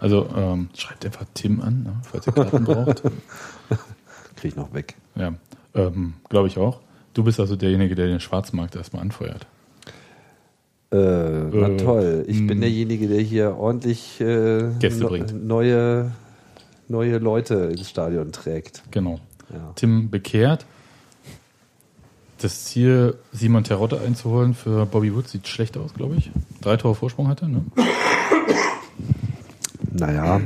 Also, 0.00 0.28
ähm, 0.36 0.68
schreibt 0.76 1.06
einfach 1.06 1.24
Tim 1.34 1.60
an, 1.60 1.82
ne, 1.84 1.96
falls 2.10 2.26
ihr 2.26 2.32
Karten 2.32 2.64
braucht. 2.64 3.02
kriege 4.36 4.48
ich 4.48 4.56
noch 4.56 4.72
weg. 4.74 4.96
Ja, 5.14 5.34
ähm, 5.74 6.14
glaube 6.28 6.48
ich 6.48 6.58
auch. 6.58 6.80
Du 7.14 7.22
bist 7.22 7.38
also 7.38 7.54
derjenige, 7.54 7.94
der 7.94 8.08
den 8.08 8.18
Schwarzmarkt 8.20 8.74
erstmal 8.74 9.02
anfeuert. 9.02 9.46
Äh, 10.90 10.96
na 10.96 11.68
Äh, 11.68 11.76
toll. 11.76 12.24
Ich 12.28 12.46
bin 12.46 12.58
mh. 12.58 12.62
derjenige, 12.62 13.08
der 13.08 13.20
hier 13.20 13.56
ordentlich 13.56 14.20
äh, 14.20 14.70
Gäste 14.78 15.06
bringt. 15.06 15.34
neue, 15.44 16.12
neue 16.88 17.18
Leute 17.18 17.54
ins 17.76 17.88
Stadion 17.90 18.32
trägt. 18.32 18.82
Genau. 18.90 19.20
Ja. 19.52 19.72
Tim 19.74 20.10
bekehrt. 20.10 20.66
Das 22.38 22.64
Ziel, 22.64 23.14
Simon 23.32 23.64
Terodde 23.64 24.00
einzuholen 24.00 24.54
für 24.54 24.84
Bobby 24.86 25.14
Wood 25.14 25.28
sieht 25.28 25.48
schlecht 25.48 25.76
aus, 25.78 25.94
glaube 25.94 26.16
ich. 26.16 26.30
Drei 26.60 26.76
Tore 26.76 26.94
Vorsprung 26.94 27.28
hatte, 27.28 27.48
ne? 27.48 27.64
Naja, 29.92 30.40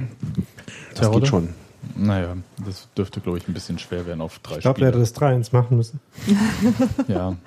das 0.94 1.11
geht 1.11 1.27
schon. 1.27 1.48
Naja, 1.96 2.37
das 2.64 2.87
dürfte, 2.96 3.20
glaube 3.20 3.38
ich, 3.38 3.48
ein 3.48 3.55
bisschen 3.55 3.79
schwer 3.79 4.07
werden 4.07 4.20
auf 4.20 4.38
drei 4.40 4.57
ich 4.57 4.61
glaube, 4.61 4.79
der 4.79 4.88
hätte 4.88 4.98
das 5.01 5.14
3-1 5.16 5.48
machen 5.53 5.77
müssen. 5.77 6.01
Ja. 7.09 7.37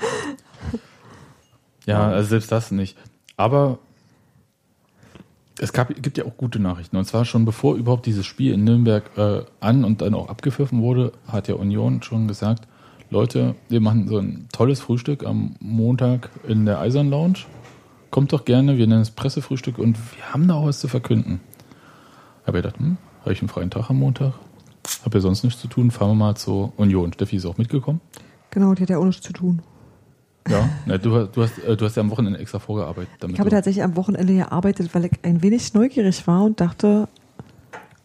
Ja, 1.86 2.08
also 2.10 2.30
selbst 2.30 2.52
das 2.52 2.72
nicht. 2.72 2.98
Aber 3.38 3.80
es 5.60 5.74
gab, 5.74 5.89
gibt 6.02 6.17
ja 6.17 6.26
auch 6.26 6.38
gute 6.38 6.60
Nachrichten. 6.60 6.98
Und 6.98 7.06
zwar 7.06 7.26
schon 7.26 7.46
bevor 7.46 7.76
überhaupt 7.76 8.06
dieses 8.06 8.26
Spiel 8.26 8.54
in 8.54 8.63
Nürnberg 8.63 9.17
äh, 9.17 9.44
an 9.60 9.84
und 9.84 10.02
dann 10.02 10.13
auch 10.13 10.30
abgepfiffen 10.30 10.82
wurde, 10.82 11.12
hat 11.28 11.48
ja 11.48 11.56
Union 11.56 12.02
schon 12.02 12.28
gesagt, 12.28 12.67
Leute, 13.10 13.56
wir 13.67 13.82
machen 13.82 14.08
so 14.08 14.20
ein 14.20 14.48
tolles 14.54 14.80
Frühstück 14.80 15.26
am 15.26 15.56
Montag 15.60 16.30
in 16.48 16.65
der 16.65 16.80
Eisern 16.80 17.10
Lounge. 17.10 17.39
Kommt 18.10 18.34
doch 18.34 18.46
gerne, 18.46 18.78
wir 18.78 18.88
nennen 18.88 19.02
es 19.02 19.12
Pressefrühstück 19.12 19.78
und 19.78 19.98
wir 20.15 20.34
haben 20.34 20.48
da 20.48 20.56
auch 20.56 20.65
was 20.65 20.80
zu 20.80 20.88
verkünden. 20.88 21.41
Habe 22.46 22.58
ich 22.58 22.63
gedacht, 22.63 22.80
hm, 22.80 22.98
habe 23.22 23.34
ich 23.34 23.41
einen 23.41 23.50
freien 23.50 23.70
Tag 23.70 23.89
am 23.89 23.99
Montag? 23.99 24.34
Habe 25.03 25.18
ja 25.18 25.22
sonst 25.22 25.43
nichts 25.43 25.62
zu 25.62 25.68
tun, 25.68 25.91
fahren 25.91 26.12
wir 26.12 26.16
mal 26.16 26.36
zur 26.36 26.74
Union. 26.78 27.14
Steffi 27.14 27.36
ist 27.36 27.45
auch 27.45 27.58
mitgekommen. 27.58 28.01
Genau, 28.49 28.74
die 28.74 28.82
hat 28.82 28.89
ja 28.89 28.97
auch 28.97 29.05
nichts 29.05 29.22
zu 29.22 29.34
tun. 29.34 29.62
Ja, 30.50 30.70
na, 30.86 30.98
du, 30.98 31.28
du, 31.28 31.44
hast, 31.44 31.60
äh, 31.60 31.78
du 31.78 31.86
hast 31.86 31.96
ja 31.96 32.02
am 32.02 32.10
Wochenende 32.10 32.39
extra 32.39 32.60
vorgearbeitet. 32.60 33.12
Damit 33.20 33.36
Ich 33.36 33.39
habe 33.39 33.50
tatsächlich 33.50 33.84
am 33.84 33.96
Wochenende 33.96 34.34
gearbeitet, 34.34 34.89
weil 34.94 35.06
ich 35.06 35.12
ein 35.24 35.42
wenig 35.42 35.74
neugierig 35.74 36.26
war 36.28 36.44
und 36.44 36.60
dachte, 36.60 37.08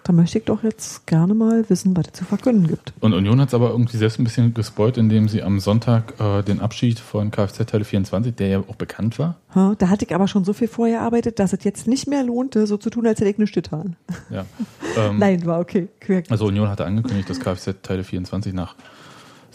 da 0.05 0.13
möchte 0.13 0.39
ich 0.39 0.45
doch 0.45 0.63
jetzt 0.63 1.05
gerne 1.09 1.35
mal 1.35 1.69
wissen, 1.69 1.97
was 1.97 2.07
es 2.07 2.13
zu 2.13 2.25
verkünden 2.25 2.69
gibt. 2.69 2.93
und 3.01 3.13
Union 3.13 3.41
hat 3.41 3.49
es 3.49 3.55
aber 3.55 3.71
irgendwie 3.71 3.97
selbst 3.97 4.21
ein 4.21 4.25
bisschen 4.25 4.55
gespoilt, 4.55 4.99
indem 4.99 5.29
sie 5.29 5.43
am 5.43 5.59
Sonntag 5.59 6.15
äh, 6.21 6.43
den 6.43 6.61
Abschied 6.61 7.01
von 7.01 7.33
Kfz 7.33 7.67
Teile 7.67 7.85
24, 7.85 8.33
der 8.37 8.49
ja 8.49 8.59
auch 8.61 8.77
bekannt 8.77 9.19
war, 9.19 9.37
Ha, 9.55 9.75
Da 9.77 9.89
hatte 9.89 10.05
ich 10.05 10.15
aber 10.15 10.29
schon 10.29 10.45
so 10.45 10.53
viel 10.53 10.69
vorher 10.69 10.99
gearbeitet, 10.99 11.41
dass 11.41 11.53
es 11.53 11.65
jetzt 11.65 11.89
nicht 11.89 12.07
mehr 12.07 12.23
lohnte, 12.23 12.69
so 12.69 12.77
zu 12.77 12.89
tun, 12.91 13.07
als 13.07 13.19
hätte 13.19 13.31
ich 13.31 13.39
nichts 13.39 13.55
getan. 13.55 13.97
ja. 14.31 14.45
Ähm, 14.97 15.19
Nein, 15.19 15.45
war 15.45 15.61
okay. 15.61 15.89
Korrekt. 16.07 16.31
Also 16.31 16.47
Union 16.47 16.71
hatte 16.71 16.87
angekündigt, 16.87 17.29
dass 17.29 17.39
Kfz 17.39 17.75
Teile 17.83 18.03
24 18.03 18.55
nach 18.55 18.75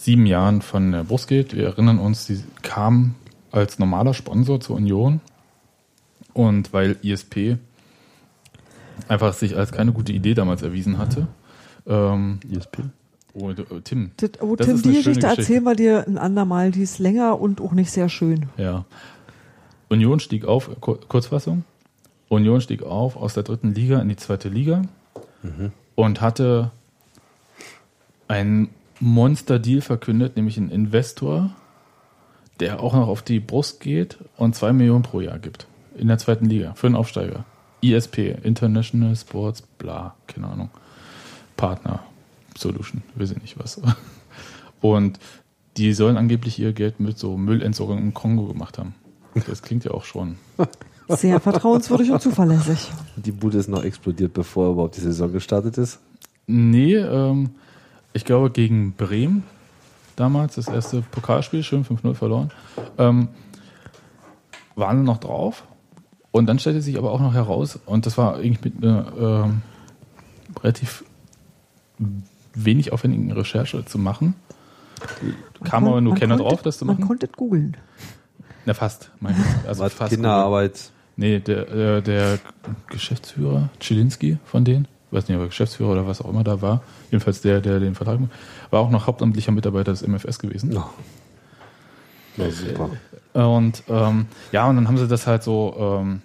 sieben 0.03 0.25
Jahren 0.25 0.61
von 0.61 0.91
der 0.91 1.03
Brust 1.03 1.27
geht. 1.27 1.55
Wir 1.55 1.65
erinnern 1.67 1.99
uns, 1.99 2.25
sie 2.25 2.43
kam 2.63 3.15
als 3.51 3.77
normaler 3.79 4.13
Sponsor 4.13 4.59
zur 4.59 4.77
Union 4.77 5.19
und 6.33 6.73
weil 6.73 6.97
ISP 7.03 7.57
einfach 9.07 9.33
sich 9.33 9.55
als 9.57 9.71
keine 9.71 9.91
gute 9.91 10.11
Idee 10.11 10.33
damals 10.33 10.61
erwiesen 10.63 10.97
hatte. 10.97 11.27
Ähm, 11.85 12.39
ISP. 12.49 12.79
oh, 13.33 13.51
äh, 13.51 13.55
Tim. 13.83 14.11
Das, 14.17 14.31
oh, 14.41 14.55
Das 14.55 14.67
Tim, 14.67 14.75
ist 14.77 14.85
die 14.85 14.89
Geschichte 14.93 15.21
schöne 15.27 15.37
erzählen 15.37 15.63
wir 15.63 15.75
dir 15.75 16.05
ein 16.07 16.17
andermal. 16.17 16.71
Die 16.71 16.81
ist 16.81 16.99
länger 16.99 17.39
und 17.39 17.61
auch 17.61 17.73
nicht 17.73 17.91
sehr 17.91 18.09
schön. 18.09 18.47
Ja. 18.57 18.85
Union 19.89 20.19
stieg 20.19 20.45
auf, 20.45 20.69
Kur- 20.79 20.99
Kurzfassung. 21.07 21.63
Union 22.29 22.61
stieg 22.61 22.81
auf 22.83 23.17
aus 23.17 23.33
der 23.33 23.43
dritten 23.43 23.73
Liga 23.73 23.99
in 23.99 24.07
die 24.09 24.15
zweite 24.15 24.47
Liga 24.49 24.83
und 25.95 26.21
hatte 26.21 26.71
einen 28.29 28.69
Monster-Deal 29.01 29.81
verkündet, 29.81 30.35
nämlich 30.35 30.57
einen 30.57 30.69
Investor, 30.69 31.51
der 32.59 32.79
auch 32.79 32.93
noch 32.93 33.07
auf 33.07 33.21
die 33.21 33.39
Brust 33.39 33.79
geht 33.79 34.17
und 34.37 34.55
zwei 34.55 34.71
Millionen 34.71 35.03
pro 35.03 35.19
Jahr 35.19 35.39
gibt. 35.39 35.67
In 35.97 36.07
der 36.07 36.19
zweiten 36.19 36.45
Liga. 36.45 36.73
Für 36.75 36.87
einen 36.87 36.95
Aufsteiger. 36.95 37.43
ISP, 37.81 38.37
International 38.43 39.15
Sports, 39.15 39.61
bla, 39.61 40.15
keine 40.27 40.47
Ahnung. 40.47 40.69
Partner, 41.57 42.03
Solution, 42.55 43.01
weiß 43.15 43.31
ich 43.31 43.41
nicht 43.41 43.59
was. 43.59 43.81
Und 44.81 45.19
die 45.77 45.93
sollen 45.93 46.17
angeblich 46.17 46.59
ihr 46.59 46.73
Geld 46.73 46.99
mit 46.99 47.17
so 47.17 47.37
Müllentsorgung 47.37 47.97
im 47.97 48.13
Kongo 48.13 48.45
gemacht 48.45 48.77
haben. 48.77 48.93
Das 49.47 49.61
klingt 49.61 49.83
ja 49.83 49.91
auch 49.91 50.03
schon. 50.03 50.37
Sehr 51.07 51.39
vertrauenswürdig 51.39 52.11
und 52.11 52.21
zuverlässig. 52.21 52.89
Die 53.17 53.33
Bude 53.33 53.57
ist 53.57 53.67
noch 53.67 53.83
explodiert, 53.83 54.33
bevor 54.33 54.71
überhaupt 54.71 54.95
die 54.95 55.01
Saison 55.01 55.33
gestartet 55.33 55.77
ist. 55.77 55.99
Nee, 56.47 56.95
ähm, 56.95 57.49
ich 58.13 58.25
glaube 58.25 58.49
gegen 58.51 58.93
Bremen 58.93 59.43
damals, 60.15 60.55
das 60.55 60.67
erste 60.67 61.01
Pokalspiel, 61.01 61.63
schön 61.63 61.85
5-0 61.85 62.13
verloren, 62.13 62.51
ähm, 62.97 63.29
waren 64.75 65.03
noch 65.03 65.17
drauf. 65.19 65.63
Und 66.31 66.45
dann 66.47 66.59
stellte 66.59 66.81
sich 66.81 66.97
aber 66.97 67.11
auch 67.11 67.19
noch 67.19 67.33
heraus, 67.33 67.79
und 67.85 68.05
das 68.05 68.17
war 68.17 68.35
eigentlich 68.35 68.63
mit 68.63 68.83
einer 68.83 69.11
ähm, 69.45 69.61
relativ 70.63 71.03
wenig 72.53 72.93
aufwendigen 72.93 73.31
Recherche 73.31 73.83
zu 73.85 73.97
machen. 73.99 74.35
Kam 75.63 75.83
Man- 75.83 75.91
aber 75.93 76.01
nur 76.01 76.13
man 76.13 76.19
keiner 76.19 76.37
konnte- 76.37 76.49
drauf, 76.49 76.61
das 76.61 76.77
zu 76.77 76.85
Man 76.85 76.95
machen. 76.97 77.07
konnte 77.07 77.25
es 77.25 77.31
googeln. 77.33 77.75
Na, 78.65 78.73
fast. 78.73 79.11
Mein. 79.19 79.35
Also 79.67 79.83
Was 79.83 79.93
fast 79.93 80.13
Kinderarbeit. 80.13 80.91
Nee, 81.17 81.39
der, 81.39 81.69
äh, 81.71 82.01
der 82.01 82.39
Geschäftsführer, 82.87 83.69
Tschilinski 83.79 84.37
von 84.45 84.63
denen, 84.63 84.87
weiß 85.11 85.27
nicht, 85.27 85.37
ob 85.37 85.43
er 85.43 85.47
Geschäftsführer 85.47 85.91
oder 85.91 86.07
was 86.07 86.21
auch 86.21 86.29
immer 86.29 86.43
da 86.43 86.61
war, 86.61 86.81
jedenfalls 87.11 87.41
der, 87.41 87.61
der 87.61 87.79
den 87.79 87.95
Vertrag 87.95 88.19
macht, 88.19 88.31
war 88.69 88.79
auch 88.79 88.89
noch 88.89 89.07
hauptamtlicher 89.07 89.51
Mitarbeiter 89.51 89.91
des 89.91 90.05
MFS 90.07 90.39
gewesen. 90.39 90.71
Ja. 90.71 90.89
Na, 92.37 92.45
super. 92.49 92.89
Und 93.33 93.83
ähm, 93.89 94.25
ja, 94.51 94.67
und 94.69 94.75
dann 94.77 94.87
haben 94.87 94.97
sie 94.97 95.07
das 95.07 95.27
halt 95.27 95.43
so 95.43 96.01
ähm, 96.01 96.21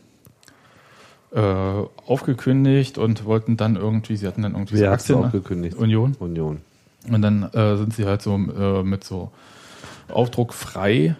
äh, 1.32 1.40
aufgekündigt 2.06 2.98
und 2.98 3.24
wollten 3.24 3.56
dann 3.56 3.76
irgendwie, 3.76 4.16
sie 4.16 4.26
hatten 4.26 4.42
dann 4.42 4.52
irgendwie 4.52 4.74
Wer 4.76 4.88
so 4.88 4.92
Aktien. 4.92 5.18
ne? 5.20 5.26
aufgekündigt? 5.26 5.76
Union. 5.76 6.14
Union. 6.18 6.60
Und 7.08 7.22
dann 7.22 7.44
äh, 7.52 7.76
sind 7.76 7.94
sie 7.94 8.06
halt 8.06 8.22
so 8.22 8.34
äh, 8.34 8.82
mit 8.82 9.04
so 9.04 9.30
Aufdruck 10.08 10.54
frei 10.54 11.16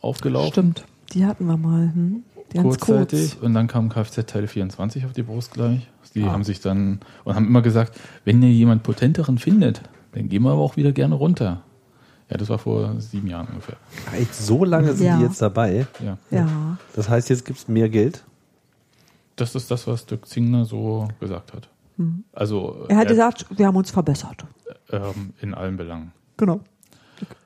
aufgelaufen. 0.00 0.52
Stimmt. 0.52 0.84
Die 1.12 1.24
hatten 1.26 1.46
wir 1.46 1.56
mal. 1.56 1.92
Hm? 1.92 2.22
Ganz 2.52 2.78
kurzzeitig 2.78 3.32
kurz. 3.32 3.42
und 3.42 3.54
dann 3.54 3.66
kam 3.66 3.88
Kfz 3.88 4.26
Teil 4.26 4.46
24 4.46 5.04
auf 5.04 5.12
die 5.12 5.22
Brust 5.22 5.52
gleich. 5.52 5.88
Die 6.14 6.22
Ah. 6.24 6.32
haben 6.32 6.44
sich 6.44 6.60
dann 6.60 7.00
und 7.24 7.34
haben 7.34 7.46
immer 7.46 7.60
gesagt, 7.62 7.98
wenn 8.24 8.42
ihr 8.42 8.50
jemand 8.50 8.82
potenteren 8.82 9.38
findet, 9.38 9.82
dann 10.12 10.28
gehen 10.28 10.42
wir 10.44 10.52
aber 10.52 10.62
auch 10.62 10.76
wieder 10.76 10.92
gerne 10.92 11.14
runter. 11.14 11.62
Ja, 12.30 12.36
das 12.38 12.48
war 12.48 12.58
vor 12.58 12.98
sieben 13.00 13.28
Jahren 13.28 13.46
ungefähr. 13.48 13.76
Echt, 14.18 14.34
so 14.34 14.64
lange 14.64 14.94
sind 14.94 15.06
Ja. 15.06 15.18
die 15.18 15.24
jetzt 15.24 15.40
dabei. 15.42 15.86
Ja. 16.04 16.16
Ja. 16.30 16.78
Das 16.94 17.08
heißt, 17.08 17.28
jetzt 17.28 17.44
gibt 17.44 17.58
es 17.58 17.68
mehr 17.68 17.88
Geld. 17.88 18.24
Das 19.36 19.54
ist 19.54 19.70
das, 19.70 19.86
was 19.86 20.06
Dirk 20.06 20.26
Zingner 20.26 20.64
so 20.64 21.08
gesagt 21.20 21.52
hat. 21.52 21.68
Also 22.32 22.84
Er 22.88 22.96
hat 22.96 23.06
äh, 23.06 23.08
gesagt, 23.10 23.46
wir 23.56 23.66
haben 23.66 23.76
uns 23.76 23.90
verbessert. 23.90 24.44
ähm, 24.90 25.32
in 25.40 25.52
allen 25.54 25.76
Belangen. 25.76 26.12
Genau. 26.36 26.60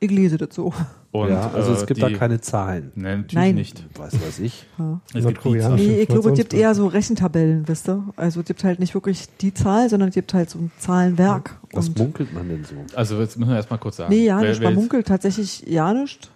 Ich 0.01 0.11
lese 0.11 0.37
das 0.39 0.55
so. 0.55 0.73
Und, 1.13 1.31
ja, 1.31 1.51
also 1.51 1.73
es 1.73 1.83
äh, 1.83 1.87
gibt 1.87 1.99
die, 1.99 2.03
da 2.03 2.11
keine 2.11 2.41
Zahlen. 2.41 2.93
Nee, 2.95 3.17
natürlich 3.17 3.35
Nein. 3.35 3.55
nicht. 3.57 3.85
Was 3.97 4.15
weiß 4.15 4.39
ich. 4.39 4.65
Es 5.13 5.27
gibt 5.27 5.45
die. 5.45 5.51
Nee, 5.51 6.03
ich 6.03 6.09
glaube, 6.09 6.31
es 6.31 6.37
gibt 6.37 6.55
eher 6.55 6.73
so 6.75 6.87
Rechentabellen, 6.87 7.67
wisst 7.67 7.89
ihr? 7.89 8.05
Also 8.17 8.41
es 8.41 8.47
gibt 8.47 8.63
halt 8.63 8.79
nicht 8.79 8.95
wirklich 8.95 9.27
die 9.41 9.53
Zahl, 9.53 9.89
sondern 9.89 10.11
es 10.11 10.15
gibt 10.15 10.33
halt 10.35 10.51
so 10.51 10.61
ein 10.61 10.71
Zahlenwerk. 10.79 11.59
Was 11.73 11.89
Und 11.89 11.99
munkelt 11.99 12.33
man 12.33 12.49
denn 12.49 12.65
so? 12.65 12.77
Also 12.95 13.19
jetzt 13.21 13.37
müssen 13.37 13.51
wir 13.51 13.57
erstmal 13.57 13.81
kurz 13.81 13.97
sagen. 13.97 14.15
nee, 14.15 14.25
ja 14.25 14.41
nicht. 14.41 14.63
Man 14.63 14.75
munkelt 14.75 15.09
tatsächlich 15.09 15.65
ja 15.67 15.93
nicht. 15.93 16.31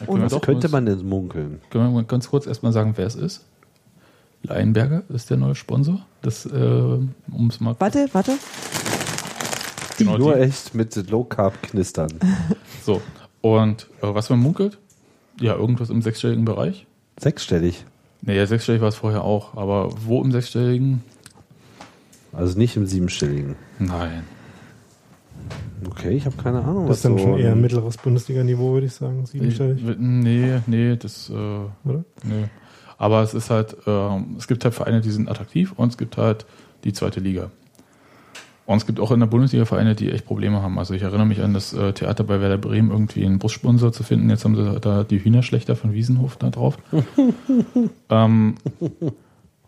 Wir 0.00 0.08
Was 0.08 0.40
könnte 0.40 0.68
man 0.68 0.86
denn 0.86 1.08
munkeln? 1.08 1.60
Können 1.70 1.84
wir 1.84 1.90
mal 1.90 2.04
ganz 2.04 2.28
kurz 2.28 2.46
erstmal 2.46 2.72
sagen, 2.72 2.94
wer 2.96 3.06
es 3.06 3.14
ist? 3.14 3.44
Leinberger 4.42 5.02
ist 5.08 5.30
der 5.30 5.36
neue 5.36 5.54
Sponsor. 5.54 6.00
Das, 6.22 6.46
äh, 6.46 6.48
um 6.58 7.48
es 7.50 7.60
mal 7.60 7.76
Warte, 7.78 8.08
warte. 8.12 8.32
genau 9.96 10.18
Nur 10.18 10.34
die. 10.34 10.42
echt 10.42 10.74
mit 10.74 11.10
Low 11.10 11.24
Carb 11.24 11.60
knistern. 11.62 12.12
So. 12.84 13.00
Und 13.40 13.88
äh, 14.02 14.14
was 14.14 14.30
man 14.30 14.40
munkelt? 14.40 14.78
Ja, 15.40 15.54
irgendwas 15.54 15.90
im 15.90 16.02
sechsstelligen 16.02 16.44
Bereich. 16.44 16.86
Sechsstellig. 17.18 17.84
Naja, 18.22 18.46
sechsstellig 18.46 18.80
war 18.80 18.88
es 18.88 18.96
vorher 18.96 19.22
auch, 19.22 19.56
aber 19.56 19.90
wo 20.04 20.22
im 20.22 20.32
sechsstelligen? 20.32 21.02
Also 22.32 22.58
nicht 22.58 22.76
im 22.76 22.86
siebenstelligen. 22.86 23.56
Nein. 23.78 24.24
Okay, 25.86 26.10
ich 26.10 26.26
habe 26.26 26.36
keine 26.36 26.62
Ahnung. 26.62 26.88
Das 26.88 26.98
ist 26.98 27.04
dann 27.04 27.16
so 27.16 27.24
schon 27.24 27.38
eher 27.38 27.54
mittleres 27.54 27.96
Bundesliga-Niveau, 27.96 28.72
würde 28.74 28.86
ich 28.86 28.92
sagen. 28.94 29.24
Siebenstellig. 29.26 29.80
Nee, 29.98 30.60
nee, 30.66 30.96
das, 30.96 31.30
äh, 31.30 31.32
Oder? 31.34 32.04
nee. 32.24 32.44
Aber 32.98 33.22
es 33.22 33.32
ist 33.32 33.48
halt, 33.50 33.76
ähm, 33.86 34.34
es 34.38 34.48
gibt 34.48 34.64
halt 34.64 34.74
Vereine, 34.74 35.00
die 35.00 35.10
sind 35.10 35.28
attraktiv 35.28 35.72
und 35.76 35.90
es 35.90 35.98
gibt 35.98 36.16
halt 36.16 36.46
die 36.82 36.92
zweite 36.92 37.20
Liga. 37.20 37.50
Und 38.68 38.76
es 38.76 38.84
gibt 38.84 39.00
auch 39.00 39.12
in 39.12 39.20
der 39.20 39.26
Bundesliga 39.26 39.64
Vereine, 39.64 39.94
die 39.94 40.10
echt 40.10 40.26
Probleme 40.26 40.60
haben. 40.60 40.78
Also 40.78 40.92
ich 40.92 41.00
erinnere 41.00 41.24
mich 41.24 41.40
an 41.40 41.54
das 41.54 41.72
äh, 41.72 41.94
Theater 41.94 42.22
bei 42.22 42.42
Werder 42.42 42.58
Bremen, 42.58 42.90
irgendwie 42.90 43.24
einen 43.24 43.38
Bussponsor 43.38 43.94
zu 43.94 44.02
finden. 44.02 44.28
Jetzt 44.28 44.44
haben 44.44 44.56
sie 44.56 44.78
da 44.78 45.04
die 45.04 45.24
Hühnerschlechter 45.24 45.74
von 45.74 45.94
Wiesenhof 45.94 46.36
da 46.36 46.50
drauf. 46.50 46.76
ähm, 48.10 48.56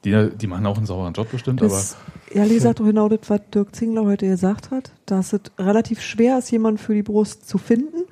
die, 0.04 0.28
die 0.38 0.46
machen 0.46 0.66
auch 0.66 0.76
einen 0.76 0.84
sauberen 0.84 1.14
Job 1.14 1.30
bestimmt, 1.30 1.62
aber 1.62 1.70
Das, 1.70 1.96
ehrlich 2.30 2.56
gesagt, 2.56 2.80
doch 2.80 2.84
genau 2.84 3.08
das, 3.08 3.20
was 3.28 3.40
Dirk 3.54 3.74
Zingler 3.74 4.04
heute 4.04 4.28
gesagt 4.28 4.70
hat, 4.70 4.92
dass 5.06 5.32
es 5.32 5.40
relativ 5.58 6.02
schwer 6.02 6.36
ist, 6.36 6.50
jemanden 6.50 6.76
für 6.76 6.92
die 6.92 7.02
Brust 7.02 7.48
zu 7.48 7.56
finden, 7.56 8.02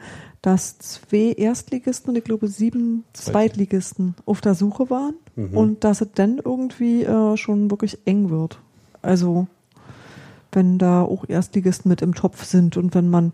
dass 0.41 0.79
zwei 0.79 1.35
Erstligisten 1.37 2.09
und 2.09 2.17
ich 2.17 2.25
glaube 2.25 2.49
sieben 2.49 3.05
Zweitligisten 3.13 4.15
auf 4.25 4.41
der 4.41 4.55
Suche 4.55 4.89
waren 4.89 5.17
und 5.37 5.85
dass 5.85 6.01
es 6.01 6.09
dann 6.15 6.41
irgendwie 6.43 7.03
äh, 7.03 7.37
schon 7.37 7.71
wirklich 7.71 7.99
eng 8.07 8.31
wird. 8.31 8.59
Also 9.03 9.49
wenn 10.59 10.77
da 10.77 11.03
auch 11.03 11.25
Erstligisten 11.29 11.89
mit 11.89 12.03
im 12.03 12.17
Topf 12.17 12.45
sind 12.45 12.77
und 12.77 12.93
wenn 12.93 13.09
man 13.09 13.31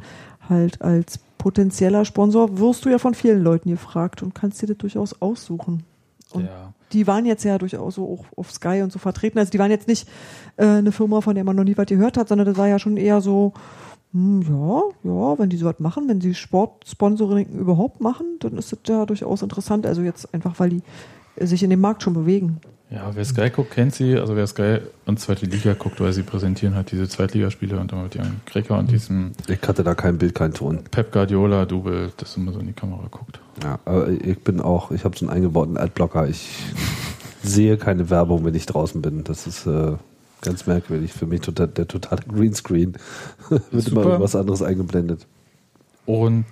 halt 0.46 0.82
als 0.82 1.18
potenzieller 1.38 2.04
Sponsor 2.04 2.58
wirst 2.58 2.84
du 2.84 2.90
ja 2.90 2.98
von 2.98 3.14
vielen 3.14 3.42
Leuten 3.42 3.70
gefragt 3.70 4.22
und 4.22 4.34
kannst 4.34 4.60
dir 4.60 4.66
das 4.66 4.76
durchaus 4.76 5.22
aussuchen. 5.22 5.84
Und 6.32 6.44
ja. 6.44 6.74
die 6.92 7.06
waren 7.06 7.24
jetzt 7.24 7.42
ja 7.44 7.56
durchaus 7.56 7.94
so 7.94 8.04
auch 8.04 8.26
auf 8.36 8.52
Sky 8.52 8.82
und 8.82 8.92
so 8.92 8.98
vertreten. 8.98 9.38
Also 9.38 9.50
die 9.50 9.58
waren 9.58 9.70
jetzt 9.70 9.88
nicht 9.88 10.06
äh, 10.58 10.66
eine 10.66 10.92
Firma, 10.92 11.22
von 11.22 11.34
der 11.34 11.44
man 11.44 11.56
noch 11.56 11.64
nie 11.64 11.78
was 11.78 11.86
gehört 11.86 12.18
hat, 12.18 12.28
sondern 12.28 12.46
das 12.46 12.58
war 12.58 12.68
ja 12.68 12.78
schon 12.78 12.98
eher 12.98 13.22
so, 13.22 13.54
hm, 14.12 14.42
ja, 14.42 14.82
ja, 15.02 15.38
wenn 15.38 15.48
die 15.48 15.56
sowas 15.56 15.80
machen, 15.80 16.06
wenn 16.08 16.20
sie 16.20 16.34
Sportsponsoring 16.34 17.48
überhaupt 17.48 18.02
machen, 18.02 18.26
dann 18.40 18.58
ist 18.58 18.70
das 18.70 18.80
ja 18.86 19.06
durchaus 19.06 19.40
interessant. 19.40 19.86
Also 19.86 20.02
jetzt 20.02 20.34
einfach, 20.34 20.60
weil 20.60 20.68
die 20.68 20.82
sich 21.40 21.62
in 21.62 21.70
dem 21.70 21.80
Markt 21.80 22.02
schon 22.02 22.12
bewegen. 22.12 22.60
Ja, 22.90 23.10
wer 23.14 23.24
Sky 23.24 23.50
guckt, 23.50 23.72
kennt 23.72 23.94
sie. 23.94 24.16
Also 24.16 24.36
wer 24.36 24.46
Sky 24.46 24.78
und 25.06 25.18
zweite 25.18 25.46
Liga 25.46 25.74
guckt, 25.74 26.00
weil 26.00 26.12
sie 26.12 26.22
präsentieren 26.22 26.74
halt 26.74 26.92
diese 26.92 27.08
Zweitligaspiele 27.08 27.78
und 27.78 27.90
dann 27.90 28.04
mit 28.04 28.14
ihren 28.14 28.40
Krecker 28.44 28.78
und 28.78 28.90
diesem 28.90 29.32
Ich 29.48 29.66
hatte 29.66 29.82
da 29.82 29.94
kein 29.94 30.18
Bild, 30.18 30.34
kein 30.34 30.52
Ton. 30.52 30.84
Pep 30.90 31.10
Guardiola 31.10 31.64
Double, 31.64 32.12
das 32.16 32.36
immer 32.36 32.52
so 32.52 32.60
in 32.60 32.66
die 32.66 32.72
Kamera 32.72 33.08
guckt. 33.10 33.40
Ja, 33.62 33.78
aber 33.84 34.08
ich 34.08 34.38
bin 34.40 34.60
auch, 34.60 34.90
ich 34.90 35.04
habe 35.04 35.16
so 35.16 35.26
einen 35.26 35.34
eingebauten 35.34 35.76
Adblocker. 35.76 36.28
Ich 36.28 36.58
sehe 37.42 37.78
keine 37.78 38.10
Werbung, 38.10 38.44
wenn 38.44 38.54
ich 38.54 38.66
draußen 38.66 39.00
bin. 39.02 39.24
Das 39.24 39.46
ist 39.46 39.66
äh, 39.66 39.92
ganz 40.42 40.66
merkwürdig. 40.66 41.12
Für 41.12 41.26
mich 41.26 41.40
total, 41.40 41.68
der 41.68 41.88
totale 41.88 42.22
Greenscreen. 42.28 42.96
Wird 43.70 43.88
immer 43.88 44.04
irgendwas 44.04 44.36
anderes 44.36 44.62
eingeblendet. 44.62 45.26
Und 46.06 46.44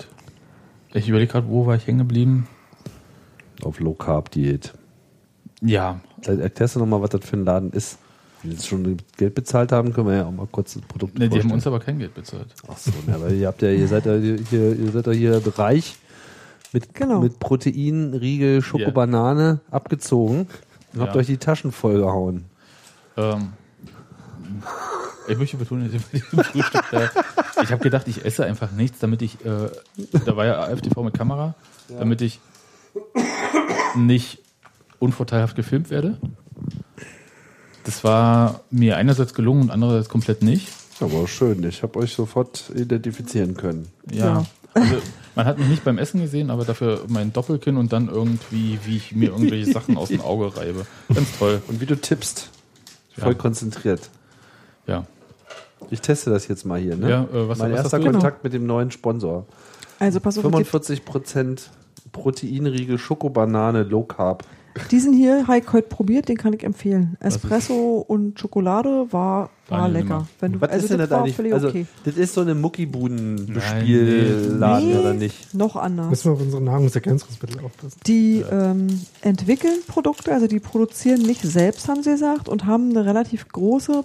ich 0.95 1.09
überlege 1.09 1.33
gerade, 1.33 1.49
wo 1.49 1.67
war 1.67 1.77
ich 1.77 1.87
hängen 1.87 1.99
geblieben? 1.99 2.49
Auf 3.63 3.81
Low 3.81 3.95
Carb 3.95 4.31
Diät. 4.31 4.73
Ja, 5.65 6.01
Vielleicht 6.21 6.41
Erklärst 6.43 6.77
du 6.77 6.81
nochmal, 6.81 7.01
was 7.03 7.11
das 7.11 7.25
für 7.25 7.37
ein 7.37 7.45
Laden 7.45 7.71
ist? 7.73 7.99
Wenn 8.43 8.51
wir 8.51 8.57
jetzt 8.57 8.67
schon 8.69 8.97
Geld 9.17 9.35
bezahlt 9.35 9.71
haben, 9.73 9.93
können 9.93 10.09
wir 10.09 10.17
ja 10.17 10.27
auch 10.27 10.33
mal 10.33 10.49
kurz 10.51 10.75
das 10.75 10.83
Produkt 10.83 11.17
ne, 11.19 11.29
die 11.29 11.39
haben 11.39 11.53
uns 11.53 11.67
aber 11.67 11.79
kein 11.81 11.99
Geld 11.99 12.15
bezahlt. 12.15 12.49
Ach 12.69 12.77
so, 12.77 12.91
ne, 13.07 13.17
weil 13.21 13.35
ihr 13.35 13.47
habt 13.47 13.63
ja, 13.63 13.71
ihr 13.71 13.87
seid 13.87 14.05
ja 14.07 14.17
hier, 14.17 14.77
ihr 14.77 14.91
seid 14.93 15.07
ja 15.07 15.13
hier 15.13 15.41
reich 15.59 15.97
mit, 16.73 16.93
Genau. 16.95 17.21
mit 17.21 17.39
Protein, 17.39 18.15
Riegel, 18.15 18.63
Schokobanane 18.63 19.61
abgezogen 19.71 20.49
und 20.95 21.01
habt 21.01 21.15
Ja. 21.15 21.21
euch 21.21 21.27
die 21.29 21.37
Taschen 21.39 21.71
vollgehauen. 21.71 22.45
Ähm, 23.17 23.53
ich 25.29 25.39
möchte 25.39 25.57
betonen, 25.57 25.89
Frühstück, 25.91 26.93
äh, 26.93 27.09
ich 27.63 27.71
habe 27.71 27.83
gedacht, 27.83 28.09
ich 28.09 28.25
esse 28.25 28.45
einfach 28.45 28.73
nichts, 28.73 28.99
damit 28.99 29.23
ich, 29.23 29.45
äh, 29.45 29.69
da 30.25 30.37
war 30.37 30.47
ja 30.47 30.61
AFTV 30.63 31.03
mit 31.05 31.15
Kamera, 31.15 31.55
damit 31.97 32.21
ich 32.23 32.41
nicht 33.95 34.39
unvorteilhaft 35.03 35.57
gefilmt 35.57 35.91
werde. 35.91 36.19
Das 37.85 38.05
war 38.05 38.61
mir 38.71 38.97
einerseits 38.97 39.35
gelungen 39.35 39.63
und 39.63 39.71
andererseits 39.71 40.09
komplett 40.09 40.43
nicht. 40.43 40.69
Aber 41.01 41.27
schön, 41.27 41.65
ich 41.65 41.83
habe 41.83 41.99
euch 41.99 42.15
sofort 42.15 42.71
identifizieren 42.75 43.57
können. 43.57 43.89
Ja. 44.11 44.25
Ja. 44.27 44.45
Also, 44.75 44.95
man 45.35 45.47
hat 45.47 45.59
mich 45.59 45.69
nicht 45.69 45.85
beim 45.85 45.99
Essen 45.99 46.21
gesehen, 46.21 46.51
aber 46.51 46.65
dafür 46.65 47.01
mein 47.09 47.33
Doppelkinn 47.33 47.77
und 47.77 47.93
dann 47.93 48.09
irgendwie, 48.09 48.79
wie 48.85 48.97
ich 48.97 49.15
mir 49.15 49.31
irgendwelche 49.31 49.71
Sachen 49.73 49.97
aus 49.99 50.09
dem 50.09 50.21
Auge 50.21 50.57
reibe. 50.57 50.87
Ganz 51.13 51.39
toll. 51.39 51.61
Und 51.69 51.81
wie 51.81 51.87
du 51.87 51.97
tippst. 52.01 52.51
Voll 53.19 53.33
Ja. 53.33 53.39
konzentriert. 53.39 54.09
Ja. 54.87 55.05
Ich 55.91 56.01
teste 56.01 56.31
das 56.31 56.49
jetzt 56.49 56.65
mal 56.65 56.81
hier. 56.81 56.97
Ne? 56.97 57.11
Ja, 57.11 57.23
äh, 57.25 57.49
was- 57.49 57.59
mein 57.59 57.73
was 57.73 57.81
erster 57.83 57.99
hast 57.99 58.07
du? 58.07 58.11
Kontakt 58.13 58.45
mit 58.45 58.53
dem 58.55 58.65
neuen 58.67 58.91
Sponsor. 58.93 59.45
Also 59.99 60.21
pass 60.21 60.39
auf, 60.39 60.45
es 60.45 60.51
gibt 60.53 60.71
45% 60.71 61.69
Proteinriegel 62.13 62.97
Schokobanane 62.99 63.83
Low 63.83 64.05
Carb. 64.05 64.45
Diesen 64.91 65.13
hier 65.13 65.47
habe 65.47 65.59
ich 65.59 65.73
heute 65.73 65.87
probiert, 65.89 66.29
den 66.29 66.37
kann 66.37 66.53
ich 66.53 66.65
empfehlen. 66.65 67.17
Espresso 67.21 68.05
und 68.07 68.41
Schokolade 68.41 69.07
war, 69.11 69.51
war 69.69 69.89
lecker. 69.89 70.27
Wenn 70.41 70.53
du, 70.53 70.61
Was 70.61 70.71
also 70.71 70.85
ist 70.85 70.91
denn 70.91 70.99
das 70.99 71.13
eigentlich? 71.13 71.37
völlig 71.37 71.53
Also, 71.53 71.69
okay. 71.69 71.87
das 72.05 72.17
ist 72.17 72.35
so 72.35 72.41
eine 72.43 72.55
Nein, 72.55 72.63
Muckibuden-Bespielladen 72.63 74.89
nee. 74.89 74.99
oder 74.99 75.15
nicht? 75.15 75.55
Noch 75.55 75.77
anders. 75.77 76.11
Müssen 76.11 76.25
wir 76.27 76.33
auf 76.33 76.41
unsere 76.41 76.63
Nahrungsergänzungsmittel 76.63 77.65
aufpassen. 77.65 77.99
Die 78.07 78.45
ähm, 78.51 79.01
entwickeln 79.21 79.79
Produkte, 79.87 80.33
also 80.33 80.47
die 80.47 80.61
produzieren 80.61 81.21
nicht 81.23 81.43
selbst, 81.43 81.89
haben 81.89 82.03
sie 82.03 82.11
gesagt, 82.11 82.49
und 82.49 82.65
haben 82.67 82.91
eine 82.91 83.05
relativ 83.05 83.49
große 83.49 84.05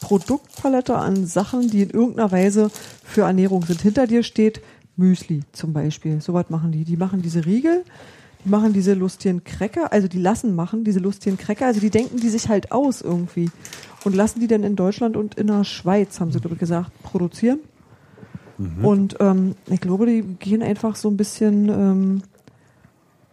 Produktpalette 0.00 0.96
an 0.96 1.26
Sachen, 1.26 1.70
die 1.70 1.82
in 1.82 1.90
irgendeiner 1.90 2.32
Weise 2.32 2.70
für 3.04 3.22
Ernährung 3.22 3.64
sind. 3.64 3.82
Hinter 3.82 4.06
dir 4.06 4.22
steht 4.22 4.60
Müsli 4.96 5.42
zum 5.52 5.72
Beispiel. 5.72 6.20
So 6.20 6.34
was 6.34 6.50
machen 6.50 6.72
die. 6.72 6.84
Die 6.84 6.96
machen 6.96 7.22
diese 7.22 7.46
Riegel, 7.46 7.84
machen 8.48 8.72
diese 8.72 8.94
lustigen 8.94 9.44
Cracker, 9.44 9.92
also 9.92 10.08
die 10.08 10.18
lassen 10.18 10.54
machen 10.54 10.84
diese 10.84 10.98
lustigen 11.00 11.36
Cracker, 11.36 11.66
also 11.66 11.80
die 11.80 11.90
denken 11.90 12.18
die 12.18 12.28
sich 12.28 12.48
halt 12.48 12.72
aus 12.72 13.00
irgendwie. 13.00 13.50
Und 14.04 14.14
lassen 14.14 14.40
die 14.40 14.46
dann 14.46 14.62
in 14.64 14.76
Deutschland 14.76 15.16
und 15.16 15.34
in 15.34 15.48
der 15.48 15.64
Schweiz, 15.64 16.20
haben 16.20 16.30
sie 16.32 16.40
glaube 16.40 16.54
ich 16.54 16.60
gesagt, 16.60 16.90
produzieren. 17.02 17.58
Und 18.82 19.16
ähm, 19.20 19.54
ich 19.68 19.80
glaube, 19.80 20.06
die 20.06 20.22
gehen 20.22 20.64
einfach 20.64 20.96
so 20.96 21.08
ein 21.08 21.16
bisschen 21.16 21.68
ähm, 21.68 22.22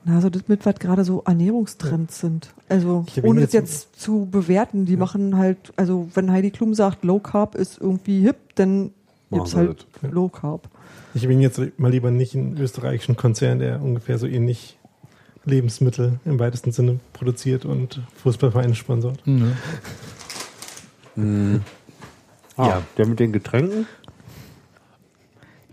na, 0.04 0.22
so 0.22 0.30
das 0.30 0.48
mit, 0.48 0.68
was 0.68 0.76
gerade 0.76 1.04
so 1.04 1.24
Ernährungstrends 1.26 2.20
sind. 2.20 2.54
Also, 2.70 3.06
ohne 3.24 3.42
es 3.42 3.52
jetzt- 3.54 3.94
jetzt 3.94 4.00
zu 4.00 4.28
bewerten, 4.30 4.86
die 4.86 4.98
machen 4.98 5.36
halt, 5.36 5.74
also, 5.78 6.08
wenn 6.14 6.32
Heidi 6.32 6.52
Klum 6.52 6.76
sagt, 6.76 7.04
Low 7.04 7.18
Carb 7.20 7.56
ist 7.56 7.80
irgendwie 7.82 8.22
hip, 8.22 8.36
dann 8.54 8.92
Machen 9.32 9.52
wir 9.52 9.58
halt 9.58 9.88
Low 10.14 10.30
Carb. 10.30 10.70
Ich 11.16 11.28
bin 11.28 11.42
jetzt 11.42 11.60
mal 11.78 11.90
lieber 11.90 12.12
nicht 12.12 12.36
einen 12.36 12.56
österreichischen 12.60 13.16
Konzern, 13.16 13.58
der 13.58 13.82
ungefähr 13.82 14.20
so 14.20 14.28
ähnlich 14.28 14.75
Lebensmittel 15.46 16.20
im 16.26 16.40
weitesten 16.40 16.72
Sinne 16.72 17.00
produziert 17.14 17.66
und 17.66 18.02
Fußballvereine 18.24 18.76
sponsort. 18.76 19.20
Nö. 19.26 19.52
Ah, 22.58 22.68
Ja. 22.68 22.82
Der 22.98 23.06
mit 23.08 23.20
den 23.20 23.32
Getränken? 23.34 23.86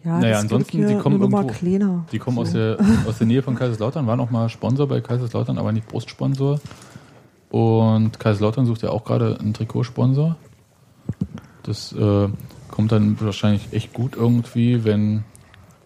Ja, 0.05 0.19
Naja, 0.19 0.39
ansonsten, 0.41 0.87
die 0.87 0.97
kommen 0.97 1.21
irgendwo- 1.21 1.47
kleiner. 1.47 2.05
Die 2.11 2.19
kommen 2.19 2.39
aus 2.39 2.51
So. 2.51 2.59
der, 2.59 2.79
aus 3.07 3.19
der 3.19 3.27
Nähe 3.29 3.43
von 3.43 3.55
Kaiserslautern, 3.55 4.07
waren 4.07 4.19
auch 4.21 4.31
mal 4.31 4.49
Sponsor 4.49 4.89
bei 4.89 5.01
Kaiserslautern, 5.01 5.59
aber 5.59 5.71
nicht 5.73 5.87
Brustsponsor. 5.87 6.61
Und 7.51 8.19
Kaiserslautern 8.19 8.67
sucht 8.67 8.83
ja 8.83 8.91
auch 8.91 9.05
gerade 9.05 9.39
einen 9.39 9.55
Trikotsponsor. 9.55 10.37
Das 11.63 11.93
äh, 11.93 12.29
kommt 12.69 12.91
dann 12.91 13.21
wahrscheinlich 13.21 13.73
echt 13.73 13.93
gut 13.93 14.17
irgendwie, 14.17 14.85
wenn 14.85 15.23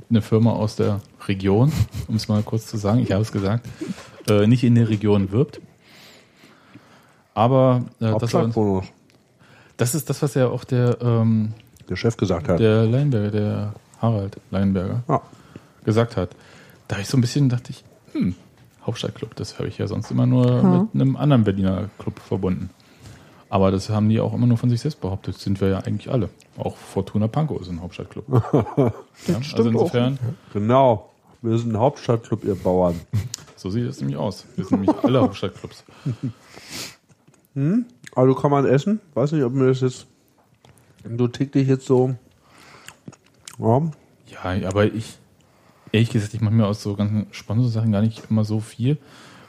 eine 0.09 0.22
Firma 0.22 0.53
aus 0.53 0.76
der 0.76 1.01
Region, 1.29 1.72
um 2.09 2.16
es 2.16 2.29
mal 2.29 2.43
kurz 2.43 2.66
zu 2.66 2.77
sagen, 2.77 3.01
ich 3.01 3.12
habe 3.12 3.22
es 3.22 3.33
gesagt, 3.33 3.66
äh, 4.29 4.47
nicht 4.47 4.64
in 4.64 4.74
der 4.74 4.89
Region 4.89 5.31
wirbt. 5.33 5.61
Aber 7.35 7.85
äh, 8.01 8.14
das, 8.18 8.33
war, 8.35 8.83
das 9.77 9.95
ist 9.95 10.09
das, 10.09 10.22
was 10.22 10.35
ja 10.35 10.49
auch 10.49 10.64
der, 10.64 10.99
ähm, 11.03 11.53
Der 11.89 11.97
Chef 11.97 12.16
gesagt 12.16 12.49
hat. 12.49 12.59
der 12.61 12.87
Leinberger, 12.87 13.31
der 13.31 13.72
Harald 14.01 14.39
Leinberger, 14.51 15.03
Ja. 15.09 15.20
gesagt 15.85 16.16
hat. 16.16 16.31
Da 16.89 16.99
ich 16.99 17.09
so 17.09 17.16
ein 17.18 17.20
bisschen 17.20 17.49
dachte 17.49 17.70
ich, 17.72 17.85
hm, 18.12 18.35
Hauptstadtclub, 18.87 19.35
das 19.35 19.59
habe 19.59 19.68
ich 19.68 19.79
ja 19.79 19.87
sonst 19.87 20.11
immer 20.11 20.27
nur 20.27 20.62
Ha. 20.62 20.62
mit 20.93 20.95
einem 20.95 21.16
anderen 21.16 21.45
Berliner 21.45 21.91
Club 21.99 22.20
verbunden. 22.20 22.70
Aber 23.49 23.70
das 23.70 23.91
haben 23.91 24.09
die 24.09 24.18
auch 24.20 24.33
immer 24.35 24.47
nur 24.47 24.57
von 24.59 24.70
sich 24.70 24.81
selbst 24.81 25.01
behauptet. 25.01 25.37
Das 25.37 25.43
sind 25.43 25.61
wir 25.61 25.68
ja 25.68 25.79
eigentlich 25.79 26.11
alle. 26.11 26.29
Auch 26.59 26.77
Fortuna 26.77 27.29
Pankow 27.29 27.61
ist 27.61 27.68
ein 27.68 27.81
Hauptstadtclub. 27.81 28.24
ja, 29.27 29.37
also 29.37 29.68
insofern, 29.68 30.18
Genau. 30.53 31.11
Wir 31.47 31.59
sind 31.59 31.72
ein 31.72 31.78
Hauptstadtclub, 31.78 32.44
ihr 32.44 32.57
Bauern. 32.57 33.01
so 33.57 33.70
sieht 33.70 33.84
es 33.84 34.01
nämlich 34.01 34.16
aus. 34.16 34.44
Wir 34.57 34.64
sind 34.64 34.80
nämlich 34.82 35.05
alle 35.05 35.20
Hauptstadtclubs. 35.20 35.84
Also 38.14 38.34
kann 38.34 38.51
man 38.51 38.66
essen. 38.66 39.01
Weiß 39.14 39.32
nicht, 39.32 39.42
ob 39.42 39.55
mir 39.55 39.68
das 39.68 39.80
jetzt 39.80 40.07
so 41.16 41.26
täglich 41.26 41.66
jetzt 41.68 41.86
so. 41.86 42.14
Ja. 43.59 43.90
Ja, 44.61 44.68
aber 44.68 44.84
ich, 44.92 45.16
ehrlich 45.90 46.11
gesagt, 46.11 46.34
ich 46.34 46.42
mache 46.42 46.53
mir 46.53 46.66
aus 46.66 46.82
so 46.82 46.94
ganzen 46.97 47.26
Sponsor-Sachen 47.30 47.92
gar 47.92 48.03
nicht 48.03 48.24
immer 48.28 48.44
so 48.44 48.61
viel. 48.61 48.99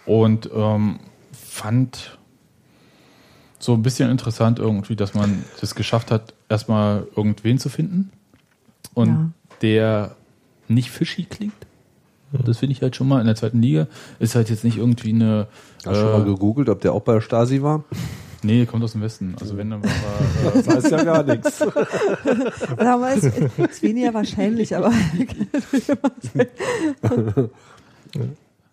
Und 0.05 0.49
ähm, 0.53 1.01
fand 1.33 2.17
so 3.59 3.73
ein 3.73 3.81
bisschen 3.81 4.09
interessant 4.09 4.59
irgendwie, 4.59 4.95
dass 4.95 5.13
man 5.13 5.43
das 5.59 5.75
geschafft 5.75 6.09
hat, 6.09 6.33
erstmal 6.47 7.07
irgendwen 7.13 7.59
zu 7.59 7.67
finden. 7.67 8.09
Und 8.93 9.09
Ja. 9.09 9.29
der 9.61 10.15
nicht 10.69 10.91
fishy 10.91 11.25
klingt. 11.25 11.66
Das 12.31 12.57
finde 12.57 12.73
ich 12.73 12.81
halt 12.81 12.95
schon 12.95 13.07
mal 13.07 13.19
in 13.21 13.25
der 13.25 13.35
zweiten 13.35 13.61
Liga. 13.61 13.87
Ist 14.19 14.35
halt 14.35 14.49
jetzt 14.49 14.63
nicht 14.63 14.77
irgendwie 14.77 15.09
eine. 15.13 15.47
Hast 15.85 15.85
du 15.85 16.01
schon 16.01 16.11
mal 16.11 16.21
Äh, 16.21 16.25
gegoogelt, 16.25 16.69
ob 16.69 16.81
der 16.81 16.93
auch 16.93 17.01
bei 17.01 17.13
der 17.13 17.21
Stasi 17.21 17.61
war? 17.61 17.83
nee, 18.43 18.65
kommt 18.65 18.83
aus 18.83 18.91
dem 18.93 19.01
Westen. 19.01 19.35
Also 19.39 19.57
wenn 19.57 19.69
dann 19.69 19.83
war 19.83 19.89
er, 20.45 20.51
Das 20.61 20.67
heißt 20.75 20.91
ja 20.91 21.03
gar 21.03 21.23
nichts. 21.23 21.61
Aber 22.77 23.11
es 23.15 23.23
ist 23.23 23.81
weniger 23.83 24.13
wahrscheinlich, 24.13 24.75
aber 24.75 24.91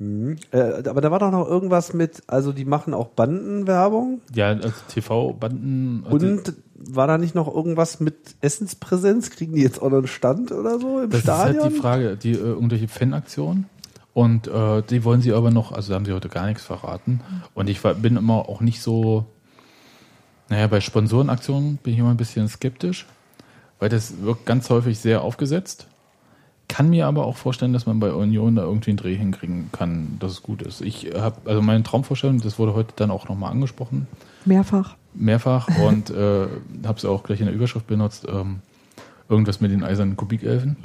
Äh, 0.01 0.89
aber 0.89 1.01
da 1.01 1.11
war 1.11 1.19
doch 1.21 1.31
noch 1.31 1.49
irgendwas 1.49 1.95
mit, 1.95 2.23
also 2.27 2.53
die 2.53 2.65
machen 2.65 2.95
auch 2.95 3.09
Bandenwerbung. 3.09 4.21
ja, 4.35 4.49
also 4.49 4.73
TV-Banden. 4.89 6.05
Und 6.11 6.55
war 6.77 7.07
da 7.07 7.19
nicht 7.19 7.35
noch 7.35 7.53
irgendwas 7.53 8.01
mit 8.01 8.35
Essenspräsenz? 8.41 9.31
Kriegen 9.31 9.55
die 9.55 9.63
jetzt 9.63 9.81
auch 9.81 9.91
noch 9.91 9.99
einen 9.99 10.07
Stand 10.07 10.53
oder 10.53 10.79
so 10.79 11.01
im 11.01 11.11
Das 11.11 11.21
Stadion? 11.21 11.57
ist 11.57 11.63
halt 11.63 11.73
die 11.75 11.79
Frage, 11.79 12.17
die 12.17 12.33
äh, 12.33 12.37
irgendwelche 12.39 12.89
Fanaktionen. 12.89 13.67
Und 14.13 14.47
äh, 14.47 14.83
die 14.83 15.03
wollen 15.05 15.23
sie 15.23 15.33
aber 15.33 15.51
noch, 15.51 15.73
also 15.73 15.91
da 15.91 15.97
haben 15.97 16.05
sie 16.05 16.13
heute 16.13 16.29
gar 16.29 16.47
nichts 16.47 16.63
verraten. 16.63 17.21
Und 17.55 17.69
ich 17.69 17.83
war, 17.83 17.95
bin 17.95 18.17
immer 18.17 18.49
auch 18.49 18.61
nicht 18.61 18.81
so, 18.81 19.27
naja, 20.49 20.67
bei 20.69 20.81
Sponsorenaktionen 20.81 21.79
bin 21.79 21.95
ich 21.95 21.99
immer 21.99 22.11
ein 22.11 22.17
bisschen 22.17 22.49
skeptisch, 22.49 23.07
weil 23.81 23.89
das 23.89 24.23
wirkt 24.23 24.47
ganz 24.47 24.71
häufig 24.71 24.99
sehr 25.01 25.23
aufgesetzt. 25.23 25.89
Kann 26.69 26.91
mir 26.91 27.07
aber 27.07 27.27
auch 27.27 27.37
vorstellen, 27.37 27.73
dass 27.73 27.87
man 27.87 28.01
bei 28.01 28.13
Union 28.13 28.57
da 28.57 28.63
irgendwie 28.63 28.91
einen 28.91 28.97
Dreh 28.97 29.15
hinkriegen 29.15 29.71
kann, 29.71 30.17
dass 30.19 30.33
es 30.33 30.43
gut 30.43 30.63
ist. 30.63 30.81
Ich 30.81 31.11
habe, 31.15 31.37
also 31.45 31.63
meine 31.63 31.83
Traumvorstellung, 31.83 32.41
das 32.41 32.59
wurde 32.59 32.75
heute 32.75 32.93
dann 32.97 33.11
auch 33.11 33.29
nochmal 33.29 33.51
angesprochen, 33.51 34.07
mehrfach. 34.45 34.97
mehrfach 35.15 35.69
und 35.87 36.11
äh, 36.11 36.47
habe 36.85 36.99
es 36.99 37.05
auch 37.05 37.23
gleich 37.23 37.41
in 37.41 37.47
der 37.47 37.55
Überschrift 37.55 37.87
benutzt. 37.87 38.27
Ähm, 38.29 38.61
irgendwas 39.29 39.61
mit 39.61 39.71
den 39.71 39.83
eisernen 39.83 40.17
Kubikelfen. 40.17 40.77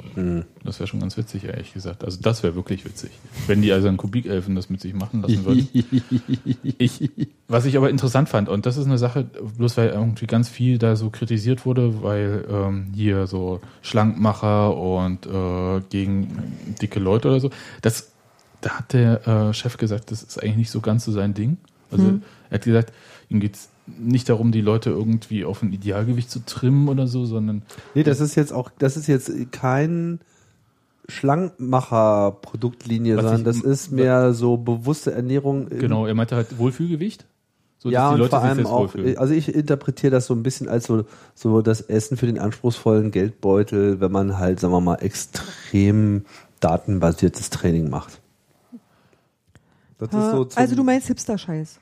Das 0.64 0.80
wäre 0.80 0.86
schon 0.86 1.00
ganz 1.00 1.16
witzig, 1.16 1.44
ehrlich 1.44 1.74
gesagt. 1.74 2.04
Also 2.04 2.18
das 2.22 2.42
wäre 2.42 2.54
wirklich 2.54 2.84
witzig, 2.84 3.10
wenn 3.46 3.60
die 3.60 3.72
eisernen 3.72 3.98
Kubikelfen 3.98 4.54
das 4.54 4.70
mit 4.70 4.80
sich 4.80 4.94
machen 4.94 5.22
lassen 5.22 5.44
würden. 5.44 5.68
ich, 6.78 7.10
was 7.48 7.66
ich 7.66 7.76
aber 7.76 7.90
interessant 7.90 8.28
fand, 8.28 8.48
und 8.48 8.64
das 8.64 8.78
ist 8.78 8.86
eine 8.86 8.96
Sache, 8.96 9.24
bloß 9.58 9.76
weil 9.76 9.90
irgendwie 9.90 10.26
ganz 10.26 10.48
viel 10.48 10.78
da 10.78 10.96
so 10.96 11.10
kritisiert 11.10 11.66
wurde, 11.66 12.02
weil 12.02 12.46
ähm, 12.50 12.92
hier 12.94 13.26
so 13.26 13.60
Schlankmacher 13.82 14.76
und 14.76 15.26
äh, 15.26 15.80
gegen 15.90 16.54
dicke 16.80 16.98
Leute 16.98 17.28
oder 17.28 17.40
so, 17.40 17.50
das, 17.82 18.12
da 18.62 18.78
hat 18.78 18.92
der 18.94 19.26
äh, 19.26 19.54
Chef 19.54 19.76
gesagt, 19.76 20.10
das 20.10 20.22
ist 20.22 20.42
eigentlich 20.42 20.56
nicht 20.56 20.70
so 20.70 20.80
ganz 20.80 21.04
so 21.04 21.12
sein 21.12 21.34
Ding. 21.34 21.58
Also 21.90 22.20
er 22.50 22.54
hat 22.54 22.64
gesagt, 22.64 22.92
ihm 23.28 23.40
geht's 23.40 23.69
nicht 23.86 24.28
darum, 24.28 24.52
die 24.52 24.60
Leute 24.60 24.90
irgendwie 24.90 25.44
auf 25.44 25.62
ein 25.62 25.72
Idealgewicht 25.72 26.30
zu 26.30 26.44
trimmen 26.44 26.88
oder 26.88 27.06
so, 27.06 27.24
sondern 27.26 27.62
Nee, 27.94 28.02
das 28.04 28.20
ist 28.20 28.34
jetzt 28.34 28.52
auch, 28.52 28.70
das 28.78 28.96
ist 28.96 29.06
jetzt 29.08 29.30
kein 29.52 30.20
Schlankmacher-Produktlinie, 31.08 33.16
sondern 33.16 33.38
ich- 33.38 33.44
das 33.44 33.60
ist 33.60 33.90
mehr 33.92 34.32
so 34.32 34.56
bewusste 34.56 35.12
Ernährung. 35.12 35.68
genau, 35.68 36.06
er 36.06 36.14
meinte 36.14 36.36
halt 36.36 36.58
Wohlfühlgewicht. 36.58 37.26
So, 37.78 37.88
dass 37.88 37.94
ja, 37.94 38.08
die 38.08 38.14
und 38.14 38.18
Leute 38.20 38.30
vor 38.30 38.40
sich 38.40 38.48
allem 38.50 38.66
auch, 38.66 38.80
wohlfühlen. 38.80 39.16
also 39.16 39.32
ich 39.32 39.54
interpretiere 39.54 40.10
das 40.10 40.26
so 40.26 40.34
ein 40.34 40.42
bisschen 40.42 40.68
als 40.68 40.84
so, 40.84 41.04
so 41.34 41.62
das 41.62 41.80
Essen 41.80 42.18
für 42.18 42.26
den 42.26 42.38
anspruchsvollen 42.38 43.10
Geldbeutel, 43.10 44.00
wenn 44.00 44.12
man 44.12 44.36
halt, 44.38 44.60
sagen 44.60 44.74
wir 44.74 44.82
mal, 44.82 44.96
extrem 44.96 46.26
datenbasiertes 46.60 47.48
Training 47.48 47.88
macht. 47.88 48.20
Das 49.98 50.08
ist 50.10 50.30
so 50.30 50.46
also 50.56 50.76
du 50.76 50.84
meinst 50.84 51.06
Hipster-Scheiß. 51.08 51.80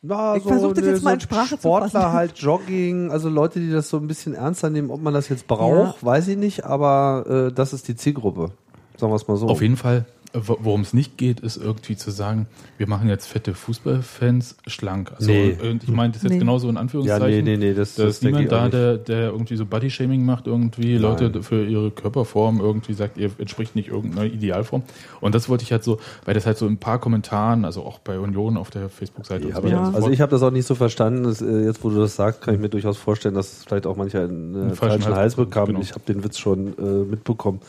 Na, 0.00 0.36
Ich 0.36 0.44
versuch 0.44 0.74
das 0.74 0.84
ne, 0.84 0.90
jetzt 0.90 1.02
mal 1.02 1.14
in 1.14 1.20
Sprache 1.20 1.56
zu 1.56 1.62
Sportler 1.62 2.12
halt 2.12 2.38
Jogging, 2.38 3.10
also 3.10 3.28
Leute, 3.28 3.58
die 3.58 3.70
das 3.70 3.88
so 3.88 3.96
ein 3.96 4.06
bisschen 4.06 4.34
ernster 4.34 4.70
nehmen, 4.70 4.90
ob 4.90 5.00
man 5.02 5.12
das 5.12 5.28
jetzt 5.28 5.48
braucht, 5.48 6.04
weiß 6.04 6.28
ich 6.28 6.36
nicht, 6.36 6.64
aber 6.64 7.48
äh, 7.48 7.52
das 7.52 7.72
ist 7.72 7.88
die 7.88 7.96
Zielgruppe. 7.96 8.52
Sagen 8.96 9.12
wir 9.12 9.16
es 9.16 9.26
mal 9.26 9.36
so. 9.36 9.48
Auf 9.48 9.60
jeden 9.60 9.76
Fall 9.76 10.06
worum 10.34 10.82
es 10.82 10.92
nicht 10.92 11.16
geht, 11.16 11.40
ist 11.40 11.56
irgendwie 11.56 11.96
zu 11.96 12.10
sagen, 12.10 12.46
wir 12.76 12.86
machen 12.86 13.08
jetzt 13.08 13.26
fette 13.26 13.54
Fußballfans 13.54 14.56
schlank. 14.66 15.12
Also, 15.16 15.30
Nee. 15.30 15.56
und 15.62 15.82
ich 15.84 15.88
meine 15.90 16.12
das 16.12 16.22
jetzt 16.22 16.32
Nee. 16.32 16.38
genauso 16.38 16.68
in 16.68 16.74
Ja, 16.74 16.80
Anführungszeichen. 16.82 17.44
nee, 17.44 17.56
nee, 17.56 17.56
nee, 17.56 17.74
das, 17.74 17.94
Da 17.94 18.04
das 18.04 18.16
ist 18.16 18.22
niemand 18.24 18.44
ich 18.44 18.50
auch 18.52 18.56
da, 18.56 18.62
nicht. 18.64 18.74
der, 18.74 18.98
der 18.98 19.22
irgendwie 19.30 19.56
so 19.56 19.64
Body-Shaming 19.64 20.24
macht, 20.26 20.46
irgendwie 20.46 20.92
Nein. 20.94 21.02
Leute 21.02 21.42
für 21.42 21.64
ihre 21.64 21.90
Körperform 21.90 22.60
irgendwie 22.60 22.92
sagt, 22.92 23.16
ihr 23.16 23.30
entspricht 23.38 23.74
nicht 23.74 23.88
irgendeiner 23.88 24.24
Idealform. 24.26 24.82
Und 25.20 25.34
das 25.34 25.48
wollte 25.48 25.64
ich 25.64 25.72
halt 25.72 25.82
so, 25.82 25.98
weil 26.26 26.34
das 26.34 26.44
halt 26.44 26.58
so 26.58 26.66
in 26.66 26.74
ein 26.74 26.78
paar 26.78 26.98
Kommentaren, 27.00 27.64
also 27.64 27.82
auch 27.82 27.98
bei 27.98 28.18
Union 28.18 28.56
auf 28.58 28.70
der 28.70 28.90
Facebook-Seite 28.90 29.46
und 29.46 29.52
Ja, 29.54 29.60
so 29.62 29.68
Ja. 29.68 29.90
Also 29.92 30.10
ich 30.10 30.20
habe 30.20 30.30
das 30.30 30.42
auch 30.42 30.50
nicht 30.50 30.66
so 30.66 30.74
verstanden. 30.74 31.24
Das, 31.24 31.40
äh, 31.40 31.64
jetzt, 31.64 31.82
wo 31.82 31.88
du 31.90 31.98
das 32.00 32.16
sagst, 32.16 32.42
kann 32.42 32.54
ich 32.54 32.60
mir 32.60 32.68
durchaus 32.68 32.98
vorstellen, 32.98 33.34
dass 33.34 33.64
vielleicht 33.64 33.86
auch 33.86 33.96
mancher 33.96 34.24
einen 34.24 34.54
äh, 34.54 34.58
Einen 34.58 34.74
falschen 34.76 35.00
falschen 35.02 35.14
Hals 35.16 35.34
bekam. 35.36 35.66
genau. 35.68 35.80
Ich 35.80 35.92
habe 35.92 36.02
den 36.06 36.22
Witz 36.22 36.38
schon 36.38 36.76
äh, 36.78 36.82
mitbekommen. 37.10 37.60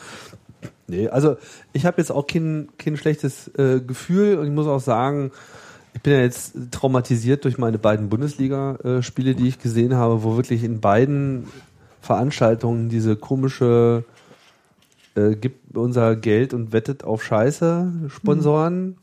Nee, 0.90 1.08
also 1.08 1.36
ich 1.72 1.86
habe 1.86 1.98
jetzt 1.98 2.10
auch 2.10 2.26
kein, 2.26 2.68
kein 2.78 2.96
schlechtes 2.96 3.48
äh, 3.56 3.80
Gefühl 3.80 4.38
und 4.38 4.46
ich 4.46 4.52
muss 4.52 4.66
auch 4.66 4.80
sagen, 4.80 5.30
ich 5.94 6.02
bin 6.02 6.12
ja 6.12 6.20
jetzt 6.20 6.54
traumatisiert 6.72 7.44
durch 7.44 7.58
meine 7.58 7.78
beiden 7.78 8.08
Bundesliga-Spiele, 8.08 9.34
die 9.34 9.48
ich 9.48 9.58
gesehen 9.58 9.94
habe, 9.94 10.22
wo 10.24 10.36
wirklich 10.36 10.64
in 10.64 10.80
beiden 10.80 11.48
Veranstaltungen 12.00 12.88
diese 12.88 13.16
komische 13.16 14.04
äh, 15.14 15.36
gibt 15.36 15.76
unser 15.76 16.16
Geld 16.16 16.54
und 16.54 16.72
wettet 16.72 17.04
auf 17.04 17.22
Scheiße 17.22 17.92
Sponsoren. 18.08 18.96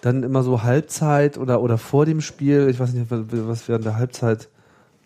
Dann 0.00 0.22
immer 0.22 0.42
so 0.42 0.62
Halbzeit 0.62 1.38
oder, 1.38 1.62
oder 1.62 1.78
vor 1.78 2.06
dem 2.06 2.20
Spiel, 2.20 2.68
ich 2.68 2.78
weiß 2.78 2.92
nicht, 2.92 3.06
was 3.10 3.68
während 3.68 3.84
der 3.84 3.96
Halbzeit, 3.96 4.48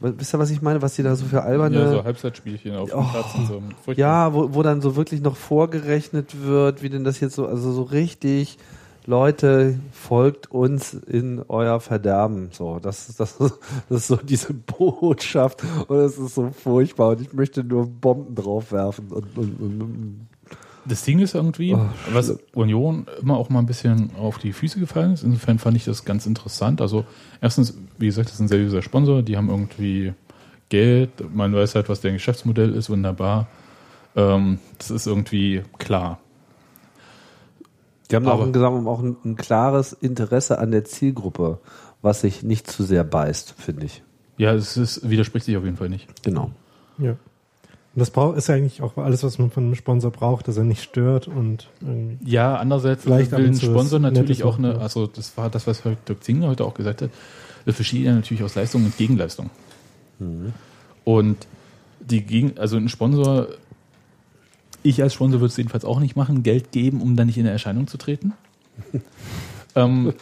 wisst 0.00 0.34
ihr, 0.34 0.38
was 0.38 0.50
ich 0.50 0.62
meine, 0.62 0.82
was 0.82 0.94
die 0.94 1.02
da 1.02 1.16
so 1.16 1.24
für 1.26 1.42
alberne... 1.42 1.78
ja, 1.78 1.90
so 1.90 2.04
Halbzeitspielchen 2.04 2.76
auf 2.76 2.90
dem 2.90 2.98
Oh. 2.98 3.04
Platz 3.10 3.34
und 3.36 3.46
so. 3.46 3.62
Furchtbar. 3.84 3.94
Ja, 3.96 4.34
wo, 4.34 4.54
wo 4.54 4.62
dann 4.62 4.80
so 4.80 4.96
wirklich 4.96 5.20
noch 5.22 5.36
vorgerechnet 5.36 6.42
wird, 6.44 6.82
wie 6.82 6.90
denn 6.90 7.04
das 7.04 7.20
jetzt 7.20 7.34
so, 7.34 7.46
also 7.46 7.72
so 7.72 7.82
richtig, 7.82 8.58
Leute, 9.06 9.78
folgt 9.92 10.50
uns 10.50 10.92
in 10.92 11.42
euer 11.48 11.78
Verderben. 11.80 12.48
So, 12.52 12.80
das 12.80 13.08
ist, 13.08 13.20
das 13.20 13.38
das 13.38 13.52
ist 13.88 14.06
so 14.08 14.16
diese 14.16 14.52
Botschaft 14.52 15.62
und 15.86 15.96
es 15.98 16.18
ist 16.18 16.34
so 16.34 16.50
furchtbar 16.50 17.10
und 17.10 17.20
ich 17.20 17.32
möchte 17.32 17.62
nur 17.62 17.86
Bomben 17.86 18.34
draufwerfen 18.34 19.08
und, 19.12 19.38
und, 19.38 19.60
und 19.60 20.26
Das 20.88 21.04
Ding 21.04 21.18
ist 21.18 21.34
irgendwie, 21.34 21.74
Oh, 21.74 21.80
was. 22.12 22.36
Union 22.54 23.06
immer 23.20 23.36
auch 23.36 23.48
mal 23.50 23.58
ein 23.58 23.66
bisschen 23.66 24.10
auf 24.16 24.38
die 24.38 24.52
Füße 24.52 24.78
gefallen 24.78 25.12
ist. 25.14 25.24
Insofern 25.24 25.58
fand 25.58 25.76
ich 25.76 25.84
das 25.84 26.04
ganz 26.04 26.26
interessant. 26.26 26.80
Also 26.80 27.04
erstens, 27.40 27.76
wie 27.98 28.06
gesagt, 28.06 28.28
das 28.28 28.34
ist 28.36 28.40
ein 28.40 28.48
seriöser 28.48 28.82
Sponsor. 28.82 29.22
Die 29.22 29.36
haben 29.36 29.48
irgendwie 29.50 30.12
Geld. 30.68 31.10
Man 31.34 31.52
weiß 31.54 31.74
halt, 31.74 31.88
was 31.88 32.00
deren 32.00 32.14
Geschäftsmodell 32.14 32.72
ist. 32.72 32.88
Wunderbar. 32.90 33.48
Ähm, 34.14 34.58
das 34.78 34.90
ist 34.90 35.06
irgendwie 35.06 35.62
klar. 35.78 36.20
Die 38.10 38.16
haben 38.16 38.26
auch, 38.28 38.34
Aber- 38.34 38.44
ein, 38.44 38.52
gesagt, 38.52 38.86
auch 38.86 39.02
ein, 39.02 39.16
ein 39.24 39.36
klares 39.36 39.92
Interesse 39.92 40.58
an 40.60 40.70
der 40.70 40.84
Zielgruppe, 40.84 41.58
was 42.02 42.20
sich 42.20 42.42
nicht 42.44 42.70
zu 42.70 42.84
sehr 42.84 43.02
beißt, 43.02 43.54
finde 43.58 43.86
ich. 43.86 44.02
Ja, 44.38 44.54
es 44.54 44.76
ist, 44.76 45.08
widerspricht 45.08 45.46
sich 45.46 45.56
auf 45.56 45.64
jeden 45.64 45.76
Fall 45.76 45.88
nicht. 45.88 46.06
Genau. 46.22 46.52
Ja. 46.98 47.16
Und 47.96 48.00
das 48.00 48.10
braucht, 48.10 48.36
ist 48.36 48.48
ja 48.50 48.56
eigentlich 48.56 48.82
auch 48.82 48.98
alles, 48.98 49.22
was 49.22 49.38
man 49.38 49.50
von 49.50 49.64
einem 49.64 49.74
Sponsor 49.74 50.10
braucht, 50.10 50.48
dass 50.48 50.58
er 50.58 50.64
nicht 50.64 50.82
stört 50.82 51.28
und 51.28 51.70
irgendwie. 51.80 52.18
Ja, 52.30 52.56
andererseits 52.56 53.06
will 53.06 53.14
ein 53.14 53.54
Sponsor 53.54 53.98
natürlich 53.98 54.44
auch 54.44 54.58
eine, 54.58 54.78
also 54.80 55.06
das 55.06 55.34
war 55.38 55.48
das, 55.48 55.66
was 55.66 55.80
Dirk 55.80 56.22
Zingler 56.22 56.48
heute 56.48 56.66
auch 56.66 56.74
gesagt 56.74 57.00
hat, 57.00 57.08
versteht 57.66 58.04
er 58.04 58.14
natürlich 58.14 58.42
aus 58.42 58.54
Leistung 58.54 58.84
und 58.84 58.94
Gegenleistung. 58.98 59.48
Und 61.04 61.46
die 62.00 62.20
Gegen, 62.20 62.58
also 62.58 62.76
ein 62.76 62.90
Sponsor, 62.90 63.48
ich 64.82 65.02
als 65.02 65.14
Sponsor 65.14 65.40
würde 65.40 65.50
es 65.50 65.56
jedenfalls 65.56 65.86
auch 65.86 65.98
nicht 65.98 66.16
machen, 66.16 66.42
Geld 66.42 66.72
geben, 66.72 67.00
um 67.00 67.16
dann 67.16 67.28
nicht 67.28 67.38
in 67.38 67.46
Erscheinung 67.46 67.86
zu 67.86 67.96
treten. 67.96 68.34
ähm, 69.74 70.12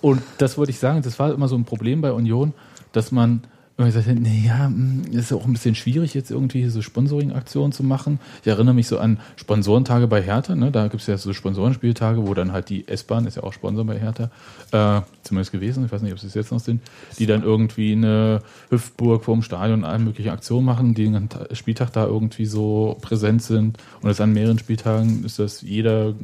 und 0.00 0.22
das 0.38 0.56
wollte 0.56 0.70
ich 0.70 0.78
sagen, 0.78 1.02
das 1.02 1.18
war 1.18 1.34
immer 1.34 1.48
so 1.48 1.56
ein 1.56 1.66
Problem 1.66 2.00
bei 2.00 2.12
Union, 2.12 2.54
dass 2.92 3.12
man 3.12 3.42
immer 3.80 3.88
gesagt 3.88 4.08
hat, 4.08 4.20
naja, 4.20 4.66
hm, 4.66 5.04
ist 5.10 5.32
auch 5.32 5.46
ein 5.46 5.54
bisschen 5.54 5.74
schwierig, 5.74 6.12
jetzt 6.12 6.30
irgendwie 6.30 6.68
so 6.68 6.82
Sponsoring-Aktionen 6.82 7.72
zu 7.72 7.82
machen. 7.82 8.20
Ich 8.42 8.48
erinnere 8.48 8.74
mich 8.74 8.88
so 8.88 8.98
an 8.98 9.20
Sponsorentage 9.36 10.06
bei 10.06 10.22
Hertha, 10.22 10.54
ne? 10.54 10.70
da 10.70 10.88
gibt 10.88 11.00
es 11.00 11.06
ja 11.06 11.16
so 11.16 11.32
Sponsorenspieltage, 11.32 12.26
wo 12.26 12.34
dann 12.34 12.52
halt 12.52 12.68
die 12.68 12.86
S-Bahn, 12.86 13.26
ist 13.26 13.36
ja 13.36 13.42
auch 13.42 13.54
Sponsor 13.54 13.86
bei 13.86 13.98
Hertha, 13.98 14.30
äh, 14.72 15.00
zumindest 15.22 15.52
gewesen, 15.52 15.86
ich 15.86 15.92
weiß 15.92 16.02
nicht, 16.02 16.12
ob 16.12 16.18
sie 16.18 16.26
es 16.26 16.34
jetzt 16.34 16.52
noch 16.52 16.60
sind, 16.60 16.82
die 17.18 17.24
dann 17.24 17.42
irgendwie 17.42 17.92
eine 17.92 18.42
Hüftburg 18.68 19.24
vorm 19.24 19.42
Stadion 19.42 19.84
alle 19.84 20.00
möglichen 20.00 20.30
Aktionen 20.30 20.66
machen, 20.66 20.92
die 20.92 21.04
den 21.04 21.30
Spieltag 21.52 21.92
da 21.94 22.04
irgendwie 22.04 22.44
so 22.44 22.98
präsent 23.00 23.42
sind. 23.42 23.78
Und 24.02 24.08
das 24.08 24.20
an 24.20 24.32
mehreren 24.32 24.58
Spieltagen 24.58 25.24
ist 25.24 25.38
das 25.38 25.62
jeder 25.62 26.14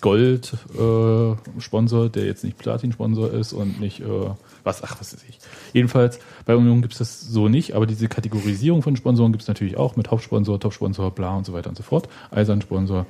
Gold-Sponsor, 0.00 2.08
der 2.08 2.24
jetzt 2.24 2.44
nicht 2.44 2.58
Platin-Sponsor 2.58 3.32
ist 3.32 3.52
und 3.52 3.80
nicht, 3.80 4.00
äh, 4.00 4.30
was, 4.64 4.82
ach, 4.82 4.96
was 4.98 5.12
weiß 5.12 5.24
ich. 5.28 5.38
Jedenfalls, 5.72 6.18
bei 6.44 6.56
Union 6.56 6.82
gibt 6.82 6.94
es 6.94 6.98
das 6.98 7.20
so 7.20 7.48
nicht, 7.48 7.74
aber 7.74 7.86
diese 7.86 8.08
Kategorisierung 8.08 8.82
von 8.82 8.96
Sponsoren 8.96 9.32
gibt 9.32 9.42
es 9.42 9.48
natürlich 9.48 9.76
auch 9.76 9.96
mit 9.96 10.10
Hauptsponsor, 10.10 10.58
Topsponsor, 10.58 11.10
bla 11.10 11.36
und 11.36 11.46
so 11.46 11.52
weiter 11.52 11.68
und 11.68 11.76
so 11.76 11.82
fort. 11.82 12.08
Eisern-Sponsor. 12.30 13.06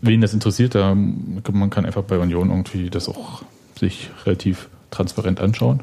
Wen 0.00 0.20
das 0.20 0.34
interessiert, 0.34 0.74
da, 0.74 0.94
man 0.94 1.70
kann 1.70 1.86
einfach 1.86 2.02
bei 2.02 2.18
Union 2.18 2.50
irgendwie 2.50 2.90
das 2.90 3.08
auch 3.08 3.42
sich 3.78 4.10
relativ 4.24 4.68
transparent 4.90 5.40
anschauen. 5.40 5.80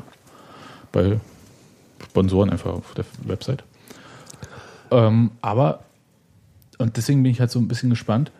Bei 0.92 1.20
Sponsoren 2.10 2.50
einfach 2.50 2.74
auf 2.74 2.94
der 2.94 3.06
Website. 3.26 3.64
Ähm, 4.92 5.32
aber, 5.42 5.82
und 6.78 6.98
deswegen 6.98 7.24
bin 7.24 7.32
ich 7.32 7.40
halt 7.40 7.52
so 7.52 7.60
ein 7.60 7.68
bisschen 7.68 7.90
gespannt, 7.90 8.32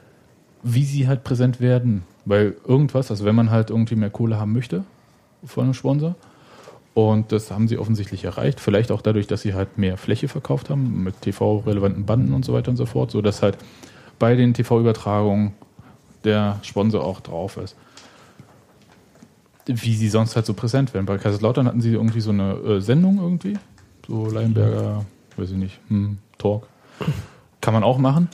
wie 0.64 0.84
sie 0.84 1.08
halt 1.08 1.24
präsent 1.24 1.60
werden. 1.60 2.04
Weil 2.26 2.56
irgendwas, 2.68 3.10
also 3.10 3.26
wenn 3.26 3.36
man 3.36 3.50
halt 3.50 3.70
irgendwie 3.70 3.96
mehr 3.96 4.10
Kohle 4.10 4.40
haben 4.40 4.54
möchte 4.54 4.84
von 5.44 5.64
einem 5.64 5.74
Sponsor, 5.74 6.16
und 6.94 7.32
das 7.32 7.52
haben 7.52 7.68
sie 7.68 7.78
offensichtlich 7.78 8.26
erreicht, 8.26 8.60
vielleicht 8.60 8.92
auch 8.92 9.02
dadurch, 9.02 9.28
dass 9.28 9.42
sie 9.42 9.54
halt 9.54 9.78
mehr 9.78 9.98
Fläche 9.98 10.28
verkauft 10.28 10.70
haben 10.70 11.04
mit 11.04 11.22
TV-relevanten 11.22 12.06
Banden 12.06 12.34
und 12.34 12.44
so 12.44 12.54
weiter 12.54 12.72
und 12.72 12.78
so 12.78 12.86
fort, 12.86 13.12
sodass 13.12 13.42
halt 13.42 13.58
bei 14.20 14.36
den 14.36 14.54
TV-Übertragungen 14.54 15.54
der 16.24 16.60
Sponsor 16.64 17.04
auch 17.04 17.22
drauf 17.22 17.58
ist. 17.58 17.76
Wie 19.66 19.96
sie 19.96 20.10
sonst 20.10 20.36
halt 20.36 20.46
so 20.46 20.54
präsent 20.54 20.94
werden. 20.94 21.06
Bei 21.06 21.18
Kaiserslautern 21.18 21.66
hatten 21.66 21.82
sie 21.82 21.94
irgendwie 21.94 22.20
so 22.20 22.32
eine 22.32 22.54
äh, 22.56 22.82
Sendung 22.82 23.20
irgendwie, 23.20 23.58
so 24.06 24.30
Leinberger, 24.30 25.06
weiß 25.38 25.52
ich 25.52 25.58
nicht, 25.58 25.80
hm, 25.88 26.18
Talk. 26.38 26.68
Kann 27.62 27.74
man 27.74 27.84
auch 27.84 28.00
machen. 28.00 28.28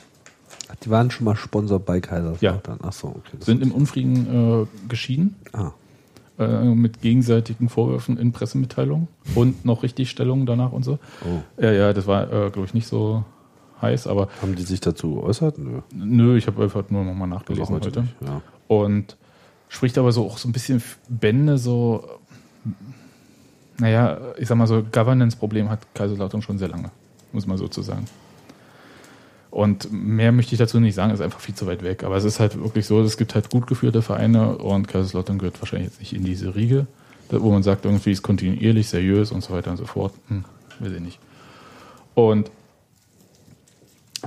Die 0.84 0.90
waren 0.90 1.12
schon 1.12 1.26
mal 1.26 1.36
Sponsor 1.36 1.80
bei 1.80 2.00
Kaiserslautern. 2.00 2.80
Ach 2.82 2.94
so, 2.94 3.10
okay. 3.10 3.38
Sind 3.40 3.62
im 3.62 3.72
Unfrieden 3.72 4.64
äh, 4.64 4.88
geschieden, 4.88 5.36
ah. 5.54 5.72
Äh, 6.40 6.64
mit 6.66 7.02
gegenseitigen 7.02 7.70
Vorwürfen 7.70 8.18
in 8.18 8.32
Pressemitteilungen 8.32 9.08
und 9.36 9.66
noch 9.66 9.84
Richtigstellungen 9.84 10.46
danach 10.46 10.72
und 10.72 10.84
so. 10.84 11.00
Oh. 11.26 11.62
Ja, 11.62 11.72
ja, 11.72 11.94
das 11.94 12.08
war, 12.08 12.24
äh, 12.24 12.50
glaube 12.50 12.66
ich, 12.66 12.74
nicht 12.74 12.88
so 12.88 13.24
heiß, 13.82 14.08
aber 14.08 14.28
Haben 14.42 14.56
die 14.56 14.64
sich 14.64 14.80
dazu 14.80 15.16
geäußert? 15.16 15.58
Nö. 15.58 15.82
nö, 15.94 16.38
ich 16.38 16.48
habe 16.48 16.64
einfach 16.64 16.90
nur 16.90 17.04
nochmal 17.04 17.28
nachgelesen 17.28 17.76
heute 17.76 17.88
heute. 17.88 18.02
nicht, 18.02 18.16
ja. 18.22 18.42
Und 18.68 19.18
spricht 19.70 19.98
aber 19.98 20.12
so 20.12 20.26
auch 20.26 20.38
so 20.38 20.48
ein 20.48 20.52
bisschen 20.52 20.82
Bände, 21.10 21.58
so, 21.58 22.08
naja, 23.78 24.20
ich 24.38 24.48
sag 24.48 24.58
mal 24.58 24.68
so, 24.68 24.84
Governance-Problem 24.84 25.70
hat 25.70 25.94
Kaiserslautern 25.94 26.42
schon 26.42 26.58
sehr 26.58 26.70
lange, 26.70 26.92
muss 27.32 27.46
man 27.46 27.58
so 27.58 27.68
zu 27.68 27.82
sagen. 27.82 28.06
Und 29.50 29.92
mehr 29.92 30.32
möchte 30.32 30.54
ich 30.54 30.60
dazu 30.60 30.80
nicht 30.80 30.96
sagen, 30.96 31.14
ist 31.14 31.22
einfach 31.22 31.40
viel 31.40 31.56
zu 31.56 31.68
weit 31.68 31.84
weg. 31.84 32.04
Aber 32.04 32.18
es 32.18 32.24
ist 32.24 32.40
halt 32.40 32.62
wirklich 32.62 32.86
so, 32.86 33.02
es 33.02 33.18
gibt 33.18 33.34
halt 33.34 33.50
gut 33.50 33.68
geführte 33.68 34.02
Vereine 34.02 34.58
und 34.58 34.88
Kaiserslautern 34.88 35.38
gehört 35.38 35.62
wahrscheinlich 35.62 35.90
jetzt 35.90 36.00
nicht 36.00 36.14
in 36.14 36.24
diese 36.24 36.56
Riege, 36.56 36.88
wo 37.30 37.52
man 37.52 37.64
sagt, 37.64 37.86
irgendwie 37.86 38.12
ist 38.12 38.22
kontinuierlich, 38.22 38.90
seriös 38.90 39.32
und 39.32 39.44
so 39.44 39.54
weiter 39.54 39.72
und 39.72 39.78
so 39.78 39.86
fort. 39.86 40.14
Hm, 40.28 40.44
weiß 40.80 40.92
ich 40.92 41.02
nicht. 41.02 41.20
Und 42.14 42.52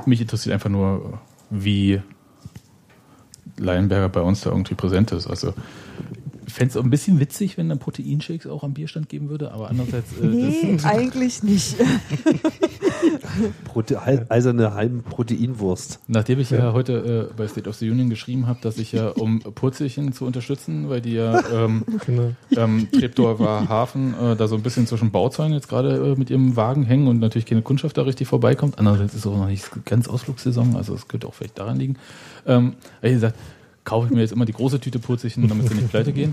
mich 0.06 0.20
interessiert 0.20 0.54
einfach 0.54 0.70
nur, 0.70 1.18
wie 1.50 2.00
Leinberger 3.56 4.08
bei 4.08 4.20
uns 4.20 4.40
da 4.40 4.50
irgendwie 4.50 4.74
präsent 4.74 5.12
ist. 5.12 5.26
Also 5.26 5.52
fände 6.52 6.70
es 6.70 6.76
auch 6.76 6.84
ein 6.84 6.90
bisschen 6.90 7.20
witzig, 7.20 7.56
wenn 7.58 7.68
dann 7.68 7.78
Proteinshakes 7.78 8.46
auch 8.46 8.62
am 8.64 8.74
Bierstand 8.74 9.08
geben 9.08 9.28
würde, 9.28 9.52
aber 9.52 9.70
andererseits 9.70 10.12
äh, 10.20 10.26
Nee, 10.26 10.72
das, 10.74 10.84
eigentlich 10.90 11.42
nicht. 11.42 11.76
Prote 13.64 14.04
Hei- 14.04 14.24
eiserne 14.28 14.74
Heimproteinwurst. 14.74 16.00
nachdem 16.08 16.40
ich 16.40 16.50
ja, 16.50 16.72
heute 16.72 17.28
äh, 17.30 17.34
bei 17.36 17.46
State 17.48 17.68
of 17.68 17.76
the 17.76 17.88
Union 17.90 18.10
geschrieben 18.10 18.46
habe, 18.46 18.58
dass 18.62 18.78
ich 18.78 18.92
ja, 18.92 19.08
um 19.08 19.40
Purzelchen 19.40 20.12
zu 20.12 20.24
unterstützen, 20.26 20.88
weil 20.88 21.00
die 21.00 21.14
ja 21.14 21.40
ähm, 21.52 21.84
Genau. 22.06 22.32
ähm, 22.56 22.88
Treptower 22.92 23.68
Hafen 23.68 24.14
äh, 24.14 24.36
da 24.36 24.48
so 24.48 24.56
ein 24.56 24.62
bisschen 24.62 24.86
zwischen 24.86 25.10
Bauzäunen 25.10 25.52
jetzt 25.54 25.68
gerade 25.68 26.12
äh, 26.12 26.18
mit 26.18 26.30
ihrem 26.30 26.56
Wagen 26.56 26.84
hängen 26.84 27.08
und 27.08 27.18
natürlich 27.20 27.46
keine 27.46 27.62
Kundschaft 27.62 27.96
da 27.96 28.02
richtig 28.02 28.28
vorbeikommt. 28.28 28.78
Andererseits 28.78 29.14
ist 29.14 29.26
auch 29.26 29.36
noch 29.36 29.46
nicht 29.48 29.68
ganz 29.84 30.08
Ausflugssaison, 30.08 30.76
also 30.76 30.94
es 30.94 31.08
könnte 31.08 31.26
auch 31.28 31.34
vielleicht 31.34 31.58
daran 31.58 31.78
liegen. 31.78 31.96
Ähm, 32.46 32.74
ich 33.02 33.12
gesagt, 33.12 33.36
kaufe 33.90 34.06
ich 34.06 34.12
mir 34.12 34.20
jetzt 34.20 34.32
immer 34.32 34.44
die 34.44 34.52
große 34.52 34.78
Tüte 34.78 35.00
Purzelchen, 35.00 35.48
damit 35.48 35.68
sie 35.68 35.74
nicht 35.74 35.90
pleite 35.90 36.12
gehen. 36.12 36.32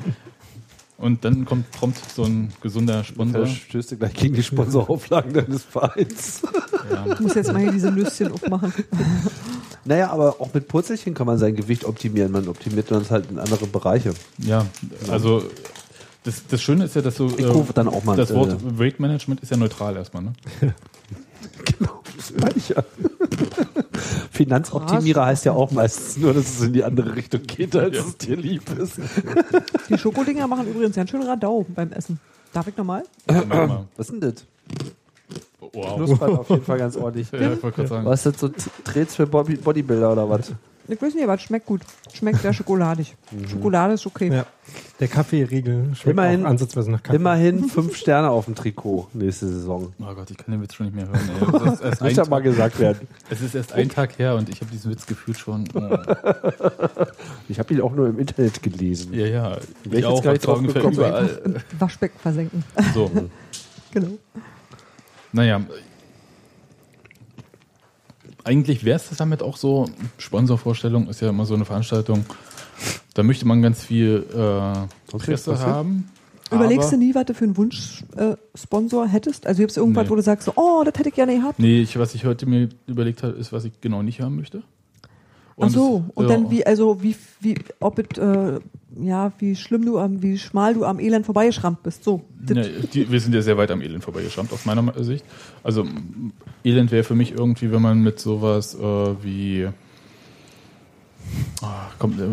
Und 1.00 1.26
dann 1.26 1.46
kommt 1.46 1.72
prompt 1.72 2.00
so 2.16 2.24
ein 2.24 2.54
gesunder 2.62 3.04
Sponsor. 3.04 3.42
Da 3.42 3.48
stößt 3.48 3.92
du 3.92 3.98
gleich 3.98 4.14
gegen 4.14 4.36
die 4.36 4.44
Sponsorauflagen 4.44 5.34
deines 5.34 5.64
Vereins. 5.64 6.44
Ja. 6.92 7.14
Ich 7.14 7.20
muss 7.20 7.34
jetzt 7.34 7.52
mal 7.52 7.62
hier 7.62 7.72
diese 7.72 7.92
Nüsschen 7.92 8.32
aufmachen. 8.32 8.74
Naja, 9.86 10.12
aber 10.12 10.42
auch 10.42 10.54
mit 10.54 10.68
Purzelchen 10.68 11.14
kann 11.14 11.28
man 11.28 11.38
sein 11.38 11.56
Gewicht 11.56 11.86
optimieren. 11.86 12.30
Man 12.34 12.50
optimiert 12.50 12.92
dann 12.92 13.10
halt 13.10 13.32
in 13.32 13.40
andere 13.40 13.68
Bereiche. 13.68 14.14
Ja, 14.38 14.66
also 15.10 15.44
das, 16.24 16.46
das 16.46 16.62
Schöne 16.62 16.84
ist 16.84 16.96
ja, 16.98 17.02
dass 17.02 17.16
so 17.16 17.28
Ich 17.38 17.48
rufe 17.48 17.72
dann 17.72 17.88
auch 17.88 18.04
mal, 18.04 18.18
das 18.18 18.34
Wort 18.34 18.52
äh, 18.52 18.80
Weight 18.80 19.00
Management 19.00 19.40
ist 19.40 19.50
ja 19.50 19.56
neutral 19.56 19.96
erstmal, 19.96 20.24
ne? 20.24 20.34
Genau, 21.80 21.97
ja. 22.70 22.84
Finanzoptimierer 24.32 25.26
heißt 25.26 25.46
ja 25.46 25.54
auch 25.54 25.72
meistens 25.72 26.18
nur, 26.18 26.34
dass 26.34 26.46
es 26.46 26.62
in 26.62 26.74
die 26.74 26.84
andere 26.84 27.16
Richtung 27.16 27.42
geht, 27.44 27.76
als 27.76 27.98
es 27.98 28.18
dir 28.18 28.36
lieb 28.36 28.64
ist. 28.78 29.00
Die 29.90 29.98
Schokodinger 29.98 30.48
machen 30.48 30.68
übrigens 30.68 30.96
ganz 30.96 31.10
schön 31.10 31.24
Radau 31.24 31.66
beim 31.70 31.92
Essen. 31.92 32.20
Darf 32.54 32.68
ich 32.68 32.78
nochmal? 32.78 33.04
Was 33.26 34.10
ist 34.10 34.12
denn 34.12 34.20
das? 34.22 34.46
Wow. 35.74 35.96
Knuspert 35.96 36.30
auf 36.40 36.50
jeden 36.50 36.64
Fall 36.64 36.78
ganz 36.78 36.96
ordentlich. 36.96 37.32
Ja, 37.32 37.54
ich 37.54 37.62
wollte 37.64 37.76
gerade 37.78 37.88
sagen. 37.90 38.06
Was 38.06 38.26
ist 38.26 38.34
das 38.34 38.40
so 38.42 38.48
T- 38.50 38.70
Trades 38.84 39.16
für 39.16 39.26
Body- 39.28 39.58
Bodybuilder 39.58 40.12
oder 40.14 40.30
was? 40.30 40.52
Ich 40.90 41.02
weiß 41.02 41.14
nicht, 41.16 41.24
aber 41.24 41.34
es 41.36 41.42
schmeckt 41.42 41.66
gut. 41.66 41.82
Schmeckt 42.14 42.42
sehr 42.42 42.54
schokoladig. 42.54 43.16
Schokolade 43.50 43.94
ist 43.96 44.06
okay. 44.06 44.30
Ja. 44.32 44.46
Der 45.00 45.08
Kaffeeriegel 45.08 45.94
schmeckt 45.96 46.06
Immerhin- 46.08 46.46
auch 46.46 46.50
ansatzweise 46.50 46.90
nach 46.92 47.04
Kaffee. 47.04 47.18
Immerhin 47.18 47.68
fünf 47.68 47.96
Sterne 47.98 48.30
auf 48.30 48.46
dem 48.46 48.56
Trikot 48.56 49.08
nächste 49.14 49.48
Saison. 49.48 49.92
Oh 50.00 50.14
Gott, 50.14 50.32
ich 50.32 50.38
kann 50.38 50.52
den 50.54 50.62
Witz 50.62 50.74
schon 50.76 50.86
nicht 50.88 50.96
mehr 50.96 51.08
hören. 51.08 51.20
Ey. 51.42 51.52
Das 51.66 51.74
ist 51.76 51.82
erst 51.82 52.02
Muss 52.02 52.16
ja 52.16 52.26
mal 52.26 52.42
gesagt 52.42 52.80
werden. 52.80 53.08
es 53.30 53.42
ist 53.42 53.54
erst 53.56 53.74
ein 53.74 53.90
Tag 53.90 54.18
her 54.18 54.36
und 54.36 54.48
ich 54.50 54.62
habe 54.62 54.72
diesen 54.72 54.92
Witz 54.92 55.06
gefühlt 55.06 55.38
schon. 55.38 55.66
Oh. 55.74 55.82
Ich 57.50 57.60
habe 57.60 57.74
ihn 57.74 57.82
auch 57.82 57.92
nur 57.94 58.08
im 58.08 58.20
Internet 58.20 58.62
gelesen. 58.62 59.14
Ja, 59.14 59.26
ja. 59.26 59.58
Ich 59.58 59.86
Ich 59.88 59.94
jetzt 59.94 60.06
auch, 60.06 60.22
gar 60.24 60.32
nicht 60.34 60.44
das 60.44 60.50
war 60.50 60.62
drauf 60.62 60.94
überall. 60.94 61.62
Waschbecken 61.80 62.20
versenken. 62.20 62.64
So, 62.94 63.10
genau. 63.94 64.18
naja. 65.32 65.62
Eigentlich 68.48 68.84
wäre 68.86 68.96
es 68.98 69.10
das 69.10 69.18
damit 69.18 69.42
auch 69.44 69.58
so. 69.58 69.90
Sponsorvorstellung 70.18 71.08
ist 71.10 71.22
ja 71.22 71.30
immer 71.30 71.46
so 71.46 71.54
eine 71.54 71.66
Veranstaltung. 71.66 72.26
Da 73.14 73.24
möchte 73.24 73.46
man 73.46 73.62
ganz 73.62 73.84
viel 73.84 74.26
äh, 74.34 75.18
Presse 75.18 75.60
haben. 75.60 76.10
Überlegst 76.52 76.92
du 76.94 76.98
nie, 76.98 77.14
was 77.14 77.26
du 77.26 77.34
für 77.34 77.44
einen 77.44 77.58
Wunschsponsor 77.58 78.34
äh, 78.34 78.58
Sponsor 78.58 79.08
hättest? 79.08 79.46
Also 79.48 79.60
gibt 79.60 79.72
es 79.72 79.78
irgendwas, 79.78 80.06
Nee. 80.06 80.10
wo 80.12 80.16
du 80.16 80.22
sagst, 80.22 80.46
so, 80.46 80.54
oh, 80.56 80.84
das 80.86 80.94
hätte 80.98 81.10
ich 81.10 81.16
gerne 81.16 81.36
gehabt? 81.36 81.60
Nee, 81.60 81.82
ich, 81.82 82.00
was 82.00 82.16
ich 82.16 82.24
heute 82.26 82.46
mir 82.46 82.70
überlegt 82.86 83.24
habe, 83.24 83.34
ist, 83.34 83.52
was 83.52 83.66
ich 83.66 83.82
genau 83.82 84.02
nicht 84.02 84.22
haben 84.22 84.38
möchte. 84.38 84.64
Ach 85.60 85.70
so, 85.70 86.04
und 86.14 86.30
ja, 86.30 86.36
dann 86.36 86.52
wie, 86.52 86.66
also 86.66 87.02
wie, 87.02 87.16
wie, 87.40 87.56
ob 87.80 87.98
es, 87.98 88.18
äh, 88.20 88.60
ja, 89.00 89.32
wie 89.40 89.56
schlimm 89.56 89.86
du 89.86 89.98
am, 89.98 90.22
wie 90.22 90.38
schmal 90.38 90.76
du 90.76 90.86
am 90.86 91.00
Elend 91.00 91.26
vorbeigeschrammt 91.26 91.82
bist. 91.82 92.04
So. 92.04 92.22
Ja, 92.48 92.62
die, 92.94 93.12
wir 93.12 93.20
sind 93.20 93.34
ja 93.34 93.42
sehr 93.42 93.58
weit 93.58 93.72
am 93.72 93.82
Elend 93.82 94.04
vorbeigeschrammt, 94.04 94.54
aus 94.54 94.66
meiner 94.66 94.94
Sicht. 95.04 95.26
Also 95.64 95.88
Elend 96.64 96.92
wäre 96.92 97.04
für 97.04 97.16
mich 97.16 97.32
irgendwie, 97.32 97.72
wenn 97.72 97.82
man 97.82 98.04
mit 98.04 98.20
sowas 98.20 98.76
äh, 98.76 98.80
wie 99.24 99.68
ah, 101.62 101.88
kommt 101.98 102.20
äh, 102.20 102.26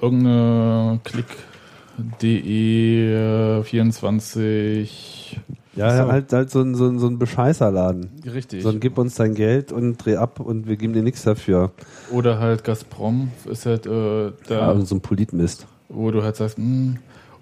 irgendeine 0.00 0.98
Klick.de 1.04 2.40
äh, 3.60 3.62
24 3.62 5.40
Ja, 5.76 6.06
halt, 6.06 6.32
halt 6.32 6.50
so 6.50 6.60
ein, 6.60 6.74
so 6.74 6.86
ein, 6.86 6.98
so 6.98 7.06
ein 7.08 7.18
Bescheißerladen. 7.18 8.10
richtig. 8.32 8.62
So 8.62 8.68
ein 8.68 8.80
gib 8.80 8.96
uns 8.98 9.14
dein 9.16 9.34
Geld 9.34 9.72
und 9.72 9.96
dreh 9.96 10.16
ab 10.16 10.40
und 10.40 10.66
wir 10.68 10.76
geben 10.76 10.92
dir 10.92 11.02
nichts 11.02 11.22
dafür. 11.22 11.72
Oder 12.10 12.38
halt 12.38 12.64
Gazprom 12.64 13.30
ist 13.50 13.66
halt 13.66 13.86
äh, 13.86 14.32
da, 14.48 14.72
Ja, 14.72 14.80
so 14.80 14.94
ein 14.94 15.00
Politmist. 15.00 15.66
wo 15.88 16.10
du 16.10 16.22
halt 16.22 16.36
sagst, 16.36 16.58
mh, 16.58 16.96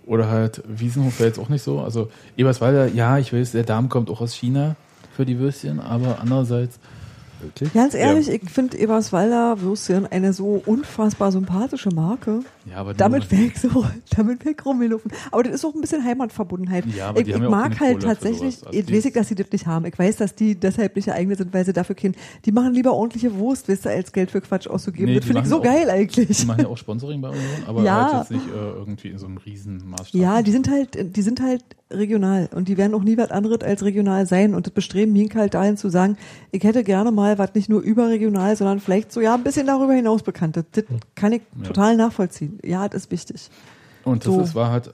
oder 0.07 0.29
halt 0.29 0.63
Wiesenhof 0.67 1.19
wäre 1.21 1.29
jetzt 1.29 1.39
auch 1.39 1.49
nicht 1.49 1.63
so. 1.63 1.81
Also 1.81 2.09
Eberswalder, 2.37 2.89
ja, 2.89 3.19
ich 3.19 3.33
weiß, 3.33 3.53
der 3.53 3.65
Darm 3.65 3.89
kommt 3.89 4.11
auch 4.11 4.21
aus 4.21 4.35
China 4.35 4.77
für 5.15 5.25
die 5.27 5.39
Würstchen, 5.39 5.79
aber 5.79 6.19
andererseits 6.21 6.79
Wirklich? 7.43 7.73
Ganz 7.73 7.95
ehrlich, 7.95 8.29
ich 8.31 8.49
finde 8.51 8.79
Eberswalder 8.79 9.61
Würstchen 9.61 10.07
eine 10.07 10.33
so 10.33 10.63
unfassbar 10.65 11.33
sympathische 11.33 11.91
Marke. 11.91 12.41
Ja, 12.71 12.77
aber 12.77 12.95
Damit 12.95 13.31
wäre 13.31 13.43
ich 13.43 13.59
so, 13.59 13.85
damit 14.17 14.45
wäre 14.45 14.55
ich 14.59 14.65
rumgelaufen. 14.65 15.11
Aber 15.31 15.43
das 15.43 15.55
ist 15.55 15.65
auch 15.65 15.75
ein 15.75 15.81
bisschen 15.81 16.05
Heimatverbundenheit. 16.05 16.85
Ja, 16.97 17.09
aber 17.09 17.21
ich 17.21 17.29
ich 17.29 17.37
ja 17.37 17.49
mag 17.51 17.81
halt 17.81 18.01
Kohle 18.01 18.15
tatsächlich. 18.15 18.65
Also 18.67 18.79
ich 18.79 18.93
weiß 18.93 19.05
ich, 19.07 19.13
dass 19.13 19.29
sie 19.29 19.35
das 19.35 19.47
nicht 19.51 19.67
haben. 19.67 19.85
Ich 19.87 19.99
weiß, 19.99 20.17
dass 20.17 20.35
die 20.35 20.55
deshalb 20.55 20.95
nicht 20.97 21.07
geeignet 21.07 21.39
sind, 21.39 21.53
weil 21.53 21.65
sie 21.65 21.73
dafür 21.73 21.97
kennen. 21.97 22.15
Die 22.45 22.53
machen 22.53 22.73
lieber 22.75 22.93
ordentliche 22.93 23.35
Wurst, 23.37 23.69
weißt 23.69 23.85
du, 23.87 23.91
als 23.91 24.13
Geld 24.13 24.31
für 24.31 24.41
Quatsch 24.41 24.69
auszugeben. 24.69 25.07
Nee, 25.13 25.17
das 25.17 25.25
finde 25.25 25.43
ich 25.43 25.49
so 25.49 25.59
auch- 25.59 25.63
geil 25.63 25.91
eigentlich. 25.91 26.39
Die 26.39 26.47
machen 26.47 26.61
ja 26.63 26.69
auch 26.69 26.77
Sponsoring 26.83 27.21
bei 27.21 27.31
Union, 27.31 27.43
aber 27.67 27.83
Ja. 27.83 28.05
halt 28.13 28.31
jetzt 28.31 28.31
nicht 28.31 28.47
äh, 28.55 28.59
irgendwie 28.59 29.09
in 29.09 29.19
so 29.19 29.27
einem 29.27 29.39
riesen 29.39 29.83
Maßstab. 29.91 30.15
Ja, 30.21 30.43
die 30.43 30.53
sind 30.53 30.71
halt, 30.71 31.17
die 31.17 31.23
sind 31.23 31.41
halt 31.43 31.65
regional 31.93 32.49
und 32.55 32.69
die 32.69 32.77
werden 32.77 32.95
auch 32.95 33.03
nie 33.03 33.17
was 33.17 33.31
anderes 33.31 33.61
als 33.63 33.83
regional 33.85 34.27
sein 34.27 34.55
und 34.55 34.67
das 34.67 34.73
Bestreben 34.75 35.15
hing 35.15 35.33
halt 35.35 35.55
dahin 35.55 35.77
zu 35.77 35.89
sagen, 35.89 36.17
ich 36.51 36.63
hätte 36.65 36.85
gerne 36.85 37.11
mal 37.13 37.39
was 37.39 37.55
nicht 37.55 37.69
nur 37.69 37.81
überregional, 37.81 38.57
sondern 38.57 38.81
vielleicht 38.81 39.13
so 39.13 39.21
ja 39.21 39.35
ein 39.35 39.43
bisschen 39.45 39.67
darüber 39.67 39.93
hinaus 39.95 40.23
bekannte. 40.23 40.65
Das 40.73 40.85
kann 41.15 41.33
ich 41.33 41.43
Ja. 41.61 41.67
total 41.69 41.97
nachvollziehen. 41.97 42.59
Ja, 42.65 42.89
das 42.89 43.05
ist 43.05 43.11
wichtig. 43.11 43.51
Und 44.05 44.27
das 44.27 44.33
So. 44.35 44.41
ist, 44.41 44.55
war 44.55 44.71
halt, 44.71 44.93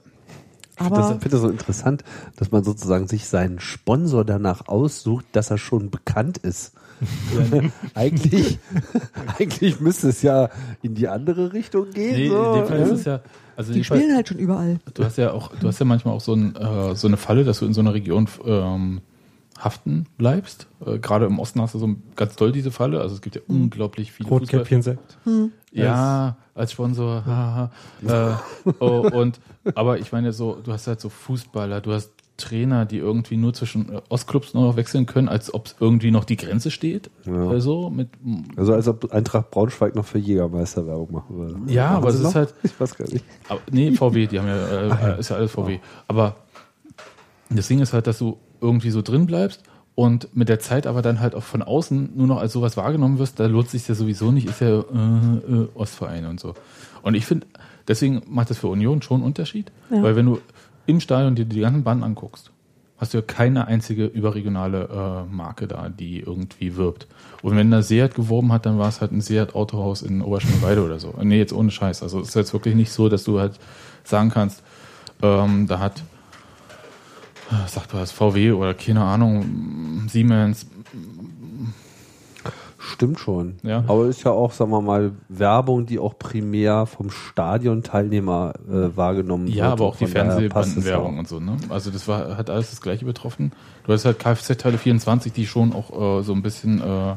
Aber 0.77 0.95
Das 0.97 1.07
finde 1.09 1.35
ich 1.35 1.41
so 1.41 1.49
interessant, 1.49 2.03
dass 2.37 2.51
man 2.51 2.63
sozusagen 2.63 3.07
sich 3.07 3.27
seinen 3.27 3.59
Sponsor 3.59 4.23
danach 4.23 4.67
aussucht, 4.69 5.25
dass 5.33 5.51
er 5.51 5.57
schon 5.57 5.89
bekannt 5.89 6.37
ist. 6.37 6.71
eigentlich, 7.95 8.59
eigentlich 9.39 9.79
müsste 9.79 10.09
es 10.09 10.21
ja 10.21 10.49
in 10.81 10.95
die 10.95 11.07
andere 11.07 11.53
Richtung 11.53 11.89
gehen. 11.91 12.15
nee, 12.15 12.29
so, 12.29 12.43
in 12.45 12.53
dem 12.53 12.65
Fall 12.67 12.79
ist 12.79 12.91
es 12.91 13.05
ja, 13.05 13.21
also 13.59 13.73
die 13.73 13.79
dem 13.79 13.83
Fall, 13.85 13.97
spielen 13.99 14.15
halt 14.15 14.27
schon 14.27 14.37
überall. 14.39 14.79
du 14.93 15.03
hast 15.03 15.17
ja 15.17 15.31
auch, 15.31 15.51
du 15.55 15.67
hast 15.67 15.79
ja 15.79 15.85
manchmal 15.85 16.13
auch 16.15 16.21
so, 16.21 16.33
ein, 16.33 16.55
äh, 16.55 16.95
so 16.95 17.07
eine 17.07 17.17
Falle, 17.17 17.43
dass 17.43 17.59
du 17.59 17.65
in 17.65 17.73
so 17.73 17.81
einer 17.81 17.93
Region 17.93 18.27
ähm, 18.45 19.01
haften 19.59 20.05
bleibst. 20.17 20.67
Äh, 20.85 20.99
Gerade 20.99 21.25
im 21.25 21.37
Osten 21.39 21.61
hast 21.61 21.73
du 21.75 21.79
so 21.79 21.87
ein- 21.87 22.01
ganz 22.15 22.35
doll 22.37 22.51
diese 22.51 22.71
Falle. 22.71 23.01
Also 23.01 23.15
es 23.15 23.21
gibt 23.21 23.35
ja 23.35 23.41
unglaublich 23.47 24.11
viele 24.11 24.29
Fußball. 24.29 24.39
Rotkäppchen 24.39 24.81
Sekt. 24.81 25.17
Ja, 25.71 26.37
als 26.55 26.71
Sponsor. 26.71 27.23
haha. 27.25 27.71
äh, 28.07 28.71
oh, 28.79 29.07
und 29.11 29.39
aber 29.75 29.99
ich 29.99 30.11
meine 30.11 30.31
so, 30.33 30.55
du 30.63 30.71
hast 30.71 30.87
halt 30.87 31.01
so 31.01 31.09
Fußballer, 31.09 31.81
du 31.81 31.91
hast 31.93 32.11
Trainer, 32.39 32.85
die 32.85 32.97
irgendwie 32.97 33.37
nur 33.37 33.53
zwischen 33.53 33.93
äh, 33.93 34.01
Ostclubs 34.09 34.53
nur 34.55 34.63
noch 34.63 34.75
wechseln 34.75 35.05
können, 35.05 35.29
als 35.29 35.53
ob 35.53 35.69
irgendwie 35.79 36.09
noch 36.11 36.23
die 36.25 36.37
Grenze 36.37 36.71
steht. 36.71 37.11
Ja. 37.25 37.47
Also 37.49 37.89
mit 37.91 38.09
Also 38.55 38.73
als 38.73 38.87
ob 38.87 39.11
Eintracht 39.13 39.51
Braunschweig 39.51 39.93
noch 39.95 40.05
für 40.05 40.17
Jägermeister 40.17 40.87
Werbung 40.87 41.11
machen 41.11 41.35
würde. 41.37 41.71
Ja, 41.71 41.85
Machen 41.91 41.95
aber 41.97 42.09
es 42.09 42.19
ist 42.19 42.33
halt- 42.35 42.53
Ich 42.63 42.79
weiß 42.79 42.95
gar 42.95 43.07
nicht. 43.11 43.23
Aber, 43.47 43.59
nee, 43.71 43.91
VW, 43.91 44.25
die 44.27 44.39
haben 44.39 44.47
ja, 44.47 45.15
äh, 45.15 45.19
ist 45.19 45.29
ja 45.29 45.35
alles 45.35 45.51
VW. 45.51 45.79
Aber 46.07 46.35
das 47.49 47.67
Ding 47.67 47.79
ist 47.79 47.93
halt, 47.93 48.07
dass 48.07 48.17
du 48.19 48.37
irgendwie 48.61 48.89
so 48.91 49.01
drin 49.01 49.25
bleibst 49.25 49.63
und 49.95 50.35
mit 50.35 50.49
der 50.49 50.59
Zeit 50.59 50.87
aber 50.87 51.01
dann 51.01 51.19
halt 51.19 51.35
auch 51.35 51.43
von 51.43 51.61
außen 51.61 52.11
nur 52.15 52.27
noch 52.27 52.39
als 52.39 52.53
sowas 52.53 52.77
wahrgenommen 52.77 53.19
wirst, 53.19 53.39
da 53.39 53.45
lohnt 53.47 53.69
sich 53.69 53.87
ja 53.87 53.95
sowieso 53.95 54.31
nicht, 54.31 54.47
ist 54.47 54.61
ja 54.61 54.79
äh, 54.79 54.81
äh, 54.81 55.67
Ostvereine 55.75 56.29
und 56.29 56.39
so. 56.39 56.53
Und 57.01 57.15
ich 57.15 57.25
finde, 57.25 57.47
deswegen 57.87 58.21
macht 58.27 58.49
das 58.49 58.57
für 58.59 58.67
Union 58.67 59.01
schon 59.01 59.17
einen 59.17 59.25
Unterschied, 59.25 59.71
Ja. 59.89 60.03
weil 60.03 60.15
wenn 60.15 60.25
du 60.25 60.39
im 60.89 60.99
Stadion 60.99 61.35
dir 61.35 61.45
die 61.45 61.59
ganzen 61.59 61.83
Banden 61.83 62.03
anguckst, 62.03 62.51
hast 62.97 63.13
du 63.13 63.19
ja 63.19 63.21
keine 63.21 63.67
einzige 63.67 64.05
überregionale 64.05 64.89
äh, 65.29 65.33
Marke 65.33 65.67
da, 65.67 65.87
die 65.87 66.19
irgendwie 66.19 66.75
wirbt. 66.75 67.07
Und 67.43 67.55
wenn 67.55 67.69
da 67.69 67.83
Seat 67.83 68.15
geworben 68.15 68.51
hat, 68.51 68.65
dann 68.65 68.79
war 68.79 68.89
es 68.89 68.99
halt 68.99 69.11
ein 69.11 69.21
Seat 69.21 69.53
Autohaus 69.53 70.01
in 70.01 70.21
Oberschöneweide 70.21 70.83
oder 70.83 70.99
so. 70.99 71.13
Nee, 71.21 71.37
jetzt 71.37 71.53
ohne 71.53 71.69
Scheiß. 71.69 72.01
Also 72.01 72.19
es 72.21 72.29
ist 72.29 72.35
jetzt 72.35 72.53
wirklich 72.53 72.73
nicht 72.73 72.91
so, 72.91 73.07
dass 73.07 73.23
du 73.23 73.39
halt 73.39 73.59
sagen 74.03 74.31
kannst, 74.31 74.63
ähm, 75.21 75.67
da 75.67 75.79
hat, 75.79 76.01
äh, 77.51 77.67
sagt 77.67 77.93
was, 77.93 78.11
VW 78.11 78.53
oder 78.53 78.73
keine 78.73 79.03
Ahnung, 79.03 80.07
Siemens, 80.09 80.65
Stimmt 82.89 83.19
schon. 83.19 83.57
Ja. 83.61 83.83
Aber 83.87 84.07
ist 84.07 84.23
ja 84.23 84.31
auch, 84.31 84.51
sagen 84.51 84.71
wir 84.71 84.81
mal, 84.81 85.11
Werbung, 85.29 85.85
die 85.85 85.99
auch 85.99 86.17
primär 86.17 86.87
vom 86.87 87.11
Stadionteilnehmer 87.11 88.53
äh, 88.67 88.97
wahrgenommen 88.97 89.45
wird. 89.45 89.57
ja, 89.57 89.71
aber 89.71 89.85
auch 89.85 89.95
die 89.95 90.07
Fernsehbandenwerbung 90.07 91.19
und 91.19 91.27
so, 91.27 91.39
ne? 91.39 91.57
Also 91.69 91.91
das 91.91 92.07
war, 92.07 92.35
hat 92.35 92.49
alles 92.49 92.71
das 92.71 92.81
gleiche 92.81 93.05
betroffen. 93.05 93.51
Du 93.85 93.93
hast 93.93 94.05
halt 94.05 94.17
Kfz-Teile 94.17 94.79
24, 94.79 95.31
die 95.31 95.45
schon 95.45 95.73
auch 95.73 96.19
äh, 96.19 96.23
so 96.23 96.33
ein 96.33 96.41
bisschen 96.41 96.81
äh, 96.81 97.15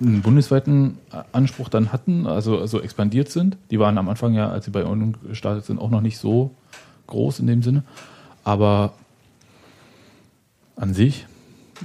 einen 0.00 0.20
bundesweiten 0.20 0.98
Anspruch 1.32 1.70
dann 1.70 1.90
hatten, 1.90 2.26
also, 2.26 2.58
also 2.58 2.80
expandiert 2.82 3.30
sind. 3.30 3.56
Die 3.70 3.78
waren 3.78 3.96
am 3.96 4.10
Anfang 4.10 4.34
ja, 4.34 4.50
als 4.50 4.66
sie 4.66 4.70
bei 4.70 4.84
uns 4.84 5.16
gestartet 5.26 5.64
sind, 5.64 5.78
auch 5.78 5.90
noch 5.90 6.02
nicht 6.02 6.18
so 6.18 6.50
groß 7.06 7.40
in 7.40 7.46
dem 7.46 7.62
Sinne. 7.62 7.82
Aber 8.44 8.92
an 10.76 10.92
sich 10.92 11.26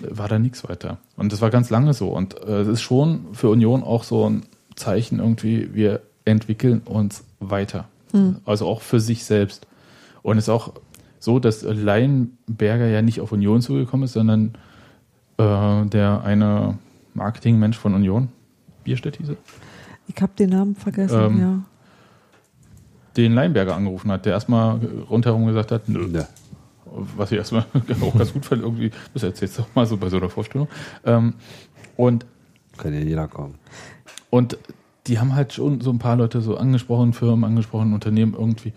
war 0.02 0.28
da 0.28 0.40
nichts 0.40 0.68
weiter. 0.68 0.98
Und 1.18 1.32
das 1.32 1.42
war 1.42 1.50
ganz 1.50 1.70
lange 1.70 1.94
so. 1.94 2.10
Und 2.10 2.42
äh, 2.44 2.62
es 2.62 2.68
ist 2.68 2.82
schon 2.82 3.28
für 3.34 3.50
Union 3.50 3.84
auch 3.84 4.04
so 4.04 4.30
ein 4.30 4.44
Zeichen 4.76 5.20
irgendwie, 5.20 5.74
wir 5.74 6.02
entwickeln 6.26 6.82
uns 6.86 7.24
weiter. 7.40 7.88
Also 8.46 8.66
auch 8.66 8.82
für 8.82 9.02
sich 9.02 9.26
selbst. 9.26 9.68
Und 10.22 10.38
es 10.38 10.46
ist 10.46 10.50
auch 10.50 10.72
so, 11.20 11.40
dass 11.40 11.64
Leinberger 11.64 12.88
ja 12.88 13.02
nicht 13.02 13.20
auf 13.20 13.34
Union 13.34 13.62
zugekommen 13.62 14.06
ist, 14.06 14.14
sondern 14.14 14.54
äh, 15.38 15.86
der 15.86 16.24
eine 16.24 16.78
Marketingmensch 17.14 17.78
von 17.78 17.94
Union, 17.94 18.30
Bierstedt 18.86 19.18
hieß 19.18 19.30
er, 19.30 19.36
Ich 20.08 20.22
habe 20.22 20.32
den 20.40 20.52
Namen 20.52 20.76
vergessen, 20.76 21.20
Ähm, 21.20 21.40
ja. 21.42 21.60
den 23.18 23.34
Leinberger 23.34 23.76
angerufen 23.76 24.12
hat, 24.12 24.26
der 24.26 24.34
erstmal 24.34 24.80
rundherum 25.10 25.46
gesagt 25.46 25.72
hat, 25.74 25.90
nö. 25.90 26.08
Ne. 26.08 26.28
Was 27.18 27.32
ich 27.32 27.38
erstmal 27.38 27.66
auch 28.02 28.18
ganz 28.18 28.34
gut 28.34 28.46
fand, 28.46 28.62
irgendwie, 28.62 28.92
das 29.14 29.24
erzählst 29.24 29.58
du 29.58 29.64
doch 29.64 29.76
mal 29.76 29.86
so 29.86 29.98
bei 29.98 30.10
so 30.10 30.18
einer 30.18 30.30
Vorstellung. 30.30 30.68
Ähm, 31.06 31.34
und 31.98 32.26
Kann 32.78 32.94
ja 32.94 33.00
jeder 33.00 33.28
kommen. 33.28 33.56
Und 34.30 34.58
die 35.08 35.20
haben 35.20 35.36
halt 35.36 35.54
schon 35.54 35.82
so 35.82 35.92
ein 35.92 36.00
paar 36.00 36.16
Leute 36.16 36.42
so 36.42 36.58
angesprochen, 36.58 37.14
Firmen 37.14 37.44
angesprochen, 37.44 37.94
Unternehmen 37.94 38.34
irgendwie. 38.34 38.74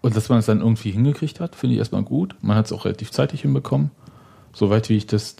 Und 0.00 0.14
dass 0.14 0.28
man 0.28 0.38
es 0.38 0.46
dann 0.46 0.60
irgendwie 0.60 0.92
hingekriegt 0.92 1.40
hat, 1.40 1.56
finde 1.56 1.74
ich 1.74 1.78
erstmal 1.80 2.02
gut. 2.02 2.36
Man 2.40 2.56
hat 2.56 2.66
es 2.66 2.72
auch 2.72 2.84
relativ 2.84 3.10
zeitig 3.10 3.42
hinbekommen. 3.42 3.90
Soweit 4.52 4.88
wie 4.88 4.96
ich 4.96 5.06
das, 5.06 5.36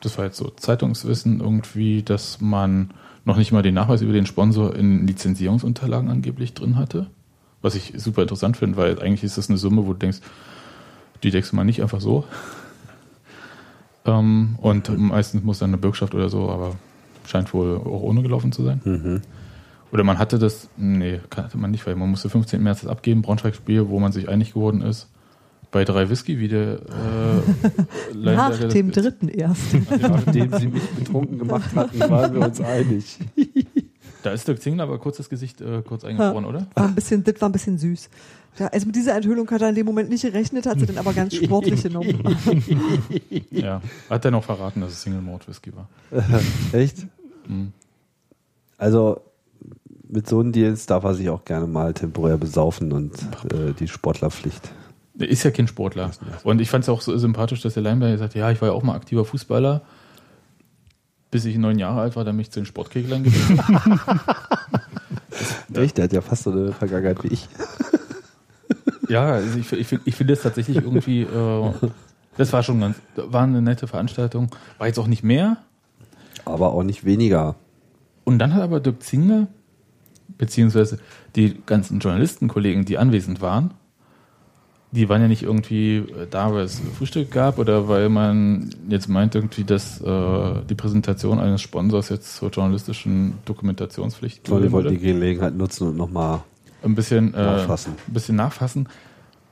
das 0.00 0.18
war 0.18 0.26
jetzt 0.26 0.36
so 0.36 0.50
Zeitungswissen 0.50 1.40
irgendwie, 1.40 2.02
dass 2.02 2.40
man 2.40 2.94
noch 3.24 3.36
nicht 3.36 3.52
mal 3.52 3.62
den 3.62 3.74
Nachweis 3.74 4.02
über 4.02 4.12
den 4.12 4.26
Sponsor 4.26 4.74
in 4.76 5.06
Lizenzierungsunterlagen 5.06 6.08
angeblich 6.08 6.54
drin 6.54 6.76
hatte. 6.76 7.10
Was 7.64 7.74
ich 7.74 7.94
super 7.96 8.20
interessant 8.20 8.58
finde, 8.58 8.76
weil 8.76 9.00
eigentlich 9.00 9.24
ist 9.24 9.38
das 9.38 9.48
eine 9.48 9.56
Summe, 9.56 9.86
wo 9.86 9.94
du 9.94 9.98
denkst, 9.98 10.18
die 11.22 11.30
deckst 11.30 11.52
du 11.52 11.56
mal 11.56 11.64
nicht 11.64 11.80
einfach 11.80 12.02
so. 12.02 12.24
Ähm, 14.04 14.58
und 14.60 14.98
meistens 14.98 15.42
muss 15.42 15.60
dann 15.60 15.70
eine 15.70 15.78
Bürgschaft 15.78 16.14
oder 16.14 16.28
so, 16.28 16.50
aber 16.50 16.76
scheint 17.26 17.54
wohl 17.54 17.78
auch 17.78 18.02
ohne 18.02 18.20
gelaufen 18.20 18.52
zu 18.52 18.64
sein. 18.64 18.82
Mhm. 18.84 19.22
Oder 19.92 20.04
man 20.04 20.18
hatte 20.18 20.38
das, 20.38 20.68
nee, 20.76 21.20
hatte 21.34 21.56
man 21.56 21.70
nicht, 21.70 21.86
weil 21.86 21.96
man 21.96 22.10
musste 22.10 22.28
15. 22.28 22.62
März 22.62 22.82
das 22.82 22.90
abgeben, 22.90 23.22
Braunschweig-Spiel, 23.22 23.88
wo 23.88 23.98
man 23.98 24.12
sich 24.12 24.28
einig 24.28 24.52
geworden 24.52 24.82
ist. 24.82 25.08
Bei 25.70 25.86
drei 25.86 26.10
Whisky, 26.10 26.38
wie 26.38 26.48
der 26.48 26.80
äh, 26.82 28.14
Nach 28.14 28.58
dem 28.58 28.92
dritten 28.92 29.28
erst. 29.28 29.74
Nachdem 30.02 30.52
sie 30.58 30.68
mich 30.68 30.86
betrunken 30.90 31.38
gemacht 31.38 31.74
hatten, 31.74 31.98
waren 31.98 32.34
wir 32.34 32.42
uns 32.42 32.60
einig. 32.60 33.18
Da 34.24 34.30
ist 34.30 34.48
Dirk 34.48 34.62
Zingler 34.62 34.84
aber 34.84 34.98
kurz 34.98 35.18
das 35.18 35.28
Gesicht 35.28 35.60
äh, 35.60 35.82
kurz 35.82 36.02
eingefroren, 36.02 36.46
oder? 36.46 36.66
War 36.74 36.86
ein 36.86 36.94
bisschen, 36.94 37.22
das 37.24 37.38
war 37.42 37.50
ein 37.50 37.52
bisschen 37.52 37.76
süß. 37.76 38.08
Ja, 38.58 38.68
also 38.68 38.86
mit 38.86 38.96
dieser 38.96 39.14
Enthüllung 39.14 39.50
hat 39.50 39.60
er 39.60 39.68
in 39.68 39.74
dem 39.74 39.84
Moment 39.84 40.08
nicht 40.08 40.22
gerechnet, 40.22 40.64
hat 40.64 40.80
sie 40.80 40.86
dann 40.86 40.96
aber 40.96 41.12
ganz 41.12 41.34
sportlich 41.34 41.82
genommen. 41.82 42.22
Ja. 43.50 43.82
Hat 44.08 44.24
er 44.24 44.30
noch 44.30 44.42
verraten, 44.42 44.80
dass 44.80 44.92
es 44.92 45.02
Single 45.02 45.20
Malt 45.20 45.46
Whisky 45.46 45.72
war. 45.76 45.88
Echt? 46.72 47.06
Mhm. 47.46 47.72
Also 48.78 49.20
mit 50.08 50.26
so 50.26 50.40
einem 50.40 50.52
Deals 50.52 50.86
darf 50.86 51.04
er 51.04 51.12
sich 51.12 51.28
auch 51.28 51.44
gerne 51.44 51.66
mal 51.66 51.92
temporär 51.92 52.38
besaufen 52.38 52.92
und 52.92 53.12
äh, 53.52 53.74
die 53.78 53.88
Sportlerpflicht. 53.88 54.70
Ist 55.18 55.42
ja 55.42 55.50
kein 55.50 55.68
Sportler. 55.68 56.12
Und 56.44 56.62
ich 56.62 56.70
fand 56.70 56.84
es 56.84 56.88
auch 56.88 57.02
so 57.02 57.14
sympathisch, 57.18 57.60
dass 57.60 57.74
der 57.74 57.82
Leinberger 57.82 58.16
sagt, 58.16 58.34
ja, 58.34 58.50
ich 58.50 58.62
war 58.62 58.68
ja 58.68 58.74
auch 58.74 58.82
mal 58.82 58.94
aktiver 58.94 59.26
Fußballer. 59.26 59.82
Bis 61.34 61.44
ich 61.46 61.58
neun 61.58 61.80
Jahre 61.80 62.02
alt 62.02 62.14
war, 62.14 62.22
dann 62.22 62.36
mich 62.36 62.52
zu 62.52 62.60
den 62.60 62.66
Sportkeglern 62.66 63.24
gewesen. 63.24 63.58
Echt? 65.74 65.98
Der 65.98 66.04
hat 66.04 66.12
ja 66.12 66.20
fast 66.20 66.44
so 66.44 66.52
eine 66.52 66.70
Vergangenheit 66.72 67.24
wie 67.24 67.32
ich. 67.34 67.48
ja, 69.08 69.32
also 69.32 69.58
ich, 69.58 69.72
ich, 69.72 69.86
find- 69.88 70.02
ich 70.04 70.14
finde 70.14 70.34
es 70.34 70.42
tatsächlich 70.42 70.76
irgendwie, 70.76 71.22
äh, 71.22 71.72
das 72.36 72.52
war 72.52 72.62
schon 72.62 72.80
ganz, 72.80 72.98
war 73.16 73.42
eine 73.42 73.60
nette 73.62 73.88
Veranstaltung. 73.88 74.48
War 74.78 74.86
jetzt 74.86 75.00
auch 75.00 75.08
nicht 75.08 75.24
mehr. 75.24 75.56
Aber 76.44 76.72
auch 76.72 76.84
nicht 76.84 77.04
weniger. 77.04 77.56
Und 78.22 78.38
dann 78.38 78.54
hat 78.54 78.62
aber 78.62 78.78
Dirk 78.78 79.02
Zingler, 79.02 79.48
beziehungsweise 80.38 81.00
die 81.34 81.60
ganzen 81.66 81.98
Journalistenkollegen, 81.98 82.84
die 82.84 82.96
anwesend 82.96 83.40
waren, 83.40 83.74
die 84.94 85.08
waren 85.08 85.20
ja 85.20 85.28
nicht 85.28 85.42
irgendwie 85.42 85.96
äh, 85.96 86.26
da, 86.30 86.54
weil 86.54 86.64
es 86.64 86.80
Frühstück 86.96 87.30
gab 87.30 87.58
oder 87.58 87.88
weil 87.88 88.08
man 88.08 88.70
jetzt 88.88 89.08
meint 89.08 89.34
irgendwie, 89.34 89.64
dass 89.64 90.00
äh, 90.00 90.54
die 90.68 90.74
Präsentation 90.74 91.40
eines 91.40 91.62
Sponsors 91.62 92.10
jetzt 92.10 92.36
zur 92.36 92.50
journalistischen 92.50 93.34
Dokumentationspflicht 93.44 94.48
Weil 94.50 94.62
wir 94.62 94.72
wollten 94.72 94.90
die 94.90 94.98
Gelegenheit 94.98 95.56
nutzen 95.56 95.88
und 95.88 95.96
nochmal 95.96 96.42
ein 96.84 96.94
bisschen 96.94 97.34
äh, 97.34 97.42
Nachfassen. 97.42 97.94
Ein 98.06 98.12
bisschen 98.12 98.36
nachfassen. 98.36 98.88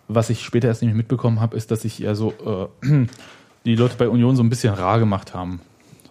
Was 0.06 0.30
ich 0.30 0.44
später 0.44 0.68
erst 0.68 0.82
nämlich 0.82 0.96
mitbekommen 0.96 1.40
habe, 1.40 1.56
ist, 1.56 1.70
dass 1.70 1.82
sich 1.82 1.98
ja 1.98 2.14
so 2.14 2.70
äh, 2.82 3.06
die 3.64 3.74
Leute 3.74 3.96
bei 3.98 4.08
Union 4.08 4.36
so 4.36 4.44
ein 4.44 4.50
bisschen 4.50 4.74
rar 4.74 5.00
gemacht 5.00 5.34
haben 5.34 5.60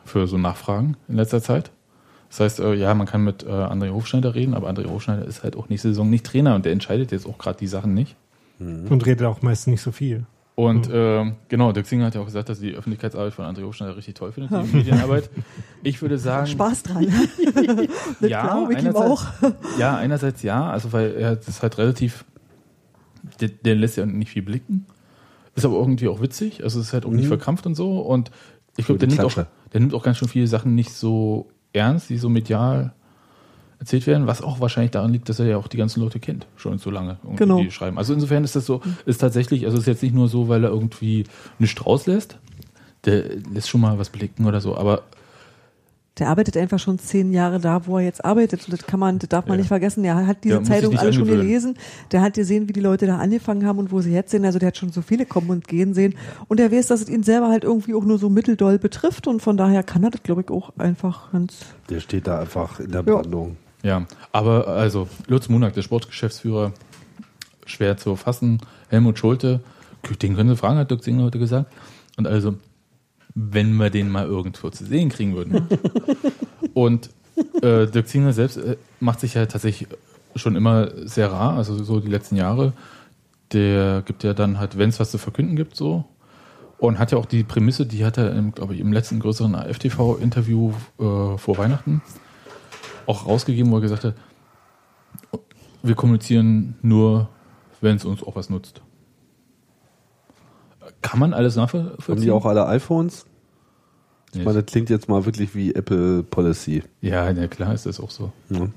für 0.04 0.28
so 0.28 0.38
Nachfragen 0.38 0.98
in 1.08 1.16
letzter 1.16 1.42
Zeit. 1.42 1.72
Das 2.30 2.42
heißt, 2.42 2.60
äh, 2.60 2.74
ja, 2.74 2.94
man 2.96 3.08
kann 3.08 3.24
mit 3.24 3.44
äh, 3.44 3.50
André 3.50 3.92
Hofschneider 3.92 4.36
reden, 4.36 4.56
aber 4.56 4.70
André 4.70 4.90
Hofschneider 4.90 5.26
ist 5.26 5.44
halt 5.44 5.56
auch 5.56 5.70
nächste 5.70 5.90
Saison 5.90 6.10
nicht 6.10 6.26
Trainer 6.26 6.56
und 6.56 6.66
der 6.66 6.74
entscheidet 6.74 7.12
jetzt 7.12 7.26
auch 7.26 7.38
gerade 7.38 7.58
die 7.58 7.68
Sachen 7.68 7.94
nicht. 7.94 8.16
Und 8.62 9.06
redet 9.06 9.26
auch 9.26 9.42
meist 9.42 9.68
nicht 9.68 9.82
so 9.82 9.92
viel. 9.92 10.26
Und 10.56 10.90
äh, 10.90 11.32
genau, 11.48 11.72
Dirk 11.72 11.88
Singer 11.88 12.06
hat 12.06 12.16
ja 12.16 12.22
auch 12.22 12.26
gesagt, 12.26 12.50
dass 12.50 12.60
er 12.60 12.70
die 12.70 12.76
Öffentlichkeitsarbeit 12.76 13.34
von 13.34 13.46
André 13.46 13.64
Hofschneider 13.64 13.96
richtig 13.96 14.16
toll 14.16 14.32
findet, 14.32 14.52
die 14.52 14.76
Medienarbeit. 14.78 15.30
Ich 15.84 16.00
würde 16.04 16.20
sagen, 16.20 16.46
Spaß 16.46 16.84
dran. 16.84 17.08
ja, 18.20 18.44
glaube 18.46 18.74
ich 18.76 18.84
ihm 18.84 18.96
auch. 18.96 19.26
ja, 19.80 19.98
einerseits 19.98 20.44
ja, 20.44 20.70
also 20.70 20.94
weil 20.94 21.16
er 21.16 21.36
das 21.38 21.48
ist 21.48 21.64
halt 21.64 21.80
relativ, 21.80 22.24
der, 23.40 23.50
der 23.50 23.74
lässt 23.74 23.98
ja 23.98 24.06
nicht 24.06 24.30
viel 24.30 24.44
blicken, 24.44 24.86
ist 25.56 25.66
aber 25.66 25.78
irgendwie 25.78 26.08
auch 26.08 26.22
witzig, 26.22 26.64
also 26.64 26.80
es 26.80 26.88
ist 26.88 26.94
halt 26.94 27.08
auch 27.08 27.12
nicht 27.12 27.28
verkrampft 27.28 27.66
und 27.66 27.74
so. 27.74 28.00
Und 28.00 28.30
ich 28.78 28.86
glaube, 28.86 29.00
der 29.00 29.08
nimmt 29.08 29.22
auch, 29.22 29.34
der 29.34 29.80
nimmt 29.80 29.96
auch 29.96 30.04
ganz 30.04 30.18
schön 30.18 30.28
viele 30.28 30.46
Sachen 30.46 30.76
nicht 30.76 30.92
so 30.92 31.50
ernst, 31.74 32.12
die 32.12 32.18
so 32.18 32.30
medial 32.30 32.94
erzählt 33.82 34.08
werden, 34.08 34.28
was 34.28 34.42
auch 34.42 34.62
wahrscheinlich 34.62 34.92
daran 34.92 35.12
liegt, 35.12 35.28
dass 35.28 35.40
er 35.40 35.48
ja 35.48 35.58
auch 35.58 35.68
die 35.68 35.76
ganzen 35.78 36.00
Leute 36.02 36.20
kennt, 36.20 36.48
schon 36.56 36.78
so 36.78 36.90
lange 36.92 37.18
irgendwie 37.24 37.44
Genau. 37.44 37.62
die 37.62 37.72
schreiben. 37.72 37.98
Also 37.98 38.14
insofern 38.14 38.44
ist 38.46 38.56
das 38.56 38.66
so, 38.66 38.80
ist 39.06 39.18
tatsächlich, 39.18 39.66
also 39.66 39.76
es 39.78 39.82
ist 39.84 39.88
jetzt 39.88 40.04
nicht 40.04 40.16
nur 40.16 40.30
so, 40.30 40.48
weil 40.48 40.64
er 40.64 40.70
irgendwie 40.70 41.26
nichts 41.60 41.86
rauslässt, 41.86 42.38
der 43.06 43.24
lässt 43.54 43.68
schon 43.70 43.82
mal 43.82 43.98
was 44.00 44.10
blicken 44.10 44.46
oder 44.46 44.62
so, 44.62 44.78
aber 44.78 45.02
Der 46.18 46.28
arbeitet 46.28 46.58
einfach 46.58 46.78
schon 46.78 47.00
zehn 47.00 47.32
Jahre 47.32 47.60
da, 47.60 47.88
wo 47.88 47.98
er 47.98 48.04
jetzt 48.04 48.24
arbeitet. 48.26 48.66
Und 48.66 48.74
das 48.74 48.86
kann 48.86 49.00
man, 49.00 49.18
das 49.18 49.30
darf 49.30 49.46
man 49.48 49.54
Ja. 49.56 49.60
nicht 49.62 49.70
vergessen. 49.70 50.04
Der 50.04 50.28
hat 50.28 50.44
diese 50.44 50.56
Der 50.56 50.64
Zeitung 50.66 50.96
alle 50.98 51.14
schon 51.14 51.26
gelesen. 51.26 51.78
Der 52.12 52.22
hat 52.22 52.34
gesehen, 52.34 52.68
wie 52.68 52.74
die 52.74 52.82
Leute 52.82 53.08
da 53.08 53.18
angefangen 53.18 53.66
haben 53.66 53.80
und 53.80 53.92
wo 53.94 54.02
sie 54.02 54.12
jetzt 54.12 54.30
sind. 54.32 54.44
Also 54.46 54.60
der 54.60 54.68
hat 54.68 54.78
schon 54.78 54.92
so 54.92 55.02
viele 55.02 55.26
kommen 55.26 55.50
und 55.50 55.68
gehen 55.70 55.94
sehen. 55.94 56.14
Und 56.50 56.60
er 56.60 56.70
weiß, 56.72 56.88
dass 56.88 57.02
es 57.02 57.10
ihn 57.10 57.24
selber 57.24 57.48
halt 57.48 57.64
irgendwie 57.64 57.94
auch 57.96 58.04
nur 58.04 58.20
so 58.20 58.30
mitteldoll 58.30 58.78
betrifft. 58.78 59.26
Und 59.26 59.42
von 59.42 59.56
daher 59.56 59.84
kann 59.84 60.04
er 60.04 60.12
das, 60.12 60.22
glaube 60.22 60.42
ich, 60.42 60.50
auch 60.52 60.74
einfach 60.78 61.32
ganz. 61.32 61.60
Der 61.90 62.02
steht 62.02 62.28
da 62.28 62.42
einfach 62.42 62.80
in 62.82 62.92
der 62.92 63.04
Ja. 63.06 63.16
Brandung. 63.16 63.52
Ja, 63.52 63.56
aber 64.32 64.68
also 64.68 65.08
Lutz 65.28 65.50
Munak, 65.50 65.74
der 65.74 65.82
Sportgeschäftsführer, 65.82 66.74
schwer 67.66 67.98
zu 67.98 68.16
fassen. 68.16 68.60
Helmut 68.90 69.18
Schulte, 69.18 69.62
den 70.22 70.36
können 70.36 70.50
Sie 70.50 70.58
fragen, 70.58 70.78
hat 70.78 70.92
Dirk 70.92 71.04
Zingler 71.04 71.26
heute 71.26 71.40
gesagt. 71.40 71.72
Und 72.18 72.28
also, 72.28 72.56
wenn 73.34 73.74
wir 73.76 73.90
den 73.90 74.10
mal 74.10 74.26
irgendwo 74.26 74.70
zu 74.70 74.86
sehen 74.86 75.10
kriegen 75.10 75.36
würden. 75.36 75.68
Und 76.74 77.10
äh, 77.62 77.88
Dirk 77.88 78.08
Zingler 78.08 78.34
selbst 78.34 78.58
äh, 78.58 78.78
macht 79.00 79.20
sich 79.20 79.36
ja 79.36 79.46
tatsächlich 79.46 79.88
schon 80.36 80.56
immer 80.56 80.92
sehr 81.06 81.32
rar, 81.32 81.58
also 81.58 81.84
so 81.84 82.00
die 82.00 82.10
letzten 82.10 82.36
Jahre. 82.36 82.74
Der 83.54 84.02
gibt 84.06 84.24
ja 84.24 84.34
dann 84.34 84.60
halt, 84.60 84.78
wenn 84.78 84.90
es 84.90 85.00
was 85.00 85.12
zu 85.12 85.18
verkünden 85.18 85.56
gibt, 85.56 85.76
so. 85.76 86.06
Und 86.78 86.98
hat 86.98 87.12
ja 87.12 87.18
auch 87.18 87.26
die 87.26 87.44
Prämisse, 87.44 87.86
die 87.86 88.06
hat 88.06 88.18
er, 88.18 88.42
glaube 88.54 88.74
ich, 88.74 88.80
im 88.80 88.92
letzten 88.92 89.20
größeren 89.20 89.54
AFTV-Interview 89.54 90.72
äh, 91.00 91.38
vor 91.38 91.58
Weihnachten 91.58 92.02
auch 93.08 93.26
rausgegeben, 93.26 93.72
wo 93.72 93.76
er 93.78 93.82
gesagt 93.82 94.04
hat, 94.04 94.16
wir 95.84 95.96
kommunizieren 95.96 96.76
nur, 96.82 97.30
wenn 97.82 97.96
es 97.98 98.06
uns 98.06 98.22
auch 98.24 98.36
was 98.36 98.50
nutzt. 98.50 98.82
Kann 101.02 101.20
man 101.20 101.34
alles 101.34 101.56
nachvollziehen? 101.56 101.98
Haben 102.08 102.22
die 102.22 102.32
auch 102.32 102.46
alle 102.46 102.68
iPhones? 102.68 103.26
Ich 104.34 104.38
Nee. 104.40 104.46
meine, 104.46 104.62
das 104.64 104.72
klingt 104.72 104.90
jetzt 104.90 105.10
mal 105.10 105.26
wirklich 105.26 105.56
wie 105.56 105.74
Apple 105.76 106.24
Policy. 106.24 106.84
Ja, 107.02 107.30
ja, 107.32 107.48
klar 107.48 107.74
ist 107.74 107.86
das 107.86 108.00
auch 108.00 108.12
so. 108.12 108.32
Ne? 108.50 108.72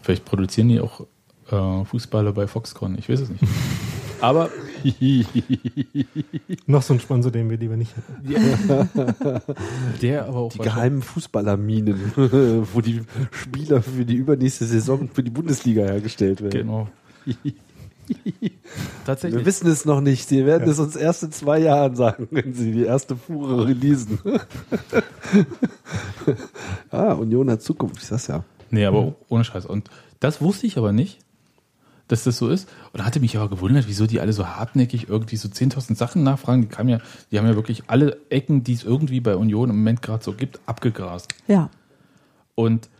Vielleicht 0.00 0.24
produzieren 0.24 0.68
die 0.68 0.80
auch 0.80 1.06
äh, 1.50 1.84
Fußballer 1.84 2.32
bei 2.32 2.46
Foxconn, 2.48 2.98
ich 2.98 3.08
weiß 3.08 3.20
es 3.20 3.28
nicht. 3.28 3.44
Aber 4.20 4.48
Noch 6.66 6.82
so 6.82 6.94
ein 6.94 7.00
Sponsor, 7.00 7.30
den 7.30 7.50
wir 7.50 7.56
lieber 7.56 7.76
nicht 7.76 7.94
hätten. 7.96 9.42
der 10.02 10.26
aber 10.26 10.38
auch 10.38 10.52
Die 10.52 10.58
geheimen 10.58 11.02
Fußballerminen, 11.02 12.12
wo 12.72 12.80
die 12.80 13.02
Spieler 13.30 13.82
für 13.82 14.04
die 14.04 14.14
übernächste 14.14 14.64
Saison 14.64 15.08
für 15.12 15.22
die 15.22 15.30
Bundesliga 15.30 15.82
hergestellt 15.82 16.42
werden. 16.42 16.60
Genau. 16.60 16.88
Wir 17.24 17.52
Tatsächlich. 19.06 19.44
wissen 19.46 19.70
es 19.70 19.84
noch 19.84 20.00
nicht. 20.00 20.28
Sie 20.28 20.44
werden 20.44 20.68
es 20.68 20.78
uns 20.78 20.96
erst 20.96 21.22
in 21.22 21.32
zwei 21.32 21.58
Jahren 21.58 21.94
sagen, 21.94 22.28
wenn 22.30 22.52
sie 22.52 22.72
die 22.72 22.84
erste 22.84 23.16
Fuhre 23.16 23.66
releasen. 23.66 24.18
ah, 26.90 27.12
Union 27.12 27.50
hat 27.50 27.62
Zukunft, 27.62 27.98
ich 27.98 28.04
sag's 28.04 28.26
ja. 28.26 28.44
Nee, 28.70 28.86
aber 28.86 29.14
ohne 29.28 29.44
Scheiß. 29.44 29.66
Und 29.66 29.88
das 30.20 30.40
wusste 30.40 30.66
ich 30.66 30.78
aber 30.78 30.92
nicht, 30.92 31.20
dass 32.12 32.24
das 32.24 32.36
so 32.36 32.48
ist. 32.48 32.68
Und 32.92 33.00
da 33.00 33.06
hatte 33.06 33.20
mich 33.20 33.36
aber 33.36 33.48
gewundert, 33.48 33.88
wieso 33.88 34.06
die 34.06 34.20
alle 34.20 34.32
so 34.32 34.46
hartnäckig 34.46 35.08
irgendwie 35.08 35.36
so 35.36 35.48
10.000 35.48 35.96
Sachen 35.96 36.22
nachfragen. 36.22 36.62
Die, 36.62 36.68
kamen 36.68 36.90
ja, 36.90 36.98
die 37.30 37.38
haben 37.38 37.46
ja 37.46 37.56
wirklich 37.56 37.84
alle 37.86 38.18
Ecken, 38.28 38.62
die 38.62 38.74
es 38.74 38.84
irgendwie 38.84 39.20
bei 39.20 39.34
Union 39.34 39.70
im 39.70 39.76
Moment 39.76 40.02
gerade 40.02 40.22
so 40.22 40.34
gibt, 40.34 40.60
abgegrast. 40.66 41.34
Ja. 41.48 41.70
Und 42.54 42.90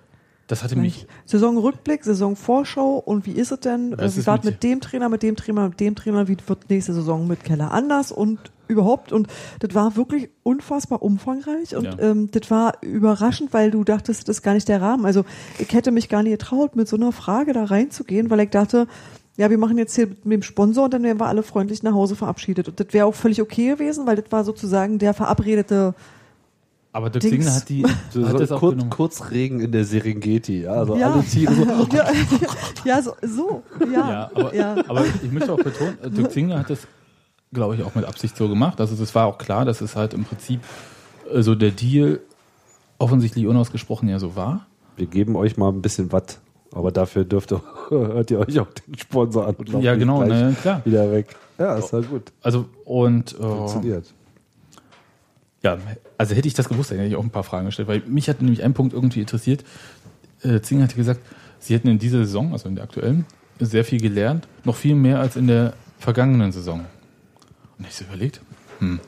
das 0.52 0.62
hatte 0.62 0.76
mich, 0.76 1.06
Saisonrückblick, 1.24 2.04
Saisonvorschau 2.04 2.98
und 2.98 3.24
wie 3.26 3.32
ist 3.32 3.52
es 3.52 3.60
denn? 3.60 3.94
Äh, 3.94 4.10
wie 4.14 4.26
war 4.26 4.34
mit- 4.36 4.44
es 4.44 4.50
mit 4.50 4.62
dem 4.62 4.80
Trainer, 4.80 5.08
mit 5.08 5.22
dem 5.22 5.34
Trainer, 5.34 5.68
mit 5.68 5.80
dem 5.80 5.94
Trainer? 5.94 6.28
Wie 6.28 6.36
wird 6.46 6.68
nächste 6.68 6.92
Saison 6.92 7.26
mit 7.26 7.42
Keller 7.42 7.72
anders 7.72 8.12
und 8.12 8.38
überhaupt? 8.68 9.12
Und 9.12 9.28
das 9.60 9.74
war 9.74 9.96
wirklich 9.96 10.28
unfassbar 10.42 11.02
umfangreich 11.02 11.74
und 11.74 11.84
Ja. 11.84 11.98
ähm, 11.98 12.30
das 12.30 12.50
war 12.50 12.74
überraschend, 12.82 13.52
weil 13.54 13.70
du 13.70 13.82
dachtest, 13.82 14.28
das 14.28 14.36
ist 14.36 14.42
gar 14.42 14.54
nicht 14.54 14.68
der 14.68 14.82
Rahmen. 14.82 15.06
Also 15.06 15.24
ich 15.58 15.72
hätte 15.72 15.90
mich 15.90 16.08
gar 16.10 16.22
nicht 16.22 16.32
getraut, 16.38 16.76
mit 16.76 16.86
so 16.86 16.96
einer 16.96 17.12
Frage 17.12 17.52
da 17.54 17.64
reinzugehen, 17.64 18.28
weil 18.30 18.40
ich 18.40 18.50
dachte, 18.50 18.86
ja, 19.38 19.48
wir 19.48 19.56
machen 19.56 19.78
jetzt 19.78 19.94
hier 19.94 20.08
mit 20.08 20.32
dem 20.34 20.42
Sponsor 20.42 20.84
und 20.84 20.92
dann 20.92 21.02
werden 21.02 21.18
wir 21.18 21.26
alle 21.26 21.42
freundlich 21.42 21.82
nach 21.82 21.94
Hause 21.94 22.14
verabschiedet. 22.16 22.68
Und 22.68 22.78
das 22.78 22.88
wäre 22.92 23.06
auch 23.06 23.14
völlig 23.14 23.40
okay 23.40 23.68
gewesen, 23.70 24.06
weil 24.06 24.16
das 24.16 24.26
war 24.30 24.44
sozusagen 24.44 24.98
der 24.98 25.14
verabredete 25.14 25.94
Aber 26.94 27.08
Dirk 27.10 27.22
Dings. 27.22 27.34
Zingler 27.46 27.54
hat 27.54 27.68
die 27.68 27.82
So, 28.10 28.22
hat 28.24 28.32
so 28.32 28.38
das 28.38 28.52
auch 28.52 28.60
kurz, 28.60 28.72
genommen. 28.74 28.90
kurz 28.90 29.30
Regen 29.30 29.60
in 29.60 29.72
der 29.72 29.84
Serengeti. 29.84 30.62
Ja, 30.62 30.72
also 30.72 30.96
Ja. 30.96 31.12
alle 31.12 31.24
Tiere 31.24 31.54
so. 31.54 31.62
ja, 31.96 32.06
ja, 32.84 33.02
so, 33.02 33.12
so. 33.22 33.62
Ja, 33.80 34.10
Ja, 34.10 34.30
aber, 34.34 34.54
ja. 34.54 34.74
aber 34.88 35.04
ich 35.22 35.32
möchte 35.32 35.52
auch 35.52 35.56
betonen, 35.62 35.96
äh, 36.02 36.10
Dirk 36.10 36.30
Zingler 36.32 36.58
hat 36.58 36.68
das, 36.70 36.80
glaube 37.52 37.74
ich, 37.76 37.82
auch 37.82 37.94
mit 37.94 38.04
Absicht 38.04 38.36
so 38.36 38.48
gemacht. 38.48 38.80
Also 38.80 39.02
es 39.02 39.14
war 39.14 39.26
auch 39.26 39.38
klar, 39.38 39.64
dass 39.64 39.80
es 39.80 39.96
halt 39.96 40.12
im 40.14 40.24
Prinzip 40.24 40.60
äh, 41.32 41.42
so 41.42 41.54
der 41.54 41.70
Deal 41.70 42.20
offensichtlich 42.98 43.46
unausgesprochen 43.46 44.08
ja 44.08 44.18
so 44.18 44.36
war. 44.36 44.66
Wir 44.96 45.06
geben 45.06 45.34
euch 45.36 45.56
mal 45.56 45.70
ein 45.70 45.80
bisschen 45.82 46.12
Watt, 46.12 46.40
aber 46.72 46.92
dafür 46.92 47.24
dürft 47.24 47.52
ihr, 47.52 47.62
hört 47.88 48.30
ihr 48.30 48.38
euch 48.38 48.60
auch 48.60 48.68
den 48.86 48.98
Sponsor 48.98 49.46
an 49.48 49.54
und 49.54 49.68
Ja, 49.82 49.92
nicht 49.92 50.00
genau, 50.00 50.22
ja, 50.24 50.50
klar. 50.52 50.82
wieder 50.84 51.10
weg. 51.10 51.34
Ja, 51.58 51.76
ist 51.76 51.92
halt 51.94 52.10
gut. 52.10 52.32
Also 52.42 52.66
und 52.84 53.32
äh, 53.32 53.42
Funktioniert. 53.42 54.12
Ja, 55.62 55.78
also 56.18 56.34
hätte 56.34 56.48
ich 56.48 56.54
das 56.54 56.68
gewusst, 56.68 56.90
hätte 56.90 57.04
ich 57.04 57.16
auch 57.16 57.22
ein 57.22 57.30
paar 57.30 57.44
Fragen 57.44 57.66
gestellt, 57.66 57.88
weil 57.88 58.02
mich 58.06 58.28
hat 58.28 58.42
nämlich 58.42 58.62
ein 58.62 58.74
Punkt 58.74 58.92
irgendwie 58.92 59.20
interessiert. 59.20 59.64
Äh, 60.42 60.60
Zingler 60.60 60.84
hatte 60.84 60.96
gesagt, 60.96 61.20
sie 61.58 61.74
hätten 61.74 61.88
in 61.88 61.98
dieser 61.98 62.18
Saison, 62.18 62.52
also 62.52 62.68
in 62.68 62.74
der 62.74 62.84
aktuellen, 62.84 63.26
sehr 63.60 63.84
viel 63.84 64.00
gelernt, 64.00 64.48
noch 64.64 64.76
viel 64.76 64.94
mehr 64.94 65.20
als 65.20 65.36
in 65.36 65.46
der 65.46 65.74
vergangenen 65.98 66.50
Saison. 66.52 66.84
Und 67.78 67.86
ich 67.86 67.94
so 67.94 68.04
überlegt, 68.04 68.40
hm. 68.78 69.00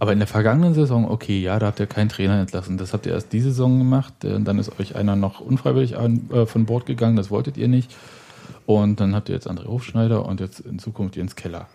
Aber 0.00 0.12
in 0.12 0.18
der 0.18 0.26
vergangenen 0.26 0.74
Saison, 0.74 1.08
okay, 1.08 1.40
ja, 1.40 1.60
da 1.60 1.66
habt 1.66 1.78
ihr 1.78 1.86
keinen 1.86 2.08
Trainer 2.08 2.40
entlassen. 2.40 2.76
Das 2.76 2.92
habt 2.92 3.06
ihr 3.06 3.12
erst 3.12 3.32
diese 3.32 3.50
Saison 3.50 3.78
gemacht. 3.78 4.24
äh, 4.24 4.40
Dann 4.40 4.58
ist 4.58 4.80
euch 4.80 4.96
einer 4.96 5.14
noch 5.14 5.38
unfreiwillig 5.38 5.96
an, 5.96 6.28
äh, 6.32 6.44
von 6.44 6.66
Bord 6.66 6.86
gegangen, 6.86 7.14
das 7.14 7.30
wolltet 7.30 7.56
ihr 7.56 7.68
nicht. 7.68 7.94
Und 8.66 8.98
dann 8.98 9.14
habt 9.14 9.28
ihr 9.28 9.36
jetzt 9.36 9.48
André 9.48 9.66
Hofschneider 9.66 10.26
und 10.26 10.40
jetzt 10.40 10.58
in 10.58 10.80
Zukunft 10.80 11.14
Jens 11.14 11.36
Keller. 11.36 11.68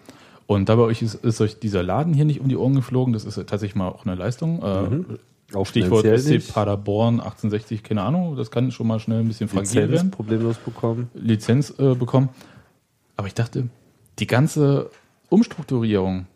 Und 0.48 0.70
dabei 0.70 0.84
euch 0.84 1.02
ist, 1.02 1.16
ist 1.16 1.41
euch 1.41 1.60
dieser 1.60 1.84
Laden 1.84 2.14
hier 2.14 2.26
nicht 2.26 2.39
um 2.39 2.48
die 2.48 2.56
Ohren 2.56 2.74
geflogen. 2.74 3.14
Das 3.14 3.26
ist 3.26 3.36
tatsächlich 3.36 3.76
mal 3.76 3.89
auch 3.89 4.06
eine 4.06 4.16
Leistung. 4.16 4.64
Äh, 4.64 5.56
Auch 5.56 5.66
Stichwort 5.66 6.06
SC. 6.06 6.54
Paderborn 6.54 7.16
1860, 7.16 7.84
keine 7.84 8.02
Ahnung. 8.04 8.38
Das 8.38 8.50
kann 8.50 8.72
schon 8.72 8.88
mal 8.88 9.00
schnell 9.00 9.20
ein 9.20 9.28
bisschen 9.28 9.50
fragil 9.50 9.82
Lizenz 9.82 9.91
werden. 9.91 10.12
problemlos 10.12 10.58
bekommen. 10.58 11.10
Lizenz 11.14 11.74
äh, 11.78 11.95
bekommen. 11.95 12.30
Aber 13.18 13.28
ich 13.28 13.34
dachte, 13.34 13.68
die 14.20 14.28
ganze 14.28 14.89
Umstrukturierung, 15.30 16.28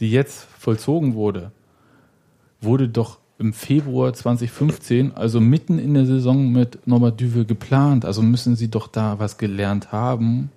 die 0.00 0.10
jetzt 0.10 0.44
vollzogen 0.58 1.14
wurde, 1.14 1.52
wurde 2.60 2.88
doch 2.88 3.18
im 3.38 3.52
Februar 3.52 4.12
2015, 4.12 5.14
also 5.14 5.40
mitten 5.40 5.78
in 5.78 5.94
der 5.94 6.06
Saison 6.06 6.50
mit 6.50 6.84
Norbert 6.88 7.20
Düvel 7.20 7.44
geplant. 7.44 8.04
Also 8.04 8.22
müssen 8.22 8.56
sie 8.56 8.68
doch 8.68 8.88
da 8.88 9.20
was 9.20 9.38
gelernt 9.38 9.92
haben, 9.92 10.50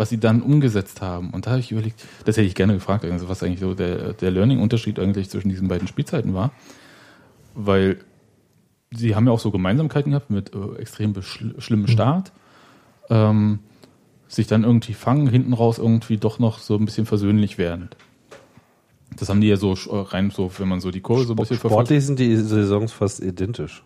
was 0.00 0.08
sie 0.08 0.18
dann 0.18 0.40
umgesetzt 0.40 1.02
haben. 1.02 1.28
Und 1.28 1.44
da 1.44 1.50
habe 1.50 1.60
ich 1.60 1.72
überlegt, 1.72 2.02
das 2.24 2.38
hätte 2.38 2.46
ich 2.46 2.54
gerne 2.54 2.72
gefragt, 2.72 3.04
also 3.04 3.28
was 3.28 3.42
eigentlich 3.42 3.60
so 3.60 3.74
der, 3.74 4.14
der 4.14 4.30
Learning-Unterschied 4.30 4.98
eigentlich 4.98 5.28
zwischen 5.28 5.50
diesen 5.50 5.68
beiden 5.68 5.86
Spielzeiten 5.86 6.32
war. 6.32 6.52
Weil 7.54 7.98
sie 8.90 9.14
haben 9.14 9.26
ja 9.26 9.32
auch 9.32 9.40
so 9.40 9.50
Gemeinsamkeiten 9.50 10.12
gehabt 10.12 10.30
mit 10.30 10.54
äh, 10.54 10.80
extrem 10.80 11.12
beschl- 11.12 11.60
schlimmem 11.60 11.86
Start. 11.86 12.32
Ähm, 13.10 13.58
sich 14.26 14.46
dann 14.46 14.64
irgendwie 14.64 14.94
fangen, 14.94 15.28
hinten 15.28 15.52
raus 15.52 15.76
irgendwie 15.76 16.16
doch 16.16 16.38
noch 16.38 16.60
so 16.60 16.76
ein 16.76 16.86
bisschen 16.86 17.04
versöhnlich 17.04 17.58
werden. 17.58 17.90
Das 19.16 19.28
haben 19.28 19.42
die 19.42 19.48
ja 19.48 19.56
so 19.56 19.74
äh, 19.74 19.76
rein 19.90 20.30
so, 20.30 20.50
wenn 20.56 20.68
man 20.68 20.80
so 20.80 20.90
die 20.90 21.02
Kurve 21.02 21.24
so 21.24 21.34
ein 21.34 21.36
bisschen 21.36 21.58
verfolgt, 21.58 21.88
Sportlich 21.88 22.06
sind 22.06 22.18
die 22.18 22.36
Saisons 22.36 22.92
fast 22.92 23.20
identisch. 23.20 23.82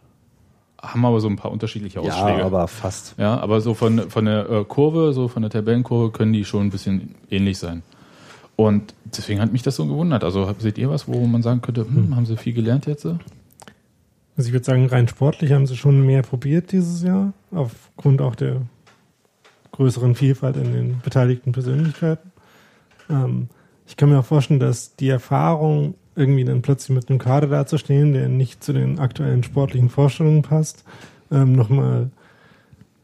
Haben 0.93 1.05
aber 1.05 1.21
so 1.21 1.29
ein 1.29 1.37
paar 1.37 1.51
unterschiedliche 1.51 2.01
Ausschläge. 2.01 2.39
Ja, 2.39 2.47
aber 2.47 2.69
fast. 2.69 3.15
Ja, 3.19 3.39
aber 3.39 3.61
so 3.61 3.75
von, 3.75 4.11
von 4.11 4.25
der 4.25 4.51
äh, 4.51 4.65
Kurve, 4.65 5.13
so 5.13 5.29
von 5.29 5.43
der 5.43 5.51
Tabellenkurve 5.51 6.11
können 6.11 6.33
die 6.33 6.45
schon 6.45 6.67
ein 6.67 6.71
bisschen 6.71 7.15
ähnlich 7.31 7.59
sein. 7.59 7.83
Und 8.57 8.95
deswegen 9.05 9.41
hat 9.41 9.53
mich 9.53 9.63
das 9.63 9.77
so 9.77 9.87
gewundert. 9.87 10.23
Also 10.23 10.53
seht 10.59 10.79
ihr 10.79 10.89
was, 10.89 11.09
wo 11.09 11.27
man 11.27 11.43
sagen 11.43 11.61
könnte, 11.61 11.83
hm, 11.83 12.15
haben 12.15 12.27
sie 12.27 12.37
viel 12.37 12.53
gelernt 12.53 12.87
jetzt? 12.87 13.05
Also 13.07 14.49
ich 14.49 14.53
würde 14.53 14.65
sagen, 14.65 14.87
rein 14.87 15.09
sportlich 15.09 15.53
haben 15.53 15.67
sie 15.67 15.77
schon 15.77 16.05
mehr 16.05 16.23
probiert 16.23 16.73
dieses 16.73 17.03
Jahr, 17.03 17.33
aufgrund 17.53 18.21
auch 18.21 18.35
der 18.35 18.63
größeren 19.73 20.15
Vielfalt 20.15 20.57
in 20.57 20.73
den 20.73 21.01
beteiligten 21.01 21.53
Persönlichkeiten. 21.53 22.31
Ähm, 23.11 23.49
ich 23.87 23.97
kann 23.97 24.09
mir 24.09 24.21
auch 24.21 24.25
vorstellen, 24.25 24.61
dass 24.61 24.97
die 24.97 25.09
Erfahrung, 25.09 25.95
irgendwie 26.17 26.45
dann 26.45 26.63
plötzlich 26.63 26.95
mit 26.95 27.09
einem 27.09 27.19
Kader 27.19 27.49
dazustehen, 27.49 28.13
der 28.13 28.29
nicht 28.29 28.63
zu 28.63 28.73
den 28.73 28.99
aktuellen 28.99 29.43
sportlichen 29.43 29.89
Vorstellungen 29.89 30.43
passt, 30.43 30.85
ähm, 31.31 31.53
nochmal 31.53 32.11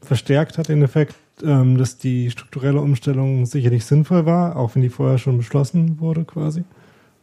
verstärkt 0.01 0.57
hat 0.57 0.69
den 0.69 0.81
Effekt, 0.81 1.15
ähm, 1.43 1.77
dass 1.77 1.97
die 1.97 2.31
strukturelle 2.31 2.81
Umstellung 2.81 3.45
sicherlich 3.45 3.85
sinnvoll 3.85 4.25
war, 4.25 4.55
auch 4.55 4.75
wenn 4.75 4.81
die 4.81 4.89
vorher 4.89 5.17
schon 5.17 5.37
beschlossen 5.37 5.99
wurde 5.99 6.23
quasi. 6.23 6.63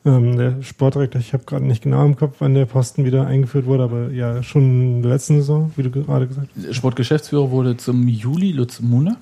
Ähm, 0.05 0.37
der 0.37 0.63
Sportdirektor, 0.63 1.21
ich 1.21 1.33
habe 1.33 1.45
gerade 1.45 1.65
nicht 1.65 1.83
genau 1.83 2.05
im 2.05 2.17
Kopf, 2.17 2.37
wann 2.39 2.55
der 2.55 2.67
Posten 2.67 3.05
wieder 3.05 3.27
eingeführt 3.27 3.67
wurde, 3.67 3.83
aber 3.83 4.11
ja, 4.11 4.43
schon 4.43 4.97
in 4.97 5.03
der 5.03 5.13
letzten 5.13 5.37
Saison, 5.37 5.73
wie 5.77 5.83
du 5.83 5.91
gerade 5.91 6.29
gesagt 6.29 6.49
hast. 6.57 6.75
Sportgeschäftsführer 6.75 7.51
wurde 7.51 7.77
zum 7.77 8.07
Juli 8.07 8.53
Lutz 8.53 8.81
Munak. 8.81 9.19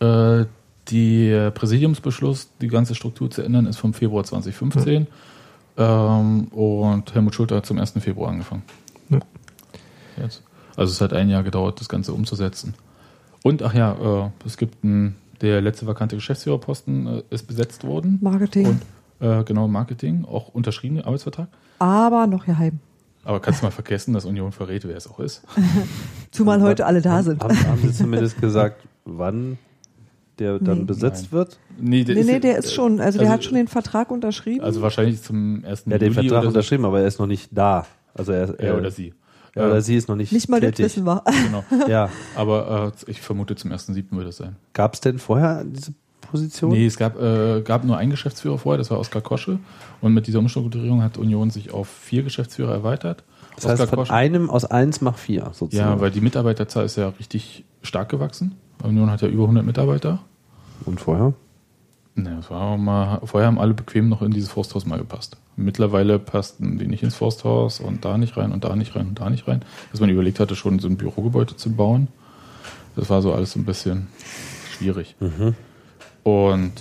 Äh, 0.00 0.46
der 0.90 1.50
Präsidiumsbeschluss, 1.50 2.48
die 2.62 2.68
ganze 2.68 2.94
Struktur 2.94 3.30
zu 3.30 3.42
ändern, 3.42 3.66
ist 3.66 3.76
vom 3.76 3.92
Februar 3.92 4.24
2015. 4.24 5.06
Ähm, 5.78 6.48
und 6.48 7.14
Helmut 7.14 7.34
Schulter 7.34 7.56
hat 7.56 7.66
zum 7.66 7.78
1. 7.78 7.92
Februar 8.00 8.30
angefangen. 8.30 8.64
Ja. 9.08 9.20
Jetzt. 10.16 10.42
Also 10.76 10.92
es 10.92 11.00
hat 11.00 11.12
ein 11.12 11.28
Jahr 11.28 11.42
gedauert, 11.42 11.80
das 11.80 11.88
Ganze 11.88 12.12
umzusetzen. 12.12 12.74
Und 13.44 13.62
ach 13.62 13.74
ja, 13.74 14.26
äh, 14.26 14.30
es 14.44 14.56
gibt 14.56 14.84
ein, 14.84 15.16
der 15.40 15.60
letzte 15.60 15.86
vakante 15.86 16.16
Geschäftsführerposten 16.16 17.06
äh, 17.06 17.22
ist 17.30 17.46
besetzt 17.46 17.84
worden. 17.84 18.18
Marketing. 18.20 18.66
Und 18.66 18.82
äh, 19.20 19.44
genau, 19.44 19.68
Marketing, 19.68 20.24
auch 20.24 20.48
unterschrieben, 20.48 21.00
Arbeitsvertrag. 21.00 21.48
aber 21.78 22.26
noch 22.26 22.44
geheim. 22.44 22.80
Aber 23.24 23.40
kannst 23.40 23.60
du 23.60 23.66
mal 23.66 23.70
vergessen, 23.70 24.14
dass 24.14 24.24
Union 24.24 24.52
verrät, 24.52 24.86
wer 24.86 24.96
es 24.96 25.08
auch 25.08 25.20
ist. 25.20 25.42
Zumal 26.30 26.62
heute 26.62 26.86
alle 26.86 27.02
da 27.02 27.22
sind. 27.22 27.42
Haben, 27.42 27.66
haben 27.66 27.82
sie 27.82 27.92
zumindest 27.92 28.40
gesagt, 28.40 28.82
wann 29.04 29.58
der 30.38 30.58
dann 30.58 30.78
Nee. 30.78 30.84
besetzt 30.84 31.24
Nein. 31.24 31.32
wird? 31.32 31.58
Nee, 31.78 32.04
Nee, 32.06 32.22
nee, 32.24 32.38
der 32.40 32.58
ist 32.58 32.72
schon, 32.74 33.00
also, 33.00 33.18
der 33.18 33.28
also- 33.28 33.32
hat 33.34 33.44
schon 33.44 33.54
den 33.54 33.68
Vertrag 33.68 34.10
unterschrieben. 34.10 34.64
Also 34.64 34.82
wahrscheinlich 34.82 35.22
zum 35.22 35.64
1. 35.64 35.84
Ja, 35.90 35.98
den 35.98 36.12
Juli 36.12 36.28
Vertrag 36.28 36.42
so. 36.42 36.48
unterschrieben, 36.48 36.84
aber 36.84 37.00
er 37.00 37.06
ist 37.06 37.18
noch 37.18 37.26
nicht 37.26 37.48
da. 37.52 37.86
Also 38.14 38.32
er, 38.32 38.48
Er 38.58 38.60
er 38.60 38.78
oder 38.78 38.90
sie. 38.90 39.14
Ja, 39.54 39.66
oder 39.66 39.80
sie 39.80 39.96
ist 39.96 40.08
noch 40.08 40.14
nicht, 40.16 40.32
nicht 40.32 40.48
mal 40.48 40.60
das 40.60 40.70
tätig. 40.72 40.84
wissen 40.86 41.04
wir. 41.06 41.22
Genau. 41.44 41.64
Ja. 41.88 42.10
Aber 42.36 42.92
äh, 43.06 43.10
ich 43.10 43.20
vermute, 43.20 43.56
zum 43.56 43.72
1.7. 43.72 44.04
wird 44.16 44.28
es 44.28 44.36
sein. 44.36 44.56
Gab 44.72 44.94
es 44.94 45.00
denn 45.00 45.18
vorher 45.18 45.64
diese 45.64 45.92
Position? 46.20 46.70
Nee, 46.72 46.86
es 46.86 46.96
gab, 46.96 47.20
äh, 47.20 47.62
gab 47.62 47.84
nur 47.84 47.96
einen 47.96 48.10
Geschäftsführer 48.10 48.58
vorher, 48.58 48.78
das 48.78 48.90
war 48.90 48.98
Oskar 49.00 49.22
Kosche. 49.22 49.58
Und 50.00 50.14
mit 50.14 50.26
dieser 50.26 50.38
Umstrukturierung 50.40 51.02
hat 51.02 51.16
Union 51.18 51.50
sich 51.50 51.72
auf 51.72 51.88
vier 51.88 52.22
Geschäftsführer 52.22 52.72
erweitert. 52.72 53.24
das 53.56 53.66
heißt, 53.66 53.90
von 53.90 54.10
einem 54.10 54.50
aus 54.50 54.64
eins 54.64 55.00
mach 55.00 55.16
vier 55.18 55.50
sozusagen. 55.54 55.90
ja, 55.96 56.00
weil 56.00 56.10
die 56.10 56.20
Mitarbeiterzahl 56.20 56.84
ist 56.84 56.96
ja 56.96 57.08
richtig 57.18 57.64
stark 57.82 58.10
gewachsen. 58.10 58.54
Union 58.82 59.10
hat 59.10 59.22
ja 59.22 59.28
über 59.28 59.44
100 59.44 59.64
Mitarbeiter. 59.64 60.20
Und 60.84 61.00
vorher? 61.00 61.34
Ne, 62.14 62.34
das 62.36 62.50
war 62.50 62.76
mal, 62.76 63.20
vorher 63.24 63.46
haben 63.46 63.60
alle 63.60 63.74
bequem 63.74 64.08
noch 64.08 64.22
in 64.22 64.32
dieses 64.32 64.50
Forsthaus 64.50 64.86
mal 64.86 64.98
gepasst. 64.98 65.36
Mittlerweile 65.56 66.18
passten 66.18 66.78
die 66.78 66.86
nicht 66.86 67.02
ins 67.02 67.14
Forsthaus 67.14 67.80
und 67.80 68.04
da 68.04 68.18
nicht 68.18 68.36
rein 68.36 68.52
und 68.52 68.64
da 68.64 68.74
nicht 68.74 68.96
rein 68.96 69.08
und 69.08 69.20
da 69.20 69.30
nicht 69.30 69.46
rein. 69.46 69.62
Dass 69.90 70.00
man 70.00 70.10
überlegt 70.10 70.40
hatte, 70.40 70.56
schon 70.56 70.78
so 70.78 70.88
ein 70.88 70.96
Bürogebäude 70.96 71.56
zu 71.56 71.70
bauen. 71.72 72.08
Das 72.96 73.10
war 73.10 73.22
so 73.22 73.32
alles 73.32 73.52
so 73.52 73.60
ein 73.60 73.64
bisschen 73.64 74.08
schwierig. 74.72 75.14
Und 76.24 76.72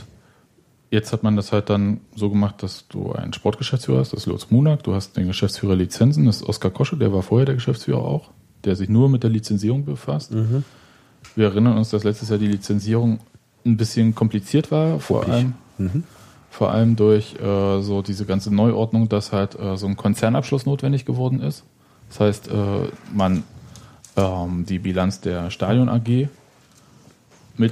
jetzt 0.90 1.14
hat 1.14 1.22
man 1.22 1.36
das 1.36 1.52
halt 1.52 1.70
dann 1.70 2.02
so 2.16 2.30
gemacht, 2.30 2.64
dass 2.64 2.88
du 2.88 3.12
einen 3.12 3.34
Sportgeschäftsführer 3.34 4.00
hast, 4.00 4.14
das 4.14 4.22
ist 4.22 4.26
Lutz 4.26 4.50
Munak, 4.50 4.84
du 4.84 4.94
hast 4.96 5.18
den 5.18 5.28
Geschäftsführer 5.28 5.76
Lizenzen, 5.76 6.26
das 6.26 6.38
ist 6.38 6.50
Oskar 6.50 6.72
Kosche, 6.72 6.98
der 6.98 7.14
war 7.14 7.22
vorher 7.22 7.46
der 7.46 7.56
Geschäftsführer 7.56 8.04
auch, 8.04 8.32
der 8.64 8.76
sich 8.76 8.90
nur 8.90 9.10
mit 9.10 9.24
der 9.24 9.30
Lizenzierung 9.30 9.86
befasst. 9.86 10.32
Wir 11.38 11.50
erinnern 11.50 11.78
uns, 11.78 11.92
dass 11.92 12.04
letztes 12.04 12.30
Jahr 12.30 12.40
die 12.40 12.48
Lizenzierung 12.48 13.20
ein 13.64 13.78
bisschen 13.78 14.16
kompliziert 14.16 14.72
war, 14.72 15.00
vor 15.00 15.20
Ruppig. 15.20 15.34
allem, 15.34 16.04
vor 16.50 16.72
allem 16.72 16.96
durch 16.96 17.36
äh, 17.36 17.82
so 17.84 18.02
diese 18.02 18.26
ganze 18.26 18.52
Neuordnung, 18.52 19.08
dass 19.08 19.32
halt 19.32 19.54
äh, 19.60 19.78
so 19.78 19.86
ein 19.86 19.96
Konzernabschluss 19.96 20.66
notwendig 20.66 21.06
geworden 21.06 21.40
ist. 21.40 21.64
Das 22.10 22.20
heißt, 22.22 22.48
äh, 22.48 22.54
man 23.14 23.44
ähm, 24.16 24.66
die 24.68 24.80
Bilanz 24.80 25.22
der 25.22 25.52
Stadion 25.52 25.90
AG 25.90 26.28
mit 27.56 27.72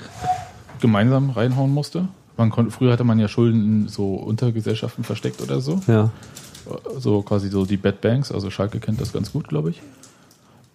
gemeinsam 0.79 1.31
reinhauen 1.31 1.73
musste. 1.73 2.07
Man 2.37 2.51
konnte, 2.51 2.69
früher 2.69 2.93
hatte 2.93 3.03
man 3.03 3.17
ja 3.17 3.27
Schulden 3.27 3.63
in 3.63 3.87
so 3.87 4.13
Untergesellschaften 4.13 5.03
versteckt 5.03 5.41
oder 5.41 5.59
so. 5.59 5.81
Ja. 5.87 6.11
So 6.99 7.23
quasi 7.23 7.49
so 7.49 7.65
die 7.65 7.77
Bad 7.77 7.99
Banks, 8.01 8.31
also 8.31 8.51
Schalke 8.51 8.79
kennt 8.79 9.01
das 9.01 9.11
ganz 9.11 9.31
gut, 9.31 9.47
glaube 9.47 9.71
ich. 9.71 9.81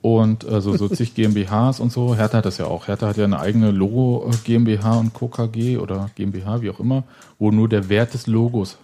Und 0.02 0.46
also 0.46 0.74
so 0.76 0.88
zig 0.88 1.14
GmbHs 1.14 1.78
und 1.80 1.92
so. 1.92 2.14
Hertha 2.16 2.38
hat 2.38 2.46
das 2.46 2.56
ja 2.58 2.64
auch. 2.66 2.88
Hertha 2.88 3.06
hat 3.08 3.16
ja 3.18 3.24
eine 3.24 3.38
eigene 3.40 3.70
Logo 3.70 4.30
äh, 4.32 4.36
GmbH 4.44 4.96
und 4.98 5.12
Co. 5.12 5.28
KG 5.28 5.76
oder 5.76 6.10
GmbH, 6.14 6.62
wie 6.62 6.70
auch 6.70 6.80
immer, 6.80 7.04
wo 7.38 7.50
nur 7.50 7.68
der 7.68 7.88
Wert 7.90 8.14
des 8.14 8.26
Logos 8.26 8.78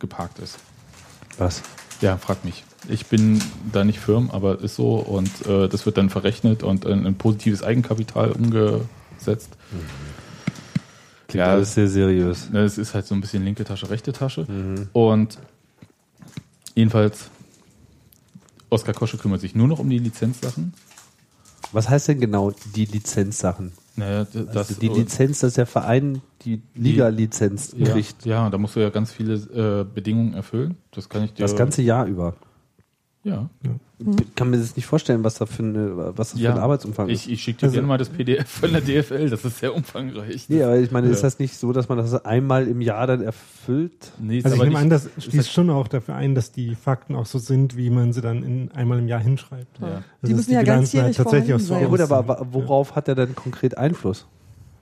geparkt 0.00 0.38
ist. 0.40 0.58
Was? 1.38 1.62
Ja, 2.00 2.16
frag 2.16 2.44
mich. 2.44 2.64
Ich 2.88 3.06
bin 3.06 3.40
da 3.72 3.84
nicht 3.84 3.98
firm, 4.00 4.30
aber 4.32 4.60
ist 4.60 4.76
so 4.76 4.94
und 4.96 5.46
äh, 5.46 5.68
das 5.68 5.84
wird 5.86 5.96
dann 5.98 6.10
verrechnet 6.10 6.62
und 6.62 6.84
in 6.84 7.06
ein 7.06 7.14
positives 7.16 7.62
Eigenkapital 7.62 8.32
umgesetzt. 8.32 9.50
Klingt 11.28 11.44
Ja. 11.46 11.52
alles 11.52 11.74
sehr 11.74 11.88
seriös. 11.88 12.50
Ne, 12.50 12.60
Es 12.60 12.78
ist 12.78 12.94
halt 12.94 13.06
so 13.06 13.14
ein 13.14 13.20
bisschen 13.20 13.44
linke 13.44 13.64
Tasche, 13.64 13.90
rechte 13.90 14.12
Tasche. 14.12 14.46
Und 14.92 15.38
jedenfalls 16.74 17.30
Oskar 18.70 18.94
Kosche 18.94 19.16
kümmert 19.18 19.40
sich 19.40 19.54
nur 19.54 19.68
noch 19.68 19.78
um 19.78 19.88
die 19.88 19.98
Lizenzsachen. 19.98 20.74
Was 21.72 21.88
heißt 21.88 22.08
denn 22.08 22.20
genau 22.20 22.52
die 22.74 22.84
Lizenzsachen? 22.86 23.72
Naja, 23.96 24.24
d- 24.24 24.44
das, 24.46 24.68
Also 24.68 24.80
die 24.80 24.88
Lizenz, 24.88 25.40
dass 25.40 25.54
der 25.54 25.66
Verein 25.66 26.22
die 26.42 26.62
Liga-Lizenz 26.74 27.74
ja, 27.76 27.90
kriegt. 27.92 28.24
ja, 28.24 28.48
da 28.48 28.56
musst 28.58 28.76
du 28.76 28.80
ja 28.80 28.90
ganz 28.90 29.12
viele 29.12 29.34
äh, 29.34 29.84
Bedingungen 29.84 30.34
erfüllen. 30.34 30.76
Das 30.92 31.08
kann 31.08 31.24
ich 31.24 31.34
dir. 31.34 31.42
Das 31.42 31.56
ganze 31.56 31.82
Jahr 31.82 32.06
über. 32.06 32.34
Ja. 33.24 33.50
Ich 33.62 33.70
kann 34.36 34.50
mir 34.50 34.58
das 34.58 34.76
nicht 34.76 34.86
vorstellen, 34.86 35.24
was 35.24 35.34
da 35.34 35.46
für, 35.46 35.62
eine, 35.64 36.16
was 36.16 36.30
das 36.30 36.40
ja. 36.40 36.52
für 36.52 36.56
ein 36.58 36.62
Arbeitsumfang 36.62 37.08
ist. 37.08 37.26
Ich, 37.26 37.32
ich 37.32 37.42
schicke 37.42 37.58
dir 37.60 37.66
Also- 37.66 37.74
gerne 37.74 37.88
mal 37.88 37.98
das 37.98 38.08
PDF 38.08 38.48
von 38.48 38.70
der 38.72 38.80
DFL. 38.80 39.28
Das 39.28 39.44
ist 39.44 39.58
sehr 39.58 39.74
umfangreich. 39.74 40.48
Nee, 40.48 40.62
aber 40.62 40.76
ich 40.78 40.90
meine, 40.92 41.08
ist 41.08 41.16
Ja. 41.18 41.22
das 41.22 41.38
nicht 41.40 41.56
so, 41.56 41.72
dass 41.72 41.88
man 41.88 41.98
das 41.98 42.24
einmal 42.24 42.68
im 42.68 42.80
Jahr 42.80 43.06
dann 43.08 43.22
erfüllt? 43.22 44.12
Nee, 44.20 44.38
ist 44.38 44.44
Also 44.44 44.54
ich 44.54 44.60
aber 44.60 44.68
nehme 44.68 44.78
an, 44.80 44.88
das 44.90 45.06
ist 45.06 45.24
schließt 45.24 45.36
halt- 45.38 45.46
schon 45.48 45.70
auch 45.70 45.88
dafür 45.88 46.14
ein, 46.14 46.34
dass 46.36 46.52
die 46.52 46.76
Fakten 46.76 47.16
auch 47.16 47.26
so 47.26 47.38
sind, 47.38 47.76
wie 47.76 47.90
man 47.90 48.12
sie 48.12 48.20
dann 48.20 48.42
in, 48.44 48.70
einmal 48.72 48.98
im 49.00 49.08
Jahr 49.08 49.20
hinschreibt. 49.20 49.80
Ja. 49.80 49.86
Also 49.86 50.02
Die 50.26 50.34
müssen 50.34 50.52
ja 50.52 50.60
Bilanzen 50.60 50.80
ganzjährig 50.98 51.16
tatsächlich 51.16 51.54
auch 51.54 51.58
so 51.60 51.74
vorhanden 51.74 51.92
Ja 51.96 52.06
gut, 52.06 52.12
aber 52.12 52.46
worauf 52.52 52.94
hat 52.94 53.08
er 53.08 53.16
denn 53.16 53.34
konkret 53.34 53.76
Einfluss 53.76 54.26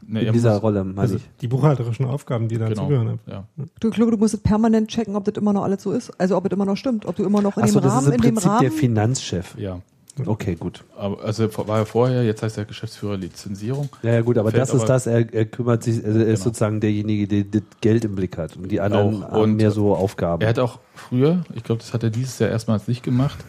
Nee, 0.07 0.21
in 0.21 0.27
er 0.27 0.33
dieser 0.33 0.55
muss- 0.55 0.63
Rolle, 0.63 0.85
meine 0.85 1.01
Also 1.01 1.17
ich? 1.17 1.23
die 1.41 1.49
buchhalterischen 1.49 2.07
Aufgaben, 2.07 2.49
die 2.49 2.57
Genau. 2.57 2.69
dazugehören. 2.71 3.19
Ja. 3.27 3.45
Du, 3.81 3.89
ich 3.89 3.95
glaube, 3.95 4.13
du 4.13 4.17
musst 4.19 4.35
es 4.35 4.41
permanent 4.41 4.89
checken, 4.89 5.17
ob 5.17 5.25
das 5.25 5.35
immer 5.37 5.53
noch 5.53 5.65
alles 5.65 5.83
so 5.83 5.93
ist. 5.93 6.11
Also 6.19 6.37
ob 6.37 6.47
es 6.47 6.53
immer 6.53 6.65
noch 6.67 6.77
stimmt, 6.77 7.07
ob 7.07 7.17
du 7.17 7.25
immer 7.25 7.43
noch 7.43 7.57
in 7.57 7.63
Achso, 7.65 7.81
dem 7.81 7.85
das 7.85 7.93
Rahmen, 7.93 8.03
ist 8.03 8.09
im 8.09 8.15
in 8.15 8.21
dem 8.23 8.35
Prinzip 8.35 8.51
Rahmen. 8.51 8.61
der 8.63 8.73
Finanzchef. 8.73 9.55
ja. 9.59 9.81
Okay, 10.25 10.55
gut. 10.55 10.83
Aber, 10.97 11.23
also 11.23 11.47
war 11.69 11.81
er 11.81 11.85
vorher, 11.85 12.25
jetzt 12.25 12.43
heißt 12.43 12.57
er 12.57 12.65
Geschäftsführer 12.65 13.19
Lizenzierung. 13.19 13.91
Ja, 14.03 14.15
ja 14.15 14.23
gut, 14.23 14.39
aber 14.39 14.51
Fällt 14.51 14.63
das 14.63 14.71
ist 14.71 14.77
aber- 14.77 14.87
das, 14.89 15.07
er, 15.07 15.31
er 15.35 15.45
kümmert 15.45 15.83
sich, 15.83 16.03
also 16.03 16.19
er 16.21 16.27
ist 16.29 16.39
Genau. 16.41 16.45
sozusagen 16.45 16.81
derjenige, 16.81 17.29
der 17.29 17.45
das 17.45 17.63
Geld 17.83 18.03
im 18.07 18.15
Blick 18.15 18.39
hat. 18.39 18.57
Und 18.57 18.73
die 18.73 18.81
anderen 18.81 19.23
Auch. 19.23 19.31
haben 19.33 19.41
Und 19.43 19.57
mehr 19.57 19.71
so 19.73 19.95
Aufgaben. 19.95 20.41
Er 20.41 20.49
hat 20.49 20.59
auch 20.59 20.79
früher, 20.95 21.45
ich 21.55 21.65
glaube, 21.65 21.83
das 21.83 21.93
hat 21.93 22.03
er 22.03 22.09
dieses 22.09 22.39
Jahr 22.39 22.49
erstmals 22.49 22.89
nicht 22.89 23.03
gemacht, 23.03 23.45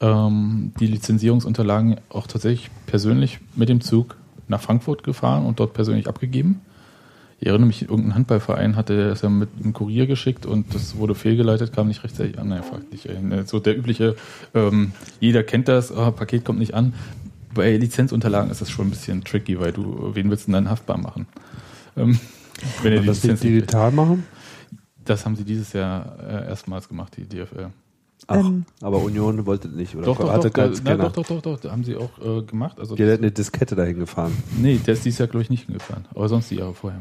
ähm, 0.00 0.72
die 0.80 0.86
Lizenzierungsunterlagen 0.86 1.96
auch 2.08 2.26
tatsächlich 2.26 2.70
persönlich 2.86 3.40
mit 3.56 3.68
dem 3.68 3.80
Zug 3.82 4.16
nach 4.48 4.60
Frankfurt 4.60 5.02
gefahren 5.02 5.46
und 5.46 5.60
dort 5.60 5.74
persönlich 5.74 6.08
abgegeben. 6.08 6.60
Ich 7.40 7.46
erinnere 7.46 7.68
mich, 7.68 7.82
irgendein 7.82 8.16
Handballverein 8.16 8.74
hatte 8.74 9.10
das 9.10 9.22
ja 9.22 9.28
mit 9.28 9.48
einem 9.62 9.72
Kurier 9.72 10.06
geschickt 10.06 10.44
und 10.44 10.74
das 10.74 10.96
wurde 10.96 11.14
fehlgeleitet, 11.14 11.72
kam 11.72 11.86
nicht 11.86 12.02
rechtzeitig 12.02 12.38
an. 12.38 12.48
Nein, 12.48 12.64
fragt 12.64 12.90
nicht. 12.90 13.06
äh, 13.06 13.44
So 13.46 13.60
der 13.60 13.78
übliche, 13.78 14.16
ähm, 14.54 14.92
jeder 15.20 15.44
kennt 15.44 15.68
das, 15.68 15.92
oh, 15.92 16.10
Paket 16.10 16.44
kommt 16.44 16.58
nicht 16.58 16.74
an. 16.74 16.94
Bei 17.54 17.76
Lizenzunterlagen 17.76 18.50
ist 18.50 18.60
das 18.60 18.70
schon 18.70 18.88
ein 18.88 18.90
bisschen 18.90 19.22
tricky, 19.22 19.60
weil 19.60 19.72
du, 19.72 20.10
wen 20.14 20.30
willst 20.30 20.48
du 20.48 20.52
denn 20.52 20.64
dann 20.64 20.70
haftbar 20.70 20.98
machen? 20.98 21.26
Ähm, 21.96 22.18
wenn 22.82 22.92
er 22.92 23.00
die 23.02 23.08
Lizenz 23.08 23.40
digital 23.40 23.92
machen? 23.92 24.24
das 25.08 25.24
haben 25.24 25.36
sie 25.36 25.44
dieses 25.44 25.72
Jahr 25.72 26.18
äh, 26.20 26.48
erstmals 26.48 26.88
gemacht, 26.88 27.16
die 27.16 27.26
DFL. 27.26 27.70
Ach, 28.26 28.36
Ähm. 28.36 28.64
aber 28.82 28.98
Union 28.98 29.46
wollte 29.46 29.68
nicht, 29.68 29.94
oder? 29.94 30.04
Doch, 30.06 30.18
doch, 30.18 30.32
hatte 30.32 30.48
doch, 30.48 30.52
keinen 30.54 30.72
da, 30.74 30.80
na, 30.84 30.92
Scanner. 30.94 31.10
doch, 31.10 31.24
doch, 31.26 31.40
doch, 31.40 31.60
doch, 31.60 31.70
haben 31.70 31.84
sie 31.84 31.96
auch 31.96 32.10
äh, 32.20 32.42
gemacht. 32.42 32.78
Also, 32.78 32.94
Die 32.96 33.04
hat 33.10 33.18
eine 33.18 33.30
Diskette 33.30 33.74
dahin 33.74 33.98
gefahren. 33.98 34.32
nee, 34.58 34.78
der 34.84 34.94
ist 34.94 35.04
dieses 35.04 35.18
Jahr, 35.18 35.28
glaube 35.28 35.42
ich, 35.42 35.50
nicht 35.50 35.66
hingefahren. 35.66 36.04
Aber 36.14 36.28
sonst 36.28 36.50
die 36.50 36.56
Jahre 36.56 36.74
vorher. 36.74 37.00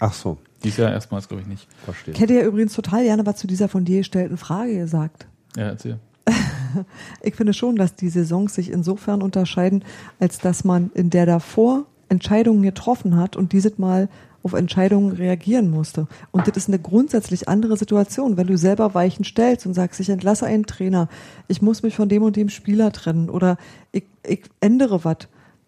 Ach 0.00 0.12
so, 0.12 0.36
Dieses 0.62 0.76
Jahr 0.78 0.90
erstmals, 0.92 1.26
glaube 1.28 1.42
ich, 1.42 1.48
nicht. 1.48 1.66
verstehe. 1.84 2.12
Ich 2.12 2.20
hätte 2.20 2.34
ja 2.34 2.42
übrigens 2.42 2.74
total 2.74 3.04
gerne 3.04 3.24
was 3.24 3.36
zu 3.36 3.46
dieser 3.46 3.68
von 3.68 3.84
dir 3.86 3.98
gestellten 3.98 4.36
Frage 4.36 4.76
gesagt. 4.76 5.26
Ja, 5.56 5.64
erzähl. 5.68 5.98
Ich 7.22 7.34
finde 7.36 7.54
schon, 7.54 7.76
dass 7.76 7.94
die 7.94 8.10
Saisons 8.10 8.54
sich 8.54 8.70
insofern 8.70 9.22
unterscheiden, 9.22 9.82
als 10.20 10.38
dass 10.38 10.62
man 10.64 10.90
in 10.92 11.08
der 11.08 11.24
davor 11.24 11.84
Entscheidungen 12.10 12.62
getroffen 12.62 13.16
hat 13.16 13.34
und 13.36 13.52
dieses 13.52 13.78
Mal 13.78 14.10
auf 14.46 14.52
Entscheidungen 14.52 15.10
reagieren 15.10 15.70
musste. 15.70 16.06
Und 16.30 16.46
das 16.46 16.56
ist 16.56 16.68
eine 16.68 16.78
grundsätzlich 16.78 17.48
andere 17.48 17.76
Situation, 17.76 18.36
wenn 18.36 18.46
du 18.46 18.56
selber 18.56 18.94
Weichen 18.94 19.24
stellst 19.24 19.66
und 19.66 19.74
sagst, 19.74 19.98
ich 19.98 20.08
entlasse 20.08 20.46
einen 20.46 20.66
Trainer, 20.66 21.08
ich 21.48 21.62
muss 21.62 21.82
mich 21.82 21.96
von 21.96 22.08
dem 22.08 22.22
und 22.22 22.36
dem 22.36 22.48
Spieler 22.48 22.92
trennen 22.92 23.28
oder 23.28 23.58
ich, 23.90 24.04
ich 24.24 24.44
ändere 24.60 25.04
was, 25.04 25.16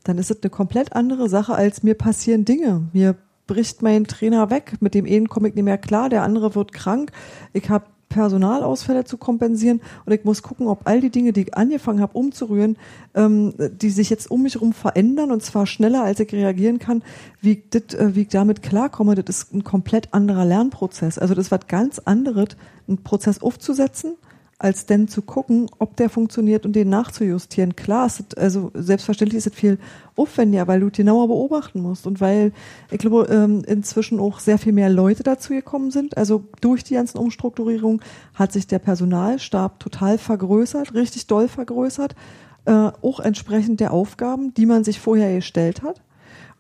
dann 0.05 0.17
ist 0.17 0.31
es 0.31 0.43
eine 0.43 0.51
komplett 0.51 0.93
andere 0.95 1.29
Sache, 1.29 1.57
als 1.57 1.83
mir 1.83 1.95
passieren 1.95 2.45
Dinge. 2.45 2.89
Mir 2.93 3.17
bricht 3.49 3.83
mein 3.83 4.05
Trainer 4.05 4.49
weg, 4.49 4.75
mit 4.79 4.95
dem 4.95 5.07
einen 5.07 5.29
komme 5.29 5.49
ich 5.49 5.57
nicht 5.57 5.65
mehr 5.65 5.79
klar, 5.79 6.09
der 6.09 6.23
andere 6.23 6.55
wird 6.55 6.73
krank, 6.73 7.11
ich 7.53 7.69
habe 7.69 7.87
Personalausfälle 8.09 9.05
zu 9.05 9.17
kompensieren 9.17 9.81
und 10.07 10.13
ich 10.13 10.25
muss 10.25 10.43
gucken, 10.43 10.67
ob 10.67 10.87
all 10.87 11.01
die 11.01 11.11
Dinge, 11.11 11.33
die 11.33 11.43
ich 11.43 11.55
angefangen 11.57 12.01
habe 12.01 12.17
umzurühren, 12.17 12.77
ähm, 13.15 13.55
die 13.59 13.91
sich 13.91 14.11
jetzt 14.11 14.31
um 14.31 14.43
mich 14.43 14.55
herum 14.55 14.73
verändern 14.73 15.31
und 15.31 15.43
zwar 15.43 15.67
schneller, 15.67 16.05
als 16.05 16.21
ich 16.21 16.33
reagieren 16.33 16.79
kann, 16.79 17.03
wie 17.41 17.53
ich, 17.53 17.63
das, 17.71 17.99
äh, 17.99 18.15
wie 18.15 18.23
ich 18.23 18.29
damit 18.29 18.63
klarkomme, 18.63 19.15
das 19.15 19.29
ist 19.29 19.55
ein 19.55 19.65
komplett 19.65 20.15
anderer 20.15 20.45
Lernprozess. 20.45 21.19
Also 21.19 21.35
das 21.35 21.47
ist 21.47 21.51
was 21.51 21.67
ganz 21.67 21.99
anderes, 21.99 22.49
einen 22.87 23.03
Prozess 23.03 23.43
aufzusetzen, 23.43 24.15
als 24.61 24.87
denn 24.87 25.07
zu 25.07 25.23
gucken, 25.23 25.71
ob 25.79 25.97
der 25.97 26.11
funktioniert 26.11 26.67
und 26.67 26.75
den 26.75 26.89
nachzujustieren. 26.89 27.77
Klar, 27.77 28.07
es 28.07 28.19
ist, 28.19 28.37
also 28.37 28.73
selbstverständlich 28.75 29.39
ist 29.39 29.47
es 29.47 29.55
viel 29.55 29.79
aufwendiger, 30.17 30.67
weil 30.67 30.81
du 30.81 30.91
genauer 30.91 31.29
beobachten 31.29 31.81
musst 31.81 32.09
und 32.09 32.21
weil 32.21 32.53
ich 32.91 32.99
glaube 32.99 33.29
ähm, 33.31 33.63
inzwischen 33.67 34.19
auch 34.19 34.41
sehr 34.41 34.59
viel 34.59 34.73
mehr 34.73 34.91
Leute 34.91 35.23
dazu 35.23 35.53
gekommen 35.53 35.93
sind. 35.93 36.17
Also 36.17 36.45
durch 36.61 36.83
die 36.83 36.95
ganzen 36.95 37.19
Umstrukturierungen 37.19 38.01
hat 38.35 38.53
sich 38.53 38.67
der 38.67 38.81
Personalstab 38.81 39.79
total 39.79 40.19
vergrößert, 40.19 40.93
richtig 40.93 41.29
doll 41.29 41.47
vergrößert, 41.47 42.17
äh, 42.65 42.91
auch 43.01 43.21
entsprechend 43.21 43.79
der 43.79 43.93
Aufgaben, 43.93 44.55
die 44.55 44.67
man 44.67 44.83
sich 44.83 44.99
vorher 44.99 45.37
gestellt 45.37 45.83
hat. 45.83 46.03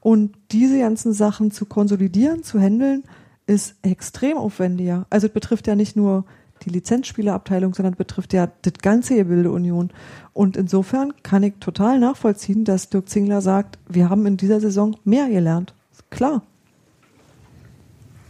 Und 0.00 0.36
diese 0.52 0.78
ganzen 0.78 1.12
Sachen 1.12 1.50
zu 1.50 1.66
konsolidieren, 1.66 2.44
zu 2.44 2.60
handeln, 2.60 3.02
ist 3.48 3.74
extrem 3.82 4.36
aufwendiger. 4.36 5.06
Also 5.10 5.26
es 5.26 5.32
betrifft 5.32 5.66
ja 5.66 5.74
nicht 5.74 5.96
nur 5.96 6.24
die 6.68 6.74
Lizenzspielerabteilung, 6.74 7.74
sondern 7.74 7.94
betrifft 7.94 8.32
ja 8.32 8.48
das 8.62 8.74
ganze 8.80 9.16
Gebilde 9.16 9.50
Union. 9.50 9.90
Und 10.32 10.56
insofern 10.56 11.12
kann 11.22 11.42
ich 11.42 11.54
total 11.60 11.98
nachvollziehen, 11.98 12.64
dass 12.64 12.90
Dirk 12.90 13.08
Zingler 13.08 13.40
sagt, 13.40 13.78
wir 13.88 14.08
haben 14.08 14.26
in 14.26 14.36
dieser 14.36 14.60
Saison 14.60 14.96
mehr 15.04 15.28
gelernt. 15.28 15.74
Klar. 16.10 16.42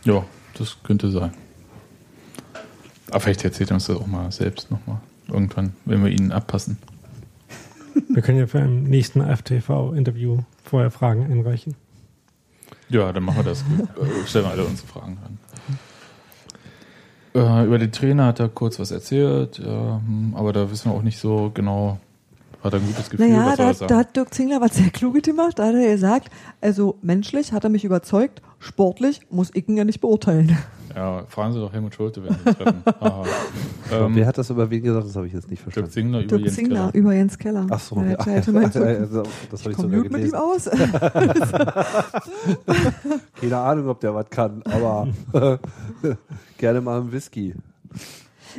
Ja, 0.04 0.24
das 0.54 0.78
könnte 0.82 1.10
sein. 1.10 1.32
Aber 3.10 3.20
vielleicht 3.20 3.44
erzählt 3.44 3.70
er 3.70 3.74
uns 3.74 3.86
das 3.86 3.96
auch 3.96 4.06
mal 4.06 4.30
selbst 4.32 4.70
nochmal. 4.70 5.00
Irgendwann, 5.28 5.74
wenn 5.84 6.02
wir 6.02 6.10
ihn 6.10 6.32
abpassen. 6.32 6.78
Wir 8.08 8.22
können 8.22 8.38
ja 8.38 8.46
für 8.46 8.60
ein 8.60 8.84
nächsten 8.84 9.20
FTV-Interview 9.20 10.38
vorher 10.62 10.90
Fragen 10.90 11.30
einreichen. 11.30 11.74
Ja, 12.88 13.12
dann 13.12 13.24
machen 13.24 13.38
wir 13.38 13.44
das. 13.44 13.62
Äh, 13.62 14.26
Stellen 14.26 14.46
wir 14.46 14.50
alle 14.52 14.64
unsere 14.64 14.86
Fragen 14.86 15.18
an. 15.24 15.38
Äh, 17.34 17.64
über 17.64 17.78
den 17.78 17.92
Trainer 17.92 18.26
hat 18.26 18.40
er 18.40 18.48
kurz 18.48 18.78
was 18.78 18.90
erzählt, 18.90 19.58
ja, 19.58 20.00
hm, 20.04 20.34
aber 20.34 20.52
da 20.52 20.70
wissen 20.70 20.90
wir 20.90 20.96
auch 20.96 21.02
nicht 21.02 21.18
so 21.18 21.50
genau, 21.52 21.98
hat 22.62 22.72
er 22.72 22.80
ein 22.80 22.86
gutes 22.86 23.10
Gefühl, 23.10 23.28
Naja, 23.28 23.56
da, 23.56 23.70
er 23.70 23.74
da 23.74 23.96
hat 23.98 24.16
Dirk 24.16 24.34
Zingler 24.34 24.60
was 24.60 24.74
sehr 24.74 24.90
Kluges 24.90 25.22
gemacht. 25.22 25.58
Da 25.58 25.66
hat 25.66 25.74
er 25.74 25.92
gesagt, 25.92 26.30
also 26.60 26.96
menschlich 27.02 27.52
hat 27.52 27.64
er 27.64 27.70
mich 27.70 27.84
überzeugt, 27.84 28.42
sportlich 28.58 29.20
muss 29.30 29.50
ich 29.54 29.68
ihn 29.68 29.76
ja 29.76 29.84
nicht 29.84 30.00
beurteilen. 30.00 30.56
Ja, 30.94 31.24
fragen 31.28 31.52
Sie 31.52 31.60
doch 31.60 31.72
Helmut 31.72 31.94
Schulte, 31.94 32.22
wenn 32.24 32.32
Sie 32.34 32.48
ihn 32.50 32.54
treffen. 32.54 32.82
Ähm, 33.90 34.14
Wer 34.16 34.26
hat 34.26 34.36
das 34.36 34.50
über 34.50 34.68
wen 34.68 34.82
gesagt? 34.82 35.06
Das 35.06 35.16
habe 35.16 35.28
ich 35.28 35.32
jetzt 35.32 35.48
nicht 35.50 35.60
Dirk 35.64 35.72
verstanden. 35.72 35.90
Zingler 35.90 36.18
über 36.20 36.28
Dirk 36.28 36.42
Jens 36.42 36.54
Zingler 36.56 36.76
Keller. 36.90 36.94
über 36.94 37.14
Jens 37.14 37.38
Keller. 37.38 37.66
Ach 37.70 37.80
so, 37.80 37.96
Ja, 38.02 38.10
ja. 38.10 38.18
Also, 38.26 38.52
das 39.50 39.62
habe 39.62 39.70
ich 39.70 39.76
komm 39.78 39.90
sogar 39.90 40.12
mit 40.12 40.28
ihm 40.28 40.34
aus. 40.34 40.64
Keine 43.40 43.56
Ahnung, 43.56 43.88
ob 43.88 44.00
der 44.00 44.14
was 44.14 44.28
kann, 44.28 44.62
aber 44.64 45.08
gerne 46.58 46.82
mal 46.82 47.00
einen 47.00 47.10
Whisky. 47.12 47.54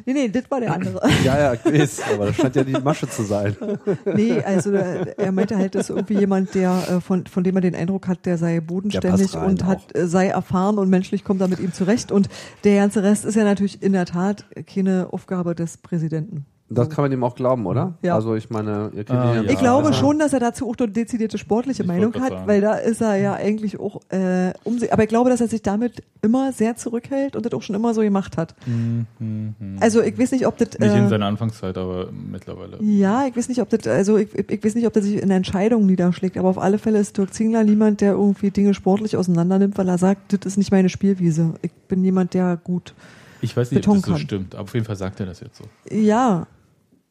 Nee, 0.06 0.14
nee, 0.14 0.30
das 0.30 0.44
war 0.49 0.60
der 0.60 0.74
andere. 0.74 0.99
Ja, 1.24 1.53
ja, 1.53 1.66
weiß, 1.66 2.02
aber 2.14 2.28
das 2.28 2.36
scheint 2.36 2.56
ja 2.56 2.64
die 2.64 2.74
Masche 2.74 3.07
zu 3.10 3.24
sein. 3.24 3.56
Nee, 4.06 4.41
also 4.41 4.72
äh, 4.72 5.14
er 5.18 5.32
meinte 5.32 5.57
halt, 5.57 5.76
dass 5.76 5.90
irgendwie 5.90 6.18
jemand, 6.18 6.56
der 6.56 6.84
äh, 6.90 7.02
von, 7.02 7.26
von 7.26 7.44
dem 7.44 7.53
man 7.53 7.61
den 7.61 7.76
Eindruck 7.76 8.07
hat, 8.07 8.26
der 8.26 8.38
sei 8.38 8.60
bodenständig 8.60 9.32
Der 9.32 9.44
und 9.44 9.66
hat, 9.66 9.95
äh, 9.95 10.07
sei 10.07 10.28
erfahren 10.28 10.78
und 10.78 10.90
menschlich 10.90 11.24
kommt 11.24 11.41
er 11.41 11.48
mit 11.48 11.60
ihm 11.60 11.74
zurecht. 11.74 12.11
Und 12.11 12.30
der 12.64 12.78
ganze 12.78 13.03
Rest 13.03 13.26
ist 13.26 13.36
ja 13.36 13.44
natürlich 13.44 13.82
in 13.82 13.94
der 13.94 14.06
Tat 14.06 14.45
keine 14.66 15.07
Aufgabe 15.11 15.56
des 15.56 15.78
Präsidenten. 15.78 16.45
Das 16.72 16.90
kann 16.90 17.04
man 17.04 17.12
ihm 17.12 17.24
auch 17.24 17.34
glauben, 17.36 17.66
oder? 17.66 17.96
Ja. 18.04 18.14
Also 18.16 18.36
ich 18.36 18.50
meine, 18.52 18.91
ihr 18.96 19.04
kennt 19.04 19.20
Ah, 19.20 19.36
ihn 19.38 19.46
ja. 19.46 19.50
Ich 19.52 19.58
glaube 19.58 19.91
schon, 19.94 20.20
dass 20.20 20.34
er 20.34 20.40
dazu 20.40 20.70
auch 20.70 20.76
eine 20.78 20.88
dezidierte 20.90 21.38
sportliche 21.40 21.82
Ich 21.82 21.88
Meinung 21.88 22.14
hat, 22.16 22.30
sagen. 22.30 22.48
weil 22.48 22.62
da 22.62 22.76
ist 22.76 23.02
er 23.02 23.16
ja 23.16 23.34
eigentlich 23.34 23.80
auch 23.80 24.02
äh, 24.10 24.54
um 24.64 24.78
sich. 24.78 24.94
Aber 24.94 25.02
ich 25.02 25.10
glaube, 25.10 25.30
dass 25.32 25.41
er 25.41 25.48
sich 25.48 25.64
damit 25.64 26.04
immer 26.22 26.52
sehr 26.54 26.76
zurückhält 26.76 27.36
und 27.36 27.46
das 27.46 27.54
auch 27.54 27.62
schon 27.64 27.76
immer 27.76 27.94
so 27.96 28.02
gemacht 28.02 28.38
hat. 28.38 28.54
Hm, 28.66 29.08
hm, 29.18 29.56
hm. 29.60 29.78
Also 29.80 30.02
ich 30.04 30.18
weiß 30.20 30.32
nicht, 30.32 30.46
ob 30.46 30.58
das. 30.58 30.78
Nicht 30.78 30.94
in 30.94 31.06
Äh, 31.06 31.10
seiner 31.10 31.26
Anfangszeit, 31.26 31.78
aber 31.78 32.10
mittlerweile. 32.12 32.78
ja, 32.82 33.26
ich 33.26 33.36
weiß 33.36 33.50
nicht, 33.50 33.62
ob 33.62 33.70
das, 33.70 33.88
also 33.88 34.18
ich, 34.18 34.30
ich 34.36 34.64
weiß 34.64 34.76
nicht, 34.76 34.86
ob 34.86 34.94
das 34.94 35.06
sich 35.06 35.16
in 35.22 35.32
Entscheidungen 35.32 35.88
niederschlägt, 35.88 36.38
aber 36.38 36.50
auf 36.50 36.60
alle 36.60 36.78
Fälle 36.78 37.00
ist 37.00 37.18
Dirk 37.18 37.34
Zingler 37.34 37.64
niemand, 37.64 38.02
der 38.02 38.12
irgendwie 38.12 38.52
Dinge 38.52 38.76
sportlich 38.76 39.18
auseinandernimmt, 39.18 39.78
weil 39.78 39.88
er 39.90 39.98
sagt, 39.98 40.34
das 40.34 40.46
ist 40.46 40.58
nicht 40.58 40.72
meine 40.72 40.90
Spielwiese. 40.90 41.56
Ich 41.64 41.72
bin 41.88 42.04
jemand, 42.04 42.36
der 42.36 42.58
gut. 42.64 42.94
Ich 43.41 43.56
weiß 43.58 43.72
nicht, 43.72 43.80
ob 43.88 43.94
Beton 43.94 43.96
das 44.02 44.06
so 44.06 44.12
kann. 44.12 44.22
stimmt, 44.22 44.54
aber 44.56 44.64
auf 44.66 44.74
jeden 44.74 44.86
Fall 44.86 44.98
sagt 44.98 45.20
er 45.22 45.26
das 45.26 45.40
jetzt 45.40 45.58
so. 45.58 45.64
Ja, 45.96 46.46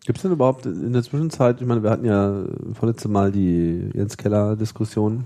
Gibt 0.06 0.18
es 0.18 0.22
denn 0.22 0.32
überhaupt 0.32 0.64
in 0.64 0.92
der 0.92 1.02
Zwischenzeit, 1.02 1.60
ich 1.60 1.66
meine, 1.66 1.82
wir 1.82 1.90
hatten 1.90 2.06
ja 2.06 2.44
vorletzte 2.72 3.08
Mal 3.08 3.30
die 3.30 3.90
Jens 3.94 4.16
Keller-Diskussion. 4.16 5.24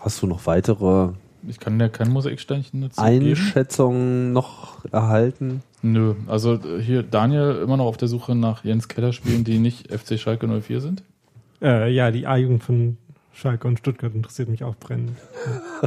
Hast 0.00 0.22
du 0.22 0.26
noch 0.26 0.46
weitere 0.46 1.10
Ich 1.46 1.58
kann 1.58 1.78
der 1.78 1.88
kein 1.88 2.10
Mosaiksteinchen 2.10 2.82
dazu 2.82 3.02
geben. 3.02 3.26
Einschätzung 3.26 4.32
noch 4.32 4.84
erhalten? 4.92 5.62
Nö, 5.82 6.14
also 6.26 6.58
hier 6.80 7.02
Daniel 7.02 7.60
immer 7.62 7.76
noch 7.78 7.86
auf 7.86 7.96
der 7.96 8.08
Suche 8.08 8.34
nach 8.34 8.64
Jens 8.64 8.88
Keller 8.88 9.12
spielen, 9.12 9.44
die 9.44 9.58
nicht 9.58 9.90
FC 9.90 10.18
Schalke 10.18 10.46
04 10.46 10.80
sind. 10.80 11.02
Äh, 11.62 11.92
ja, 11.92 12.10
die 12.10 12.26
A-Jugend 12.26 12.62
von 12.62 12.98
Schalke 13.40 13.66
und 13.66 13.78
Stuttgart 13.78 14.14
interessiert 14.14 14.48
mich 14.48 14.62
auch 14.62 14.76
brennend. 14.76 15.16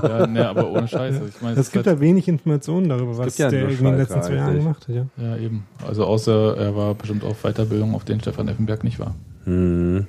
Ja, 0.01 0.25
ne, 0.25 0.47
aber 0.49 0.71
ohne 0.71 0.88
Scheiße. 0.88 1.21
Ich 1.30 1.41
meine, 1.41 1.59
Es 1.59 1.71
gibt 1.71 1.85
halt, 1.85 1.97
ja 1.97 2.01
wenig 2.01 2.27
Informationen 2.27 2.89
darüber, 2.89 3.17
was 3.17 3.38
ja 3.38 3.49
der 3.49 3.69
in 3.69 3.77
den 3.77 3.97
letzten 3.97 4.23
zwei 4.23 4.35
Jahren 4.35 4.57
gemacht 4.57 4.88
hat. 4.88 4.95
Ja. 4.95 5.05
ja 5.17 5.38
eben. 5.38 5.65
Also 5.88 6.05
außer 6.05 6.57
er 6.57 6.75
war 6.75 6.95
bestimmt 6.95 7.23
auf 7.23 7.43
Weiterbildung, 7.43 7.93
auf 7.93 8.05
den 8.05 8.19
Stefan 8.19 8.47
Effenberg 8.47 8.84
nicht 8.84 8.99
war. 8.99 9.15
Hm, 9.45 10.07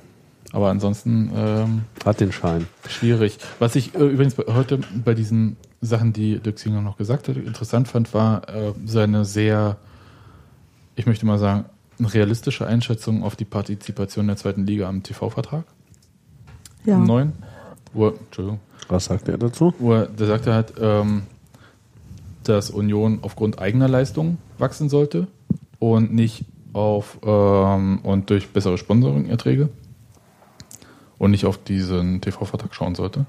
Aber 0.51 0.69
ansonsten 0.69 1.31
ähm, 1.35 1.81
hat 2.03 2.19
den 2.19 2.31
Schein. 2.31 2.65
schwierig. 2.87 3.37
Was 3.59 3.75
ich 3.75 3.93
äh, 3.93 3.99
übrigens 3.99 4.33
bei, 4.33 4.51
heute 4.53 4.79
bei 5.03 5.13
diesen 5.13 5.57
Sachen, 5.81 6.13
die 6.13 6.39
Dirk 6.39 6.57
Singer 6.57 6.81
noch 6.81 6.97
gesagt 6.97 7.27
hat, 7.27 7.37
interessant 7.37 7.87
fand, 7.87 8.13
war 8.13 8.49
äh, 8.49 8.73
seine 8.85 9.23
sehr, 9.23 9.77
ich 10.95 11.05
möchte 11.05 11.25
mal 11.27 11.37
sagen, 11.37 11.65
realistische 11.99 12.65
Einschätzung 12.65 13.23
auf 13.23 13.35
die 13.35 13.45
Partizipation 13.45 14.27
der 14.27 14.35
zweiten 14.35 14.65
Liga 14.65 14.89
am 14.89 15.03
TV-Vertrag. 15.03 15.65
Ja. 16.85 16.97
Neuen. 16.99 17.33
Wo, 17.93 18.07
er- 18.07 18.13
Entschuldigung. 18.19 18.59
Was 18.87 19.05
sagt 19.05 19.27
er 19.27 19.37
dazu? 19.37 19.73
Wo 19.79 19.93
er, 19.93 20.05
der 20.07 20.27
sagte 20.27 20.53
halt, 20.53 20.73
ähm, 20.79 21.23
dass 22.43 22.69
Union 22.69 23.19
aufgrund 23.23 23.57
eigener 23.59 23.87
Leistung 23.87 24.37
wachsen 24.59 24.89
sollte 24.89 25.27
und 25.79 26.13
nicht 26.13 26.45
auf 26.73 27.17
ähm, 27.25 27.99
und 28.03 28.29
durch 28.29 28.49
bessere 28.49 28.77
Sponsoring-Erträge 28.77 29.69
und 31.17 31.31
nicht 31.31 31.45
auf 31.45 31.57
diesen 31.57 32.21
TV-Vertrag 32.21 32.75
schauen 32.75 32.93
sollte. 32.95 33.25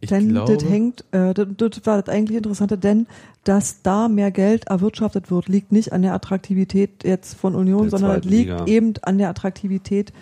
Ich 0.00 0.10
denn 0.10 0.28
glaube, 0.28 0.56
das 0.56 0.64
hängt, 0.68 1.04
äh, 1.12 1.34
das, 1.34 1.46
das 1.56 1.70
war 1.84 2.00
das 2.00 2.08
eigentlich 2.12 2.38
Interessante, 2.38 2.78
denn 2.78 3.06
dass 3.44 3.82
da 3.82 4.08
mehr 4.08 4.30
Geld 4.30 4.68
erwirtschaftet 4.68 5.30
wird, 5.30 5.48
liegt 5.48 5.72
nicht 5.72 5.92
an 5.92 6.02
der 6.02 6.14
Attraktivität 6.14 7.02
jetzt 7.04 7.34
von 7.34 7.54
Union, 7.54 7.90
Der 7.90 7.98
sondern 7.98 8.22
liegt 8.22 8.68
eben 8.68 8.94
an 9.02 9.18
der 9.18 9.28
Attraktivität 9.28 10.12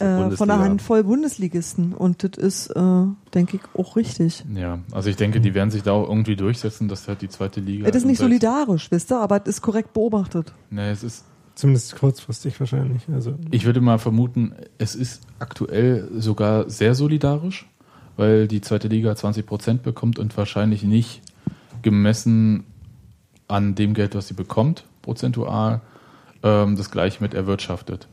äh, 0.00 0.30
von 0.32 0.50
einer 0.50 0.62
Handvoll 0.62 1.04
Bundesligisten. 1.04 1.92
Und 1.92 2.22
das 2.24 2.42
ist, 2.42 2.70
äh, 2.70 3.04
denke 3.34 3.58
ich, 3.58 3.62
auch 3.78 3.96
richtig. 3.96 4.44
ja, 4.54 4.78
also 4.92 5.10
ich 5.10 5.16
denke, 5.16 5.40
die 5.40 5.54
werden 5.54 5.70
sich 5.70 5.82
da 5.82 5.92
auch 5.92 6.08
irgendwie 6.08 6.36
durchsetzen, 6.36 6.88
dass 6.88 7.06
halt 7.08 7.22
die 7.22 7.28
zweite 7.28 7.60
Liga. 7.60 7.88
es 7.88 7.96
ist 7.96 8.06
nicht 8.06 8.18
solidarisch, 8.18 8.90
wisst 8.90 9.12
ihr, 9.12 9.20
aber 9.20 9.40
es 9.42 9.48
ist 9.48 9.62
korrekt 9.62 9.92
beobachtet. 9.92 10.52
Nee, 10.70 10.90
es 10.90 11.02
ist 11.02 11.24
Zumindest 11.60 11.96
kurzfristig 11.96 12.58
wahrscheinlich. 12.58 13.02
Also 13.12 13.34
Ich 13.50 13.66
würde 13.66 13.82
mal 13.82 13.98
vermuten, 13.98 14.54
es 14.78 14.94
ist 14.94 15.26
aktuell 15.40 16.08
sogar 16.16 16.70
sehr 16.70 16.94
solidarisch, 16.94 17.68
weil 18.16 18.48
die 18.48 18.62
zweite 18.62 18.88
Liga 18.88 19.14
20 19.14 19.44
Prozent 19.44 19.82
bekommt 19.82 20.18
und 20.18 20.34
wahrscheinlich 20.38 20.84
nicht 20.84 21.20
gemessen 21.82 22.64
an 23.46 23.74
dem 23.74 23.92
Geld, 23.92 24.14
was 24.14 24.28
sie 24.28 24.34
bekommt, 24.34 24.84
prozentual, 25.02 25.82
ähm, 26.42 26.76
das 26.76 26.90
gleiche 26.90 27.22
mit 27.22 27.34
erwirtschaftet. 27.34 28.08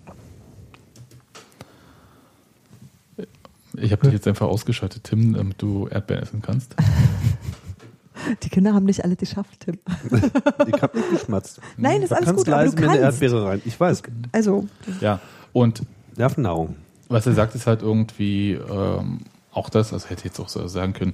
Ich 3.79 3.91
habe 3.91 4.03
dich 4.03 4.13
jetzt 4.13 4.27
einfach 4.27 4.47
ausgeschaltet, 4.47 5.03
Tim, 5.03 5.33
damit 5.33 5.61
du 5.61 5.87
Erdbeeren 5.87 6.23
essen 6.23 6.41
kannst. 6.41 6.75
Die 8.43 8.49
Kinder 8.49 8.73
haben 8.73 8.85
nicht 8.85 9.03
alle 9.03 9.15
geschafft, 9.15 9.59
Tim. 9.61 9.77
Ich 10.67 10.81
hab 10.81 10.95
nicht 10.95 11.09
geschmatzt. 11.11 11.61
Nein, 11.77 12.01
ist 12.01 12.11
Du 12.11 12.15
alles 12.15 12.35
gut, 12.35 12.49
aber 12.49 12.65
du 12.65 12.71
eine 12.71 12.81
kannst. 12.81 13.01
Erdbeere 13.21 13.45
rein. 13.45 13.61
Ich 13.65 13.79
weiß. 13.79 14.03
Also, 14.31 14.67
Ja, 15.01 15.19
und 15.53 15.83
Nervennahrung. 16.15 16.75
Was 17.09 17.25
er 17.27 17.33
sagt, 17.33 17.55
ist 17.55 17.67
halt 17.67 17.83
irgendwie 17.83 18.53
ähm, 18.53 19.19
auch 19.51 19.69
das, 19.69 19.93
also 19.93 20.09
hätte 20.09 20.25
jetzt 20.25 20.39
auch 20.39 20.49
so 20.49 20.67
sagen 20.67 20.93
können, 20.93 21.13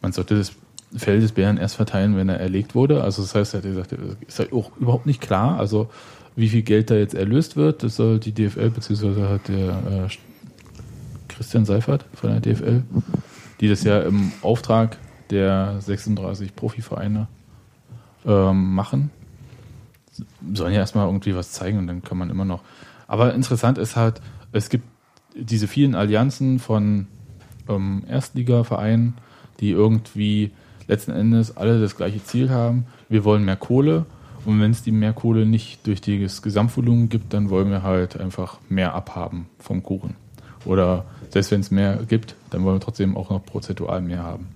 man 0.00 0.12
sollte 0.12 0.36
das 0.36 0.52
Fell 0.96 1.20
des 1.20 1.32
Bären 1.32 1.56
erst 1.56 1.76
verteilen, 1.76 2.16
wenn 2.16 2.28
er 2.28 2.40
erlegt 2.40 2.74
wurde. 2.74 3.04
Also 3.04 3.22
das 3.22 3.34
heißt, 3.34 3.54
er 3.54 3.58
hat 3.58 3.64
gesagt, 3.64 3.94
ist 4.26 4.38
halt 4.40 4.52
auch 4.52 4.76
überhaupt 4.78 5.06
nicht 5.06 5.20
klar, 5.20 5.58
also 5.58 5.88
wie 6.34 6.48
viel 6.48 6.62
Geld 6.62 6.90
da 6.90 6.94
jetzt 6.96 7.14
erlöst 7.14 7.56
wird. 7.56 7.82
Das 7.84 7.96
soll 7.96 8.18
die 8.18 8.32
DFL, 8.32 8.70
beziehungsweise 8.70 9.28
hat 9.28 9.46
der 9.48 10.06
äh, 10.08 10.08
Christian 11.40 11.64
Seifert 11.64 12.04
von 12.12 12.28
der 12.28 12.40
DFL, 12.40 12.82
die 13.62 13.68
das 13.68 13.82
ja 13.82 14.02
im 14.02 14.30
Auftrag 14.42 14.98
der 15.30 15.80
36 15.80 16.54
Profivereine 16.54 17.28
ähm, 18.26 18.74
machen. 18.74 19.10
Sollen 20.52 20.74
ja 20.74 20.80
erstmal 20.80 21.06
irgendwie 21.06 21.34
was 21.34 21.52
zeigen 21.52 21.78
und 21.78 21.86
dann 21.86 22.02
kann 22.02 22.18
man 22.18 22.28
immer 22.28 22.44
noch. 22.44 22.60
Aber 23.06 23.32
interessant 23.32 23.78
ist 23.78 23.96
halt, 23.96 24.20
es 24.52 24.68
gibt 24.68 24.84
diese 25.34 25.66
vielen 25.66 25.94
Allianzen 25.94 26.58
von 26.58 27.06
ähm, 27.70 28.04
Erstligavereinen, 28.06 29.14
die 29.60 29.70
irgendwie 29.70 30.50
letzten 30.88 31.12
Endes 31.12 31.56
alle 31.56 31.80
das 31.80 31.96
gleiche 31.96 32.22
Ziel 32.22 32.50
haben. 32.50 32.84
Wir 33.08 33.24
wollen 33.24 33.46
mehr 33.46 33.56
Kohle 33.56 34.04
und 34.44 34.60
wenn 34.60 34.72
es 34.72 34.82
die 34.82 34.92
mehr 34.92 35.14
Kohle 35.14 35.46
nicht 35.46 35.86
durch 35.86 36.02
das 36.02 36.42
Gesamtvolumen 36.42 37.08
gibt, 37.08 37.32
dann 37.32 37.48
wollen 37.48 37.70
wir 37.70 37.82
halt 37.82 38.20
einfach 38.20 38.58
mehr 38.68 38.94
abhaben 38.94 39.46
vom 39.58 39.82
Kuchen. 39.82 40.16
Oder 40.66 41.06
selbst 41.32 41.50
wenn 41.50 41.60
es 41.60 41.70
mehr 41.70 42.00
gibt, 42.08 42.34
dann 42.50 42.64
wollen 42.64 42.76
wir 42.76 42.80
trotzdem 42.80 43.16
auch 43.16 43.30
noch 43.30 43.44
prozentual 43.44 44.00
mehr 44.00 44.22
haben. 44.22 44.48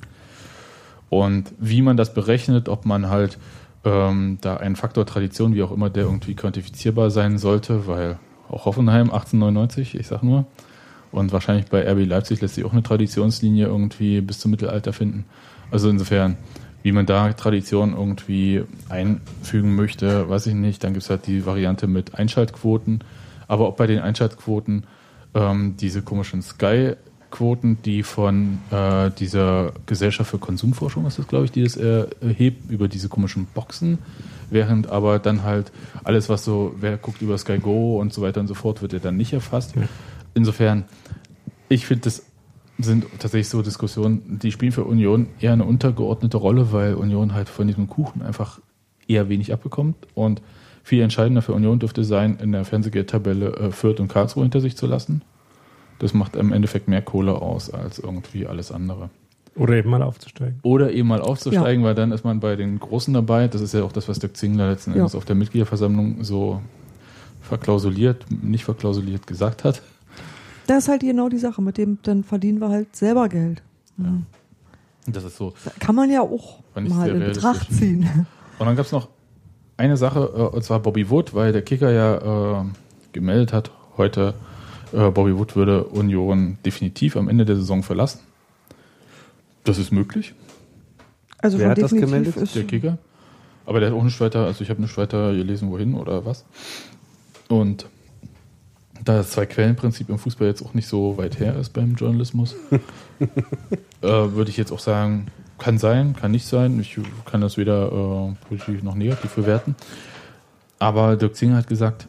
Und 1.11 1.53
wie 1.59 1.83
man 1.83 1.97
das 1.97 2.13
berechnet, 2.13 2.69
ob 2.69 2.87
man 2.87 3.09
halt 3.09 3.39
ähm, 3.85 4.39
da 4.41 4.57
einen 4.57 4.77
Faktor 4.77 5.07
Tradition, 5.07 5.55
wie 5.55 5.63
auch 5.63 5.71
immer, 5.71 5.91
der 5.91 6.05
irgendwie 6.05 6.35
quantifizierbar 6.35 7.11
sein 7.11 7.39
sollte, 7.39 7.87
weil 7.87 8.19
auch 8.49 8.65
Hoffenheim 8.65 9.11
1899, 9.11 9.95
ich 9.95 10.07
sag 10.07 10.23
nur, 10.23 10.47
und 11.13 11.33
wahrscheinlich 11.33 11.67
bei 11.67 11.89
RB 11.89 12.07
Leipzig 12.07 12.41
lässt 12.41 12.57
sich 12.57 12.65
auch 12.65 12.73
eine 12.73 12.83
Traditionslinie 12.83 13.67
irgendwie 13.67 14.21
bis 14.21 14.41
zum 14.41 14.51
Mittelalter 14.51 14.93
finden. 14.93 15.25
Also 15.71 15.89
insofern, 15.89 16.37
wie 16.83 16.91
man 16.91 17.07
da 17.07 17.33
Tradition 17.33 17.95
irgendwie 17.95 18.65
einfügen 18.89 19.77
möchte, 19.77 20.29
weiß 20.29 20.49
ich 20.49 20.55
nicht. 20.55 20.83
Dann 20.83 20.93
gibt 20.93 21.05
es 21.05 21.11
halt 21.11 21.29
die 21.29 21.47
Variante 21.47 21.87
mit 21.87 22.17
Einschaltquoten. 22.17 23.05
Aber 23.47 23.69
auch 23.69 23.77
bei 23.77 23.87
den 23.87 24.01
Einschaltquoten 24.01 24.87
ähm, 25.35 25.77
diese 25.79 26.03
komischen 26.03 26.43
Sky-Quoten, 26.43 27.79
die 27.85 28.03
von 28.03 28.59
äh, 28.71 29.11
dieser 29.11 29.73
Gesellschaft 29.87 30.31
für 30.31 30.39
Konsumforschung 30.39 31.07
ist 31.07 31.19
das, 31.19 31.27
glaube 31.27 31.47
ich, 31.47 31.53
die 31.53 31.63
das 31.63 31.77
äh, 31.77 32.07
erhebt 32.21 32.71
über 32.71 32.89
diese 32.89 33.09
komischen 33.09 33.47
Boxen, 33.47 33.99
während 34.51 34.89
aber 34.89 35.19
dann 35.19 35.43
halt 35.43 35.73
alles, 36.05 36.29
was 36.29 36.45
so, 36.45 36.75
wer 36.79 36.97
guckt 36.97 37.23
über 37.23 37.37
Sky 37.39 37.59
Go 37.59 38.01
und 38.01 38.13
so 38.13 38.23
weiter 38.23 38.41
und 38.41 38.47
so 38.47 38.55
fort, 38.55 38.83
wird 38.83 38.93
ja 38.93 38.99
dann 38.99 39.17
nicht 39.17 39.33
erfasst. 39.33 39.75
Insofern, 40.35 40.85
ich 41.69 41.87
finde, 41.87 42.03
das 42.03 42.23
sind 42.79 43.07
tatsächlich 43.19 43.49
so 43.49 43.63
Diskussionen, 43.63 44.39
die 44.43 44.51
spielen 44.51 44.73
für 44.73 44.85
Union 44.85 45.29
eher 45.41 45.53
eine 45.53 45.65
untergeordnete 45.65 46.37
Rolle, 46.37 46.73
weil 46.73 46.95
Union 46.95 47.33
halt 47.33 47.49
von 47.49 47.67
diesem 47.67 47.89
Kuchen 47.89 48.23
einfach 48.23 48.61
eher 49.07 49.29
wenig 49.29 49.53
abbekommt. 49.53 49.97
Und 50.15 50.43
viel 50.85 51.03
entscheidender 51.03 51.43
für 51.43 51.55
Union 51.55 51.79
dürfte 51.81 52.05
sein, 52.05 52.39
in 52.41 52.53
der 52.53 52.65
Fernsehgeldtabelle 52.65 53.57
äh, 53.57 53.71
Fürth 53.73 53.99
und 54.01 54.09
Karlsruhe 54.09 54.45
hinter 54.45 54.61
sich 54.61 54.77
zu 54.77 54.87
lassen. 54.87 55.23
Das 55.99 56.13
macht 56.13 56.37
im 56.37 56.53
Endeffekt 56.53 56.89
mehr 56.89 57.01
Kohle 57.01 57.41
aus 57.41 57.71
als 57.71 57.99
irgendwie 57.99 58.47
alles 58.47 58.71
andere. 58.71 59.09
Oder 59.57 59.77
eben 59.77 59.89
mal 59.89 60.03
aufzusteigen. 60.03 60.59
Oder 60.63 60.93
eben 60.93 61.09
mal 61.09 61.21
aufzusteigen, 61.21 61.85
weil 61.85 61.95
dann 61.95 62.13
ist 62.13 62.25
man 62.25 62.41
bei 62.41 62.55
den 62.57 62.79
Großen 62.79 63.15
dabei. 63.15 63.49
Das 63.49 63.63
ist 63.63 63.73
ja 63.73 63.83
auch 63.83 63.93
das, 63.93 64.09
was 64.09 64.19
Dirk 64.19 64.37
Zingler 64.37 64.69
letzten 64.69 64.91
Ja. 64.91 64.99
Endes 64.99 65.15
auf 65.15 65.25
der 65.25 65.37
Mitgliederversammlung 65.37 66.23
so 66.23 66.61
verklausuliert, 67.41 68.27
nicht 68.31 68.65
verklausuliert 68.65 69.27
gesagt 69.27 69.65
hat. 69.65 69.81
das 70.67 70.85
ist 70.85 70.89
halt 70.89 71.01
genau 71.03 71.29
die 71.29 71.39
Sache. 71.39 71.63
Mit 71.63 71.79
dem, 71.79 71.99
dann 72.03 72.25
verdienen 72.25 72.61
wir 72.61 72.69
halt 72.69 72.95
selber 72.95 73.29
Geld. 73.29 73.63
Das 75.07 75.25
ist 75.25 75.37
so. 75.37 75.55
Da 75.65 75.71
kann 75.79 75.95
man 75.95 76.11
ja 76.11 76.21
auch 76.21 76.59
mal 76.75 77.09
in. 77.09 77.21
Betracht 77.21 77.73
ziehen. 77.73 78.27
Und 78.59 78.67
dann 78.67 78.77
gab 78.77 78.87
es 78.87 78.93
noch 78.93 79.09
eine 79.77 79.97
Sache, 79.97 80.21
äh, 80.35 80.55
und 80.55 80.63
zwar 80.63 80.81
Bobby 80.81 81.11
Wood, 81.11 81.35
weil 81.35 81.53
der 81.53 81.63
Kicker 81.63 81.91
ja 81.91 82.61
äh, 82.61 82.65
gemeldet 83.13 83.53
hat, 83.53 83.71
heute 83.97 84.35
äh, 84.93 85.11
Bobby 85.11 85.37
Wood 85.37 85.57
würde 85.57 85.85
Union 85.85 86.59
definitiv 86.65 87.17
am 87.17 87.29
Ende 87.29 87.45
der 87.45 87.57
Saison 87.57 87.83
verlassen. 87.83 88.21
Das 89.65 89.79
ist 89.79 89.93
möglich, 89.93 90.35
Also 91.39 91.59
Wer 91.59 91.71
hat 91.71 91.79
das 91.79 91.91
definitiv 91.91 92.11
gemeldet? 92.11 92.37
ist 92.37 92.55
der 92.55 92.65
Kicker. 92.65 92.99
Aber 93.67 93.81
der 93.81 93.91
hat 93.91 93.97
auch 93.97 94.05
nicht 94.05 94.21
weiter, 94.21 94.45
also 94.45 94.63
ich 94.63 94.69
habe 94.69 94.83
nicht 94.83 94.97
weiter 94.99 95.33
gelesen, 95.33 95.71
wohin 95.71 95.95
oder 95.95 96.27
was. 96.27 96.45
Und 97.49 97.87
da 99.03 99.17
das 99.17 99.31
Zwei-Quellen-Prinzip 99.31 100.09
im 100.09 100.19
Fußball 100.19 100.47
jetzt 100.49 100.63
auch 100.65 100.75
nicht 100.75 100.87
so 100.87 101.17
weit 101.17 101.39
her 101.41 101.57
ist 101.57 101.71
beim 101.73 101.95
Journalismus, 101.95 102.57
äh, 103.21 104.07
würde 104.07 104.51
ich 104.51 104.57
jetzt 104.57 104.71
auch 104.71 104.79
sagen, 104.79 105.29
kann 105.65 105.79
sein, 105.79 106.15
kann 106.15 106.31
nicht 106.31 106.47
sein. 106.47 106.79
Ich 106.79 106.99
kann 107.25 107.41
das 107.41 107.57
weder 107.57 107.87
äh, 107.87 108.47
positiv 108.49 108.83
noch 108.83 108.95
negativ 108.95 109.35
bewerten. 109.35 109.75
Aber 110.79 111.17
Dirk 111.17 111.37
Zinger 111.37 111.57
hat 111.57 111.69
gesagt, 111.69 112.07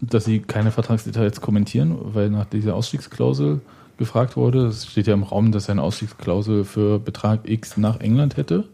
dass 0.00 0.24
sie 0.24 0.40
keine 0.40 0.70
Vertragsdetails 0.70 1.42
kommentieren, 1.42 1.98
weil 2.14 2.30
nach 2.30 2.46
dieser 2.46 2.76
Ausstiegsklausel 2.76 3.60
gefragt 3.98 4.36
wurde. 4.36 4.68
Es 4.68 4.86
steht 4.86 5.06
ja 5.06 5.12
im 5.12 5.22
Raum, 5.22 5.52
dass 5.52 5.68
er 5.68 5.72
eine 5.72 5.82
Ausstiegsklausel 5.82 6.64
für 6.64 6.98
Betrag 6.98 7.46
X 7.46 7.76
nach 7.76 8.00
England 8.00 8.38
hätte. 8.38 8.64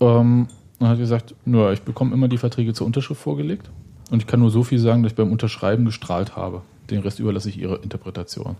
Ähm, 0.00 0.48
und 0.80 0.88
hat 0.88 0.98
gesagt, 0.98 1.36
nur 1.44 1.72
ich 1.72 1.82
bekomme 1.82 2.14
immer 2.14 2.26
die 2.26 2.38
Verträge 2.38 2.74
zur 2.74 2.88
Unterschrift 2.88 3.20
vorgelegt 3.20 3.70
und 4.10 4.20
ich 4.20 4.26
kann 4.26 4.40
nur 4.40 4.50
so 4.50 4.64
viel 4.64 4.80
sagen, 4.80 5.04
dass 5.04 5.12
ich 5.12 5.16
beim 5.16 5.30
Unterschreiben 5.30 5.84
gestrahlt 5.84 6.34
habe. 6.34 6.62
Den 6.90 7.00
Rest 7.00 7.20
überlasse 7.20 7.48
ich 7.48 7.58
ihrer 7.58 7.80
Interpretation. 7.84 8.56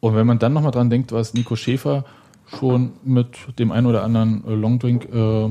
Und 0.00 0.14
wenn 0.14 0.26
man 0.26 0.38
dann 0.38 0.52
nochmal 0.52 0.70
dran 0.70 0.90
denkt, 0.90 1.12
was 1.12 1.34
Nico 1.34 1.56
Schäfer 1.56 2.04
schon 2.46 2.92
mit 3.04 3.58
dem 3.58 3.72
einen 3.72 3.86
oder 3.86 4.04
anderen 4.04 4.42
Longdrink 4.46 5.08
äh, 5.12 5.50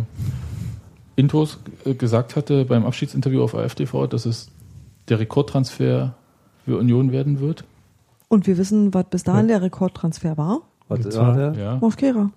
Intos 1.16 1.60
äh, 1.86 1.94
gesagt 1.94 2.36
hatte 2.36 2.66
beim 2.66 2.86
Abschiedsinterview 2.86 3.42
auf 3.44 3.56
AFTV, 3.56 4.08
dass 4.08 4.26
es 4.26 4.50
der 5.10 5.20
Rekordtransfer 5.20 6.16
für 6.66 6.78
Union 6.78 7.12
werden 7.12 7.40
wird. 7.40 7.64
Und 8.30 8.46
wir 8.48 8.58
wissen, 8.58 8.94
was 8.94 9.06
bis 9.10 9.24
dahin 9.24 9.48
der 9.48 9.62
Rekordtransfer 9.62 10.38
war. 10.38 10.62
Was 10.88 11.02
zwar- 11.10 11.36
der? 11.36 11.54
Ja, 11.54 11.76
Mosquera. 11.78 12.30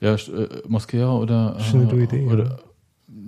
ja 0.00 0.14
äh, 0.14 0.48
Mosquera 0.68 1.14
oder, 1.16 1.56
äh, 1.58 2.02
Idee, 2.02 2.26
oder 2.26 2.58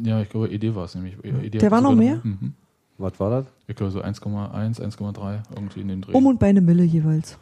ja, 0.02 0.20
ich 0.20 0.28
glaube, 0.28 0.50
ED 0.50 0.74
war 0.74 0.84
es 0.84 0.94
nämlich. 0.94 1.16
ED 1.24 1.60
Der 1.60 1.70
war 1.70 1.80
noch 1.80 1.94
mehr? 1.94 2.20
Mhm. 2.22 2.54
Was 2.98 3.18
war 3.20 3.30
das? 3.30 3.46
Ich 3.66 3.76
glaube 3.76 3.92
so 3.92 4.00
1,1, 4.02 4.80
1,3 4.80 5.38
irgendwie 5.54 5.80
in 5.80 5.88
dem 5.88 6.00
Dreh. 6.02 6.12
Um 6.12 6.26
und 6.26 6.38
bei 6.38 6.48
eine 6.48 6.60
Mille 6.60 6.82
jeweils. 6.84 7.38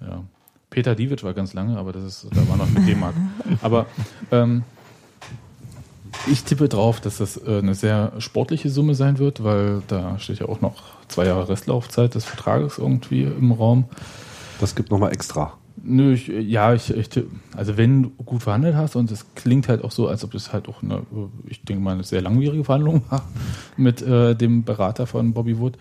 Ja. 0.00 0.22
Peter 0.70 0.94
Diewitsch 0.94 1.24
war 1.24 1.32
ganz 1.34 1.54
lange, 1.54 1.78
aber 1.78 1.92
das 1.92 2.04
ist, 2.04 2.26
da 2.30 2.46
war 2.48 2.56
noch 2.56 2.68
mit 2.68 2.86
D-Mark. 2.86 3.14
Aber 3.62 3.86
ähm, 4.30 4.64
ich 6.30 6.44
tippe 6.44 6.68
drauf, 6.68 7.00
dass 7.00 7.18
das 7.18 7.36
äh, 7.38 7.58
eine 7.58 7.74
sehr 7.74 8.12
sportliche 8.18 8.68
Summe 8.68 8.94
sein 8.94 9.18
wird, 9.18 9.42
weil 9.42 9.82
da 9.88 10.18
steht 10.18 10.40
ja 10.40 10.46
auch 10.48 10.60
noch 10.60 10.82
zwei 11.08 11.24
Jahre 11.26 11.48
Restlaufzeit 11.48 12.14
des 12.14 12.24
Vertrages 12.26 12.76
irgendwie 12.78 13.22
im 13.22 13.52
Raum. 13.52 13.84
Das 14.60 14.74
gibt 14.74 14.90
nochmal 14.90 15.12
extra. 15.12 15.54
Nö, 15.82 16.12
ich, 16.12 16.26
ja, 16.28 16.74
ich, 16.74 16.90
ich, 16.90 17.08
tipp- 17.08 17.30
also 17.56 17.76
wenn 17.76 18.02
du 18.02 18.10
gut 18.10 18.42
verhandelt 18.42 18.74
hast 18.74 18.96
und 18.96 19.10
es 19.10 19.24
klingt 19.36 19.68
halt 19.68 19.84
auch 19.84 19.92
so, 19.92 20.08
als 20.08 20.24
ob 20.24 20.34
es 20.34 20.52
halt 20.52 20.68
auch 20.68 20.82
eine, 20.82 21.02
ich 21.46 21.62
denke 21.62 21.82
mal, 21.82 21.92
eine 21.94 22.04
sehr 22.04 22.20
langwierige 22.20 22.64
Verhandlung 22.64 23.02
war 23.08 23.22
mit 23.76 24.02
äh, 24.02 24.34
dem 24.34 24.64
Berater 24.64 25.06
von 25.06 25.32
Bobby 25.32 25.58
Wood, 25.58 25.78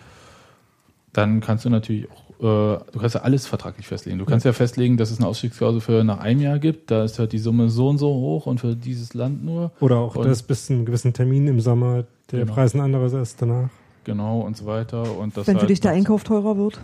dann 1.17 1.39
kannst 1.41 1.65
du 1.65 1.69
natürlich 1.69 2.07
auch, 2.11 2.39
äh, 2.39 2.79
du 2.91 2.99
kannst 2.99 3.15
ja 3.15 3.21
alles 3.21 3.47
vertraglich 3.47 3.87
festlegen. 3.87 4.19
Du 4.19 4.25
kannst 4.25 4.45
ja 4.45 4.53
festlegen, 4.53 4.97
dass 4.97 5.09
es 5.11 5.17
eine 5.17 5.27
Ausstiegsklausel 5.27 5.81
für 5.81 6.03
nach 6.03 6.19
einem 6.19 6.41
Jahr 6.41 6.59
gibt, 6.59 6.91
da 6.91 7.03
ist 7.03 7.17
halt 7.17 7.31
die 7.33 7.39
Summe 7.39 7.69
so 7.69 7.89
und 7.89 7.97
so 7.97 8.07
hoch 8.07 8.45
und 8.45 8.59
für 8.59 8.75
dieses 8.75 9.13
Land 9.15 9.43
nur. 9.43 9.71
Oder 9.79 9.97
auch 9.97 10.15
Und- 10.15 10.27
das 10.27 10.43
bis 10.43 10.67
zu 10.67 10.73
einem 10.73 10.85
gewissen 10.85 11.13
Termin 11.13 11.47
im 11.47 11.59
Sommer, 11.59 12.03
der 12.31 12.41
Genau. 12.41 12.53
Preis 12.53 12.75
ein 12.75 12.81
anderes 12.81 13.13
ist 13.13 13.41
danach. 13.41 13.69
Genau 14.03 14.41
und 14.41 14.55
so 14.55 14.65
weiter. 14.67 15.01
Und 15.17 15.35
das 15.35 15.47
Wenn 15.47 15.55
für 15.55 15.61
halt 15.61 15.69
dich 15.71 15.79
der 15.81 15.91
Einkauf 15.91 16.23
teurer 16.23 16.55
wird. 16.57 16.79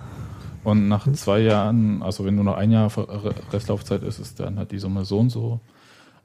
Und 0.64 0.88
nach 0.88 1.12
zwei 1.14 1.40
Jahren, 1.42 2.02
also 2.02 2.26
wenn 2.26 2.36
nur 2.36 2.44
noch 2.46 2.56
ein 2.56 2.72
Jahr 2.72 2.90
Restlaufzeit 3.52 4.02
ist, 4.04 4.20
ist 4.20 4.40
dann 4.40 4.58
halt 4.58 4.72
die 4.72 4.80
Summe 4.80 5.06
so 5.06 5.20
und 5.20 5.30
so. 5.30 5.60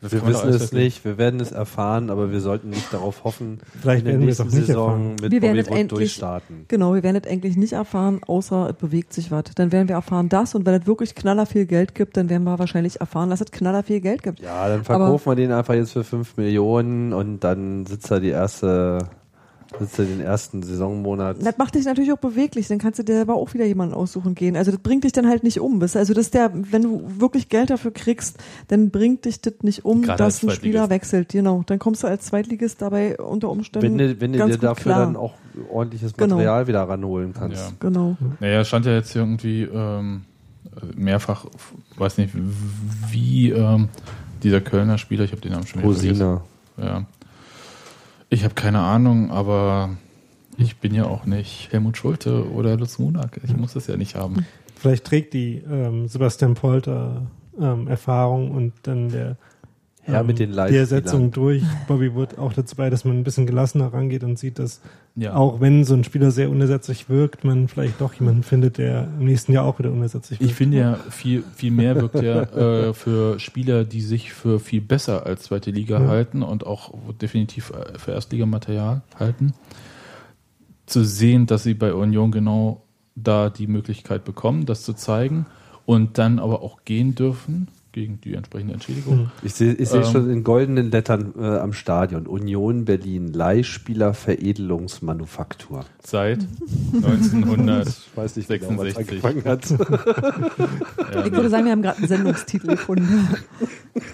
Das 0.00 0.12
Wir 0.12 0.22
man 0.22 0.32
wissen 0.32 0.48
es 0.50 0.72
nicht, 0.72 1.04
wir 1.04 1.18
werden 1.18 1.40
es 1.40 1.50
erfahren, 1.50 2.08
aber 2.10 2.30
wir 2.30 2.40
sollten 2.40 2.70
nicht 2.70 2.92
darauf 2.92 3.24
hoffen, 3.24 3.58
Vielleicht 3.80 4.00
in 4.06 4.12
der 4.12 4.20
wir 4.20 4.26
nächsten 4.26 4.44
nicht 4.46 4.66
Saison 4.66 4.86
erfahren. 4.90 5.16
mit 5.20 5.32
Wir 5.32 5.42
werden 5.42 5.64
Bobby 5.64 5.80
endlich- 5.80 5.98
durchstarten. 5.98 6.64
Genau, 6.68 6.94
wir 6.94 7.02
werden 7.02 7.20
es 7.24 7.28
eigentlich 7.28 7.56
nicht 7.56 7.72
erfahren, 7.72 8.20
außer 8.24 8.70
es 8.70 8.76
bewegt 8.76 9.12
sich 9.12 9.32
was. 9.32 9.44
Dann 9.56 9.72
werden 9.72 9.88
wir 9.88 9.96
erfahren 9.96 10.28
das 10.28 10.54
und 10.54 10.64
wenn 10.66 10.74
es 10.80 10.86
wirklich 10.86 11.16
knaller 11.16 11.46
viel 11.46 11.66
Geld 11.66 11.96
gibt, 11.96 12.16
dann 12.16 12.28
werden 12.30 12.44
wir 12.44 12.58
wahrscheinlich 12.60 13.00
erfahren, 13.00 13.30
dass 13.30 13.40
es 13.40 13.50
knaller 13.50 13.82
viel 13.82 14.00
Geld 14.00 14.22
gibt. 14.22 14.38
Ja, 14.40 14.68
dann 14.68 14.84
verkaufen 14.84 15.32
wir 15.32 15.34
den 15.34 15.50
einfach 15.50 15.74
jetzt 15.74 15.92
für 15.92 16.04
5 16.04 16.36
Millionen 16.36 17.12
und 17.12 17.40
dann 17.40 17.84
sitzt 17.86 18.08
er 18.12 18.20
die 18.20 18.28
erste, 18.28 18.98
sitzt 19.78 19.98
er 19.98 20.06
den 20.06 20.20
ersten 20.20 20.62
Saisonmonat. 20.62 21.44
Das 21.44 21.58
macht 21.58 21.74
dich 21.74 21.84
natürlich 21.84 22.12
auch 22.12 22.18
beweglich, 22.18 22.68
dann 22.68 22.78
kannst 22.78 22.98
du 22.98 23.02
dir 23.02 23.14
selber 23.14 23.34
auch 23.34 23.52
wieder 23.54 23.66
jemanden 23.66 23.94
aussuchen 23.94 24.34
gehen. 24.34 24.56
Also 24.56 24.70
das 24.70 24.80
bringt 24.80 25.04
dich 25.04 25.12
dann 25.12 25.28
halt 25.28 25.42
nicht 25.42 25.60
um. 25.60 25.80
Also 25.80 25.98
das 25.98 26.26
ist 26.26 26.34
der, 26.34 26.50
wenn 26.54 26.82
du 26.82 27.02
wirklich 27.18 27.48
Geld 27.48 27.70
dafür 27.70 27.90
kriegst, 27.90 28.38
dann 28.68 28.90
bringt 28.90 29.24
dich 29.24 29.40
das 29.40 29.54
nicht 29.62 29.84
um, 29.84 30.02
Gerade 30.02 30.18
dass 30.18 30.42
ein 30.42 30.50
Spieler 30.50 30.90
wechselt. 30.90 31.30
Genau. 31.30 31.62
Dann 31.66 31.78
kommst 31.78 32.02
du 32.02 32.06
als 32.06 32.26
Zweitligist 32.26 32.80
dabei 32.80 33.18
unter 33.18 33.50
Umständen. 33.50 33.98
Wenn 33.98 33.98
du, 33.98 34.20
wenn 34.20 34.32
du 34.32 34.38
ganz 34.38 34.54
dir 34.54 34.58
dafür 34.58 34.92
klar. 34.92 35.06
dann 35.06 35.16
auch 35.16 35.34
ordentliches 35.70 36.14
Genau. 36.16 36.36
Material 36.36 36.66
wieder 36.66 36.82
ranholen 36.82 37.34
kannst. 37.34 37.56
Ja. 37.56 37.72
Genau. 37.80 38.16
Naja, 38.40 38.60
es 38.60 38.68
stand 38.68 38.86
ja 38.86 38.92
jetzt 38.92 39.14
irgendwie 39.14 39.62
ähm, 39.62 40.22
mehrfach, 40.96 41.46
weiß 41.96 42.18
nicht, 42.18 42.32
wie 43.10 43.50
ähm, 43.50 43.88
dieser 44.42 44.60
Kölner 44.60 44.98
Spieler, 44.98 45.24
ich 45.24 45.32
habe 45.32 45.40
den 45.40 45.52
Namen 45.52 45.66
schon 45.66 45.82
wieder 45.82 45.92
Rosina. 45.92 46.40
Ja. 46.76 47.04
Ich 48.30 48.44
habe 48.44 48.54
keine 48.54 48.80
Ahnung, 48.80 49.30
aber 49.30 49.96
ich 50.58 50.76
bin 50.76 50.94
ja 50.94 51.04
auch 51.04 51.24
nicht 51.24 51.72
Helmut 51.72 51.96
Schulte 51.96 52.50
oder 52.50 52.76
Lutz 52.76 52.98
Munak. 52.98 53.40
Ich 53.44 53.56
muss 53.56 53.74
das 53.74 53.86
ja 53.86 53.96
nicht 53.96 54.16
haben. 54.16 54.44
Vielleicht 54.76 55.04
trägt 55.04 55.32
die 55.34 55.62
ähm, 55.68 56.08
Sebastian 56.08 56.54
Polter 56.54 57.26
ähm, 57.58 57.88
Erfahrung 57.88 58.50
und 58.50 58.74
dann 58.82 59.08
der 59.08 59.36
Herr 60.08 60.20
ähm, 60.20 60.26
mit 60.26 60.38
den 60.38 60.50
die 60.50 60.56
Leitspielern. 60.56 60.80
Ersetzung 60.82 61.30
durch 61.30 61.62
Bobby 61.86 62.14
Wood 62.14 62.38
auch 62.38 62.52
dazu 62.52 62.74
bei, 62.76 62.90
dass 62.90 63.04
man 63.04 63.18
ein 63.18 63.24
bisschen 63.24 63.46
gelassener 63.46 63.92
rangeht 63.92 64.24
und 64.24 64.38
sieht, 64.38 64.58
dass 64.58 64.80
Ja. 65.14 65.34
auch 65.34 65.60
wenn 65.60 65.84
so 65.84 65.94
ein 65.94 66.04
Spieler 66.04 66.30
sehr 66.30 66.50
unersetzlich 66.50 67.08
wirkt, 67.08 67.44
man 67.44 67.68
vielleicht 67.68 68.00
doch 68.00 68.14
jemanden 68.14 68.42
findet, 68.42 68.78
der 68.78 69.08
im 69.18 69.26
nächsten 69.26 69.52
Jahr 69.52 69.64
auch 69.64 69.78
wieder 69.78 69.92
unersetzlich 69.92 70.40
wirkt. 70.40 70.50
Ich 70.50 70.56
finde 70.56 70.78
ja, 70.78 70.94
viel, 71.10 71.44
viel 71.54 71.70
mehr 71.70 71.94
wirkt 71.96 72.20
ja 72.22 72.42
äh, 72.88 72.94
für 72.94 73.38
Spieler, 73.38 73.84
die 73.84 74.00
sich 74.00 74.32
für 74.32 74.58
viel 74.60 74.80
besser 74.80 75.26
als 75.26 75.42
zweite 75.44 75.70
Liga 75.70 76.00
Ja. 76.00 76.08
halten 76.08 76.42
und 76.42 76.66
auch 76.66 76.92
definitiv 77.20 77.70
äh, 77.70 77.98
für 77.98 78.12
Erstligamaterial 78.12 79.02
halten, 79.18 79.52
zu 80.86 81.04
sehen, 81.04 81.46
dass 81.46 81.64
sie 81.64 81.74
bei 81.74 81.92
Union 81.92 82.30
genau 82.32 82.82
da 83.14 83.50
die 83.50 83.66
Möglichkeit 83.66 84.24
bekommen, 84.24 84.64
das 84.64 84.84
zu 84.84 84.92
zeigen 84.94 85.44
und 85.86 86.18
dann 86.18 86.38
aber 86.38 86.62
auch 86.62 86.84
gehen 86.84 87.14
dürfen 87.14 87.68
gegen 87.92 88.20
die 88.20 88.34
entsprechende 88.34 88.74
Entschädigung. 88.74 89.30
Ich 89.42 89.54
sehe 89.54 89.72
ich 89.74 89.88
seh 89.88 89.98
Ähm. 89.98 90.04
schon 90.04 90.30
in 90.30 90.44
goldenen 90.44 90.90
Lettern 90.90 91.32
äh, 91.38 91.44
am 91.44 91.72
Stadion. 91.72 92.26
Union 92.26 92.84
Berlin, 92.84 93.32
Leihspieler 93.32 94.14
Veredelungsmanufaktur. 94.14 95.84
Seit 96.04 96.40
1900. 96.92 97.88
Ich 97.88 98.16
weiß 98.16 98.36
nicht 98.36 98.48
genau, 98.48 98.78
was 98.78 98.94
66. 98.94 99.24
angefangen 99.24 99.44
hat. 99.44 99.70
ja, 101.14 101.26
Ich 101.26 101.32
würde 101.32 101.48
sagen, 101.50 101.64
wir 101.64 101.72
haben 101.72 101.82
gerade 101.82 101.98
einen 101.98 102.08
Sendungstitel 102.08 102.68
gefunden. 102.68 103.28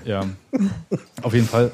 Ja, 0.05 0.25
auf 1.23 1.35
jeden 1.35 1.47
Fall. 1.47 1.71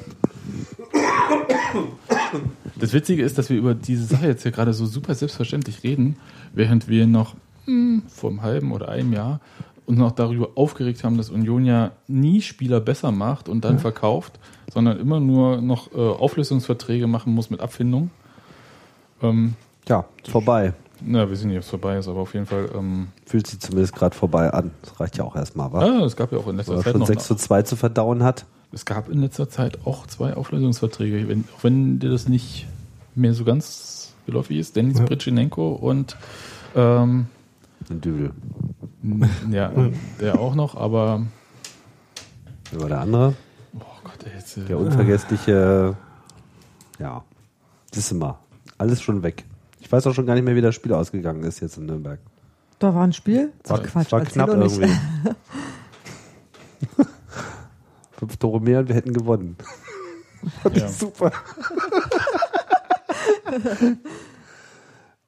Das 2.79 2.93
Witzige 2.93 3.23
ist, 3.23 3.37
dass 3.37 3.49
wir 3.49 3.57
über 3.57 3.75
diese 3.75 4.05
Sache 4.05 4.27
jetzt 4.27 4.43
hier 4.43 4.51
gerade 4.51 4.73
so 4.73 4.85
super 4.85 5.13
selbstverständlich 5.15 5.83
reden, 5.83 6.15
während 6.53 6.87
wir 6.87 7.05
noch 7.07 7.35
hm, 7.65 8.03
vor 8.07 8.31
einem 8.31 8.41
halben 8.41 8.71
oder 8.71 8.89
einem 8.89 9.13
Jahr 9.13 9.39
uns 9.85 9.97
noch 9.97 10.11
darüber 10.11 10.49
aufgeregt 10.55 11.03
haben, 11.03 11.17
dass 11.17 11.29
Union 11.29 11.65
ja 11.65 11.91
nie 12.07 12.41
Spieler 12.41 12.79
besser 12.79 13.11
macht 13.11 13.49
und 13.49 13.65
dann 13.65 13.79
verkauft, 13.79 14.39
sondern 14.71 14.99
immer 14.99 15.19
nur 15.19 15.61
noch 15.61 15.91
äh, 15.93 15.97
Auflösungsverträge 15.97 17.07
machen 17.07 17.33
muss 17.33 17.49
mit 17.49 17.59
Abfindung. 17.61 18.09
Ähm, 19.21 19.55
Ja, 19.87 20.05
vorbei. 20.29 20.73
na, 21.01 21.27
wir 21.29 21.35
sehen 21.35 21.49
nicht, 21.49 21.57
ob 21.57 21.63
es 21.63 21.69
vorbei 21.69 21.97
ist, 21.97 22.07
aber 22.07 22.19
auf 22.21 22.33
jeden 22.33 22.45
Fall. 22.45 22.69
Ähm, 22.75 23.07
Fühlt 23.25 23.47
sich 23.47 23.59
zumindest 23.59 23.93
gerade 23.95 24.15
vorbei 24.15 24.51
an. 24.53 24.71
Das 24.81 24.99
reicht 24.99 25.17
ja 25.17 25.23
auch 25.23 25.35
erstmal, 25.35 25.71
wa? 25.73 25.79
ah, 25.79 26.05
es 26.05 26.15
gab 26.15 26.31
ja 26.31 26.37
auch 26.37 26.47
in 26.47 26.57
letzter 26.57 26.75
er 26.75 26.81
Zeit 26.83 26.91
schon 26.91 26.99
noch 27.01 27.07
6 27.07 27.27
zu 27.27 27.35
2 27.35 27.61
zu 27.63 27.75
verdauen 27.75 28.23
hat. 28.23 28.45
Es 28.71 28.85
gab 28.85 29.09
in 29.09 29.19
letzter 29.19 29.49
Zeit 29.49 29.79
auch 29.85 30.07
zwei 30.07 30.33
Auflösungsverträge, 30.35 31.27
wenn, 31.27 31.43
auch 31.57 31.63
wenn 31.63 31.99
dir 31.99 32.09
das 32.09 32.29
nicht 32.29 32.67
mehr 33.15 33.33
so 33.33 33.43
ganz 33.43 34.13
geläufig 34.25 34.57
ist. 34.57 34.75
Dennis 34.77 34.99
Ja. 34.99 35.05
Britschenenko 35.05 35.73
und 35.73 36.15
ähm, 36.75 37.25
Ein 37.89 38.01
Dübel. 38.01 38.31
ja, 39.49 39.71
der 40.19 40.39
auch 40.39 40.55
noch, 40.55 40.75
aber 40.75 41.25
Wer 42.71 42.81
war 42.81 42.87
der 42.87 42.99
andere? 43.01 43.33
oh 43.75 43.79
Gott, 44.03 44.23
ey, 44.25 44.31
jetzt, 44.37 44.57
äh, 44.57 44.61
Der 44.65 44.77
unvergessliche, 44.77 45.97
ja, 46.99 47.23
siehst 47.91 48.11
du 48.11 48.15
mal, 48.15 48.39
alles 48.77 49.01
schon 49.01 49.23
weg. 49.23 49.43
Ich 49.79 49.91
weiß 49.91 50.07
auch 50.07 50.13
schon 50.13 50.25
gar 50.25 50.35
nicht 50.35 50.45
mehr, 50.45 50.55
wie 50.55 50.61
das 50.61 50.75
Spiel 50.75 50.93
ausgegangen 50.93 51.43
ist 51.43 51.59
jetzt 51.59 51.77
in 51.77 51.85
Nürnberg. 51.87 52.19
Da 52.79 52.95
war 52.95 53.03
ein 53.03 53.13
Spiel? 53.13 53.51
War, 53.65 53.81
Quatsch, 53.83 54.11
war 54.11 54.21
knapp 54.21 54.49
irgendwie. 54.49 54.87
Fünf 58.11 58.37
Tore 58.37 58.61
mehr 58.61 58.79
und 58.79 58.87
wir 58.87 58.95
hätten 58.95 59.13
gewonnen. 59.13 59.57
ja. 60.73 60.87
Super. 60.91 61.31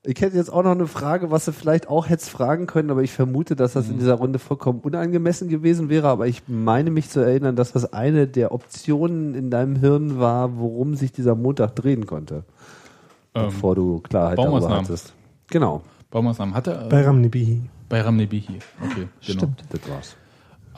Ich 0.06 0.20
hätte 0.20 0.36
jetzt 0.36 0.52
auch 0.52 0.64
noch 0.64 0.72
eine 0.72 0.88
Frage, 0.88 1.32
was 1.32 1.46
du 1.46 1.54
vielleicht 1.54 1.88
auch 1.88 2.10
hättest 2.10 2.30
fragen 2.30 2.68
können, 2.68 2.92
aber 2.92 3.04
ich 3.04 3.14
vermute, 3.14 3.56
dass 3.56 3.72
das 3.72 3.88
in 3.88 4.00
dieser 4.00 4.16
Runde 4.16 4.38
vollkommen 4.38 4.82
unangemessen 4.82 5.48
gewesen 5.48 5.88
wäre. 5.88 6.10
Aber 6.10 6.28
ich 6.28 6.44
meine 6.48 6.92
mich 6.92 7.10
zu 7.10 7.22
erinnern, 7.22 7.56
dass 7.56 7.72
das 7.72 7.94
eine 7.94 8.28
der 8.28 8.52
Optionen 8.52 9.34
in 9.34 9.50
deinem 9.50 9.78
Hirn 9.78 10.20
war, 10.20 10.58
worum 10.58 10.96
sich 10.96 11.14
dieser 11.14 11.36
Montag 11.36 11.76
drehen 11.78 12.06
konnte, 12.06 12.44
ähm, 13.34 13.46
bevor 13.46 13.76
du 13.76 14.02
Klarheit 14.02 14.38
darüber 14.38 14.52
Baumaßnahmen. 14.60 14.86
hattest. 14.86 15.14
Genau, 15.48 15.82
Baumaßnahmen 16.12 16.54
hat 16.54 16.68
er. 16.68 16.90
Bei 16.90 17.06
Ramnibihi. 17.06 17.62
bei 17.88 18.02
Ramnebihi. 18.02 18.60
Okay, 18.84 18.96
genau. 18.96 19.10
Stimmt. 19.22 19.64
das 19.70 19.82
war's. 19.90 20.16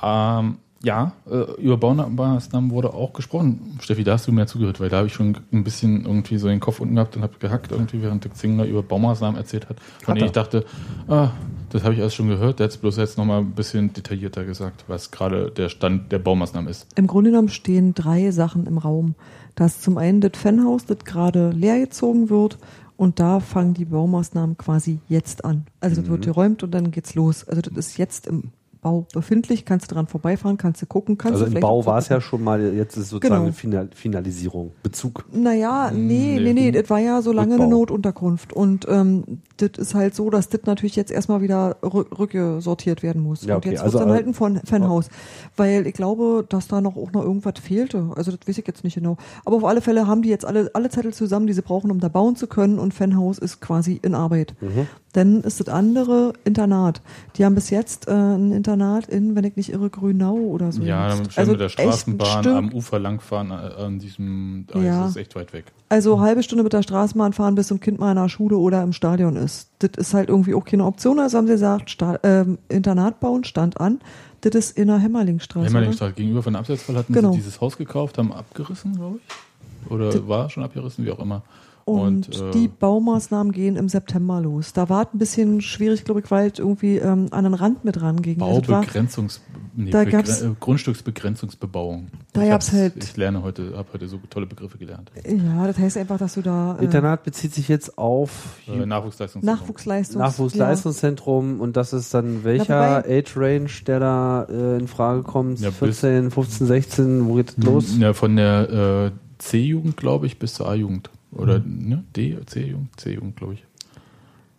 Ähm, 0.04 0.58
ja, 0.86 1.14
äh, 1.28 1.60
über 1.60 1.78
Baumaßnahmen 1.78 2.70
wurde 2.70 2.94
auch 2.94 3.12
gesprochen. 3.14 3.78
Steffi, 3.82 4.04
da 4.04 4.14
hast 4.14 4.28
du 4.28 4.32
mir 4.32 4.46
zugehört, 4.46 4.80
weil 4.80 4.90
da 4.90 4.98
habe 4.98 5.08
ich 5.08 5.14
schon 5.14 5.36
ein 5.52 5.64
bisschen 5.64 6.06
irgendwie 6.06 6.38
so 6.38 6.48
den 6.48 6.60
Kopf 6.60 6.80
unten 6.80 6.94
gehabt 6.94 7.16
und 7.18 7.24
habe 7.24 7.34
gehackt, 7.40 7.72
irgendwie, 7.72 8.04
während 8.04 8.24
der 8.24 8.34
Zingler 8.34 8.66
über 8.66 8.84
Baumaßnahmen 8.84 9.36
erzählt 9.36 9.68
hat. 9.68 9.80
Von 9.80 10.14
Hat 10.14 10.18
denen 10.18 10.28
ich 10.28 10.32
dachte, 10.32 10.64
ah, 11.08 11.32
das 11.72 11.84
habe 11.84 11.96
ich 11.96 12.02
alles 12.02 12.14
schon 12.14 12.28
gehört. 12.28 12.60
Der 12.60 12.66
hat 12.66 12.72
es 12.72 12.78
bloß 12.78 12.98
jetzt 12.98 13.18
nochmal 13.18 13.40
ein 13.40 13.54
bisschen 13.54 13.94
detaillierter 13.94 14.46
gesagt, 14.46 14.86
was 14.88 15.10
gerade 15.10 15.50
der 15.50 15.70
Stand 15.70 16.12
der 16.12 16.20
Baumaßnahmen 16.20 16.70
ist. 16.70 16.88
Im 16.96 17.08
Grunde 17.08 17.32
genommen 17.32 17.50
stehen 17.50 17.96
drei 17.96 18.30
Sachen 18.30 18.68
im 18.68 18.78
Raum. 18.78 19.16
Das 19.56 19.78
ist 19.78 19.84
zum 19.84 19.98
einen 19.98 20.22
das 20.22 20.34
Fanhaus, 20.36 20.86
das 20.86 21.00
gerade 21.00 21.50
leer 21.50 21.80
gezogen 21.80 22.30
wird 22.30 22.60
und 22.96 23.20
da 23.20 23.40
fangen 23.40 23.74
die 23.74 23.86
Baumaßnahmen 23.86 24.56
quasi 24.58 25.00
jetzt 25.08 25.44
an. 25.44 25.66
Also 25.80 26.02
das 26.02 26.10
wird 26.12 26.26
geräumt 26.26 26.62
und 26.62 26.72
dann 26.72 26.92
geht's 26.92 27.16
los. 27.16 27.44
Also 27.48 27.62
das 27.62 27.76
ist 27.76 27.98
jetzt 27.98 28.28
im 28.28 28.52
Bau 28.86 29.08
befindlich, 29.14 29.66
kannst 29.66 29.90
du 29.90 29.96
dran 29.96 30.06
vorbeifahren, 30.06 30.58
kannst 30.58 30.80
du 30.80 30.86
gucken, 30.86 31.18
kannst 31.18 31.34
Also 31.34 31.46
du 31.46 31.48
im 31.48 31.52
vielleicht 31.54 31.62
Bau 31.64 31.86
war 31.88 31.98
es 31.98 32.08
ja 32.08 32.22
schon 32.22 32.44
mal, 32.44 32.62
jetzt 32.76 32.96
ist 32.98 33.04
es 33.06 33.10
sozusagen 33.10 33.34
Genau. 33.36 33.44
eine 33.46 33.54
Final 33.54 33.90
Finalisierung, 33.96 34.74
Bezug. 34.84 35.26
Naja, 35.34 35.90
nee, 35.92 36.38
Nee. 36.38 36.40
nee, 36.40 36.54
nee, 36.54 36.72
das 36.72 36.88
war 36.92 37.00
ja 37.00 37.24
so 37.24 37.32
lange 37.32 37.56
eine. 37.56 37.68
Notunterkunft. 37.68 38.54
Und 38.54 38.86
ähm, 38.88 39.42
das 39.58 39.72
ist 39.78 39.96
halt 39.96 40.14
so, 40.14 40.30
dass 40.30 40.50
das 40.50 40.62
natürlich 40.66 40.96
jetzt 40.96 41.12
erstmal 41.12 41.42
wieder 41.42 41.78
rück 41.82 42.18
rückgesortiert 42.20 43.02
werden 43.02 43.24
muss. 43.24 43.44
Ja, 43.44 43.56
und 43.56 43.60
okay, 43.66 43.72
jetzt 43.72 43.82
also, 43.82 43.94
wird 44.00 44.04
dann 44.08 44.10
äh, 44.14 44.18
halt 44.18 44.28
ein 44.28 44.34
Fan- 44.36 44.62
Fanhaus. 44.64 45.10
Weil 45.58 45.88
ich 45.88 45.94
glaube, 45.94 46.46
dass 46.48 46.68
da 46.68 46.80
noch 46.80 46.96
auch 46.96 47.12
noch 47.12 47.24
irgendwas 47.24 47.56
fehlte. 47.60 48.12
Also 48.16 48.32
das 48.32 48.48
weiß 48.48 48.58
ich 48.60 48.68
jetzt 48.68 48.84
nicht 48.84 48.96
genau. 48.96 49.18
Aber 49.46 49.56
auf 49.56 49.66
alle 49.66 49.82
Fälle 49.82 50.06
haben 50.06 50.22
die 50.22 50.30
jetzt 50.30 50.46
alle, 50.46 50.70
alle 50.76 50.90
Zettel 50.90 51.12
zusammen, 51.14 51.48
die 51.48 51.54
sie 51.54 51.62
brauchen, 51.64 51.90
um 51.90 52.00
da 52.00 52.08
bauen 52.10 52.36
zu 52.36 52.46
können. 52.46 52.78
Und 52.78 52.94
Fanhaus 52.94 53.40
ist 53.40 53.62
quasi 53.62 54.00
in 54.04 54.14
Arbeit. 54.14 54.54
Mhm. 54.62 54.86
Dann 55.16 55.42
ist 55.42 55.62
das 55.62 55.70
andere 55.70 56.34
Internat. 56.44 57.02
Die 57.38 57.46
haben 57.46 57.56
bis 57.56 57.70
jetzt 57.70 58.10
äh, 58.10 58.12
ein 58.12 58.52
Internat 58.52 59.08
in, 59.08 59.34
wenn 59.34 59.46
ich 59.46 59.56
nicht 59.56 59.70
irre, 59.72 59.90
Grünau 59.90 60.34
oder 60.36 60.74
so. 60.74 60.84
Ja, 60.84 61.08
dann 61.08 61.32
schön 61.32 61.48
mit 61.48 61.60
der 61.62 61.70
Straßenbahn 61.70 62.46
am 62.48 62.74
Ufer 62.74 63.00
langfahren, 63.00 63.52
äh, 63.52 63.82
an 63.82 64.00
diesem, 64.00 64.66
da 64.68 64.80
Ja. 64.80 65.06
ist 65.06 65.12
es 65.12 65.16
echt 65.16 65.36
weit 65.38 65.54
weg. 65.54 65.66
Also 65.88 66.20
halbe 66.20 66.44
Stunde 66.44 66.64
mit 66.66 66.74
der 66.74 66.82
Straßenbahn 66.84 67.32
fahren, 67.32 67.56
bis 67.56 67.70
so 67.70 67.76
ein 67.76 67.80
Kind 67.80 67.98
mal 67.98 68.12
in 68.12 68.18
der 68.18 68.28
Schule 68.28 68.58
oder 68.58 68.84
im 68.84 68.92
Stadion 68.92 69.38
ist. 69.38 69.70
Das 69.80 69.92
ist 69.96 70.14
halt 70.14 70.28
irgendwie 70.28 70.54
auch 70.54 70.66
keine 70.66 70.84
Option. 70.84 71.18
Also 71.20 71.38
haben 71.38 71.48
sie 71.48 71.54
gesagt, 71.54 71.90
Sta 71.92 72.20
ähm, 72.24 72.58
Internat 72.68 73.22
bauen 73.22 73.46
stand 73.46 73.80
an. 73.80 74.00
Das 74.42 74.54
ist 74.54 74.78
in 74.78 74.88
der 74.90 74.98
Hämmerlingstraße. 74.98 75.68
Hämmerlingstraße 75.68 76.12
gegenüber 76.14 76.44
von 76.44 76.54
der 76.54 76.60
Abseitsfall 76.60 76.98
hatten 76.98 77.14
Genau. 77.14 77.32
sie 77.32 77.38
dieses 77.38 77.62
Haus 77.62 77.78
gekauft, 77.78 78.18
haben 78.18 78.34
abgerissen, 78.34 78.96
glaube 78.98 79.20
ich. 79.26 79.92
Oder 79.92 80.28
war 80.28 80.50
schon 80.50 80.64
abgerissen, 80.64 81.06
wie 81.06 81.12
auch 81.12 81.20
immer. 81.20 81.42
Und, 81.86 82.30
äh, 82.42 82.50
die 82.52 82.68
Baumaßnahmen 82.68 83.52
gehen 83.54 83.76
im 83.76 83.90
September 83.90 84.42
los. 84.42 84.74
Da 84.74 84.90
war 84.90 85.04
es 85.04 85.14
ein 85.14 85.20
bisschen 85.20 85.62
schwierig, 85.62 86.04
glaube 86.04 86.22
ich, 86.22 86.32
weil 86.32 86.50
es 86.50 86.58
irgendwie 86.58 86.98
ähm, 86.98 87.28
an 87.30 87.44
den 87.44 87.54
Rand 87.54 87.86
mit 87.86 88.02
ranging. 88.02 88.42
Also 88.42 88.62
es 88.62 88.68
war- 88.68 88.82
Baubegrenzungs 88.82 89.40
nee, 89.76 89.92
da 89.92 90.04
gab's- 90.04 90.42
äh, 90.42 90.50
Grundstücksbegrenzungsbebauung. 90.60 92.08
Da 92.34 92.42
Ich 92.44 92.50
gab's 92.50 92.68
hab's- 92.70 92.76
halt- 92.76 93.04
Ich 93.04 93.16
lerne 93.18 93.44
heute, 93.44 93.74
habe 93.78 93.88
heute 93.94 94.08
so 94.08 94.20
tolle 94.32 94.48
Begriffe 94.48 94.80
gelernt. 94.80 95.12
Ja, 95.28 95.68
das 95.68 95.78
heißt 95.78 95.98
einfach, 95.98 96.18
dass 96.18 96.34
du 96.34 96.42
da 96.42 96.78
äh, 96.80 96.86
Internat 96.86 97.24
bezieht 97.24 97.54
sich 97.54 97.68
jetzt 97.68 97.98
auf 98.00 98.58
Äh, 98.68 98.84
Nachwuchsleistungs 98.86 99.46
Nachwuchsleistungs 99.46 100.18
Nachwuchsleistungszentrum 100.20 101.60
und 101.62 101.78
das 101.78 101.94
ist 101.94 102.14
dann 102.14 102.44
welcher 102.44 103.04
wobei- 103.04 103.20
Age 103.20 103.38
Range, 103.38 103.70
der 103.86 104.00
da 104.00 104.44
äh, 104.50 104.78
in 104.80 104.88
Frage 104.88 105.24
kommt? 105.24 105.60
Ja, 105.60 105.70
bis- 105.70 106.00
14, 106.00 106.32
15, 106.32 106.68
16, 106.68 107.28
wo 107.28 107.36
geht 107.36 107.50
es 107.58 107.58
los? 107.64 107.98
Ja, 108.00 108.14
von 108.14 108.36
der 108.36 109.12
äh, 109.14 109.20
C-Jugend, 109.38 109.98
glaube 109.98 110.26
ich, 110.26 110.40
bis 110.40 110.54
zur 110.56 110.68
A-Jugend. 110.68 111.10
Oder 111.36 111.60
Mhm. 111.60 111.90
ne? 111.90 112.04
D, 112.16 112.38
C-Jugend, 112.46 112.90
C-Jugend, 113.00 113.36
glaube 113.36 113.54
ich. 113.56 113.64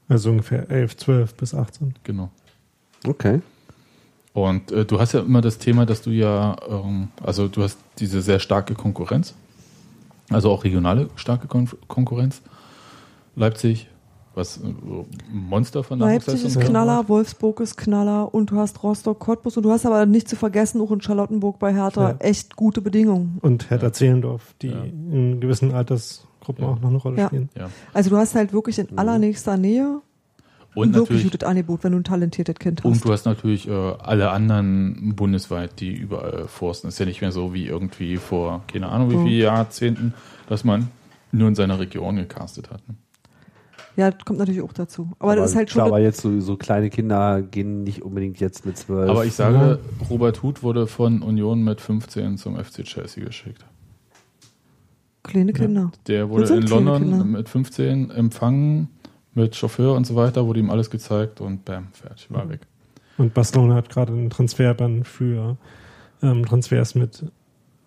Also 0.08 0.30
ungefähr 0.30 0.70
11, 0.70 0.96
12 0.96 1.34
bis 1.34 1.54
18. 1.54 1.94
Genau. 2.04 2.30
Okay. 3.06 3.40
Und 4.32 4.70
äh, 4.70 4.84
du 4.84 5.00
hast 5.00 5.12
ja 5.12 5.20
immer 5.20 5.40
das 5.40 5.58
Thema, 5.58 5.86
dass 5.86 6.02
du 6.02 6.10
ja, 6.10 6.56
ähm, 6.68 7.08
also 7.22 7.48
du 7.48 7.62
hast 7.62 7.78
diese 7.98 8.20
sehr 8.20 8.38
starke 8.38 8.74
Konkurrenz, 8.74 9.34
also 10.30 10.50
auch 10.50 10.64
regionale 10.64 11.08
starke 11.16 11.46
Kon 11.48 11.68
Konkurrenz. 11.88 12.42
Leipzig, 13.34 13.88
was 14.34 14.58
äh, 14.58 14.66
ein 14.66 15.06
Monster 15.32 15.82
von 15.82 15.98
Leipzig 15.98 16.44
ist 16.44 16.60
Knaller, 16.60 17.08
Wolfsburg 17.08 17.60
ist 17.60 17.76
Knaller 17.76 18.32
und 18.34 18.50
du 18.50 18.58
hast 18.58 18.82
Rostock, 18.82 19.18
Cottbus 19.18 19.56
und 19.56 19.62
du 19.62 19.70
hast 19.70 19.86
aber 19.86 20.04
nicht 20.06 20.28
zu 20.28 20.36
vergessen, 20.36 20.80
auch 20.82 20.90
in 20.92 21.00
Charlottenburg 21.00 21.58
bei 21.58 21.72
Hertha 21.72 22.10
Ja. 22.10 22.16
echt 22.18 22.54
gute 22.56 22.80
Bedingungen. 22.82 23.38
Und 23.40 23.70
Hertha 23.70 23.92
Zehlendorf, 23.92 24.54
die 24.60 24.68
Ja. 24.68 24.84
in 24.84 25.40
gewissen 25.40 25.72
Altersgruppen 26.46 26.64
Ja. 26.64 26.70
auch 26.70 26.80
noch 26.80 26.88
eine 26.90 26.98
Rolle 26.98 27.18
Ja. 27.18 27.26
spielen. 27.28 27.48
Ja. 27.56 27.70
Also 27.92 28.10
du 28.10 28.16
hast 28.16 28.34
halt 28.34 28.52
wirklich 28.52 28.78
in 28.78 28.96
allernächster 28.98 29.56
Nähe 29.56 30.00
Und 30.74 30.88
ein 30.90 30.94
wirklich 30.94 31.22
gutes 31.24 31.42
Angebot, 31.42 31.84
wenn 31.84 31.92
du 31.92 31.98
ein 31.98 32.04
talentiertes 32.04 32.56
Kind 32.56 32.80
hast. 32.80 32.84
und 32.90 33.04
du 33.04 33.12
hast 33.12 33.24
natürlich 33.24 33.68
äh, 33.68 33.72
alle 33.72 34.30
anderen 34.30 35.14
bundesweit, 35.16 35.80
die 35.80 35.94
überall 35.94 36.46
forsten. 36.48 36.88
Ist 36.88 36.98
ja 36.98 37.06
nicht 37.06 37.20
mehr 37.20 37.32
so 37.32 37.54
wie 37.54 37.66
irgendwie 37.66 38.16
vor, 38.18 38.62
keine 38.70 38.88
Ahnung, 38.88 39.10
wie 39.10 39.28
viele 39.28 39.44
Jahrzehnten, 39.44 40.12
dass 40.48 40.64
man 40.64 40.88
nur 41.32 41.48
in 41.48 41.54
seiner 41.54 41.78
Region 41.80 42.16
gecastet 42.16 42.70
hat. 42.70 42.86
Ne? 42.88 42.94
ja, 43.96 44.10
das 44.10 44.22
kommt 44.26 44.38
natürlich 44.38 44.60
auch 44.60 44.74
dazu. 44.74 45.12
Aber, 45.18 45.36
das 45.36 45.50
ist 45.52 45.56
halt 45.56 45.70
schon. 45.70 45.78
klar, 45.78 45.86
aber 45.86 46.00
jetzt 46.00 46.20
so, 46.20 46.38
so 46.42 46.56
kleine 46.58 46.90
Kinder 46.90 47.40
gehen 47.40 47.82
nicht 47.82 48.02
unbedingt 48.02 48.38
jetzt 48.40 48.66
mit 48.66 48.76
12. 48.76 49.08
Aber 49.08 49.24
ich 49.24 49.32
sage, 49.32 49.78
Robert 50.10 50.42
Huth 50.42 50.62
wurde 50.62 50.86
von 50.86 51.22
Union 51.22 51.62
mit 51.64 51.80
15 51.80 52.36
zum 52.36 52.56
FC 52.62 52.84
Chelsea 52.84 53.24
geschickt. 53.24 53.64
Kleine 55.26 55.52
Kinder. 55.52 55.90
Der 56.06 56.28
wurde 56.30 56.42
Das 56.42 56.48
sind 56.50 56.64
in 56.64 56.68
London 56.70 57.02
Kinder. 57.02 57.24
mit 57.24 57.48
15 57.48 58.10
empfangen, 58.10 58.88
mit 59.34 59.54
Chauffeur 59.56 59.94
und 59.94 60.06
so 60.06 60.14
weiter, 60.16 60.46
wurde 60.46 60.60
ihm 60.60 60.70
alles 60.70 60.90
gezeigt 60.90 61.40
und 61.40 61.64
bam, 61.64 61.88
fertig, 61.92 62.26
war 62.30 62.48
weg. 62.48 62.60
Und 63.18 63.34
Barcelona 63.34 63.74
hat 63.74 63.88
gerade 63.88 64.12
einen 64.12 64.30
Transferbann 64.30 65.04
für 65.04 65.56
ähm, 66.22 66.44
Transfers 66.46 66.94
mit 66.94 67.24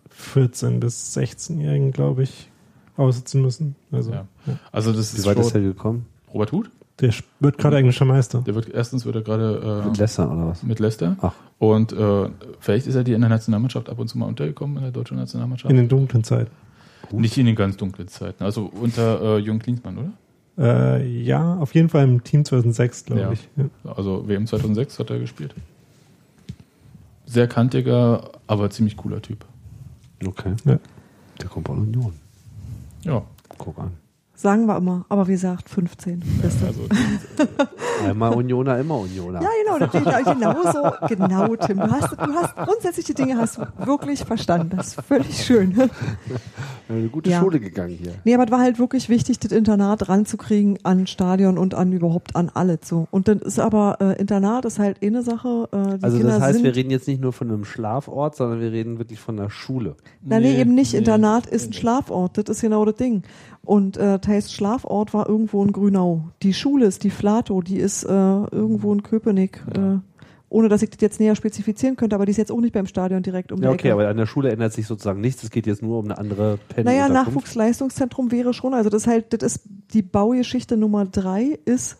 14 0.09 0.79
bis 0.79 1.15
16-Jährigen, 1.17 1.91
glaube 1.91 2.23
ich, 2.23 2.49
aussitzen 2.97 3.41
müssen. 3.41 3.75
Also 3.91 4.11
Ja. 4.11 4.27
ja. 4.45 4.59
Also 4.71 4.91
das 4.91 5.13
Wie 5.13 5.19
ist 5.19 5.25
weit 5.25 5.39
ist 5.39 5.55
er 5.55 5.61
gekommen? 5.61 6.05
Robert 6.33 6.51
Huth, 6.51 6.69
der 6.99 7.13
wird 7.39 7.57
gerade 7.57 7.77
englischer 7.77 8.05
Meister. 8.05 8.41
der 8.45 8.53
wird 8.55 8.69
erstens 8.69 9.05
wird 9.05 9.15
er 9.15 9.21
gerade 9.21 9.83
Mit 9.87 9.97
äh, 9.97 10.01
Leicester 10.01 10.31
oder 10.31 10.47
was? 10.47 10.63
mit 10.63 10.79
Leicester 10.79 11.15
Ach. 11.21 11.33
und 11.57 11.93
äh, 11.93 12.29
vielleicht 12.59 12.87
ist 12.87 12.95
er 12.95 13.03
die 13.03 13.13
in 13.13 13.21
der 13.21 13.29
Nationalmannschaft 13.29 13.89
ab 13.89 13.97
und 13.99 14.07
zu 14.09 14.17
mal 14.17 14.25
untergekommen 14.25 14.77
in 14.77 14.83
der 14.83 14.91
deutschen 14.91 15.17
Nationalmannschaft. 15.17 15.71
In 15.71 15.77
den 15.77 15.87
dunklen 15.87 16.23
Zeiten. 16.23 16.51
Nicht 17.11 17.37
in 17.37 17.45
den 17.45 17.55
ganz 17.55 17.77
dunklen 17.77 18.07
Zeiten, 18.07 18.43
also 18.43 18.65
unter 18.65 19.21
äh, 19.21 19.39
Jürgen 19.39 19.59
Klinsmann, 19.59 19.97
oder? 19.97 20.11
Äh, 20.99 21.21
ja, 21.23 21.55
auf 21.55 21.73
jeden 21.73 21.89
Fall 21.89 22.03
im 22.03 22.23
Team 22.23 22.43
2006, 22.45 23.05
glaube 23.05 23.21
Ja. 23.21 23.31
ich. 23.31 23.47
Ja. 23.55 23.91
Also 23.93 24.27
WM 24.27 24.45
2006 24.45 24.99
hat 24.99 25.09
er 25.09 25.19
gespielt. 25.19 25.55
Sehr 27.25 27.47
kantiger, 27.47 28.31
aber 28.47 28.69
ziemlich 28.69 28.97
cooler 28.97 29.21
Typ. 29.21 29.45
Okay. 30.25 30.53
Ja. 30.65 30.79
Der 31.41 31.47
kommt 31.47 31.67
von 31.67 31.79
Union. 31.79 32.13
Ja, 33.03 33.23
Guck 33.57 33.77
an. 33.79 33.91
Sagen 34.41 34.67
wir 34.67 34.77
immer. 34.77 35.05
Aber 35.09 35.27
wie 35.27 35.33
gesagt, 35.33 35.69
15. 35.69 36.23
Beste. 36.41 36.65
also 36.67 36.79
Einmal 38.07 38.33
Unioner, 38.35 38.79
immer 38.79 38.97
Unioner. 38.99 39.41
Ja, 39.41 39.49
genau, 39.65 39.85
das 39.85 39.93
ich 39.93 40.25
genau 40.33 40.55
so. 40.71 41.07
Genau, 41.09 41.55
Tim. 41.57 41.77
Du 41.77 41.91
hast, 41.91 42.13
du 42.13 42.33
hast 42.33 42.55
grundsätzliche 42.55 43.13
Dinge 43.13 43.35
hast 43.37 43.57
du 43.57 43.63
wirklich 43.85 44.23
verstanden. 44.23 44.77
Das 44.77 44.87
ist 44.95 45.01
völlig 45.01 45.43
schön. 45.43 45.75
Eine 46.87 47.09
gute 47.09 47.29
Ja. 47.29 47.41
Schule 47.41 47.59
gegangen 47.59 47.97
hier. 48.01 48.13
Nee, 48.23 48.33
aber 48.33 48.45
es 48.45 48.51
war 48.51 48.59
halt 48.61 48.79
wirklich 48.79 49.09
wichtig, 49.09 49.39
das 49.39 49.51
Internat 49.51 50.07
ranzukriegen 50.07 50.79
an 50.83 51.05
Stadion 51.05 51.57
und 51.57 51.75
an 51.75 51.91
überhaupt 51.91 52.37
an 52.37 52.49
alles 52.53 52.79
so. 52.85 53.09
Und 53.11 53.27
dann 53.27 53.39
ist 53.39 53.59
aber 53.59 53.97
äh, 53.99 54.21
Internat 54.21 54.63
ist 54.63 54.79
halt 54.79 55.03
eh 55.03 55.07
eine 55.07 55.21
Sache. 55.21 55.67
Äh, 55.73 55.97
die 55.97 56.03
Also 56.05 56.17
Kinder 56.17 56.33
das 56.35 56.41
heißt, 56.41 56.53
sind, 56.55 56.63
wir 56.63 56.75
reden 56.77 56.91
jetzt 56.91 57.09
nicht 57.09 57.19
nur 57.21 57.33
von 57.33 57.49
einem 57.51 57.65
Schlafort, 57.65 58.37
sondern 58.37 58.61
wir 58.61 58.71
reden 58.71 58.99
wirklich 58.99 59.19
von 59.19 59.37
einer 59.37 59.49
Schule. 59.49 59.97
Na, 60.23 60.39
nee, 60.39 60.53
Nee, 60.53 60.61
eben 60.61 60.75
nicht. 60.75 60.93
nee. 60.93 60.99
Internat 60.99 61.45
ist 61.45 61.67
ein 61.71 61.73
Schlafort. 61.73 62.37
Das 62.37 62.47
ist 62.47 62.61
genau 62.61 62.85
das 62.85 62.95
Ding. 62.95 63.23
Und 63.65 63.97
äh, 63.97 64.17
Theis 64.29 64.53
Schlafort 64.53 65.15
war 65.15 65.27
irgendwo 65.27 65.63
in 65.63 65.71
Grünau. 65.71 66.29
Die 66.43 66.53
Schule 66.53 66.85
ist 66.85 67.03
die 67.03 67.09
Flato, 67.09 67.63
die 67.63 67.77
ist 67.77 68.03
äh, 68.03 68.09
irgendwo 68.09 68.93
in 68.93 69.01
Köpenick. 69.01 69.63
Äh, 69.73 69.97
ohne 70.49 70.67
dass 70.67 70.81
ich 70.81 70.89
das 70.89 70.99
jetzt 71.01 71.19
näher 71.19 71.35
spezifizieren 71.35 71.95
könnte, 71.95 72.15
aber 72.15 72.25
die 72.25 72.31
ist 72.31 72.37
jetzt 72.37 72.51
auch 72.51 72.59
nicht 72.59 72.73
beim 72.73 72.87
Stadion 72.87 73.21
direkt 73.23 73.51
um 73.51 73.61
Ja, 73.61 73.69
okay, 73.69 73.89
Ecke. 73.89 73.93
aber 73.93 74.07
an 74.07 74.17
der 74.17 74.25
Schule 74.25 74.49
ändert 74.51 74.73
sich 74.73 74.87
sozusagen 74.87 75.21
nichts. 75.21 75.43
Es 75.43 75.51
geht 75.51 75.67
jetzt 75.67 75.81
nur 75.83 75.99
um 75.99 76.05
eine 76.05 76.17
andere 76.17 76.57
Pen 76.69 76.85
Naja, 76.85 77.07
Nachwuchsleistungszentrum 77.07 78.31
wäre 78.31 78.53
schon, 78.53 78.73
also 78.73 78.89
das 78.89 79.03
ist 79.03 79.07
halt, 79.07 79.33
das 79.33 79.43
ist 79.55 79.61
die 79.93 80.01
Baugeschichte 80.01 80.77
Nummer 80.77 81.05
drei 81.05 81.57
ist 81.65 81.97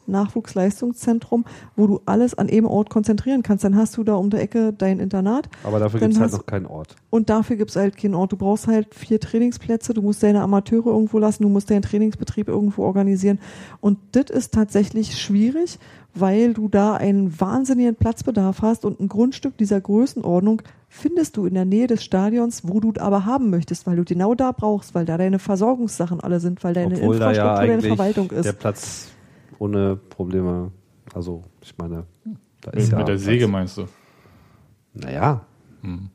Nachwuchsleistungszentrum, 0.59 1.45
wo 1.75 1.87
du 1.87 2.01
alles 2.05 2.33
an 2.35 2.49
einem 2.49 2.65
Ort 2.65 2.89
konzentrieren 2.89 3.43
kannst. 3.43 3.63
Dann 3.63 3.75
hast 3.75 3.97
du 3.97 4.03
da 4.03 4.15
um 4.15 4.29
der 4.29 4.41
Ecke 4.41 4.73
dein 4.73 4.99
Internat 4.99 5.49
Aber 5.63 5.79
dafür 5.79 5.99
Dann 5.99 6.09
gibt 6.09 6.17
es 6.17 6.21
halt 6.21 6.31
hast- 6.31 6.37
noch 6.39 6.45
keinen 6.45 6.65
Ort. 6.65 6.95
und 7.09 7.29
dafür 7.29 7.55
gibt's 7.55 7.75
halt 7.75 7.97
keinen 7.97 8.15
Ort. 8.15 8.31
Du 8.31 8.37
brauchst 8.37 8.67
halt 8.67 8.93
vier 8.93 9.19
Trainingsplätze, 9.19 9.93
du 9.93 10.01
musst 10.01 10.21
deine 10.23 10.41
Amateure 10.41 10.87
irgendwo 10.87 11.19
lassen, 11.19 11.43
du 11.43 11.49
musst 11.49 11.69
deinen 11.69 11.81
Trainingsbetrieb 11.81 12.47
irgendwo 12.47 12.83
organisieren. 12.83 13.39
Und 13.81 13.97
das 14.11 14.29
ist 14.29 14.53
tatsächlich 14.53 15.17
schwierig, 15.19 15.79
weil 16.15 16.53
du 16.53 16.67
da 16.67 16.95
einen 16.95 17.39
wahnsinnigen 17.39 17.95
Platzbedarf 17.95 18.61
hast 18.61 18.83
und 18.85 18.99
ein 18.99 19.07
Grundstück 19.07 19.57
dieser 19.57 19.79
Größenordnung 19.79 20.61
findest 20.87 21.37
du 21.37 21.45
in 21.45 21.53
der 21.53 21.65
Nähe 21.65 21.87
des 21.87 22.03
Stadions, 22.03 22.67
wo 22.67 22.79
du 22.79 22.91
es 22.95 23.01
aber 23.01 23.25
haben 23.25 23.49
möchtest, 23.49 23.85
weil 23.85 23.95
du 23.95 24.03
genau 24.03 24.33
da 24.35 24.51
brauchst, 24.51 24.95
weil 24.95 25.05
da 25.05 25.17
deine 25.17 25.39
Versorgungssachen 25.39 26.19
alle 26.19 26.39
sind, 26.39 26.63
weil 26.63 26.73
deine 26.73 26.95
Obwohl 26.95 27.19
da 27.19 27.29
Infrastruktur, 27.29 27.63
ja 27.65 27.67
deine 27.67 27.81
Verwaltung 27.81 28.29
der 28.29 28.39
ist. 28.39 28.59
Platz 28.59 29.11
ohne 29.59 29.95
Probleme, 29.97 30.71
also 31.13 31.43
ich 31.61 31.77
meine, 31.77 32.05
da 32.61 32.71
mit, 32.71 32.79
ist 32.81 32.91
ja 32.91 32.97
mit 32.97 33.07
der 33.07 33.13
Platz. 33.13 33.23
Säge 33.25 33.47
meinst 33.47 33.77
du? 33.77 33.85
Naja, 34.93 35.41
Hm. 35.81 36.09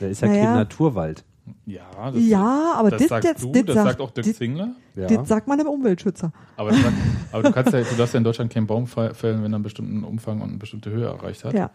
da 0.00 0.06
ist 0.06 0.20
ja 0.22 0.28
Naja. 0.28 0.44
kein 0.44 0.54
Naturwald. 0.54 1.24
Ja, 1.66 1.82
Ja, 2.14 2.74
aber 2.76 2.90
das 2.90 3.00
das 3.00 3.08
sagst 3.08 3.28
jetzt, 3.28 3.42
du, 3.42 3.52
das 3.52 3.64
das 3.66 3.74
sagt- 3.84 4.00
auch 4.00 4.10
Dirk 4.10 4.26
das- 4.26 4.36
Zingler. 4.36 4.70
Ja. 4.94 5.06
Das 5.08 5.28
sagt 5.28 5.46
man 5.46 5.58
im 5.60 5.66
Umweltschützer. 5.66 6.32
Aber, 6.56 6.70
das 6.70 6.80
sagt, 6.82 6.94
aber 7.32 7.42
du 7.42 7.52
kannst 7.52 7.72
ja, 7.72 7.80
du 7.82 7.94
darfst 7.96 8.14
ja 8.14 8.18
in 8.18 8.24
Deutschland 8.24 8.52
keinen 8.52 8.66
Baum 8.66 8.86
fällen, 8.86 9.14
wenn 9.42 9.52
er 9.52 9.56
einen 9.56 9.62
bestimmten 9.62 10.04
Umfang 10.04 10.40
und 10.40 10.48
eine 10.50 10.58
bestimmte 10.58 10.90
Höhe 10.90 11.06
erreicht 11.06 11.44
hat. 11.44 11.52
Ja. 11.54 11.70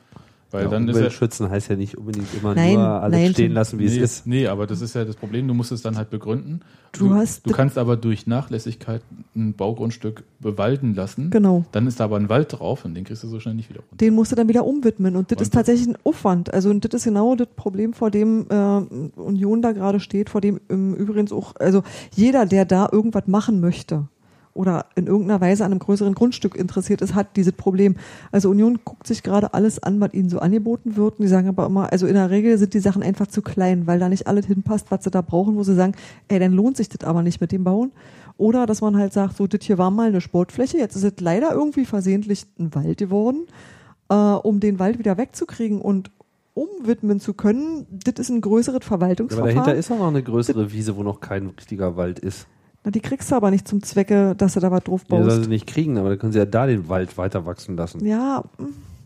Weil 0.52 0.64
Ja, 0.64 0.70
dann 0.70 0.88
ist 0.90 1.00
ja, 1.00 1.12
schützen 1.12 1.50
heißt 1.52 1.70
ja 1.70 1.76
nicht 1.76 1.96
unbedingt 1.98 2.28
immer 2.34 2.56
Nein, 2.56 2.74
nur 2.74 2.84
alles 2.88 3.20
nein, 3.20 3.32
stehen 3.34 3.52
lassen, 3.52 3.78
wie 3.78 3.84
nee, 3.86 3.98
es 3.98 3.98
ist. 3.98 4.28
nee, 4.28 4.48
aber 4.48 4.66
das 4.66 4.82
ist 4.82 4.96
ja 4.96 5.06
das 5.06 5.16
Problem, 5.16 5.48
du 5.48 5.54
musst 5.54 5.72
es 5.72 5.84
dann 5.84 5.96
halt 5.96 6.10
begründen. 6.10 6.62
Du 6.94 7.14
hast- 7.14 7.46
du 7.46 7.52
kannst 7.52 7.78
aber 7.78 7.98
durch 7.98 8.26
Nachlässigkeit 8.26 9.04
ein 9.36 9.54
Baugrundstück 9.54 10.24
bewalden 10.40 10.96
lassen. 10.96 11.30
Genau. 11.30 11.66
Dann 11.72 11.86
ist 11.86 12.00
da 12.00 12.06
aber 12.06 12.18
ein 12.18 12.30
Wald 12.30 12.52
drauf 12.52 12.84
und 12.84 12.96
den 12.96 13.04
kriegst 13.04 13.24
du 13.24 13.28
so 13.28 13.40
schnell 13.40 13.54
nicht 13.54 13.70
wieder 13.70 13.82
runter. 13.82 13.96
Den 13.98 14.16
musst 14.16 14.32
du 14.32 14.36
dann 14.36 14.50
wieder 14.50 14.66
umwidmen. 14.66 15.16
Und 15.16 15.30
das 15.32 15.38
Und- 15.38 15.42
ist 15.44 15.54
tatsächlich 15.54 15.88
ein 15.88 15.98
Aufwand. 16.04 16.52
Also 16.52 16.72
und 16.72 16.84
das 16.84 16.96
ist 16.96 17.04
genau 17.04 17.36
das 17.36 17.48
Problem, 17.56 17.94
vor 17.94 18.10
dem 18.10 18.48
äh, 18.50 18.56
Union 19.22 19.62
da 19.62 19.72
gerade 19.72 20.00
steht, 20.00 20.32
vor 20.32 20.42
dem 20.42 20.60
im 20.68 20.96
übrigens 20.96 21.32
auch, 21.32 21.54
also 21.60 21.84
jeder, 22.16 22.48
der 22.48 22.66
da 22.66 22.90
irgendwas 22.92 23.28
machen 23.28 23.60
möchte 23.60 24.08
oder 24.60 24.88
in 24.96 25.08
irgendeiner 25.08 25.40
Weise 25.40 25.64
an 25.64 25.72
einem 25.72 25.80
größeren 25.80 26.14
Grundstück 26.14 26.56
interessiert 26.56 27.02
ist, 27.02 27.16
hat 27.16 27.38
dieses 27.38 27.54
Problem. 27.54 27.96
Also 28.32 28.50
Union 28.50 28.80
guckt 28.84 29.08
sich 29.08 29.24
gerade 29.24 29.54
alles 29.54 29.82
an, 29.82 30.02
was 30.02 30.14
ihnen 30.14 30.30
so 30.30 30.40
angeboten 30.40 30.98
wird. 30.98 31.18
Und 31.18 31.24
die 31.24 31.30
sagen 31.30 31.48
aber 31.48 31.66
immer, 31.66 31.92
also 31.92 32.08
in 32.08 32.16
der 32.16 32.30
Regel 32.30 32.58
sind 32.58 32.74
die 32.74 32.80
Sachen 32.80 33.02
einfach 33.02 33.28
zu 33.28 33.42
klein, 33.42 33.88
weil 33.88 34.00
da 34.00 34.10
nicht 34.10 34.28
alles 34.28 34.48
hinpasst, 34.48 34.92
was 34.92 35.06
sie 35.06 35.12
da 35.12 35.22
brauchen, 35.22 35.56
wo 35.56 35.64
sie 35.64 35.76
sagen, 35.76 35.94
ey, 36.28 36.40
dann 36.40 36.52
lohnt 36.52 36.76
sich 36.76 36.90
das 36.90 37.08
aber 37.08 37.24
nicht 37.24 37.40
mit 37.40 37.54
dem 37.54 37.64
Bauen. 37.64 37.94
Oder 38.38 38.66
dass 38.66 38.82
man 38.82 38.98
halt 38.98 39.14
sagt, 39.14 39.38
so, 39.38 39.48
das 39.48 39.64
hier 39.64 39.78
war 39.78 39.92
mal 39.92 40.10
eine 40.10 40.22
Sportfläche, 40.22 40.78
jetzt 40.78 40.96
ist 40.96 41.04
es 41.04 41.14
leider 41.20 41.54
irgendwie 41.54 41.86
versehentlich 41.86 42.46
ein 42.60 42.76
Wald 42.76 42.98
geworden 42.98 43.48
äh, 44.10 44.14
um 44.14 44.60
den 44.60 44.80
Wald 44.80 45.00
wieder 45.00 45.18
wegzukriegen 45.18 45.80
und 45.82 46.12
umwidmen 46.54 47.20
zu 47.20 47.34
können, 47.34 47.86
das 47.90 48.16
ist 48.20 48.30
ein 48.30 48.42
größeres 48.42 48.82
Ja, 48.82 48.88
aber 48.88 49.00
Verwaltungsverfahren. 49.00 49.56
dahinter 49.56 49.76
ist 49.76 49.92
auch 49.92 50.00
noch 50.00 50.08
eine 50.08 50.24
größere 50.24 50.72
Wiese, 50.74 50.98
wo 50.98 51.04
noch 51.04 51.22
kein 51.22 51.48
richtiger 51.48 51.96
Wald 51.96 52.20
ist. 52.20 52.48
Die 52.92 53.00
kriegst 53.02 53.32
du 53.32 53.36
aber 53.36 53.52
nicht 53.52 53.68
zum 53.68 53.82
Zwecke, 53.84 54.36
dass 54.36 54.54
du 54.54 54.60
da 54.60 54.72
was 54.72 54.84
drauf 54.84 55.02
Ja, 55.10 55.18
soll 55.18 55.26
baust. 55.28 55.44
sie 55.44 55.50
nicht 55.50 55.68
kriegen, 55.68 55.98
aber 55.98 56.10
dann 56.10 56.20
können 56.20 56.32
sie 56.34 56.40
ja 56.40 56.46
da 56.46 56.66
den 56.68 56.90
Wald 56.90 57.18
weiter 57.18 57.46
wachsen 57.46 57.76
lassen. 57.78 58.06
Ja, 58.06 58.44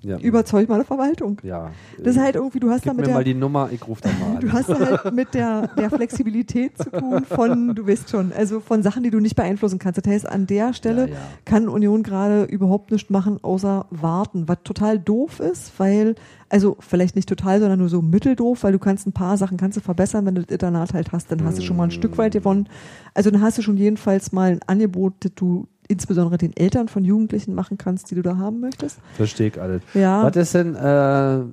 Ja. 0.04 0.18
überzeug 0.18 0.68
mal 0.68 0.76
eine 0.76 0.84
Verwaltung. 0.84 1.40
Ja. 1.44 1.72
Das 1.98 2.16
ist 2.18 2.22
halt 2.22 2.36
irgendwie, 2.36 2.60
du 2.60 2.70
hast 2.70 2.86
da 2.86 2.92
Gib 2.92 2.98
mit 2.98 3.08
mir 3.08 3.14
mal 3.14 3.24
der, 3.24 3.34
die 3.34 3.40
Nummer, 3.40 3.70
ich 3.72 3.88
rufe 3.88 4.02
da 4.02 4.10
mal 4.20 4.38
du 4.42 4.48
an. 4.48 4.54
hast 4.54 4.70
da 4.70 4.80
halt 4.80 5.14
mit 5.14 5.34
der, 5.34 5.68
der 5.78 5.90
Flexibilität 5.90 6.78
zu 6.78 6.90
tun 6.92 7.24
von, 7.26 7.74
du 7.74 7.88
weißt 7.88 8.10
schon, 8.10 8.34
also 8.34 8.60
von 8.60 8.84
Sachen, 8.84 9.04
die 9.04 9.10
du 9.12 9.20
nicht 9.20 9.36
beeinflussen 9.36 9.80
kannst. 9.80 10.06
Das 10.06 10.12
heißt, 10.12 10.28
an 10.30 10.46
der 10.46 10.74
Stelle 10.74 11.04
Ja, 11.08 11.14
ja. 11.14 11.20
kann 11.46 11.70
Union 11.70 12.04
gerade 12.04 12.44
überhaupt 12.44 12.92
nichts 12.92 13.10
machen, 13.10 13.40
außer 13.42 13.86
warten, 13.92 14.48
was 14.48 14.58
total 14.64 15.00
doof 15.00 15.40
ist, 15.40 15.72
weil, 15.78 16.16
also 16.50 16.76
vielleicht 16.80 17.16
nicht 17.16 17.30
total, 17.30 17.60
sondern 17.62 17.80
nur 17.80 17.90
so 17.90 18.02
mitteldoof, 18.02 18.64
weil 18.64 18.74
du 18.74 18.80
kannst 18.80 19.08
ein 19.08 19.14
paar 19.14 19.38
Sachen 19.38 19.58
kannst 19.58 19.78
du 19.78 19.82
verbessern, 19.82 20.26
wenn 20.26 20.36
du 20.36 20.42
das 20.42 20.52
Internat 20.52 20.94
halt 20.94 21.12
hast, 21.14 21.32
dann 21.32 21.44
hast 21.46 21.58
du 21.58 21.62
schon 21.62 21.78
mal 21.78 21.86
ein 21.86 21.92
Stück 21.92 22.18
weit 22.18 22.34
gewonnen. 22.34 22.68
Also 23.14 23.32
dann 23.32 23.42
hast 23.42 23.58
du 23.58 23.62
schon 23.62 23.78
jedenfalls 23.78 24.32
mal 24.34 24.52
ein 24.52 24.60
Angebot, 24.68 25.14
das 25.22 25.32
du 25.36 25.68
insbesondere 25.94 26.38
den 26.38 26.56
Eltern 26.56 26.88
von 26.88 27.06
Jugendlichen 27.06 27.54
machen 27.56 27.78
kannst, 27.78 28.12
die 28.12 28.16
du 28.16 28.22
da 28.22 28.38
haben 28.38 28.60
möchtest. 28.60 29.00
Verstehe 29.16 29.48
ich 29.48 29.62
alles. 29.62 29.82
Ja. 29.94 30.24
Was 30.24 30.36
ist 30.36 30.54
denn, 30.54 30.76
äh, 30.76 31.44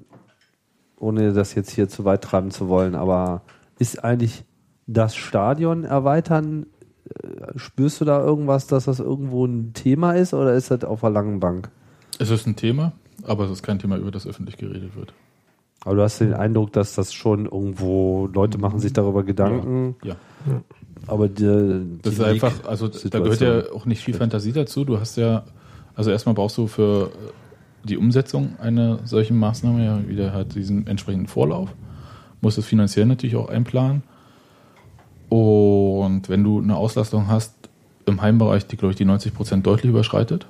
ohne 0.99 1.33
das 1.33 1.55
jetzt 1.55 1.71
hier 1.71 1.89
zu 1.89 2.05
weit 2.05 2.23
treiben 2.23 2.51
zu 2.51 2.69
wollen, 2.69 2.95
aber 2.95 3.43
ist 3.79 4.03
eigentlich 4.03 4.45
das 4.87 5.15
Stadion 5.15 5.85
erweitern, 5.85 6.67
äh, 7.09 7.59
spürst 7.59 8.01
du 8.01 8.05
da 8.05 8.21
irgendwas, 8.23 8.67
dass 8.67 8.87
das 8.87 8.99
irgendwo 8.99 9.45
ein 9.47 9.73
Thema 9.75 10.13
ist 10.13 10.35
oder 10.35 10.55
ist 10.55 10.71
das 10.71 10.85
auf 10.85 11.01
der 11.01 11.11
langen 11.11 11.39
Bank? 11.41 11.71
Es 12.19 12.31
ist 12.31 12.47
ein 12.47 12.57
Thema, 12.57 12.93
aber 13.25 13.45
es 13.45 13.51
ist 13.51 13.63
kein 13.63 13.79
Thema, 13.79 13.97
über 13.97 14.11
das 14.11 14.27
öffentlich 14.27 14.57
geredet 14.57 14.97
wird. 14.97 15.15
Aber 15.85 15.97
du 15.97 16.03
hast 16.03 16.21
den 16.21 16.35
Eindruck, 16.35 16.73
dass 16.73 16.95
das 16.95 17.13
schon 17.15 17.47
irgendwo, 17.47 18.29
Leute 18.33 18.59
machen 18.59 18.79
sich 18.81 18.93
darüber 18.93 19.23
Gedanken, 19.23 19.97
Ja. 20.03 20.17
Aber 21.07 21.29
die, 21.29 21.43
die 21.43 22.03
Das 22.03 22.15
ist 22.15 22.23
einfach, 22.23 22.65
also 22.67 22.89
da 22.89 23.19
gehört 23.19 23.41
ja 23.41 23.73
auch 23.73 23.87
nicht 23.87 24.03
viel 24.03 24.15
Fantasie 24.15 24.53
dazu. 24.53 24.85
Du 24.85 24.99
hast 24.99 25.17
ja, 25.17 25.45
also 25.95 26.11
erstmal 26.11 26.35
brauchst 26.35 26.57
du 26.59 26.67
für 26.67 27.11
die 27.85 27.97
Umsetzung 27.97 28.59
einer 28.61 29.01
solchen 29.05 29.39
Maßnahme 29.39 29.85
ja 29.85 30.09
wieder 30.09 30.33
halt 30.33 30.55
diesen 30.55 30.87
entsprechenden 30.87 31.27
Vorlauf. 31.27 31.71
Musst 32.41 32.59
es 32.59 32.67
finanziell 32.67 33.07
natürlich 33.07 33.37
auch 33.37 33.49
einplanen. 33.49 34.03
Und 35.29 36.29
wenn 36.29 36.43
du 36.43 36.61
eine 36.61 36.77
Auslastung 36.77 37.29
hast 37.29 37.55
im 38.07 38.21
Heimbereich, 38.21 38.67
die, 38.67 38.77
glaube 38.77 38.93
ich, 38.93 38.97
die 38.97 39.05
90 39.05 39.35
Prozent 39.35 39.67
deutlich 39.67 39.91
überschreitet, 39.91 40.47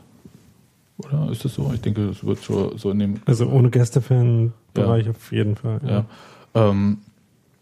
oder 0.99 1.31
ist 1.31 1.45
das 1.45 1.55
so? 1.55 1.71
Ich 1.75 1.81
denke, 1.81 2.09
es 2.09 2.25
wird 2.25 2.43
schon 2.45 2.77
so 2.77 2.91
in 2.91 2.99
dem 2.99 3.15
Also 3.25 3.49
ohne 3.49 3.71
Gästefan-Bereich 3.71 5.09
auf 5.09 5.33
jeden 5.33 5.57
Fall. 5.57 5.81
ja. 5.87 6.05
Ähm, 6.55 6.99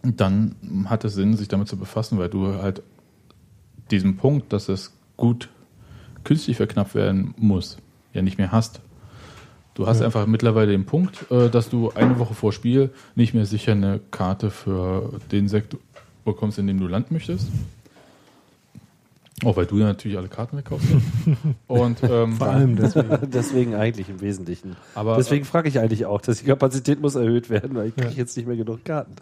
dann 0.03 0.55
hat 0.87 1.05
es 1.05 1.15
Sinn, 1.15 1.37
sich 1.37 1.49
damit 1.49 1.69
zu 1.69 1.77
befassen, 1.77 2.19
weil 2.19 2.29
du 2.29 2.55
halt 2.55 2.83
diesen 3.91 4.17
Punkt, 4.17 4.53
dass 4.53 4.69
es 4.69 4.93
gut 5.17 5.49
künstlich 6.25 6.57
verknappt 6.57 6.95
werden 6.95 7.35
muss, 7.37 7.79
ja 8.13 8.23
nicht 8.23 8.39
mehr 8.39 8.53
hast. 8.53 8.81
Du 9.75 9.87
hast 9.87 10.03
einfach 10.03 10.27
mittlerweile 10.27 10.73
den 10.73 10.87
Punkt, 10.87 11.31
äh, 11.31 11.49
dass 11.49 11.71
du 11.71 11.91
eine 11.93 12.19
Woche 12.19 12.35
vor 12.35 12.53
Spiel 12.53 12.91
nicht 13.15 13.33
mehr 13.33 13.47
sicher 13.47 13.73
eine 13.73 14.01
Karte 14.11 14.51
für 14.51 15.21
den 15.31 15.49
Sektor 15.49 15.79
bekommst, 16.25 16.59
in 16.59 16.67
dem 16.67 16.81
du 16.81 16.89
landen 16.89 17.15
möchtest. 17.15 17.49
Auch 19.45 19.57
weil 19.57 19.67
du 19.67 19.79
ja 19.79 19.85
natürlich 19.87 20.17
alle 20.19 20.29
Karten 20.29 20.57
wegkaufst. 20.57 20.89
Und, 21.69 22.03
ähm, 22.03 22.33
Vor 22.33 22.49
allem 22.49 22.75
deswegen. 22.77 23.09
Deswegen 23.33 23.75
eigentlich 23.75 24.09
im 24.09 24.21
Wesentlichen. 24.21 24.75
aber 24.95 25.17
Deswegen 25.17 25.45
frage 25.45 25.69
ich 25.69 25.79
eigentlich 25.79 26.07
auch, 26.07 26.21
dass 26.21 26.39
die 26.41 26.47
Kapazität 26.47 27.01
muss 27.01 27.15
erhöht 27.15 27.49
werden, 27.51 27.77
weil 27.77 27.89
ich 27.89 27.95
kriege 27.95 28.11
Ja. 28.11 28.17
jetzt 28.17 28.37
nicht 28.37 28.47
mehr 28.47 28.57
genug 28.57 28.85
Karten. 28.85 29.13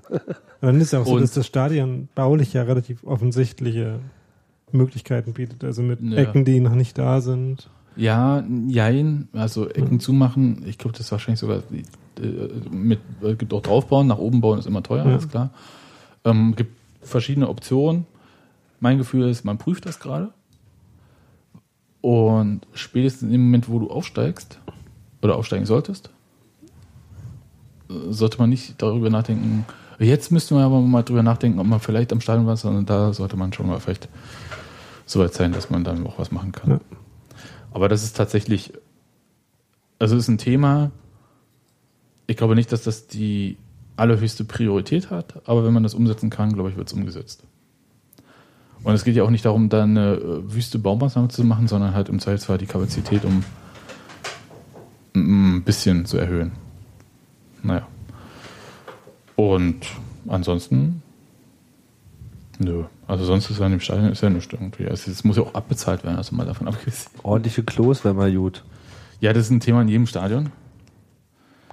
Dann 0.60 0.80
ist 0.80 0.92
ja 0.92 1.00
auch 1.00 1.06
so, 1.06 1.14
Und- 1.16 1.20
dass 1.22 1.32
das 1.32 1.46
Stadion 1.46 2.08
baulich 2.14 2.52
ja 2.54 2.62
relativ 2.62 3.04
offensichtliche 3.04 3.98
Möglichkeiten 4.72 5.32
bietet. 5.34 5.62
Also 5.64 5.82
mit 5.82 6.00
Ja. 6.02 6.16
Ecken, 6.18 6.44
die 6.44 6.60
noch 6.60 6.74
nicht 6.74 6.96
da 6.98 7.20
sind. 7.20 7.68
Ja, 7.96 8.44
jein, 8.68 9.28
also 9.32 9.68
Ecken 9.68 10.00
zumachen, 10.00 10.62
ich 10.66 10.76
glaube, 10.78 10.92
das 10.96 11.06
ist 11.06 11.12
wahrscheinlich 11.12 11.40
sogar 11.40 11.58
äh, 11.58 12.22
mit, 12.70 12.98
äh, 13.22 13.34
gibt 13.34 13.52
auch 13.54 13.62
draufbauen, 13.62 14.06
nach 14.06 14.18
oben 14.18 14.40
bauen 14.40 14.58
ist 14.58 14.66
immer 14.66 14.82
teuer, 14.82 15.04
Ja. 15.04 15.10
alles 15.12 15.28
klar. 15.28 15.50
Ähm, 16.24 16.54
gibt 16.56 16.72
verschiedene 17.02 17.48
Optionen. 17.48 18.06
Mein 18.80 18.98
Gefühl 18.98 19.28
ist, 19.28 19.44
man 19.44 19.58
prüft 19.58 19.86
das 19.86 20.00
gerade. 20.00 20.32
Und 22.00 22.60
spätestens 22.72 23.32
im 23.32 23.44
Moment, 23.46 23.68
wo 23.68 23.78
du 23.78 23.90
aufsteigst 23.90 24.60
oder 25.22 25.36
aufsteigen 25.36 25.66
solltest, 25.66 26.10
äh, 27.88 28.12
sollte 28.12 28.38
man 28.38 28.50
nicht 28.50 28.80
darüber 28.80 29.10
nachdenken, 29.10 29.64
jetzt 29.98 30.30
müssten 30.30 30.56
wir 30.56 30.64
aber 30.64 30.80
mal 30.80 31.02
drüber 31.02 31.22
nachdenken, 31.22 31.58
ob 31.58 31.66
man 31.66 31.80
vielleicht 31.80 32.12
am 32.12 32.20
Stadion 32.20 32.46
was, 32.46 32.60
sondern 32.60 32.86
da 32.86 33.12
sollte 33.12 33.36
man 33.36 33.52
schon 33.52 33.66
mal 33.66 33.80
vielleicht 33.80 34.08
so 35.04 35.20
weit 35.20 35.34
sein, 35.34 35.52
dass 35.52 35.70
man 35.70 35.84
dann 35.84 36.06
auch 36.06 36.18
was 36.18 36.30
machen 36.30 36.52
kann. 36.52 36.70
Ja. 36.70 36.80
Aber 37.72 37.88
das 37.88 38.02
ist 38.02 38.16
tatsächlich, 38.16 38.72
also 39.98 40.16
es 40.16 40.24
ist 40.24 40.28
ein 40.28 40.38
Thema, 40.38 40.90
ich 42.26 42.36
glaube 42.36 42.54
nicht, 42.54 42.72
dass 42.72 42.82
das 42.82 43.06
die 43.06 43.56
allerhöchste 43.96 44.44
Priorität 44.44 45.10
hat, 45.10 45.48
aber 45.48 45.64
wenn 45.64 45.72
man 45.72 45.82
das 45.82 45.94
umsetzen 45.94 46.30
kann, 46.30 46.52
glaube 46.52 46.70
ich, 46.70 46.76
wird 46.76 46.88
es 46.88 46.92
umgesetzt. 46.92 47.45
Und 48.86 48.94
es 48.94 49.02
geht 49.02 49.16
ja 49.16 49.24
auch 49.24 49.30
nicht 49.30 49.44
darum, 49.44 49.68
da 49.68 49.82
eine 49.82 50.12
äh, 50.12 50.54
wüste 50.54 50.78
Baumaßnahme 50.78 51.26
zu 51.26 51.42
machen, 51.42 51.66
sondern 51.66 51.92
halt 51.92 52.08
im 52.08 52.20
Zweifelsfall 52.20 52.56
die 52.56 52.66
Kapazität 52.66 53.24
um 53.24 53.42
ein 55.16 55.64
bisschen 55.64 56.06
zu 56.06 56.18
erhöhen. 56.18 56.52
Naja. 57.64 57.88
Und 59.34 59.88
ansonsten, 60.28 61.02
nö. 62.60 62.84
Also 63.08 63.24
sonst 63.24 63.50
ist 63.50 63.58
ja 63.58 63.66
in 63.66 63.72
dem 63.72 63.80
Stadion 63.80 64.12
ist 64.12 64.20
ja 64.20 64.30
nichts 64.30 64.52
irgendwie. 64.52 64.86
Also 64.86 65.10
es 65.10 65.24
muss 65.24 65.36
ja 65.36 65.42
auch 65.42 65.54
abbezahlt 65.54 66.04
werden, 66.04 66.18
also 66.18 66.36
mal 66.36 66.46
davon 66.46 66.68
abgesehen. 66.68 67.10
Ordentliche 67.24 67.64
Klos 67.64 68.04
wäre 68.04 68.14
mal 68.14 68.32
gut. 68.32 68.62
Ja, 69.18 69.32
das 69.32 69.46
ist 69.46 69.50
ein 69.50 69.58
Thema 69.58 69.82
in 69.82 69.88
jedem 69.88 70.06
Stadion. 70.06 70.50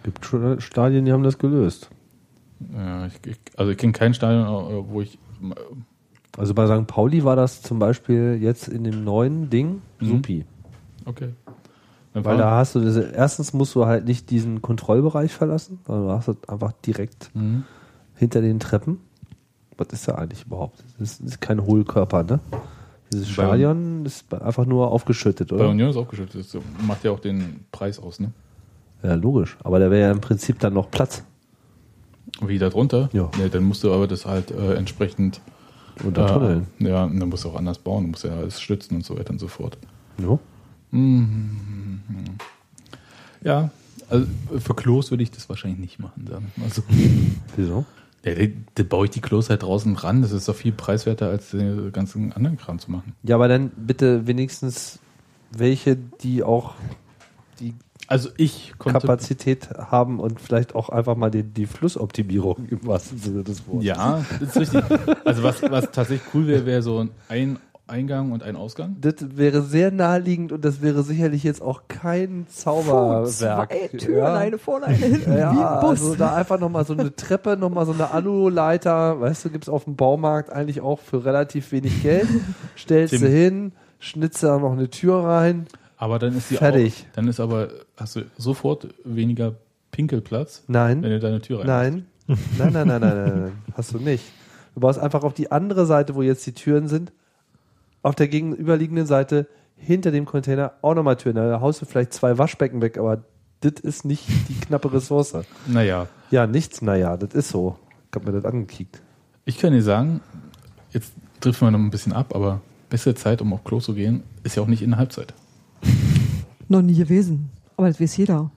Gibt 0.01 0.25
schon 0.25 0.59
Stadien, 0.61 1.05
die 1.05 1.11
haben 1.11 1.21
das 1.21 1.37
gelöst. 1.37 1.91
Ja, 2.75 3.05
ich, 3.05 3.37
also 3.55 3.69
ich 3.69 3.77
kenne 3.77 3.93
kein 3.93 4.15
Stadion, 4.15 4.47
äh, 4.47 4.89
wo 4.89 5.01
ich. 5.01 5.19
Also 6.37 6.53
bei 6.53 6.65
St. 6.67 6.87
Pauli 6.87 7.23
war 7.23 7.35
das 7.35 7.61
zum 7.61 7.79
Beispiel 7.79 8.37
jetzt 8.41 8.67
in 8.67 8.83
dem 8.83 9.03
neuen 9.03 9.49
Ding 9.49 9.81
Mhm. 9.99 10.05
supi. 10.07 10.45
Okay. 11.05 11.29
Dann 12.13 12.25
Weil 12.25 12.37
da 12.37 12.51
hast 12.57 12.75
du, 12.75 12.79
diese, 12.79 13.11
erstens 13.11 13.53
musst 13.53 13.73
du 13.75 13.85
halt 13.85 14.05
nicht 14.05 14.29
diesen 14.29 14.61
Kontrollbereich 14.61 15.31
verlassen, 15.33 15.79
sondern 15.85 16.07
du 16.07 16.11
hast 16.13 16.27
es 16.27 16.37
einfach 16.49 16.71
direkt 16.85 17.31
Mhm. 17.33 17.63
hinter 18.15 18.41
den 18.41 18.59
Treppen. 18.59 18.99
Was 19.77 19.87
ist 19.91 20.07
da 20.07 20.15
eigentlich 20.15 20.45
überhaupt? 20.45 20.83
Das 20.99 21.19
ist 21.19 21.41
kein 21.41 21.65
Hohlkörper, 21.65 22.23
ne? 22.23 22.39
Dieses 23.11 23.27
Bei- 23.27 23.33
Stadion 23.45 24.05
ist 24.05 24.31
einfach 24.33 24.65
nur 24.65 24.91
aufgeschüttet, 24.91 25.49
Bei 25.49 25.55
oder? 25.55 25.69
Union 25.69 25.89
ist 25.89 25.97
aufgeschüttet. 25.97 26.35
Das 26.53 26.61
macht 26.87 27.03
ja 27.03 27.11
auch 27.11 27.19
den 27.19 27.65
Preis 27.71 27.99
aus, 27.99 28.19
ne? 28.19 28.31
Ja, 29.01 29.15
logisch. 29.15 29.57
Aber 29.63 29.79
da 29.79 29.89
wäre 29.91 30.01
ja 30.07 30.11
im 30.11 30.21
Prinzip 30.21 30.59
dann 30.59 30.73
noch 30.73 30.89
Platz 30.91 31.23
Wie 32.45 32.57
da 32.57 32.69
drunter? 32.69 33.09
Ja. 33.13 33.29
Nee, 33.37 33.49
dann 33.49 33.63
musst 33.63 33.83
du 33.83 33.91
aber 33.91 34.07
das 34.07 34.25
halt 34.25 34.51
äh, 34.51 34.75
entsprechend. 34.75 35.41
Unter 36.03 36.27
Tunneln. 36.27 36.67
Äh, 36.79 36.89
ja, 36.89 37.03
und 37.05 37.19
dann 37.19 37.29
musst 37.29 37.43
du 37.43 37.49
auch 37.49 37.55
anders 37.55 37.79
bauen. 37.79 38.03
Du 38.03 38.09
musst 38.11 38.23
ja 38.23 38.31
alles 38.31 38.61
stützen 38.61 38.95
und 38.95 39.05
so 39.05 39.17
weiter 39.17 39.31
und 39.31 39.39
so 39.39 39.47
fort. 39.47 39.77
Ja. 40.17 40.39
Ja, 43.43 43.71
also 44.09 44.27
für 44.59 44.75
Klos 44.75 45.11
würde 45.11 45.23
ich 45.23 45.31
das 45.31 45.49
wahrscheinlich 45.49 45.79
nicht 45.79 45.99
machen, 45.99 46.27
sagen 46.27 46.51
wir 46.55 46.63
mal 46.63 46.71
so. 46.71 46.83
Wieso? 47.55 47.85
Ja, 48.23 48.35
da, 48.35 48.41
da 48.75 48.83
baue 48.83 49.05
ich 49.05 49.11
die 49.11 49.21
Klos 49.21 49.49
halt 49.49 49.63
draußen 49.63 49.95
ran. 49.95 50.21
Das 50.21 50.31
ist 50.31 50.47
doch 50.47 50.55
viel 50.55 50.71
preiswerter, 50.71 51.27
als 51.27 51.51
den 51.51 51.91
ganzen 51.91 52.31
anderen 52.33 52.57
Kram 52.57 52.79
zu 52.79 52.91
machen. 52.91 53.13
Ja, 53.23 53.35
aber 53.35 53.47
dann 53.47 53.71
bitte 53.75 54.27
wenigstens 54.27 54.99
welche, 55.51 55.97
die 56.21 56.43
auch 56.43 56.75
die 57.59 57.73
Also 58.07 58.29
ich 58.37 58.73
konnte. 58.77 58.99
Kapazität 58.99 59.69
haben 59.77 60.19
und 60.19 60.39
vielleicht 60.41 60.75
auch 60.75 60.89
einfach 60.89 61.15
mal 61.15 61.31
die, 61.31 61.43
die 61.43 61.65
Flussoptimierung 61.65 62.67
im 62.69 62.85
wahrsten 62.85 63.17
Sinne 63.17 63.43
des 63.43 63.67
Wortes. 63.67 63.85
Ja, 63.85 64.23
das 64.39 64.55
ist 64.55 64.73
richtig. 64.73 64.83
Also 65.25 65.43
was, 65.43 65.61
was 65.63 65.91
tatsächlich 65.91 66.21
cool 66.33 66.47
wäre, 66.47 66.65
wäre 66.65 66.81
so 66.81 67.07
ein 67.29 67.59
Eingang 67.87 68.31
und 68.31 68.43
ein 68.43 68.55
Ausgang. 68.55 68.95
Das 69.01 69.15
wäre 69.19 69.61
sehr 69.61 69.91
naheliegend 69.91 70.51
und 70.51 70.63
das 70.63 70.81
wäre 70.81 71.03
sicherlich 71.03 71.43
jetzt 71.43 71.61
auch 71.61 71.83
kein 71.89 72.45
Zauberwerk. 72.49 73.71
Zwei 73.71 73.97
Türen, 73.97 74.25
eine 74.25 74.57
vorne, 74.57 74.85
eine 74.87 74.95
hinten, 74.97 75.37
Ja, 75.37 75.53
wie 75.53 75.59
ein 75.59 75.79
Bus. 75.81 76.01
also 76.01 76.15
da 76.15 76.33
einfach 76.35 76.59
nochmal 76.59 76.85
so 76.85 76.93
eine 76.93 77.15
Treppe, 77.15 77.57
nochmal 77.57 77.85
so 77.85 77.91
eine 77.91 78.11
Aluleiter, 78.11 79.19
weißt 79.19 79.45
du, 79.45 79.49
gibt's 79.49 79.69
auf 79.69 79.83
dem 79.83 79.95
Baumarkt 79.95 80.51
eigentlich 80.51 80.81
auch 80.81 80.99
für 80.99 81.25
relativ 81.25 81.71
wenig 81.71 82.01
Geld. 82.03 82.27
Stellst 82.77 83.13
Tim. 83.15 83.21
du 83.21 83.27
hin, 83.27 83.71
schnitzt 83.99 84.43
da 84.43 84.57
noch 84.59 84.71
eine 84.73 84.89
Tür 84.89 85.23
rein. 85.23 85.67
Aber 86.03 86.19
dann 86.19 86.35
ist 86.35 86.49
die 86.51 86.55
Fertig. 86.57 87.05
Auch, 87.09 87.13
dann 87.15 87.27
ist 87.29 87.39
aber, 87.39 87.69
hast 87.95 88.17
du 88.17 88.23
sofort 88.37 88.89
weniger 89.05 89.55
Pinkelplatz, 89.91 90.63
Nein, 90.67 91.01
wenn 91.01 91.11
du 91.11 91.19
deine 91.21 91.39
Tür 91.39 91.59
rein. 91.59 91.67
nein, 91.67 92.05
nein, 92.57 92.73
nein, 92.73 92.87
nein, 92.87 92.99
nein, 92.99 92.99
nein, 92.99 93.39
nein, 93.43 93.51
hast 93.73 93.93
du 93.93 93.99
nicht. 93.99 94.25
Du 94.75 94.81
baust 94.81 94.99
einfach 94.99 95.23
auf 95.23 95.33
die 95.33 95.49
andere 95.49 95.85
Seite, 95.85 96.13
wo 96.15 96.21
jetzt 96.21 96.45
die 96.45 96.51
Türen 96.51 96.89
sind, 96.89 97.13
auf 98.01 98.15
der 98.15 98.27
gegenüberliegenden 98.27 99.05
Seite 99.05 99.47
hinter 99.77 100.11
dem 100.11 100.25
Container 100.25 100.73
auch 100.81 100.93
nochmal 100.93 101.15
Türen. 101.15 101.35
Da 101.37 101.61
haust 101.61 101.81
du 101.81 101.85
vielleicht 101.85 102.11
zwei 102.11 102.37
Waschbecken 102.37 102.81
weg, 102.81 102.97
aber 102.97 103.23
das 103.61 103.79
ist 103.81 104.03
nicht 104.03 104.25
die 104.49 104.55
knappe 104.59 104.91
Ressource. 104.91 105.33
Naja, 105.67 106.07
Ja, 106.31 106.47
nichts, 106.47 106.81
naja, 106.81 107.15
das 107.15 107.33
ist 107.33 107.47
so. 107.47 107.77
Ich 108.09 108.15
hab 108.15 108.25
mir 108.25 108.33
das 108.33 108.43
angekickt. 108.43 109.01
ich 109.45 109.57
kann 109.57 109.71
dir 109.71 109.81
sagen, 109.81 110.19
jetzt 110.91 111.13
driften 111.39 111.67
wir 111.67 111.71
noch 111.71 111.79
ein 111.79 111.91
bisschen 111.91 112.11
ab, 112.11 112.35
aber 112.35 112.59
beste 112.89 113.15
Zeit, 113.15 113.41
um 113.41 113.53
auf 113.53 113.63
Klo 113.63 113.79
zu 113.79 113.93
gehen, 113.93 114.23
ist 114.43 114.57
ja 114.57 114.63
auch 114.63 114.67
nicht 114.67 114.81
in 114.81 114.89
der 114.89 114.99
Halbzeit. 114.99 115.33
Noch 116.69 116.81
nie 116.81 116.95
gewesen. 116.95 117.49
Aber 117.77 117.87
das 117.87 117.99
weiß 117.99 118.17
jeder. 118.17 118.51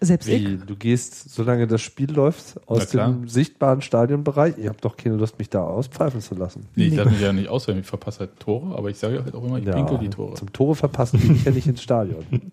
Selbst 0.00 0.28
ich. 0.28 0.44
Wie, 0.44 0.56
du 0.56 0.74
gehst, 0.74 1.30
solange 1.32 1.68
das 1.68 1.80
Spiel 1.80 2.10
läuft, 2.12 2.56
Na 2.56 2.62
aus 2.66 2.88
klar. 2.90 3.08
dem 3.12 3.28
sichtbaren 3.28 3.82
Stadionbereich. 3.82 4.58
Ihr 4.58 4.68
habt 4.70 4.84
doch 4.84 4.96
keine 4.96 5.14
Lust, 5.14 5.38
mich 5.38 5.48
da 5.48 5.62
auspfeifen 5.62 6.20
zu 6.20 6.34
lassen. 6.34 6.66
Nee, 6.74 6.86
ich 6.86 6.90
Nee. 6.90 6.96
lasse 6.96 7.10
mich 7.10 7.20
ja 7.20 7.32
nicht 7.32 7.48
aus, 7.48 7.68
weil 7.68 7.78
ich 7.78 7.86
verpasse 7.86 8.20
halt 8.20 8.40
Tore, 8.40 8.76
aber 8.76 8.90
ich 8.90 8.98
sage 8.98 9.22
halt 9.22 9.32
auch 9.34 9.44
immer, 9.44 9.58
ich 9.58 9.64
pinkel 9.64 9.98
die 9.98 10.08
Tore. 10.10 10.34
Zum 10.34 10.52
Tore 10.52 10.74
verpassen 10.74 11.20
gehe 11.20 11.32
ich 11.32 11.44
ja 11.44 11.52
nicht 11.52 11.66
ins 11.68 11.82
Stadion. 11.82 12.24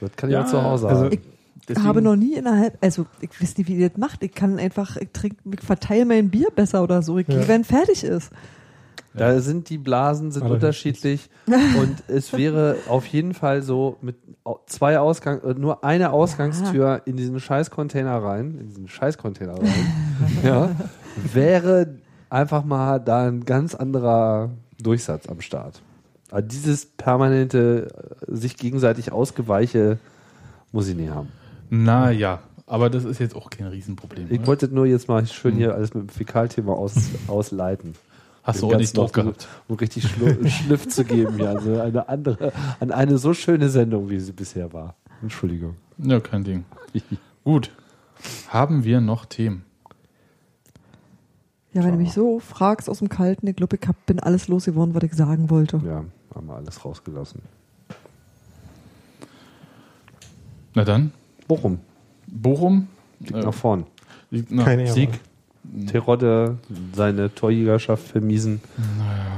Das 0.00 0.10
kann 0.16 0.30
ich 0.30 0.34
Ja, 0.34 0.42
auch 0.42 0.46
zu 0.48 0.60
Hause 0.60 0.88
also 0.88 1.04
haben. 1.04 1.12
Ich 1.12 1.20
Deswegen- 1.68 1.86
habe 1.86 2.02
noch 2.02 2.16
nie 2.16 2.34
innerhalb, 2.34 2.76
also 2.82 3.06
ich 3.20 3.40
weiß 3.40 3.56
nicht, 3.56 3.68
wie 3.68 3.76
ihr 3.76 3.88
das 3.88 3.96
macht. 3.98 4.24
Ich 4.24 4.32
kann 4.32 4.58
einfach, 4.58 4.96
ich 4.96 5.10
trinke, 5.12 5.36
ich 5.52 5.60
verteile 5.60 6.04
mein 6.04 6.28
Bier 6.28 6.48
besser 6.54 6.82
oder 6.82 7.02
so. 7.02 7.18
Ich 7.18 7.28
Ja. 7.28 7.38
gehe, 7.38 7.46
wenn 7.48 7.62
fertig 7.62 8.02
ist. 8.02 8.30
Da 9.14 9.40
sind 9.40 9.68
die 9.68 9.78
Blasen 9.78 10.30
sind 10.30 10.42
Allerdings. 10.42 10.62
unterschiedlich 10.62 11.30
und 11.46 12.02
es 12.08 12.32
wäre 12.32 12.76
auf 12.88 13.06
jeden 13.06 13.34
Fall 13.34 13.62
so 13.62 13.98
mit 14.00 14.16
zwei 14.66 14.98
Ausgang 14.98 15.42
äh, 15.42 15.54
nur 15.54 15.84
eine 15.84 16.12
Ausgangstür 16.12 17.02
in 17.04 17.16
diesen 17.16 17.38
Scheißcontainer 17.38 18.22
rein, 18.22 18.58
in 18.58 18.68
diesen 18.68 18.88
Scheißcontainer 18.88 19.54
rein. 19.54 19.86
ja, 20.42 20.70
wäre 21.32 21.94
einfach 22.30 22.64
mal 22.64 22.98
da 22.98 23.26
ein 23.26 23.44
ganz 23.44 23.74
anderer 23.74 24.50
Durchsatz 24.82 25.28
am 25.28 25.40
Start. 25.40 25.82
Aber 26.30 26.42
dieses 26.42 26.86
permanente 26.86 27.88
äh, 28.26 28.34
sich 28.34 28.56
gegenseitig 28.56 29.12
ausgeweiche 29.12 29.98
muss 30.72 30.88
ich 30.88 30.96
nie 30.96 31.10
haben. 31.10 31.28
Na 31.68 32.10
ja, 32.10 32.40
aber 32.66 32.88
das 32.88 33.04
ist 33.04 33.18
jetzt 33.18 33.36
auch 33.36 33.50
kein 33.50 33.66
Riesenproblem. 33.66 34.28
Ich 34.30 34.38
oder? 34.38 34.46
wollte 34.46 34.68
nur 34.68 34.86
jetzt 34.86 35.08
mal 35.08 35.26
schön 35.26 35.56
hier 35.56 35.74
alles 35.74 35.92
mit 35.92 36.04
dem 36.04 36.08
Fäkalthema 36.08 36.72
aus, 36.72 36.94
ausleiten. 37.28 37.94
Hast 38.42 38.60
du 38.62 38.66
auch 38.72 38.76
nicht 38.76 38.96
drauf 38.96 39.08
noch 39.08 39.12
gehabt. 39.12 39.48
Um 39.68 39.76
richtig 39.76 40.08
Schlu 40.08 40.48
Schliff 40.48 40.88
zu 40.88 41.04
geben, 41.04 41.38
ja. 41.38 41.52
Also 41.52 41.80
eine 41.80 42.08
andere, 42.08 42.52
an 42.80 42.90
eine 42.90 43.18
so 43.18 43.34
schöne 43.34 43.68
Sendung, 43.68 44.10
wie 44.10 44.18
sie 44.18 44.32
bisher 44.32 44.72
war. 44.72 44.96
Entschuldigung. 45.22 45.76
Ja, 45.98 46.18
kein 46.18 46.42
Ding. 46.42 46.64
Gut. 47.44 47.70
Haben 48.48 48.82
wir 48.84 49.00
noch 49.00 49.26
Themen? 49.26 49.64
Ja, 51.72 51.84
wenn 51.84 51.92
du 51.92 51.98
mich 51.98 52.12
so 52.12 52.38
fragst 52.40 52.90
aus 52.90 52.98
dem 52.98 53.08
Kalten, 53.08 53.46
ich 53.46 53.56
glaube, 53.56 53.78
ich 53.80 53.88
hab, 53.88 54.04
bin 54.06 54.20
alles 54.20 54.48
losgeworden, 54.48 54.94
was 54.94 55.02
ich 55.04 55.14
sagen 55.14 55.48
wollte. 55.48 55.80
Ja, 55.86 56.04
haben 56.34 56.46
wir 56.46 56.54
alles 56.56 56.84
rausgelassen. 56.84 57.40
Na 60.74 60.84
dann, 60.84 61.12
Bochum, 61.48 61.78
Bochum. 62.26 62.88
liegt 63.20 63.34
Äh, 63.34 63.40
nach 63.44 63.54
vorn. 63.54 63.86
liegt 64.30 64.50
nach 64.50 64.64
Keine 64.64 64.86
Sieg. 64.90 65.10
Terodde 65.86 66.58
seine 66.94 67.34
Torjägerschaft 67.34 68.06
vermiesen, 68.08 68.60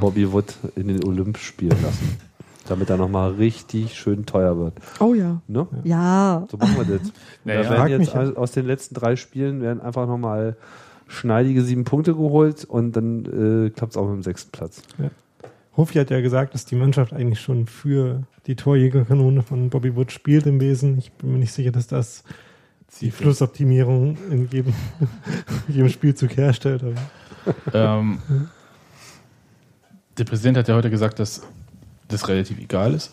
Bobby 0.00 0.32
Wood 0.32 0.54
in 0.76 0.88
den 0.88 1.04
Olymp 1.04 1.38
spielen 1.38 1.76
lassen. 1.82 2.18
Damit 2.66 2.88
er 2.88 2.96
nochmal 2.96 3.32
richtig 3.32 3.94
schön 3.94 4.24
teuer 4.24 4.56
wird. 4.58 4.72
Oh 4.98 5.12
ja. 5.12 5.42
Ne? 5.48 5.66
Ja. 5.84 6.46
So 6.50 6.56
machen 6.56 6.76
wir 6.88 6.98
das. 6.98 7.12
Naja, 7.44 7.62
da 7.62 7.70
werden 7.86 8.00
jetzt 8.00 8.14
ja. 8.14 8.22
aus- 8.22 8.36
aus 8.36 8.52
den 8.52 8.64
letzten 8.66 8.94
drei 8.94 9.16
Spielen 9.16 9.60
werden 9.60 9.82
einfach 9.82 10.06
nochmal 10.06 10.56
schneidige 11.06 11.60
sieben 11.62 11.84
Punkte 11.84 12.14
geholt 12.14 12.64
und 12.64 12.92
dann 12.96 13.66
äh, 13.66 13.70
klappt 13.70 13.92
es 13.92 13.96
auch 13.98 14.06
mit 14.06 14.14
dem 14.14 14.22
sechsten 14.22 14.50
Platz. 14.50 14.80
Hofi 15.76 15.98
hat 15.98 16.08
ja 16.08 16.22
gesagt, 16.22 16.54
dass 16.54 16.64
die 16.64 16.76
Mannschaft 16.76 17.12
eigentlich 17.12 17.40
schon 17.40 17.66
für 17.66 18.22
die 18.46 18.56
Torjägerkanone 18.56 19.42
von 19.42 19.68
Bobby 19.68 19.94
Wood 19.94 20.10
spielt 20.12 20.46
im 20.46 20.58
Wesen. 20.58 20.96
Ich 20.96 21.12
bin 21.12 21.32
mir 21.32 21.38
nicht 21.40 21.52
sicher, 21.52 21.70
dass 21.72 21.86
das 21.86 22.24
die 23.00 23.10
Flussoptimierung 23.10 24.16
in 24.30 24.48
jedem, 24.50 24.72
in 25.68 25.74
jedem 25.74 25.88
Spielzug 25.88 26.36
herstellt. 26.36 26.82
Aber 26.84 26.94
Ähm, 27.98 28.18
der 30.18 30.24
Präsident 30.24 30.56
hat 30.56 30.68
ja 30.68 30.74
heute 30.74 30.90
gesagt, 30.90 31.18
dass 31.18 31.42
das 32.08 32.28
relativ 32.28 32.58
egal 32.60 32.94
ist. 32.94 33.10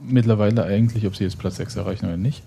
Mittlerweile 0.00 0.64
eigentlich, 0.64 1.06
ob 1.06 1.16
sie 1.16 1.24
jetzt 1.24 1.38
Platz 1.38 1.56
6 1.56 1.76
erreichen 1.76 2.06
oder 2.06 2.16
nicht. 2.16 2.42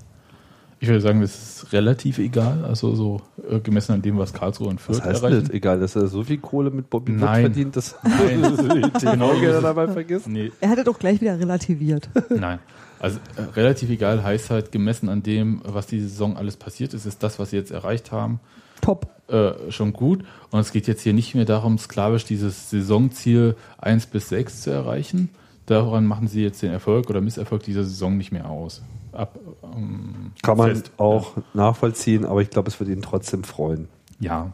Ich 0.79 0.87
würde 0.89 1.01
sagen, 1.01 1.21
das 1.21 1.63
ist 1.63 1.73
relativ 1.73 2.19
egal, 2.19 2.63
also 2.63 2.93
so 2.93 3.21
äh, 3.49 3.59
gemessen 3.59 3.93
an 3.93 4.01
dem, 4.03 4.19
was 4.19 4.31
Karlsruhe 4.31 4.67
und 4.67 4.79
Fürth 4.79 4.99
Was 4.99 5.05
heißt 5.05 5.23
erreichen. 5.23 5.41
das? 5.45 5.49
Egal, 5.49 5.79
dass 5.79 5.95
er 5.95 6.05
so 6.07 6.23
viel 6.23 6.37
Kohle 6.37 6.69
mit 6.69 6.87
Bobby 6.91 7.13
Wood 7.13 7.21
Nein. 7.21 7.41
verdient, 7.45 7.75
dass 7.75 7.95
Nein. 8.03 8.91
genau 9.01 9.33
so 9.33 9.41
ist 9.41 9.55
es. 9.55 9.61
dabei 9.63 9.87
vergisst. 9.87 10.27
Nee, 10.27 10.51
Er 10.61 10.69
hat 10.69 10.77
es 10.77 10.87
auch 10.87 10.99
gleich 10.99 11.19
wieder 11.19 11.39
relativiert. 11.39 12.07
nein. 12.29 12.59
Also 12.99 13.19
äh, 13.35 13.41
relativ 13.55 13.89
egal 13.89 14.23
heißt 14.23 14.49
halt, 14.49 14.71
gemessen 14.71 15.09
an 15.09 15.23
dem, 15.23 15.61
was 15.63 15.87
diese 15.87 16.07
Saison 16.09 16.37
alles 16.37 16.57
passiert 16.57 16.93
ist, 16.93 17.05
ist 17.05 17.21
das, 17.23 17.39
was 17.39 17.51
sie 17.51 17.57
jetzt 17.57 17.71
erreicht 17.71 18.11
haben, 18.11 18.39
Top. 18.81 19.07
äh, 19.27 19.71
schon 19.71 19.93
gut. 19.93 20.23
Und 20.51 20.59
es 20.59 20.71
geht 20.71 20.87
jetzt 20.87 21.01
hier 21.01 21.13
nicht 21.13 21.35
mehr 21.35 21.45
darum, 21.45 21.77
sklavisch 21.77 22.25
dieses 22.25 22.69
Saisonziel 22.69 23.55
1 23.79 24.07
bis 24.07 24.29
6 24.29 24.61
zu 24.61 24.71
erreichen. 24.71 25.29
Daran 25.65 26.05
machen 26.05 26.27
sie 26.27 26.41
jetzt 26.43 26.61
den 26.61 26.71
Erfolg 26.71 27.09
oder 27.09 27.21
Misserfolg 27.21 27.63
dieser 27.63 27.83
Saison 27.83 28.17
nicht 28.17 28.31
mehr 28.31 28.49
aus. 28.49 28.81
Ab, 29.11 29.37
ähm, 29.63 30.31
Kann 30.41 30.57
man 30.57 30.69
fest. 30.69 30.91
auch 30.97 31.33
nachvollziehen, 31.53 32.25
aber 32.25 32.41
ich 32.41 32.49
glaube, 32.49 32.69
es 32.69 32.79
wird 32.79 32.89
ihn 32.89 33.01
trotzdem 33.01 33.43
freuen. 33.43 33.89
Ja. 34.19 34.53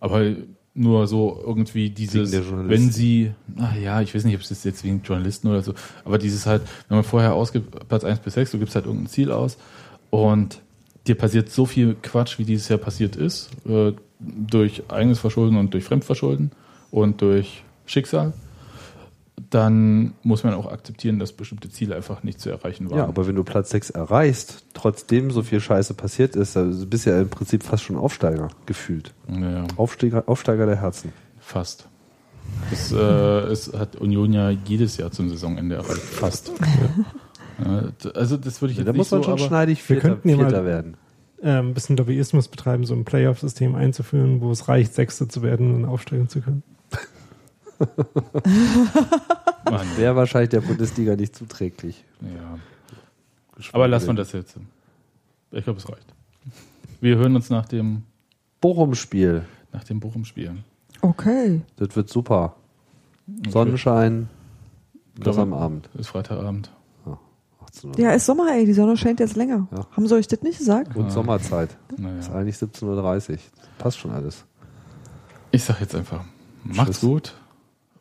Aber 0.00 0.22
nur 0.78 1.06
so 1.06 1.42
irgendwie 1.44 1.90
dieses, 1.90 2.32
wenn 2.32 2.90
sie, 2.90 3.32
ach 3.58 3.74
ja, 3.76 4.00
ich 4.00 4.14
weiß 4.14 4.24
nicht, 4.24 4.36
ob 4.36 4.42
es 4.42 4.64
jetzt 4.64 4.84
wegen 4.84 5.02
Journalisten 5.02 5.48
oder 5.48 5.62
so, 5.62 5.74
aber 6.04 6.18
dieses 6.18 6.46
halt, 6.46 6.62
wenn 6.88 6.96
man 6.96 7.04
vorher 7.04 7.34
ausgibt, 7.34 7.88
Platz 7.88 8.04
1 8.04 8.20
bis 8.20 8.34
6, 8.34 8.52
du 8.52 8.58
gibst 8.58 8.74
halt 8.74 8.86
irgendein 8.86 9.08
Ziel 9.08 9.32
aus 9.32 9.58
und 10.10 10.60
dir 11.06 11.16
passiert 11.16 11.50
so 11.50 11.66
viel 11.66 11.96
Quatsch, 12.02 12.38
wie 12.38 12.44
dieses 12.44 12.68
Jahr 12.68 12.78
passiert 12.78 13.16
ist, 13.16 13.50
äh, 13.66 13.92
durch 14.20 14.82
eigenes 14.88 15.18
Verschulden 15.18 15.56
und 15.56 15.74
durch 15.74 15.84
Fremdverschulden 15.84 16.52
und 16.90 17.20
durch 17.22 17.62
Schicksal, 17.86 18.32
dann 19.50 20.12
muss 20.22 20.44
man 20.44 20.52
auch 20.54 20.70
akzeptieren, 20.70 21.18
dass 21.18 21.32
bestimmte 21.32 21.70
Ziele 21.70 21.96
einfach 21.96 22.22
nicht 22.22 22.40
zu 22.40 22.50
erreichen 22.50 22.90
waren. 22.90 22.98
Ja, 22.98 23.06
aber 23.06 23.26
wenn 23.26 23.34
du 23.34 23.44
Platz 23.44 23.70
6 23.70 23.90
erreichst, 23.90 24.64
trotzdem 24.74 25.30
so 25.30 25.42
viel 25.42 25.60
Scheiße 25.60 25.94
passiert 25.94 26.36
ist, 26.36 26.56
also 26.56 26.86
bist 26.86 27.06
du 27.06 27.10
ja 27.10 27.20
im 27.20 27.30
Prinzip 27.30 27.62
fast 27.62 27.84
schon 27.84 27.96
Aufsteiger 27.96 28.48
gefühlt. 28.66 29.14
ja. 29.28 29.64
Aufsteiger, 29.76 30.24
Aufsteiger 30.26 30.66
der 30.66 30.76
Herzen. 30.80 31.12
Fast. 31.38 31.88
Das, 32.70 32.92
äh, 32.92 32.96
es 32.96 33.72
hat 33.74 33.96
Union 33.96 34.32
ja 34.32 34.50
jedes 34.50 34.96
Jahr 34.96 35.10
zum 35.10 35.28
Saisonende 35.28 35.76
erreicht. 35.76 35.98
Fast. 36.00 36.50
ja, 37.64 37.90
also 38.14 38.36
das 38.36 38.60
würde 38.60 38.72
ich 38.72 38.78
Ja, 38.78 38.82
jetzt 38.84 38.88
da 38.88 38.92
nicht 38.92 38.98
muss 38.98 39.10
man 39.10 39.22
so, 39.22 39.28
schon 39.30 39.38
schneidig 39.38 39.78
Wir 39.88 39.96
Vierter, 39.96 40.08
könnten 40.08 40.28
ja 40.28 40.36
mal- 40.36 40.44
Vierter 40.48 40.64
werden. 40.64 40.96
ähm, 41.42 41.68
ein 41.68 41.74
bisschen 41.74 41.96
Lobbyismus 41.96 42.48
betreiben, 42.48 42.84
so 42.84 42.94
ein 42.94 43.04
Playoff-System 43.04 43.74
einzuführen, 43.74 44.40
wo 44.40 44.50
es 44.50 44.68
reicht, 44.68 44.94
Sechster 44.94 45.28
zu 45.28 45.42
werden 45.42 45.74
und 45.74 45.84
aufsteigen 45.84 46.28
zu 46.28 46.40
können. 46.40 46.62
Wäre 49.96 50.16
wahrscheinlich 50.16 50.50
der 50.50 50.60
Bundesliga 50.60 51.16
nicht 51.16 51.34
zuträglich. 51.36 52.04
ja. 52.22 52.58
Aber 53.72 53.88
lassen 53.88 54.06
wir 54.08 54.14
das 54.14 54.32
jetzt. 54.32 54.56
Ich 55.50 55.64
glaube, 55.64 55.80
es 55.80 55.88
reicht. 55.88 56.06
Wir 57.00 57.16
hören 57.16 57.34
uns 57.34 57.50
nach 57.50 57.66
dem, 57.66 58.04
Bochum-Spiel, 58.60 59.44
nach 59.72 59.84
dem 59.84 60.00
Bochum-Spiel. 60.00 60.56
Okay. 61.00 61.62
das 61.76 61.94
wird 61.96 62.08
super. 62.08 62.54
Sonnenschein, 63.48 64.28
das 65.16 65.38
am 65.38 65.52
Abend. 65.52 65.88
Ist 65.98 66.08
Freitagabend. 66.08 66.70
18 67.64 67.90
Uhr. 67.90 67.98
Ja, 67.98 68.12
ist 68.12 68.26
Sommer, 68.26 68.50
ey. 68.52 68.64
Die 68.64 68.72
Sonne 68.72 68.96
scheint 68.96 69.20
jetzt 69.20 69.36
länger. 69.36 69.68
Ja. 69.70 69.86
Haben 69.90 70.08
sie 70.08 70.14
euch 70.14 70.26
das 70.26 70.42
nicht 70.42 70.58
gesagt? 70.58 70.96
Und 70.96 71.10
Sommerzeit. 71.10 71.76
Ist 71.90 71.98
Naja. 71.98 72.32
eigentlich 72.32 72.56
17.30 72.56 73.30
Uhr. 73.32 73.38
Passt 73.78 73.98
schon 73.98 74.10
alles. 74.10 74.44
Ich 75.50 75.64
sag 75.64 75.80
jetzt 75.80 75.94
einfach, 75.94 76.24
macht's 76.64 77.00
Tschüss. 77.00 77.08
gut 77.08 77.34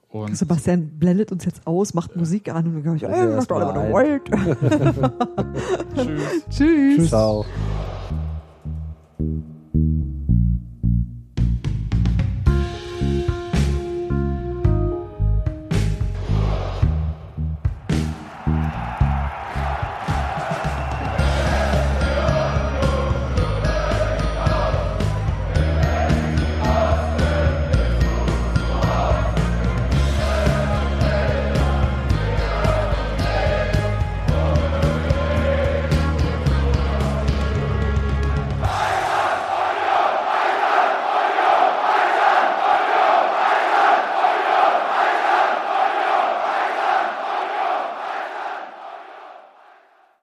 Und 0.09 0.37
Sebastian 0.37 0.97
blendet 0.97 1.31
uns 1.31 1.43
jetzt 1.45 1.67
aus, 1.67 1.93
macht 1.93 2.15
Musik 2.15 2.49
an 2.49 2.65
und 2.65 2.73
dann 2.75 2.83
glaube 2.83 2.97
ich, 2.97 3.03
ey, 3.03 3.09
doch 3.09 3.33
erst 3.33 3.51
alle 3.51 3.65
mal 3.65 3.73
mal 3.91 4.21
Tschüss. 6.49 7.09
Ciao. 7.09 7.45